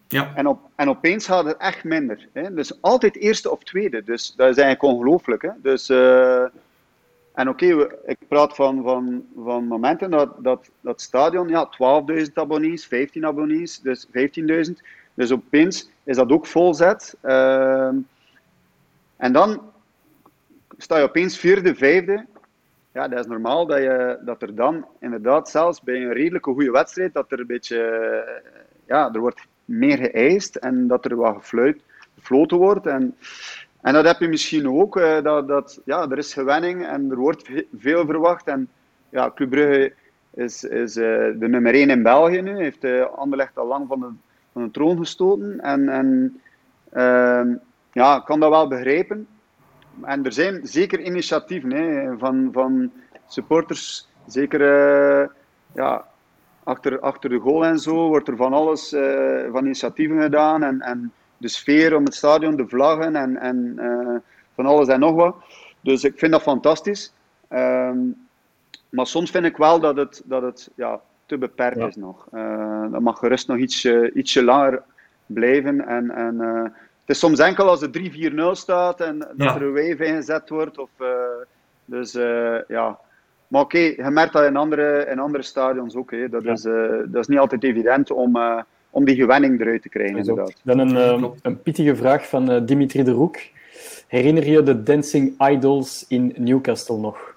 Ja. 0.09 0.33
En, 0.35 0.47
op, 0.47 0.61
en 0.77 0.89
opeens 0.89 1.27
gaat 1.27 1.45
het 1.45 1.57
echt 1.57 1.85
minder. 1.85 2.29
Hè? 2.33 2.55
Dus 2.55 2.83
altijd 2.83 3.17
eerste 3.17 3.51
of 3.51 3.63
tweede. 3.63 4.05
Dus 4.05 4.35
dat 4.37 4.49
is 4.49 4.57
eigenlijk 4.57 4.95
ongelooflijk. 4.95 5.43
Hè? 5.43 5.51
Dus, 5.63 5.91
uh, 5.91 6.43
en 7.33 7.49
oké, 7.49 7.75
okay, 7.75 7.97
ik 8.05 8.19
praat 8.29 8.55
van, 8.55 8.83
van, 8.83 9.27
van 9.37 9.67
momenten 9.67 10.11
dat, 10.11 10.31
dat 10.39 10.71
dat 10.81 11.01
stadion, 11.01 11.49
ja, 11.49 11.71
12.000 12.25 12.33
abonnees, 12.35 12.87
15 12.87 13.27
abonnees, 13.27 13.81
dus 13.81 14.07
15.000. 14.07 14.13
Dus 15.15 15.33
opeens 15.33 15.91
is 16.05 16.17
dat 16.17 16.33
ook 16.33 16.47
volzet. 16.47 17.17
Uh, 17.23 17.91
en 19.17 19.33
dan 19.33 19.73
sta 20.79 20.99
je 20.99 21.05
opeens 21.05 21.39
vierde, 21.39 21.75
vijfde. 21.75 22.27
Ja, 22.93 23.09
dat 23.09 23.19
is 23.19 23.27
normaal 23.27 23.67
dat, 23.67 23.79
je, 23.79 24.19
dat 24.25 24.43
er 24.43 24.55
dan 24.55 24.87
inderdaad 25.01 25.49
zelfs 25.49 25.83
bij 25.83 26.03
een 26.03 26.13
redelijke 26.13 26.53
goede 26.53 26.71
wedstrijd, 26.71 27.15
dat 27.15 27.33
er 27.33 27.41
een 27.41 27.47
beetje, 27.47 28.43
ja, 28.87 29.13
er 29.13 29.21
wordt 29.21 29.47
meer 29.65 29.99
geëist 29.99 30.57
en 30.57 30.87
dat 30.87 31.05
er 31.05 31.17
wat 31.17 31.35
gefluit, 31.35 31.83
gefloten 32.19 32.57
wordt. 32.57 32.87
En, 32.87 33.17
en 33.81 33.93
dat 33.93 34.05
heb 34.05 34.21
je 34.21 34.29
misschien 34.29 34.69
ook, 34.69 34.97
uh, 34.97 35.23
dat, 35.23 35.49
dat 35.49 35.81
ja, 35.85 36.11
er 36.11 36.19
is 36.19 36.33
gewenning 36.33 36.87
en 36.87 37.11
er 37.11 37.17
wordt 37.17 37.51
veel 37.79 38.07
verwacht. 38.07 38.47
En 38.47 38.69
ja, 39.09 39.31
Club 39.35 39.51
Brugge 39.51 39.93
is, 40.35 40.65
is 40.65 40.97
uh, 40.97 41.05
de 41.39 41.49
nummer 41.49 41.75
1 41.75 41.91
in 41.91 42.03
België 42.03 42.41
nu, 42.41 42.57
heeft 42.57 42.85
uh, 42.85 43.03
Anderlecht 43.03 43.59
al 43.59 43.67
lang 43.67 43.89
van 43.89 44.01
de, 44.01 44.09
van 44.53 44.65
de 44.65 44.71
troon 44.71 44.99
gestoten. 44.99 45.61
En, 45.61 45.89
en 45.89 46.41
uh, 46.93 47.57
ja, 47.93 48.17
ik 48.17 48.25
kan 48.25 48.41
dat 48.41 48.51
wel 48.51 48.69
begrijpen. 48.69 49.27
En 50.03 50.25
er 50.25 50.33
zijn 50.33 50.67
zeker 50.67 51.01
initiatieven 51.01 51.71
hè, 51.71 52.19
van, 52.19 52.49
van 52.53 52.93
supporters, 53.27 54.09
zeker 54.27 54.61
ja, 55.75 56.05
achter, 56.65 57.01
achter 57.01 57.31
de 57.31 57.39
goal 57.39 57.65
en 57.65 57.79
zo 57.79 58.09
wordt 58.09 58.29
er 58.29 58.37
van 58.37 58.53
alles, 58.53 58.93
uh, 58.93 59.51
van 59.53 59.65
initiatieven 59.65 60.23
gedaan. 60.23 60.63
En, 60.63 60.81
en 60.81 61.13
de 61.37 61.49
sfeer 61.49 61.97
om 61.97 62.05
het 62.05 62.15
stadion, 62.15 62.57
de 62.57 62.69
vlaggen 62.69 63.17
en, 63.17 63.37
en 63.37 63.77
uh, 63.79 64.17
van 64.55 64.67
alles 64.67 64.89
en 64.89 65.01
nog 65.01 65.15
wat. 65.15 65.37
Dus 65.81 66.05
ik 66.05 66.19
vind 66.19 66.33
dat 66.33 66.43
fantastisch. 66.43 67.13
Um, 67.51 68.17
maar 68.89 69.07
soms 69.07 69.31
vind 69.31 69.45
ik 69.45 69.57
wel 69.57 69.81
dat 69.81 69.97
het, 69.97 70.23
dat 70.25 70.43
het 70.43 70.71
ja, 70.75 71.01
te 71.33 71.39
beperkt 71.39 71.79
ja. 71.79 71.87
is 71.87 71.97
nog. 71.97 72.27
Uh, 72.35 72.85
dat 72.91 73.01
mag 73.01 73.19
gerust 73.19 73.49
nog 73.49 73.57
ietsje, 73.57 74.11
ietsje 74.15 74.45
langer 74.45 74.83
blijven. 75.27 75.87
En, 75.87 76.11
en, 76.11 76.39
het 77.01 77.17
is 77.17 77.19
soms 77.19 77.39
enkel 77.39 77.69
als 77.69 77.81
het 77.81 77.99
3-4-0 77.99 78.35
staat 78.53 79.01
en 79.01 79.19
dat 79.19 79.29
ja. 79.37 79.55
er 79.55 79.63
een 79.63 79.73
wave 79.73 80.05
ingezet 80.05 80.49
wordt. 80.49 80.79
Of, 80.79 80.91
dus 81.85 82.13
ja, 82.69 82.99
maar 83.53 83.61
oké, 83.61 83.77
okay, 83.77 84.05
je 84.05 84.11
merkt 84.11 84.33
dat 84.33 84.45
in 84.45 84.57
andere, 84.57 85.07
in 85.11 85.19
andere 85.19 85.43
stadions 85.43 85.95
ook. 85.95 86.11
Hè. 86.11 86.29
Dat, 86.29 86.43
ja. 86.43 86.53
is, 86.53 86.65
uh, 86.65 86.89
dat 87.07 87.23
is 87.23 87.27
niet 87.27 87.39
altijd 87.39 87.65
evident 87.65 88.11
om, 88.11 88.37
uh, 88.37 88.61
om 88.91 89.05
die 89.05 89.17
gewenning 89.17 89.61
eruit 89.61 89.83
te 89.83 89.89
krijgen. 89.89 90.17
Inderdaad. 90.17 90.55
Dan 90.63 90.79
een, 90.79 90.95
uh, 91.23 91.29
een 91.43 91.63
pittige 91.63 91.97
vraag 91.97 92.29
van 92.29 92.67
Dimitri 92.67 93.03
de 93.03 93.11
Roek. 93.11 93.37
Herinner 94.07 94.47
je 94.47 94.63
de 94.63 94.83
Dancing 94.83 95.49
Idols 95.49 96.05
in 96.09 96.35
Newcastle 96.37 96.97
nog? 96.97 97.32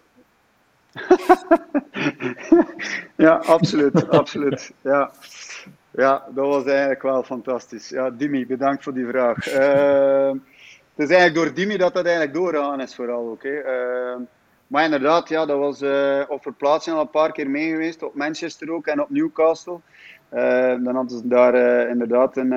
ja, 3.26 3.36
absoluut. 3.36 4.10
absoluut. 4.10 4.72
Ja. 4.82 5.12
ja, 5.92 6.24
dat 6.30 6.48
was 6.48 6.66
eigenlijk 6.66 7.02
wel 7.02 7.24
fantastisch. 7.24 7.90
Ja, 7.90 8.10
Dimi, 8.10 8.46
bedankt 8.46 8.84
voor 8.84 8.94
die 8.94 9.08
vraag. 9.08 9.46
het 10.96 10.96
is 10.96 11.10
eigenlijk 11.10 11.36
door 11.36 11.54
Dimi 11.54 11.78
dat 11.78 11.94
dat 11.94 12.06
eigenlijk 12.06 12.34
doorgaan 12.34 12.82
is, 12.82 12.96
vooral 12.96 13.30
ook. 13.30 13.44
Hè. 13.44 13.62
Maar 14.68 14.84
inderdaad, 14.84 15.30
ja, 15.30 15.46
dat 15.46 15.58
was 15.58 15.82
uh, 15.82 16.22
op 16.28 16.42
verplaatsing 16.42 16.96
al 16.96 17.02
een 17.02 17.10
paar 17.10 17.32
keer 17.32 17.50
mee 17.50 17.70
geweest. 17.70 18.04
Op 18.04 18.16
Manchester 18.16 18.72
ook 18.72 18.88
en 18.88 19.02
op 19.02 19.10
Newcastle. 19.10 19.80
Uh, 20.34 20.84
dan 20.84 20.96
hadden 20.96 21.18
ze 21.18 21.28
daar 21.28 21.56
uh, 21.56 21.90
inderdaad 21.90 22.38
een, 22.38 22.52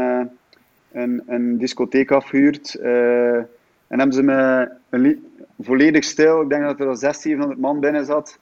een, 0.93 1.23
een, 1.27 1.59
discotheek 1.59 2.11
afgehuurd. 2.11 2.75
en 2.75 3.99
hebben 3.99 4.13
ze 4.13 4.23
me 4.23 4.69
een 4.91 5.28
volledig 5.59 6.05
stil, 6.05 6.43
ik 6.43 6.49
denk 6.49 6.63
dat 6.63 6.81
er 6.81 6.87
al 6.87 6.97
600, 6.97 7.23
700 7.23 7.61
man 7.61 7.81
binnen 7.81 8.05
zat, 8.05 8.39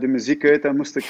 de 0.00 0.06
muziek 0.06 0.44
uit 0.44 0.64
en 0.64 0.76
moest 0.76 0.96
ik 0.96 1.04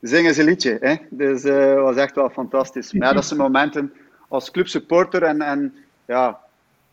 zingen 0.00 0.34
ze 0.34 0.40
een 0.40 0.46
liedje. 0.46 0.78
Hè? 0.80 0.94
Dus 1.10 1.42
dat 1.42 1.78
was 1.78 1.96
echt 1.96 2.14
wel 2.14 2.30
fantastisch. 2.30 2.92
Maar 2.92 3.08
ja, 3.08 3.14
dat 3.14 3.24
zijn 3.24 3.40
momenten 3.40 3.92
als 4.28 4.50
clubsupporter 4.50 5.22
en, 5.22 5.40
en 5.40 5.74
ja, 6.04 6.40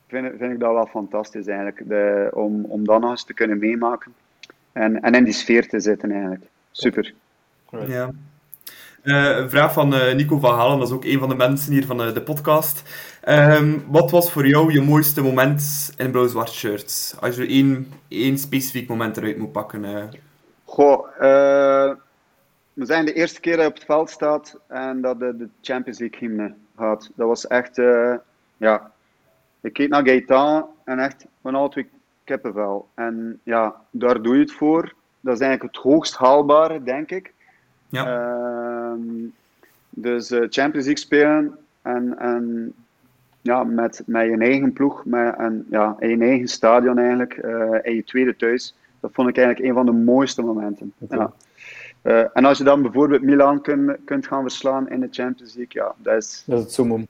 vind, 0.08 0.28
vind 0.38 0.54
ik 0.54 0.60
dat 0.60 0.74
wel 0.74 0.86
fantastisch 0.86 1.48
eigenlijk. 1.48 1.82
De, 1.88 2.30
om, 2.34 2.66
om 2.66 2.86
dat 2.86 3.02
nog 3.02 3.10
eens 3.10 3.26
te 3.26 3.34
kunnen 3.34 3.60
meemaken. 3.60 4.14
En, 4.72 5.02
en 5.02 5.14
in 5.14 5.24
die 5.24 5.34
sfeer 5.34 5.68
te 5.68 5.80
zitten 5.80 6.12
eigenlijk. 6.12 6.44
Super. 6.72 7.14
Ja. 7.88 8.12
Uh, 9.04 9.38
een 9.38 9.50
vraag 9.50 9.74
van 9.74 9.94
uh, 9.94 10.14
Nico 10.14 10.40
van 10.40 10.56
Halen, 10.56 10.80
dat 10.80 10.88
is 10.88 10.94
ook 10.94 11.06
een 11.06 11.20
van 11.20 11.30
de 11.30 11.36
mensen 11.36 11.74
hier 11.74 11.86
van 11.86 12.02
uh, 12.02 12.14
de 12.14 12.22
podcast. 12.22 12.84
Um, 13.28 13.86
wat 13.88 14.12
was 14.12 14.32
voor 14.32 14.48
jou 14.48 14.74
je 14.74 14.82
mooiste 14.82 15.22
moment 15.22 15.94
in 15.98 16.12
blauw-zwart 16.12 16.52
shirts? 16.52 17.16
Als 17.20 17.36
je 17.36 17.48
één, 17.48 17.94
één 18.08 18.38
specifiek 18.38 18.90
moment 18.90 19.18
eruit 19.18 19.38
moet 19.38 19.52
pakken. 19.52 20.10
Goh, 20.66 21.08
we 22.74 22.86
zijn 22.86 23.06
de 23.06 23.14
eerste 23.14 23.40
keer 23.40 23.56
dat 23.56 23.62
je 23.62 23.70
op 23.70 23.76
het 23.76 23.86
veld 23.86 24.10
staat 24.10 24.58
en 24.68 25.02
dat 25.02 25.20
de, 25.20 25.38
de 25.38 25.50
Champions 25.62 26.00
League 26.00 26.20
hymne 26.20 26.54
gaat. 26.78 27.10
Dat 27.16 27.28
was 27.28 27.48
echt, 27.48 27.76
ja, 28.58 28.92
ik 29.62 29.74
keek 29.74 29.90
naar 29.90 30.08
Gaetan 30.08 30.66
en 30.84 31.00
echt 31.00 31.26
van 31.42 31.56
alle 31.56 31.70
twee 31.70 31.90
kippenvel. 32.24 32.88
En 32.96 33.40
ja, 33.44 33.76
daar 33.92 34.22
doe 34.22 34.34
je 34.36 34.42
het 34.42 34.54
voor. 34.54 34.94
Dat 35.20 35.34
is 35.34 35.40
eigenlijk 35.40 35.76
het 35.76 35.84
hoogst 35.84 36.16
haalbare, 36.16 36.84
denk 36.84 37.12
ik. 37.12 37.34
Ja. 37.92 38.06
Ehm, 38.06 39.02
dus 39.90 40.32
uh, 40.32 40.40
Champions 40.50 40.86
League 40.86 40.98
spelen 40.98 41.58
en, 41.82 42.20
en 42.20 42.74
ja, 43.42 43.64
met, 43.64 44.04
met 44.06 44.26
je 44.26 44.38
eigen 44.38 44.74
ploeg, 44.74 45.06
met 45.06 45.36
en, 45.38 45.66
ja, 45.70 45.96
in 46.00 46.10
je 46.10 46.26
eigen 46.26 46.48
stadion 46.48 46.98
eigenlijk, 46.98 47.40
uh, 47.44 47.86
en 47.86 47.96
je 47.96 48.04
tweede 48.04 48.36
thuis. 48.36 48.76
Dat 49.00 49.12
vond 49.14 49.30
ik 49.30 49.38
eigenlijk 49.38 49.68
een 49.68 49.76
van 49.76 49.86
de 49.86 50.04
mooiste 50.04 50.42
momenten. 50.42 50.94
Okay. 50.98 51.20
Ja. 51.20 51.34
Uh, 52.04 52.26
en 52.34 52.46
als 52.46 52.58
je 52.58 52.64
dan 52.64 52.82
bijvoorbeeld 52.82 53.22
Milan 53.22 53.62
kun, 53.62 53.98
kunt 54.06 54.28
gaan 54.28 54.42
verslaan 54.42 54.90
in 54.90 55.00
de 55.00 55.08
Champions 55.12 55.56
League, 55.56 55.82
ja, 55.82 55.94
dat 55.98 56.16
is... 56.16 56.44
Dat 56.46 56.58
is 56.58 56.64
het 56.64 56.74
summum. 56.74 57.08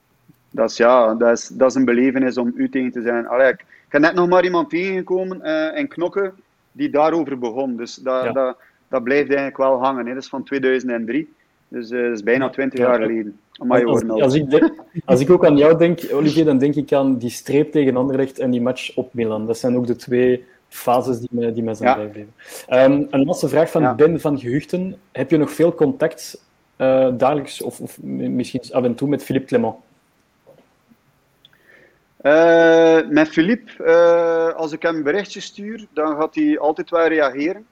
Dat 0.50 0.70
is, 0.70 0.76
ja, 0.76 1.14
dat 1.14 1.38
is, 1.38 1.48
dat 1.48 1.68
is 1.70 1.74
een 1.74 1.84
belevenis 1.84 2.36
om 2.36 2.52
u 2.54 2.68
tegen 2.68 2.92
te 2.92 3.02
zijn. 3.02 3.28
Allee, 3.28 3.48
ik, 3.48 3.60
ik 3.60 3.66
heb 3.88 4.00
net 4.00 4.14
nog 4.14 4.28
maar 4.28 4.44
iemand 4.44 4.70
tegengekomen 4.70 5.40
uh, 5.42 5.78
in 5.78 5.88
Knokken 5.88 6.32
die 6.72 6.90
daarover 6.90 7.38
begon. 7.38 7.76
Dus 7.76 7.94
dat, 7.94 8.24
ja. 8.24 8.32
dat, 8.32 8.56
dat 8.92 9.04
blijft 9.04 9.26
eigenlijk 9.26 9.56
wel 9.56 9.78
hangen. 9.78 10.06
Hè. 10.06 10.14
Dat 10.14 10.22
is 10.22 10.28
van 10.28 10.44
2003. 10.44 11.34
Dus 11.68 11.90
uh, 11.90 12.02
dat 12.02 12.12
is 12.12 12.22
bijna 12.22 12.50
20 12.50 12.78
ja. 12.78 12.86
jaar 12.86 13.00
geleden. 13.00 13.38
Amai, 13.52 13.84
als, 13.84 14.08
als, 14.08 14.34
ik 14.34 14.50
denk, 14.50 14.72
als 15.04 15.20
ik 15.20 15.30
ook 15.30 15.46
aan 15.46 15.56
jou 15.56 15.78
denk, 15.78 16.00
Olivier, 16.12 16.44
dan 16.44 16.58
denk 16.58 16.74
ik 16.74 16.92
aan 16.92 17.18
die 17.18 17.30
streep 17.30 17.72
tegen 17.72 17.96
Anderlecht 17.96 18.38
en 18.38 18.50
die 18.50 18.60
match 18.60 18.96
op 18.96 19.14
Milan. 19.14 19.46
Dat 19.46 19.58
zijn 19.58 19.76
ook 19.76 19.86
de 19.86 19.96
twee 19.96 20.44
fases 20.68 21.18
die 21.18 21.28
mij, 21.32 21.52
die 21.52 21.62
mij 21.62 21.74
zijn 21.74 21.88
ja. 21.88 21.96
bijbleven. 21.96 22.32
Um, 22.70 23.06
een 23.10 23.24
laatste 23.24 23.48
vraag 23.48 23.70
van 23.70 23.82
ja. 23.82 23.94
Ben 23.94 24.20
van 24.20 24.38
Gehuchten. 24.38 24.96
Heb 25.12 25.30
je 25.30 25.36
nog 25.36 25.50
veel 25.50 25.74
contact 25.74 26.44
uh, 26.78 27.08
dagelijks 27.12 27.62
of, 27.62 27.80
of, 27.80 27.98
misschien 28.02 28.62
af 28.70 28.84
en 28.84 28.94
toe 28.94 29.08
met 29.08 29.24
Philippe 29.24 29.46
Clement? 29.46 29.74
Uh, 32.22 33.08
met 33.08 33.28
Philippe, 33.28 33.84
als 34.56 34.72
ik 34.72 34.82
hem 34.82 34.96
een 34.96 35.02
berichtje 35.02 35.40
stuur, 35.40 35.86
dan 35.92 36.16
gaat 36.16 36.34
hij 36.34 36.58
altijd 36.58 36.90
wel 36.90 37.06
reageren. 37.06 37.66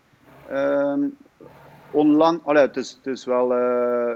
Onlang, 1.90 2.40
allee, 2.44 2.62
het, 2.62 2.76
is, 2.76 2.98
het, 3.03 3.07
is 3.07 3.24
wel, 3.24 3.51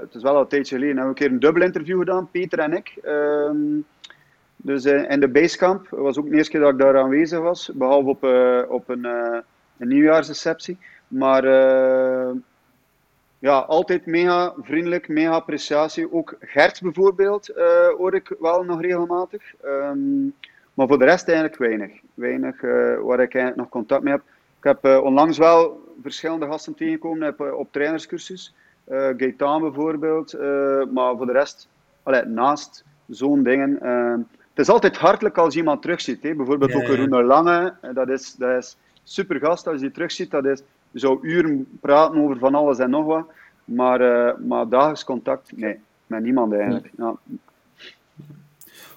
het 0.01 0.15
is 0.15 0.21
wel 0.21 0.35
al 0.35 0.41
een 0.41 0.47
tijdje 0.47 0.75
geleden. 0.75 0.95
We 0.95 1.01
hebben 1.01 1.07
een 1.07 1.27
keer 1.27 1.31
een 1.31 1.39
dubbel 1.39 1.63
interview 1.63 1.99
gedaan, 1.99 2.29
Peter 2.31 2.59
en 2.59 2.73
ik. 2.73 2.93
Dus 4.65 4.85
uh, 4.85 5.09
in 5.09 5.19
de 5.19 5.27
basecamp 5.27 5.87
was 5.89 6.17
ook 6.17 6.29
de 6.29 6.35
eerste 6.35 6.51
keer 6.51 6.59
dat 6.59 6.71
ik 6.71 6.79
daar 6.79 6.97
aanwezig 6.97 7.39
was, 7.39 7.71
behalve 7.73 8.09
op, 8.09 8.23
uh, 8.23 8.61
op 8.67 8.89
een, 8.89 9.05
uh, 9.05 9.37
een 9.77 9.87
nieuwjaarsreceptie. 9.87 10.77
Maar 11.07 11.43
ja, 13.39 13.57
altijd 13.59 14.05
mega 14.05 14.53
vriendelijk, 14.61 15.07
mega 15.07 15.31
appreciatie. 15.31 16.13
Ook 16.13 16.35
Gert 16.39 16.81
bijvoorbeeld 16.81 17.51
hoor 17.97 18.15
ik 18.15 18.35
wel 18.39 18.63
nog 18.63 18.81
regelmatig. 18.81 19.43
Um, 19.65 20.33
maar 20.73 20.87
voor 20.87 20.99
de 20.99 21.05
rest 21.05 21.27
eigenlijk 21.27 21.57
weinig. 21.57 21.91
Weinig 22.13 22.61
waar 23.01 23.19
ik 23.19 23.33
eigenlijk 23.33 23.55
nog 23.55 23.69
contact 23.69 24.03
mee 24.03 24.13
heb. 24.13 24.23
Ik 24.57 24.63
heb 24.63 25.03
onlangs 25.03 25.37
wel 25.37 25.84
verschillende 26.01 26.45
gasten 26.45 26.75
tegengekomen 26.75 27.29
op, 27.29 27.39
op 27.39 27.71
trainerscursus. 27.71 28.55
Uh, 28.87 29.09
Gaetan 29.17 29.61
bijvoorbeeld. 29.61 30.33
maar 30.91 31.17
voor 31.17 31.25
de 31.25 31.31
rest, 31.31 31.69
allee, 32.03 32.23
naast 32.23 32.83
zo'n 33.07 33.43
dingen 33.43 33.79
het 34.55 34.67
is 34.67 34.73
altijd 34.73 34.97
hartelijk 34.97 35.37
als 35.37 35.53
je 35.53 35.59
iemand 35.59 35.81
terugziet. 35.81 36.23
Hè. 36.23 36.35
Bijvoorbeeld 36.35 36.71
ja, 36.71 36.77
ook 36.77 36.87
Roene 36.87 37.23
Lange, 37.23 37.73
dat 37.93 38.09
is, 38.09 38.35
dat 38.35 38.57
is 38.57 38.77
super 39.03 39.39
gast 39.39 39.67
als 39.67 39.75
je 39.75 39.81
die 39.81 39.91
terugziet. 39.91 40.31
Dat 40.31 40.45
is, 40.45 40.61
je 40.91 40.99
zou 40.99 41.19
uren 41.21 41.67
praten 41.81 42.21
over 42.21 42.37
van 42.37 42.55
alles 42.55 42.79
en 42.79 42.89
nog 42.89 43.05
wat. 43.05 43.31
Maar, 43.65 43.99
maar 44.41 44.69
dagelijks 44.69 45.03
contact, 45.03 45.57
nee, 45.57 45.79
met 46.07 46.23
niemand 46.23 46.53
eigenlijk. 46.53 46.89
Ja. 46.97 47.15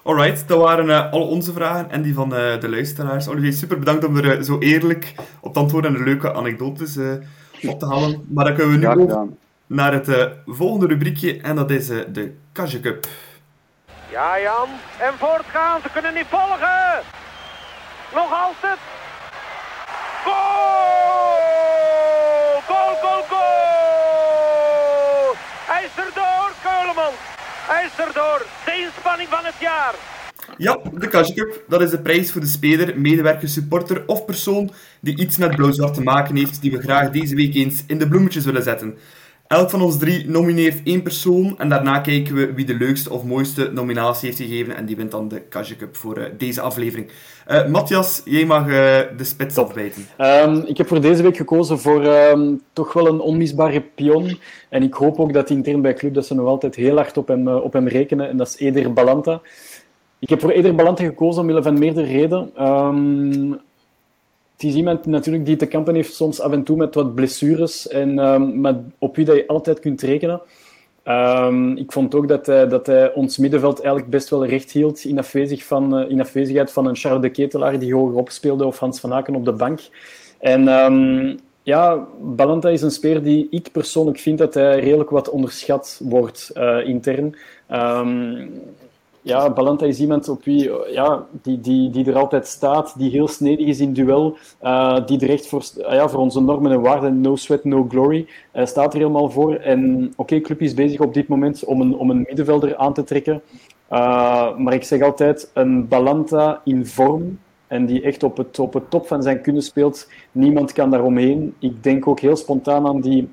Alright, 0.08 0.48
dat 0.48 0.58
waren 0.58 0.86
uh, 0.86 1.12
al 1.12 1.28
onze 1.28 1.52
vragen 1.52 1.90
en 1.90 2.02
die 2.02 2.14
van 2.14 2.34
uh, 2.34 2.60
de 2.60 2.68
luisteraars. 2.68 3.28
Olivier, 3.28 3.52
super 3.52 3.78
bedankt 3.78 4.04
om 4.04 4.16
er 4.16 4.44
zo 4.44 4.58
eerlijk 4.58 5.14
op 5.40 5.52
te 5.52 5.58
antwoorden 5.58 5.90
en 5.90 5.96
de 5.98 6.04
leuke 6.04 6.34
anekdotes 6.34 6.98
op 7.66 7.78
te 7.78 7.86
halen. 7.86 8.24
Maar 8.28 8.44
dan 8.44 8.54
kunnen 8.54 8.80
we 8.80 8.86
nu 8.86 9.02
over 9.02 9.26
naar 9.66 9.92
het 9.92 10.30
volgende 10.46 10.86
rubriekje 10.86 11.40
en 11.40 11.56
dat 11.56 11.70
is 11.70 11.86
de 11.86 12.34
Kage 12.52 12.80
Cup. 12.80 13.06
Ja, 14.10 14.40
Jan. 14.40 14.68
En 14.98 15.12
voortgaan. 15.18 15.80
Ze 15.82 15.88
kunnen 15.92 16.14
niet 16.14 16.26
volgen. 16.28 17.02
Nog 18.14 18.32
altijd. 18.32 18.78
Goal! 20.24 21.36
Goal, 22.66 22.94
goal, 23.02 23.22
goal! 23.28 25.34
Hij 25.66 25.84
is 25.84 26.04
erdoor, 26.04 26.52
Keuleman. 26.62 27.12
Hij 27.66 27.84
is 27.84 27.98
erdoor. 28.06 28.57
Inspanning 28.84 29.28
van 29.28 29.44
het 29.44 29.54
jaar. 29.60 29.94
Ja, 30.56 30.78
de 30.92 31.08
Cash 31.08 31.32
Cup, 31.32 31.64
dat 31.68 31.82
is 31.82 31.90
de 31.90 31.98
prijs 31.98 32.32
voor 32.32 32.40
de 32.40 32.46
speler, 32.46 33.00
medewerker, 33.00 33.48
supporter 33.48 34.02
of 34.06 34.24
persoon 34.24 34.70
die 35.00 35.18
iets 35.18 35.36
met 35.36 35.56
blauw-zwart 35.56 35.94
te 35.94 36.02
maken 36.02 36.36
heeft, 36.36 36.60
die 36.60 36.70
we 36.70 36.80
graag 36.82 37.10
deze 37.10 37.34
week 37.34 37.54
eens 37.54 37.82
in 37.86 37.98
de 37.98 38.08
bloemetjes 38.08 38.44
willen 38.44 38.62
zetten. 38.62 38.98
Elk 39.48 39.70
van 39.70 39.82
ons 39.82 39.98
drie 39.98 40.30
nomineert 40.30 40.80
één 40.84 41.02
persoon 41.02 41.54
en 41.58 41.68
daarna 41.68 41.98
kijken 41.98 42.34
we 42.34 42.52
wie 42.54 42.64
de 42.64 42.74
leukste 42.74 43.12
of 43.12 43.24
mooiste 43.24 43.70
nominatie 43.72 44.26
heeft 44.28 44.40
gegeven 44.40 44.76
en 44.76 44.86
die 44.86 44.96
wint 44.96 45.10
dan 45.10 45.28
de 45.28 45.40
Kaja 45.40 45.74
Cup 45.78 45.96
voor 45.96 46.18
uh, 46.18 46.24
deze 46.38 46.60
aflevering. 46.60 47.08
Uh, 47.50 47.66
Matthias, 47.66 48.22
jij 48.24 48.44
mag 48.44 48.66
uh, 48.66 48.72
de 49.16 49.24
spits 49.24 49.56
afbijten. 49.56 50.06
Um, 50.18 50.62
ik 50.66 50.76
heb 50.76 50.88
voor 50.88 51.00
deze 51.00 51.22
week 51.22 51.36
gekozen 51.36 51.78
voor 51.78 52.04
um, 52.04 52.60
toch 52.72 52.92
wel 52.92 53.06
een 53.06 53.20
onmisbare 53.20 53.80
pion 53.94 54.38
en 54.68 54.82
ik 54.82 54.94
hoop 54.94 55.18
ook 55.18 55.32
dat 55.32 55.50
intern 55.50 55.82
bij 55.82 55.94
Club 55.94 56.14
dat 56.14 56.26
ze 56.26 56.34
nog 56.34 56.46
altijd 56.46 56.74
heel 56.74 56.96
hard 56.96 57.16
op 57.16 57.28
hem, 57.28 57.48
op 57.48 57.72
hem 57.72 57.88
rekenen 57.88 58.28
en 58.28 58.36
dat 58.36 58.46
is 58.48 58.58
Eder 58.58 58.92
Balanta. 58.92 59.40
Ik 60.18 60.28
heb 60.28 60.40
voor 60.40 60.50
Eder 60.50 60.74
Balanta 60.74 61.04
gekozen 61.04 61.40
omwille 61.40 61.62
van 61.62 61.78
meerdere 61.78 62.06
redenen. 62.06 62.66
Um, 62.66 63.60
het 64.58 64.66
is 64.66 64.74
iemand 64.74 65.06
natuurlijk 65.06 65.46
die 65.46 65.56
te 65.56 65.66
kampen 65.66 65.94
heeft 65.94 66.14
soms 66.14 66.40
af 66.40 66.52
en 66.52 66.62
toe 66.62 66.76
met 66.76 66.94
wat 66.94 67.14
blessures, 67.14 67.88
en, 67.88 68.18
um, 68.18 68.60
maar 68.60 68.74
op 68.98 69.16
wie 69.16 69.24
dat 69.24 69.36
je 69.36 69.46
altijd 69.46 69.80
kunt 69.80 70.02
rekenen. 70.02 70.40
Um, 71.04 71.76
ik 71.76 71.92
vond 71.92 72.14
ook 72.14 72.28
dat 72.28 72.46
hij, 72.46 72.68
dat 72.68 72.86
hij 72.86 73.14
ons 73.14 73.38
middenveld 73.38 73.80
eigenlijk 73.80 74.10
best 74.10 74.28
wel 74.28 74.46
recht 74.46 74.70
hield 74.70 75.04
in, 75.04 75.18
afwezig 75.18 75.64
van, 75.64 76.00
uh, 76.00 76.10
in 76.10 76.20
afwezigheid 76.20 76.72
van 76.72 76.86
een 76.86 76.96
Charles 76.96 77.22
de 77.22 77.30
Ketelaar 77.30 77.78
die 77.78 77.94
hogerop 77.94 78.30
speelde 78.30 78.66
of 78.66 78.78
Hans 78.78 79.00
van 79.00 79.12
Aken 79.12 79.34
op 79.34 79.44
de 79.44 79.52
bank. 79.52 79.80
En 80.38 80.68
um, 80.68 81.38
ja, 81.62 82.06
Balanta 82.20 82.68
is 82.68 82.82
een 82.82 82.90
speler 82.90 83.22
die 83.22 83.46
ik 83.50 83.68
persoonlijk 83.72 84.18
vind 84.18 84.38
dat 84.38 84.54
hij 84.54 84.80
redelijk 84.80 85.10
wat 85.10 85.30
onderschat 85.30 86.00
wordt 86.02 86.52
intern. 86.84 87.36
Ja, 89.28 89.50
Balanta 89.50 89.86
is 89.86 90.00
iemand 90.00 90.28
op 90.28 90.44
wie, 90.44 90.70
ja, 90.90 91.26
die, 91.42 91.60
die, 91.60 91.90
die 91.90 92.06
er 92.06 92.16
altijd 92.16 92.46
staat, 92.46 92.94
die 92.98 93.10
heel 93.10 93.28
snedig 93.28 93.66
is 93.66 93.80
in 93.80 93.92
duel, 93.92 94.36
uh, 94.62 95.06
die 95.06 95.20
er 95.20 95.30
echt 95.30 95.46
voor, 95.46 95.62
uh, 95.78 95.92
ja, 95.92 96.08
voor 96.08 96.20
onze 96.20 96.40
normen 96.40 96.72
en 96.72 96.80
waarden, 96.80 97.20
no 97.20 97.36
sweat, 97.36 97.64
no 97.64 97.86
glory, 97.88 98.26
uh, 98.54 98.66
staat 98.66 98.92
er 98.92 98.98
helemaal 98.98 99.30
voor. 99.30 99.54
En 99.54 100.12
oké, 100.16 100.40
Club 100.40 100.60
is 100.60 100.74
bezig 100.74 101.00
op 101.00 101.14
dit 101.14 101.28
moment 101.28 101.64
om 101.64 101.80
een, 101.80 101.96
om 101.96 102.10
een 102.10 102.24
middenvelder 102.26 102.76
aan 102.76 102.92
te 102.94 103.04
trekken. 103.04 103.42
maar 104.58 104.72
ik 104.72 104.84
zeg 104.84 105.02
altijd, 105.02 105.50
een 105.54 105.88
Balanta 105.88 106.60
in 106.64 106.86
vorm, 106.86 107.38
en 107.66 107.86
die 107.86 108.02
echt 108.02 108.22
op 108.22 108.36
het, 108.36 108.58
op 108.58 108.74
het 108.74 108.90
top 108.90 109.06
van 109.06 109.22
zijn 109.22 109.40
kunnen 109.40 109.62
speelt, 109.62 110.08
niemand 110.32 110.72
kan 110.72 110.90
daar 110.90 111.04
omheen. 111.04 111.54
Ik 111.58 111.82
denk 111.82 112.06
ook 112.06 112.20
heel 112.20 112.36
spontaan 112.36 112.86
aan 112.86 113.00
die 113.00 113.28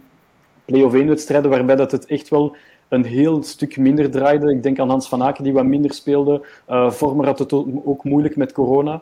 play-off 0.66 0.96
1-wedstrijden, 0.96 1.50
waarbij 1.50 1.76
dat 1.76 1.92
het 1.92 2.06
echt 2.06 2.30
wel 2.30 2.56
een 2.90 3.06
heel 3.06 3.44
stuk 3.44 3.78
minder 3.78 4.12
draaide. 4.12 4.52
Ik 4.52 4.64
denk 4.64 4.80
aan 4.80 4.90
Hans 4.90 5.10
van 5.10 5.24
Aken, 5.24 5.44
die 5.44 5.54
wat 5.54 5.66
minder 5.66 5.94
speelde. 5.94 6.46
Uh, 6.70 6.92
Vormer 6.92 7.26
had 7.26 7.40
het 7.40 7.54
ook 7.84 8.04
moeilijk 8.04 8.36
met 8.36 8.52
corona. 8.52 9.02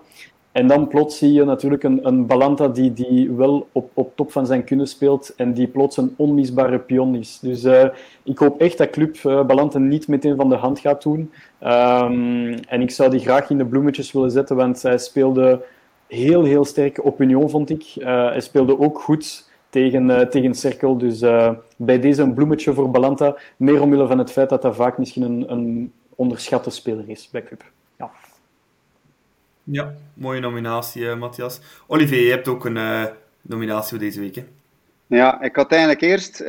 En 0.52 0.68
dan 0.68 0.88
plots 0.88 1.18
zie 1.18 1.34
je 1.34 1.44
natuurlijk 1.44 1.84
een, 1.84 2.08
een 2.08 2.26
Balanta 2.26 2.68
die, 2.68 2.94
die 2.94 3.32
wel 3.32 3.68
op, 3.72 3.92
op 3.94 4.16
top 4.16 4.32
van 4.32 4.46
zijn 4.46 4.64
kunnen 4.64 4.88
speelt 4.88 5.34
en 5.36 5.54
die 5.54 5.68
plots 5.68 5.98
een 5.98 6.14
onmisbare 6.18 6.80
pion 6.80 7.16
is. 7.16 7.40
Dus 7.42 7.64
uh, 7.64 7.86
ik 8.24 8.38
hoop 8.38 8.60
echt 8.60 8.78
dat 8.78 8.90
club 8.90 9.18
uh, 9.18 9.46
Balanta 9.46 9.80
niet 9.80 10.08
meteen 10.08 10.36
van 10.36 10.50
de 10.50 10.56
hand 10.56 10.80
gaat 10.80 11.04
doen. 11.04 11.32
Um, 11.64 12.54
en 12.54 12.82
ik 12.82 12.92
zou 12.92 13.10
die 13.10 13.20
graag 13.20 13.50
in 13.50 13.58
de 13.58 13.66
bloemetjes 13.66 14.12
willen 14.12 14.32
zetten, 14.32 14.56
want 14.56 14.82
hij 14.82 14.98
speelde 14.98 15.66
heel, 16.08 16.44
heel 16.44 16.66
sterk 16.66 17.06
op 17.06 17.22
Union, 17.22 17.50
vond 17.50 17.70
ik. 17.70 17.84
Hij 18.04 18.42
speelde 18.42 18.80
ook 18.80 19.00
goed 19.00 19.50
tegen, 19.74 20.10
uh, 20.10 20.20
tegen 20.20 20.56
Cirkel. 20.56 20.98
Dus 20.98 21.22
uh, 21.22 21.52
bij 21.78 22.00
deze 22.00 22.22
een 22.22 22.34
bloemetje 22.34 22.74
voor 22.74 22.92
Balanta. 22.92 23.38
Meer 23.58 23.82
omwille 23.82 24.08
van 24.08 24.18
het 24.18 24.32
feit 24.32 24.50
dat 24.50 24.64
hij 24.64 24.72
vaak 24.72 24.98
misschien 24.98 25.22
een, 25.22 25.52
een 25.52 25.94
onderschatte 26.16 26.70
speler 26.70 27.10
is 27.10 27.30
bij 27.32 27.44
Club. 27.44 27.64
Ja, 27.98 28.12
ja 29.64 29.94
mooie 30.14 30.40
nominatie, 30.40 31.02
uh, 31.02 31.16
Matthias. 31.16 31.62
Olivier, 31.88 32.22
je 32.22 32.32
hebt 32.32 32.48
ook 32.48 32.66
een 32.66 33.10
nominatie 33.42 33.90
voor 33.90 34.00
deze 34.00 34.20
week. 34.20 34.36
Hè? 34.36 34.46
Ja, 35.08 35.42
ik 35.42 35.56
had 35.56 35.72
eigenlijk 35.72 36.02
eerst, 36.02 36.42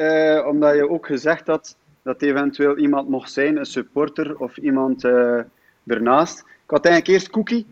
omdat 0.47 0.75
je 0.75 0.91
ook 0.91 1.07
gezegd 1.07 1.47
had 1.47 1.77
dat 2.03 2.23
eventueel 2.23 2.77
iemand 2.77 3.09
mocht 3.09 3.33
zijn, 3.33 3.57
een 3.57 3.67
supporter 3.67 4.39
of 4.39 4.57
iemand 4.57 5.05
ernaast. 5.87 6.39
Ik 6.39 6.71
had 6.71 6.85
eigenlijk 6.85 7.15
eerst 7.15 7.31
Cookie 7.31 7.67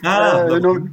ah, 0.00 0.50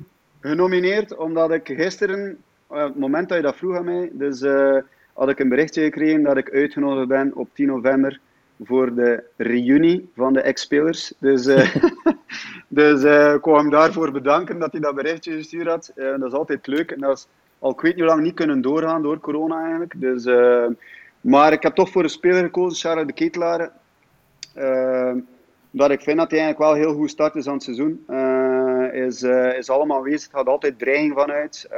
genomineerd, 0.41 1.15
omdat 1.15 1.51
ik 1.51 1.67
gisteren 1.67 2.37
het 2.73 2.99
moment 2.99 3.29
dat 3.29 3.37
je 3.37 3.43
dat 3.43 3.55
vroeg 3.55 3.77
aan 3.77 3.85
mij, 3.85 4.09
dus 4.13 4.41
uh, 4.41 4.77
had 5.13 5.29
ik 5.29 5.39
een 5.39 5.49
berichtje 5.49 5.83
gekregen 5.83 6.23
dat 6.23 6.37
ik 6.37 6.51
uitgenodigd 6.51 7.07
ben 7.07 7.35
op 7.35 7.49
10 7.53 7.67
november 7.67 8.19
voor 8.63 8.93
de 8.93 9.23
reunie 9.37 10.11
van 10.15 10.33
de 10.33 10.41
ex-spelers. 10.41 11.13
Dus, 11.19 11.45
uh, 11.45 11.75
Dus 12.67 13.03
uh, 13.03 13.33
ik 13.33 13.43
wou 13.43 13.57
hem 13.57 13.69
daarvoor 13.69 14.11
bedanken 14.11 14.59
dat 14.59 14.71
hij 14.71 14.81
dat 14.81 14.95
berichtje 14.95 15.35
gestuurd 15.35 15.67
had. 15.67 15.91
Dat 15.95 16.23
is 16.23 16.33
altijd 16.33 16.67
leuk. 16.67 16.91
En 16.91 16.99
dat 16.99 17.17
is 17.17 17.27
al 17.59 17.71
ik 17.71 17.81
weet 17.81 17.95
niet 17.95 18.03
hoe 18.03 18.13
lang 18.13 18.21
niet 18.21 18.35
kunnen 18.35 18.61
doorgaan 18.61 19.01
door 19.01 19.19
corona 19.19 19.61
eigenlijk. 19.61 19.93
Dus, 19.97 20.25
maar 21.21 21.51
ik 21.51 21.63
heb 21.63 21.75
toch 21.75 21.89
voor 21.89 22.03
een 22.03 22.09
speler 22.09 22.43
gekozen, 22.43 22.79
Charles 22.79 23.07
de 23.07 23.13
Ketelaar. 23.13 23.71
dat 25.71 25.91
ik 25.91 26.01
vind 26.01 26.17
dat 26.17 26.31
hij 26.31 26.39
eigenlijk 26.39 26.57
wel 26.57 26.73
heel 26.73 26.93
goed 26.93 27.09
start 27.09 27.35
is 27.35 27.47
aan 27.47 27.53
het 27.53 27.63
seizoen. 27.63 28.05
is, 28.93 29.21
is 29.57 29.69
allemaal 29.69 29.97
aanwezig, 29.97 30.31
gaat 30.31 30.47
altijd 30.47 30.79
dreiging 30.79 31.13
vanuit. 31.13 31.69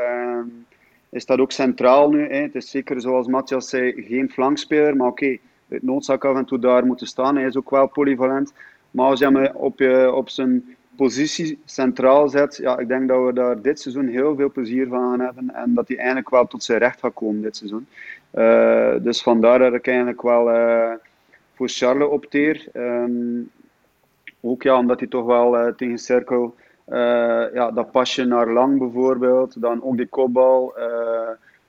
Is 1.16 1.26
dat 1.26 1.40
ook 1.40 1.52
centraal 1.52 2.10
nu. 2.10 2.28
Hè? 2.28 2.42
Het 2.42 2.56
is 2.56 2.70
zeker 2.70 3.02
zoals 3.02 3.28
Matthias 3.28 3.70
zei, 3.70 4.04
geen 4.08 4.30
flankspeler. 4.30 4.96
Maar 4.96 5.08
oké, 5.08 5.24
okay, 5.24 5.40
het 5.68 5.84
noodzak 5.84 6.26
af 6.26 6.36
en 6.36 6.46
toe 6.46 6.60
daar 6.60 6.86
moeten 6.86 7.08
staan. 7.08 7.36
Hij 7.36 7.46
is 7.46 7.58
ook 7.58 7.70
wel 7.70 7.88
polyvalent. 7.88 8.54
Maar 8.92 9.06
als 9.06 9.20
je 9.20 9.26
hem 9.26 9.56
op, 9.56 9.80
je, 9.80 10.12
op 10.14 10.30
zijn 10.30 10.76
positie 10.96 11.60
centraal 11.66 12.30
zet, 12.30 12.58
ja, 12.58 12.78
ik 12.78 12.88
denk 12.88 13.08
dat 13.08 13.26
we 13.26 13.34
daar 13.34 13.62
dit 13.62 13.80
seizoen 13.80 14.08
heel 14.08 14.36
veel 14.36 14.52
plezier 14.52 14.88
van 14.88 15.10
gaan 15.10 15.20
hebben. 15.20 15.54
En 15.54 15.74
dat 15.74 15.88
hij 15.88 15.98
eigenlijk 15.98 16.30
wel 16.30 16.48
tot 16.48 16.64
zijn 16.64 16.80
recht 16.80 17.00
gaat 17.00 17.14
komen 17.14 17.42
dit 17.42 17.58
seizoen. 17.58 17.88
Uh, 18.34 18.94
dus 19.02 19.22
vandaar 19.22 19.60
dat 19.60 19.74
ik 19.74 19.88
eigenlijk 19.88 20.22
wel 20.22 20.46
voor 21.54 21.70
Charles 21.70 22.08
opteer. 22.08 22.68
Um, 22.74 23.52
ook 24.42 24.64
ja, 24.64 24.78
omdat 24.78 25.00
hij 25.00 25.10
toch 25.10 25.26
wel 25.26 25.56
uh, 25.56 25.74
tegen 25.74 25.98
Cirkel, 25.98 26.56
ja, 27.54 27.72
dat 27.72 27.92
pasje 27.92 28.26
naar 28.26 28.52
lang 28.52 28.80
bijvoorbeeld, 28.80 29.62
dan 29.62 29.84
ook 29.84 29.98
die 29.98 30.08
kopbal. 30.08 30.74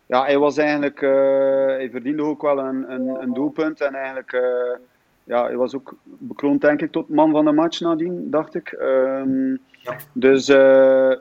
ja, 0.06 0.24
hij 0.24 0.38
was 0.38 0.56
eigenlijk, 0.56 1.00
hij 1.00 1.88
verdiende 1.90 2.22
ook 2.22 2.42
wel 2.42 2.58
een, 2.58 2.92
een, 2.92 3.08
een 3.08 3.32
doelpunt 3.32 3.80
en 3.80 3.94
eigenlijk 3.94 4.32
ja, 5.26 5.44
hij 5.44 5.56
was 5.56 5.74
ook 5.74 5.94
bekroond, 6.04 6.60
denk 6.60 6.80
ik, 6.80 6.92
tot 6.92 7.08
man 7.08 7.30
van 7.30 7.44
de 7.44 7.52
match 7.52 7.80
nadien, 7.80 8.30
dacht 8.30 8.54
ik. 8.54 8.76
Um, 8.80 9.58
ja. 9.70 9.96
Dus 10.12 10.46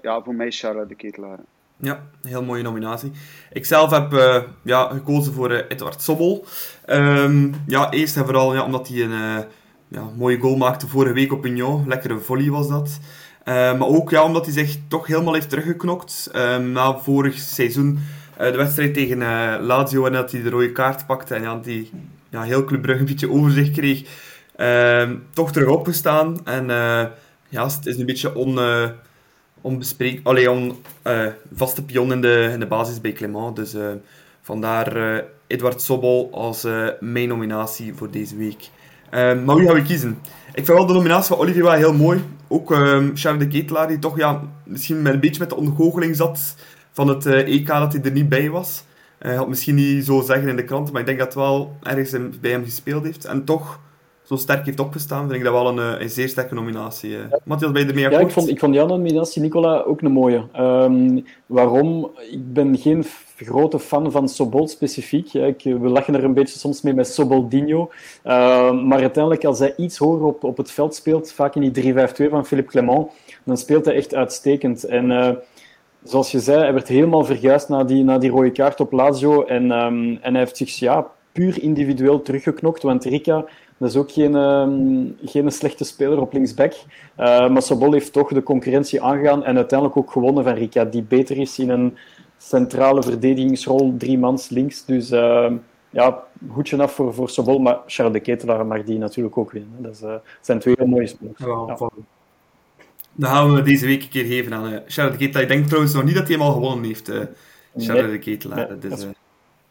ja, 0.02 0.22
voor 0.24 0.36
mij 0.36 0.52
Charles 0.52 0.88
de 0.88 0.96
Ketelaar. 0.96 1.40
Ja, 1.78 2.04
heel 2.22 2.44
mooie 2.44 2.64
nominatie. 2.64 3.12
Ik 3.52 3.66
zelf 3.66 3.92
heb 3.92 4.14
uh, 4.14 4.42
ja, 4.62 4.88
gekozen 4.88 5.34
voor 5.34 5.52
uh, 5.52 5.60
Edward 5.68 6.02
Sobbel. 6.02 6.46
Um, 6.86 7.54
ja, 7.68 7.92
eerst 7.92 8.18
en 8.18 8.24
vooral 8.26 8.54
ja, 8.54 8.66
omdat 8.66 8.88
hij 8.88 9.02
een 9.02 9.46
ja, 9.88 10.10
mooie 10.18 10.40
goal 10.40 10.56
maakte 10.56 10.88
vorige 10.88 11.14
week 11.14 11.34
op 11.34 11.42
Pignon. 11.42 11.88
Lekkere 11.88 12.18
volley 12.20 12.50
was 12.50 12.68
dat. 12.68 13.00
Maar 13.46 13.88
ook 13.88 14.10
ja, 14.10 14.24
omdat 14.24 14.46
hij 14.46 14.54
zich 14.54 14.78
toch 14.88 15.08
helemaal 15.08 15.34
heeft 15.34 15.50
teruggeknokt. 15.50 16.32
Um, 16.36 16.72
na 16.72 16.98
vorig 16.98 17.38
seizoen 17.38 18.00
de 18.38 18.58
wedstrijd 18.58 18.94
tegen 18.94 19.18
Lazio 19.62 20.06
en 20.06 20.14
dat 20.14 20.32
hij 20.32 20.42
de 20.42 20.50
rode 20.50 20.72
kaart 20.72 21.06
pakte. 21.06 21.36
En 21.36 21.42
ja, 21.42 21.60
die 21.64 21.92
ja, 22.30 22.42
heel 22.42 22.64
Club 22.64 22.88
een 22.88 23.06
beetje 23.06 23.32
overzicht 23.32 23.72
kreeg, 23.72 24.04
uh, 24.58 25.10
toch 25.34 25.52
terug 25.52 25.68
opgestaan. 25.68 26.46
En 26.46 26.64
uh, 26.64 27.04
ja, 27.50 27.66
het 27.66 27.86
is 27.86 27.98
een 27.98 28.06
beetje 28.06 28.36
on, 28.36 28.58
uh, 28.58 28.90
onbespreek... 29.62 30.20
Allee, 30.24 30.52
on, 30.52 30.76
uh, 31.08 31.28
vaste 31.54 31.84
pion 31.84 32.12
in 32.12 32.22
de, 32.22 32.50
in 32.54 32.60
de 32.60 32.68
basis 32.68 33.02
bij 33.02 33.12
Clement. 33.12 33.56
Dus 33.56 33.76
vandaar 34.42 35.24
Edward 35.48 35.82
Sobol 35.82 36.30
als 36.34 36.68
mijn 37.00 37.28
nominatie 37.28 37.94
voor 37.94 38.12
deze 38.12 38.38
week. 38.38 38.70
Ehm, 39.16 39.44
maar 39.44 39.56
wie 39.56 39.66
gaan 39.66 39.76
we 39.76 39.82
kiezen? 39.82 40.18
Ik 40.54 40.66
vind 40.66 40.78
wel 40.78 40.86
de 40.86 40.94
nominatie 40.94 41.28
van 41.28 41.38
Olivier 41.38 41.64
wel 41.64 41.72
heel 41.72 41.94
mooi. 41.94 42.24
Ook 42.48 42.72
um, 42.72 43.12
Charles 43.14 43.44
de 43.44 43.48
Ketelaar, 43.48 43.88
die 43.88 44.00
toch 44.00 44.18
ja, 44.18 44.42
misschien 44.64 45.02
met 45.02 45.14
een 45.14 45.20
beetje 45.20 45.40
met 45.40 45.50
de 45.50 45.56
ontgoocheling 45.56 46.16
zat 46.16 46.56
van 46.92 47.08
het 47.08 47.26
EK 47.26 47.68
dat 47.68 47.94
hij 47.94 48.02
er 48.02 48.12
niet 48.12 48.30
bij 48.30 48.50
was. 48.50 48.84
Hij 49.20 49.36
had 49.36 49.48
misschien 49.48 49.76
niet 49.76 50.06
zo 50.06 50.22
zeggen 50.22 50.48
in 50.48 50.56
de 50.56 50.64
krant, 50.64 50.92
maar 50.92 51.02
ik 51.02 51.08
denk 51.08 51.20
dat 51.20 51.28
het 51.28 51.36
wel 51.36 51.76
ergens 51.84 52.40
bij 52.42 52.52
hem 52.52 52.64
gespeeld 52.64 53.04
heeft. 53.04 53.26
En 53.26 53.44
toch 53.44 53.80
zo 54.24 54.36
sterk 54.36 54.66
heeft 54.66 54.80
opgestaan, 54.80 55.22
vind 55.22 55.34
ik 55.34 55.44
dat 55.44 55.54
wel 55.54 55.68
een, 55.68 55.96
eh, 55.96 56.02
een 56.02 56.10
zeer 56.10 56.30
sterke 56.30 56.54
nominatie. 56.54 57.10
Ja. 57.10 57.28
Eh. 57.30 57.38
Matthias, 57.44 57.72
ben 57.72 57.82
je 57.82 57.88
ermee 57.88 58.06
akkoord? 58.06 58.22
Ja, 58.22 58.28
ik 58.28 58.34
vond, 58.34 58.50
ik 58.50 58.60
vond 58.60 58.74
jouw 58.74 58.88
nominatie, 58.88 59.42
Nicola, 59.42 59.82
ook 59.82 60.02
een 60.02 60.12
mooie. 60.12 60.44
Um, 60.60 61.26
waarom? 61.46 62.12
Ik 62.32 62.54
ben 62.54 62.78
geen 62.78 63.06
grote 63.36 63.80
fan 63.80 64.12
van 64.12 64.30
Sobol 64.30 64.68
specifiek. 64.68 65.34
Ik, 65.34 65.64
we 65.64 65.90
lachen 65.90 66.16
er 66.16 66.24
een 66.24 66.34
beetje 66.34 66.60
soms 66.60 66.82
mee 66.82 66.94
met 66.94 67.08
Soboldinho. 67.08 67.92
Uh, 68.24 68.32
maar 68.82 69.00
uiteindelijk, 69.00 69.46
als 69.46 69.60
hij 69.60 69.74
iets 69.78 69.98
hoger 69.98 70.26
op, 70.26 70.44
op 70.44 70.58
het 70.58 70.72
veld 70.72 70.96
speelt, 70.96 71.32
vaak 71.32 71.56
in 71.56 71.72
die 71.72 71.94
3-5-2 71.94 71.98
van 72.30 72.46
Philippe 72.46 72.72
Clement, 72.72 73.08
dan 73.44 73.58
speelt 73.58 73.86
hij 73.86 73.96
echt 73.96 74.16
uitstekend. 74.16 74.84
En... 74.84 75.10
Uh, 75.10 75.30
zoals 76.06 76.32
je 76.32 76.40
zei, 76.40 76.60
hij 76.60 76.74
werd 76.74 76.88
helemaal 76.88 77.26
verguisd 77.26 77.70
na 77.70 77.84
die, 77.84 78.04
na 78.04 78.18
die 78.18 78.30
rode 78.30 78.52
kaart 78.52 78.80
op 78.80 78.92
Lazio. 78.92 79.44
En, 79.44 79.72
um, 79.72 80.18
en 80.22 80.32
hij 80.32 80.40
heeft 80.40 80.58
zich 80.58 80.80
ja, 80.80 81.08
puur 81.32 81.62
individueel 81.62 82.22
teruggeknokt. 82.22 82.84
Want 82.84 83.04
Rika, 83.04 83.46
dat 83.78 83.90
is 83.90 83.96
ook 83.96 84.12
geen, 84.12 84.36
um, 84.36 85.18
geen 85.26 85.52
slechte 85.52 85.84
speler 85.84 86.22
op 86.22 86.34
linksback. 86.34 86.74
Uh, 86.74 87.50
maar 87.50 87.62
Sobol 87.62 87.92
heeft 87.92 88.14
toch 88.14 88.30
de 88.30 88.44
concurrentie 88.44 89.02
aangegaan 89.02 89.44
en 89.44 89.56
uiteindelijk 89.56 90.00
ook 90.00 90.12
gewonnen 90.12 90.44
van 90.44 90.54
Rika, 90.54 90.86
die 90.86 91.04
beter 91.04 91.38
is 91.38 91.60
in 91.60 91.70
een 91.70 91.98
centrale 92.38 93.04
verdedigingsrol, 93.04 93.96
drie 93.98 94.18
mans 94.18 94.50
links. 94.50 94.86
Dus 94.86 95.12
uh, 95.12 95.52
ja, 95.90 96.24
goedje 96.50 96.82
af 96.82 96.94
voor, 96.94 97.14
voor 97.14 97.30
Sobol, 97.30 97.60
maar 97.60 97.80
Charles 97.86 98.14
de 98.14 98.20
Ketelaar 98.20 98.66
mag 98.66 98.84
die 98.84 98.98
natuurlijk 98.98 99.38
ook 99.38 99.52
winnen. 99.52 99.76
Dat 99.78 100.02
uh, 100.04 100.14
zijn 100.42 100.60
twee 100.60 100.76
heel 100.78 100.88
mooie 100.88 101.08
spelers. 101.08 101.40
Ja, 101.40 101.64
ja. 101.68 101.90
Dan 103.12 103.32
gaan 103.32 103.54
we 103.54 103.62
deze 103.62 103.86
week 103.86 104.04
een 104.04 104.10
keer 104.10 104.26
geven 104.26 104.54
aan 104.54 104.74
uh, 104.74 104.80
Charles 104.88 105.18
de 105.18 105.18
Ketelaar. 105.18 105.42
Ik 105.42 105.48
denk 105.48 105.66
trouwens 105.66 105.94
nog 105.94 106.04
niet 106.04 106.16
dat 106.16 106.28
hij 106.28 106.36
hem 106.36 106.46
al 106.46 106.54
gewonnen 106.54 106.84
heeft, 106.84 107.10
uh, 107.10 107.16
Charles 107.78 108.04
nee. 108.04 108.12
de 108.12 108.20
Ketelaar. 108.20 108.68
Nee, 108.70 108.78
dus, 108.78 109.04
uh, 109.04 109.10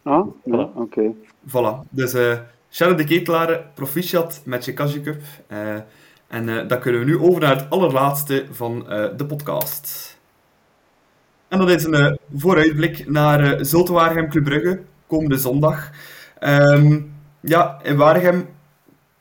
ah, 0.02 0.26
ja, 0.44 0.70
oké. 0.74 0.80
Okay. 0.80 1.14
Voilà. 1.48 1.88
Dus 1.90 2.14
uh, 2.14 2.38
Charles 2.70 2.96
de 2.96 3.04
Ketelaar, 3.04 3.64
proficiat 3.74 4.42
met 4.44 4.64
je 4.64 4.72
Kaji 4.72 5.00
Cup. 5.00 5.22
en 6.28 6.68
dan 6.68 6.80
kunnen 6.80 7.00
we 7.00 7.06
nu 7.06 7.18
over 7.18 7.40
naar 7.40 7.56
het 7.56 7.70
allerlaatste 7.70 8.46
van 8.50 8.84
de 9.16 9.24
podcast. 9.26 10.13
En 11.54 11.60
dat 11.60 11.70
is 11.70 11.84
een 11.84 12.18
vooruitblik 12.36 13.08
naar 13.08 13.40
uh, 13.40 13.58
Zultewaregem 13.60 14.28
Club 14.28 14.44
Brugge, 14.44 14.80
komende 15.06 15.36
zondag. 15.36 15.90
Um, 16.40 17.12
ja, 17.40 17.78
in 17.82 17.96
Waregem 17.96 18.46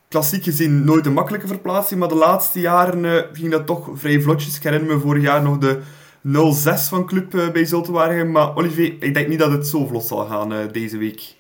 klassiek 0.08 0.44
gezien 0.44 0.84
nooit 0.84 1.06
een 1.06 1.14
makkelijke 1.14 1.48
verplaatsing, 1.48 2.00
maar 2.00 2.10
de 2.10 2.16
laatste 2.16 2.60
jaren 2.60 3.04
uh, 3.04 3.22
ging 3.34 3.52
dat 3.52 3.66
toch 3.66 3.90
vrij 3.94 4.22
vlotjes. 4.22 4.58
Ik 4.58 4.64
herinner 4.64 4.94
me 4.94 5.02
vorig 5.02 5.24
jaar 5.24 5.42
nog 5.42 5.58
de 5.58 5.80
0-6 6.28 6.90
van 6.90 7.06
club 7.06 7.32
bij 7.54 7.66
Zultewaregem. 7.66 8.32
Maar 8.32 8.56
Olivier, 8.56 8.96
ik 9.00 9.14
denk 9.14 9.28
niet 9.28 9.40
dat 9.40 9.52
het 9.52 9.68
zo 9.68 9.86
vlot 9.86 10.04
zal 10.04 10.26
gaan 10.26 10.70
deze 10.72 10.98
week. 10.98 11.36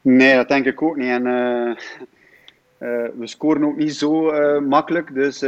Nee, 0.00 0.34
dat 0.34 0.48
denk 0.48 0.66
ik 0.66 0.82
ook 0.82 0.96
niet. 0.96 1.08
En 1.08 1.24
we 3.18 3.26
scoren 3.26 3.64
ook 3.64 3.76
niet 3.76 3.94
zo 3.94 4.32
makkelijk. 4.60 5.14
Dus 5.14 5.42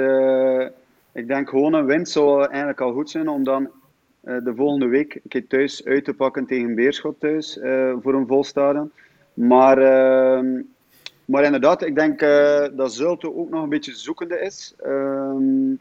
ik 1.12 1.28
denk 1.28 1.48
gewoon 1.48 1.72
een 1.72 1.86
winst 1.86 2.12
zou 2.12 2.46
eigenlijk 2.46 2.80
al 2.80 2.92
goed 2.92 3.10
zijn 3.10 3.28
om 3.28 3.44
dan 3.44 3.70
de 4.24 4.52
volgende 4.56 4.86
week 4.86 5.14
een 5.14 5.28
keer 5.28 5.46
thuis 5.46 5.84
uit 5.84 6.04
te 6.04 6.14
pakken 6.14 6.46
tegen 6.46 6.74
Beerschot 6.74 7.20
thuis 7.20 7.58
voor 8.02 8.14
een 8.14 8.26
vol 8.26 8.44
stadion. 8.44 8.90
Maar 9.34 9.78
ehm, 9.78 10.60
maar 11.24 11.44
inderdaad, 11.44 11.82
ik 11.82 11.94
denk 11.94 12.22
uh, 12.22 12.64
dat 12.72 12.94
Zulte 12.94 13.34
ook 13.34 13.50
nog 13.50 13.62
een 13.62 13.68
beetje 13.68 13.94
zoekende 13.94 14.40
is. 14.40 14.74
Um, 14.86 15.78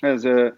ze, 0.00 0.52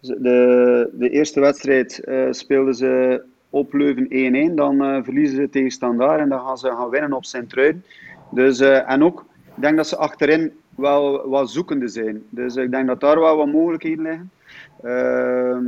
de, 0.00 0.90
de 0.92 1.10
eerste 1.10 1.40
wedstrijd 1.40 2.02
speelden 2.30 2.74
ze 2.74 3.22
op 3.50 3.72
Leuven 3.72 4.50
1-1. 4.52 4.54
Dan 4.54 5.04
verliezen 5.04 5.36
ze 5.36 5.50
tegen 5.50 5.70
Standaard 5.70 6.20
en 6.20 6.28
dan 6.28 6.40
gaan 6.40 6.58
ze 6.58 6.68
gaan 6.68 6.90
winnen 6.90 7.12
op 7.12 7.24
Sint-Truiden. 7.24 7.84
Dus, 8.30 8.60
en 8.60 9.04
ook, 9.04 9.24
ik 9.56 9.62
denk 9.62 9.76
dat 9.76 9.86
ze 9.86 9.96
achterin 9.96 10.52
wel 10.76 11.28
wat 11.28 11.50
zoekende 11.50 11.88
zijn. 11.88 12.22
Dus 12.30 12.56
ik 12.56 12.70
denk 12.70 12.86
dat 12.86 13.00
daar 13.00 13.20
wel 13.20 13.36
wat 13.36 13.52
mogelijkheden 13.52 14.02
liggen. 14.02 14.30
Ehm, 14.82 15.64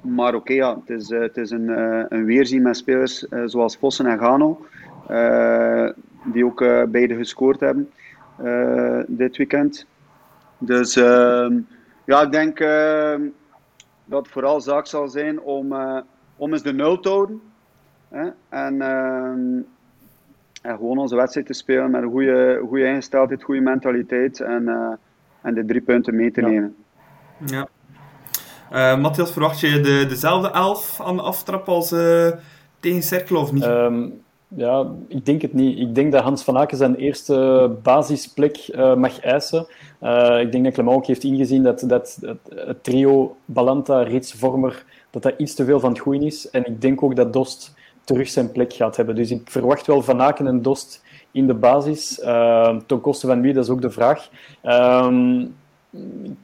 maar 0.00 0.34
oké, 0.34 0.36
okay, 0.36 0.56
ja, 0.56 0.74
het 0.74 0.90
is, 0.90 1.08
het 1.08 1.36
is 1.36 1.50
een, 1.50 1.68
een 2.14 2.24
weerzien 2.24 2.62
met 2.62 2.76
spelers 2.76 3.26
zoals 3.44 3.76
Vossen 3.76 4.06
en 4.06 4.18
Gano 4.18 4.66
die 6.32 6.44
ook 6.44 6.60
uh, 6.60 6.82
beide 6.82 7.14
gescoord 7.14 7.60
hebben 7.60 7.90
uh, 8.42 9.00
dit 9.06 9.36
weekend. 9.36 9.86
Dus 10.58 10.96
ehm, 10.96 11.58
ja, 12.04 12.22
ik 12.22 12.32
denk 12.32 12.60
ehm, 12.60 13.22
dat 14.04 14.22
het 14.22 14.32
vooral 14.32 14.60
zaak 14.60 14.86
zal 14.86 15.08
zijn 15.08 15.40
om, 15.40 15.72
eh, 15.72 16.00
om 16.36 16.52
eens 16.52 16.62
de 16.62 16.72
nul 16.72 17.00
te 17.00 17.08
houden. 17.08 17.40
Hè? 18.08 18.28
En, 18.48 18.80
ehm, 18.80 19.60
en 20.62 20.76
gewoon 20.76 20.98
onze 20.98 21.16
wedstrijd 21.16 21.46
te 21.46 21.52
spelen 21.52 21.90
met 21.90 22.02
een 22.02 22.10
goede, 22.10 22.62
goede 22.68 22.84
ingesteldheid, 22.84 23.42
goede 23.42 23.60
mentaliteit 23.60 24.40
en, 24.40 24.98
en 25.40 25.54
de 25.54 25.64
drie 25.64 25.80
punten 25.80 26.16
mee 26.16 26.30
te 26.30 26.40
nemen. 26.40 26.76
Ja. 27.46 27.68
Uh, 28.72 29.00
Matthias, 29.00 29.30
verwacht 29.30 29.60
je 29.60 29.80
de, 29.80 30.06
dezelfde 30.08 30.50
elf 30.50 31.00
aan 31.00 31.16
de 31.16 31.22
aftrap 31.22 31.68
als 31.68 31.92
uh, 31.92 32.28
tegen 32.80 33.02
Cercle 33.02 33.38
of 33.38 33.52
niet? 33.52 33.64
Um, 33.64 34.20
ja, 34.48 34.86
ik 35.08 35.26
denk 35.26 35.42
het 35.42 35.52
niet. 35.52 35.78
Ik 35.78 35.94
denk 35.94 36.12
dat 36.12 36.22
Hans 36.22 36.42
van 36.44 36.58
Aken 36.58 36.76
zijn 36.76 36.94
eerste 36.94 37.70
basisplek 37.82 38.68
uh, 38.68 38.94
mag 38.94 39.20
eisen. 39.20 39.66
Ik 40.40 40.52
denk 40.52 40.64
dat 40.64 40.72
Clement 40.72 40.96
ook 40.96 41.06
heeft 41.06 41.24
ingezien 41.24 41.62
dat, 41.62 41.84
dat, 41.86 42.18
het 42.54 42.84
trio 42.84 43.36
Balanta, 43.44 44.02
Rits, 44.02 44.32
Vormer, 44.32 44.84
dat 45.10 45.22
dat 45.22 45.34
iets 45.36 45.54
te 45.54 45.64
veel 45.64 45.80
van 45.80 45.90
het 45.90 45.98
goeie 45.98 46.26
is. 46.26 46.50
En 46.50 46.66
ik 46.66 46.80
denk 46.80 47.02
ook 47.02 47.16
dat 47.16 47.32
Dost 47.32 47.74
terug 48.04 48.28
zijn 48.28 48.52
plek 48.52 48.72
gaat 48.72 48.96
hebben. 48.96 49.14
Dus 49.14 49.30
ik 49.30 49.50
verwacht 49.50 49.86
wel 49.86 50.02
Van 50.02 50.22
Aken 50.22 50.46
en 50.46 50.62
Dost 50.62 51.04
in 51.32 51.46
de 51.46 51.54
basis. 51.54 52.20
Uh, 52.24 52.76
ten 52.86 53.00
koste 53.00 53.26
van 53.26 53.40
wie, 53.40 53.52
dat 53.52 53.64
is 53.64 53.70
ook 53.70 53.82
de 53.82 53.90
vraag. 53.90 54.28
Um, 54.64 55.54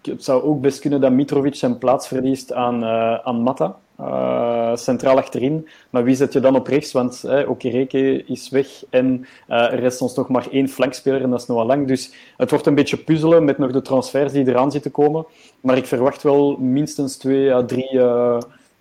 het 0.03 0.25
zou 0.25 0.43
ook 0.43 0.61
best 0.61 0.79
kunnen 0.81 1.01
dat 1.01 1.13
Mitrovic 1.13 1.55
zijn 1.55 1.79
plaats 1.79 2.09
verliest 2.09 2.53
aan, 2.53 2.83
uh, 2.83 3.15
aan 3.15 3.43
Matta. 3.43 3.77
Uh, 4.01 4.77
centraal 4.77 5.17
achterin. 5.17 5.69
Maar 5.91 6.05
wie 6.05 6.15
zet 6.15 6.33
je 6.33 6.41
dan 6.41 6.57
op 6.57 6.67
rechts? 6.67 6.93
Want 6.93 7.25
eh, 7.25 7.51
Okereke 7.51 8.25
is 8.25 8.49
weg 8.49 8.67
en 8.91 9.27
er 9.47 9.81
rest 9.81 10.01
ons 10.01 10.15
nog 10.15 10.29
maar 10.29 10.47
één 10.51 10.69
flankspeler 10.69 11.23
en 11.23 11.31
dat 11.31 11.41
is 11.41 11.47
Noah 11.47 11.67
Lang. 11.67 11.87
Dus 11.87 12.13
het 12.37 12.51
wordt 12.51 12.67
een 12.67 12.75
beetje 12.75 12.97
puzzelen 12.97 13.45
met 13.45 13.59
nog 13.59 13.73
de 13.73 13.83
transfers 13.83 14.33
die 14.33 14.49
eraan 14.49 14.71
zitten 14.71 14.91
komen. 14.91 15.27
Maar 15.61 15.77
ik 15.77 15.87
verwacht 15.87 16.23
wel 16.23 16.57
minstens 16.57 17.17
twee 17.17 17.55
à 17.55 17.65
drie 17.65 18.01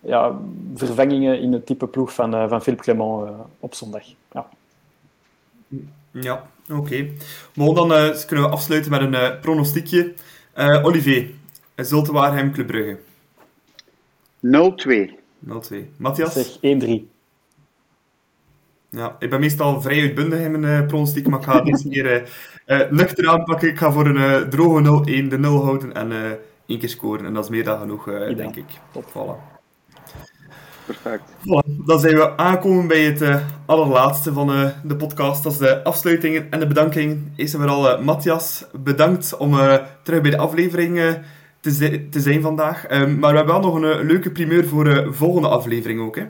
ja, 0.00 0.38
vervangingen 0.74 1.40
in 1.40 1.52
het 1.52 1.66
type 1.66 1.86
ploeg 1.86 2.14
van, 2.14 2.48
van 2.48 2.62
Philippe 2.62 2.84
Clement 2.84 3.30
op 3.60 3.74
zondag. 3.74 4.02
Ja, 4.32 4.46
ja 6.10 6.42
oké. 6.70 6.80
Okay. 6.80 7.12
Dan 7.54 8.12
kunnen 8.26 8.44
we 8.44 8.50
afsluiten 8.50 8.90
met 8.90 9.00
een 9.00 9.40
pronostiekje. 9.40 10.14
Olivier, 10.56 11.30
Zulte 11.76 12.12
Waarheim 12.12 12.52
Club 12.52 12.66
Brugge. 12.66 12.98
0-2. 14.40 15.10
0-2. 15.44 15.86
Matthias? 15.96 16.32
Zeg 16.32 16.56
1-3. 16.56 17.12
Ja, 18.94 19.16
ik 19.18 19.30
ben 19.30 19.40
meestal 19.40 19.80
vrij 19.80 20.00
uitbundig 20.00 20.40
in 20.40 20.60
mijn 20.60 20.82
uh, 20.82 20.86
pronostiek, 20.86 21.28
maar 21.28 21.38
ik 21.38 21.44
ga 21.44 21.60
deze 21.60 21.88
keer 21.88 22.26
uh, 22.66 22.80
uh, 22.80 22.90
nuchter 22.90 23.28
aanpakken. 23.28 23.68
Ik 23.68 23.78
ga 23.78 23.92
voor 23.92 24.06
een 24.06 24.16
uh, 24.16 24.36
droge 24.36 25.24
0-1 25.24 25.28
de 25.28 25.38
0 25.38 25.64
houden 25.64 25.94
en 25.94 26.10
uh, 26.10 26.30
één 26.66 26.78
keer 26.78 26.88
scoren. 26.88 27.26
En 27.26 27.34
dat 27.34 27.44
is 27.44 27.50
meer 27.50 27.64
dan 27.64 27.78
genoeg, 27.78 28.08
uh, 28.08 28.36
denk 28.36 28.56
ik. 28.56 28.66
Top. 28.92 29.04
Voilà. 29.08 29.53
Perfect. 30.86 31.22
Voilà. 31.38 31.84
Dan 31.86 32.00
zijn 32.00 32.14
we 32.14 32.36
aangekomen 32.36 32.86
bij 32.86 33.00
het 33.00 33.22
uh, 33.22 33.36
allerlaatste 33.66 34.32
van 34.32 34.50
uh, 34.50 34.68
de 34.82 34.96
podcast. 34.96 35.42
Dat 35.42 35.52
is 35.52 35.58
de 35.58 35.84
afsluitingen 35.84 36.46
en 36.50 36.60
de 36.60 36.66
bedankingen. 36.66 37.32
Eerst 37.36 37.54
en 37.54 37.60
vooral 37.60 37.98
uh, 37.98 38.04
Matthias, 38.04 38.64
bedankt 38.72 39.36
om 39.36 39.56
terug 40.02 40.20
bij 40.20 40.30
de 40.30 40.38
aflevering 40.38 41.00
te, 41.60 42.08
te 42.08 42.20
zijn 42.20 42.42
vandaag. 42.42 42.90
Um, 42.90 43.18
maar 43.18 43.30
we 43.30 43.36
hebben 43.36 43.60
wel 43.60 43.70
nog 43.70 43.74
een, 43.74 44.06
leuke 44.06 44.30
primeur 44.30 44.66
voor 44.66 44.84
de 44.84 45.12
volgende 45.12 45.48
aflevering 45.48 46.00
ook, 46.00 46.16
hè? 46.16 46.24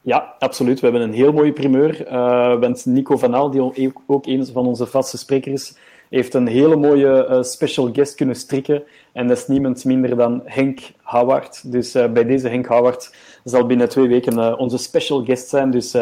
Ja, 0.00 0.34
absoluut. 0.38 0.80
We 0.80 0.86
hebben 0.86 1.02
een 1.02 1.14
heel 1.14 1.32
mooie 1.32 1.52
primeur. 1.52 2.06
Uh, 2.06 2.60
want 2.60 2.86
Nico 2.86 3.16
van 3.16 3.34
Al, 3.34 3.50
die 3.50 3.92
ook 4.06 4.26
een 4.26 4.46
van 4.46 4.66
onze 4.66 4.86
vaste 4.86 5.18
sprekers 5.18 5.74
heeft 6.10 6.34
een 6.34 6.46
hele 6.46 6.76
mooie 6.76 7.26
uh, 7.30 7.42
special 7.42 7.90
guest 7.92 8.14
kunnen 8.14 8.36
strikken. 8.36 8.82
En 9.12 9.26
dat 9.26 9.36
is 9.36 9.46
niemand 9.46 9.84
minder 9.84 10.16
dan 10.16 10.42
Henk 10.44 10.80
Howard. 11.02 11.72
Dus 11.72 11.96
uh, 11.96 12.12
bij 12.12 12.24
deze 12.24 12.48
Henk 12.48 12.66
Howard 12.66 13.14
zal 13.48 13.66
binnen 13.66 13.88
twee 13.88 14.08
weken 14.08 14.58
onze 14.58 14.78
special 14.78 15.24
guest 15.24 15.48
zijn. 15.48 15.70
Dus 15.70 15.96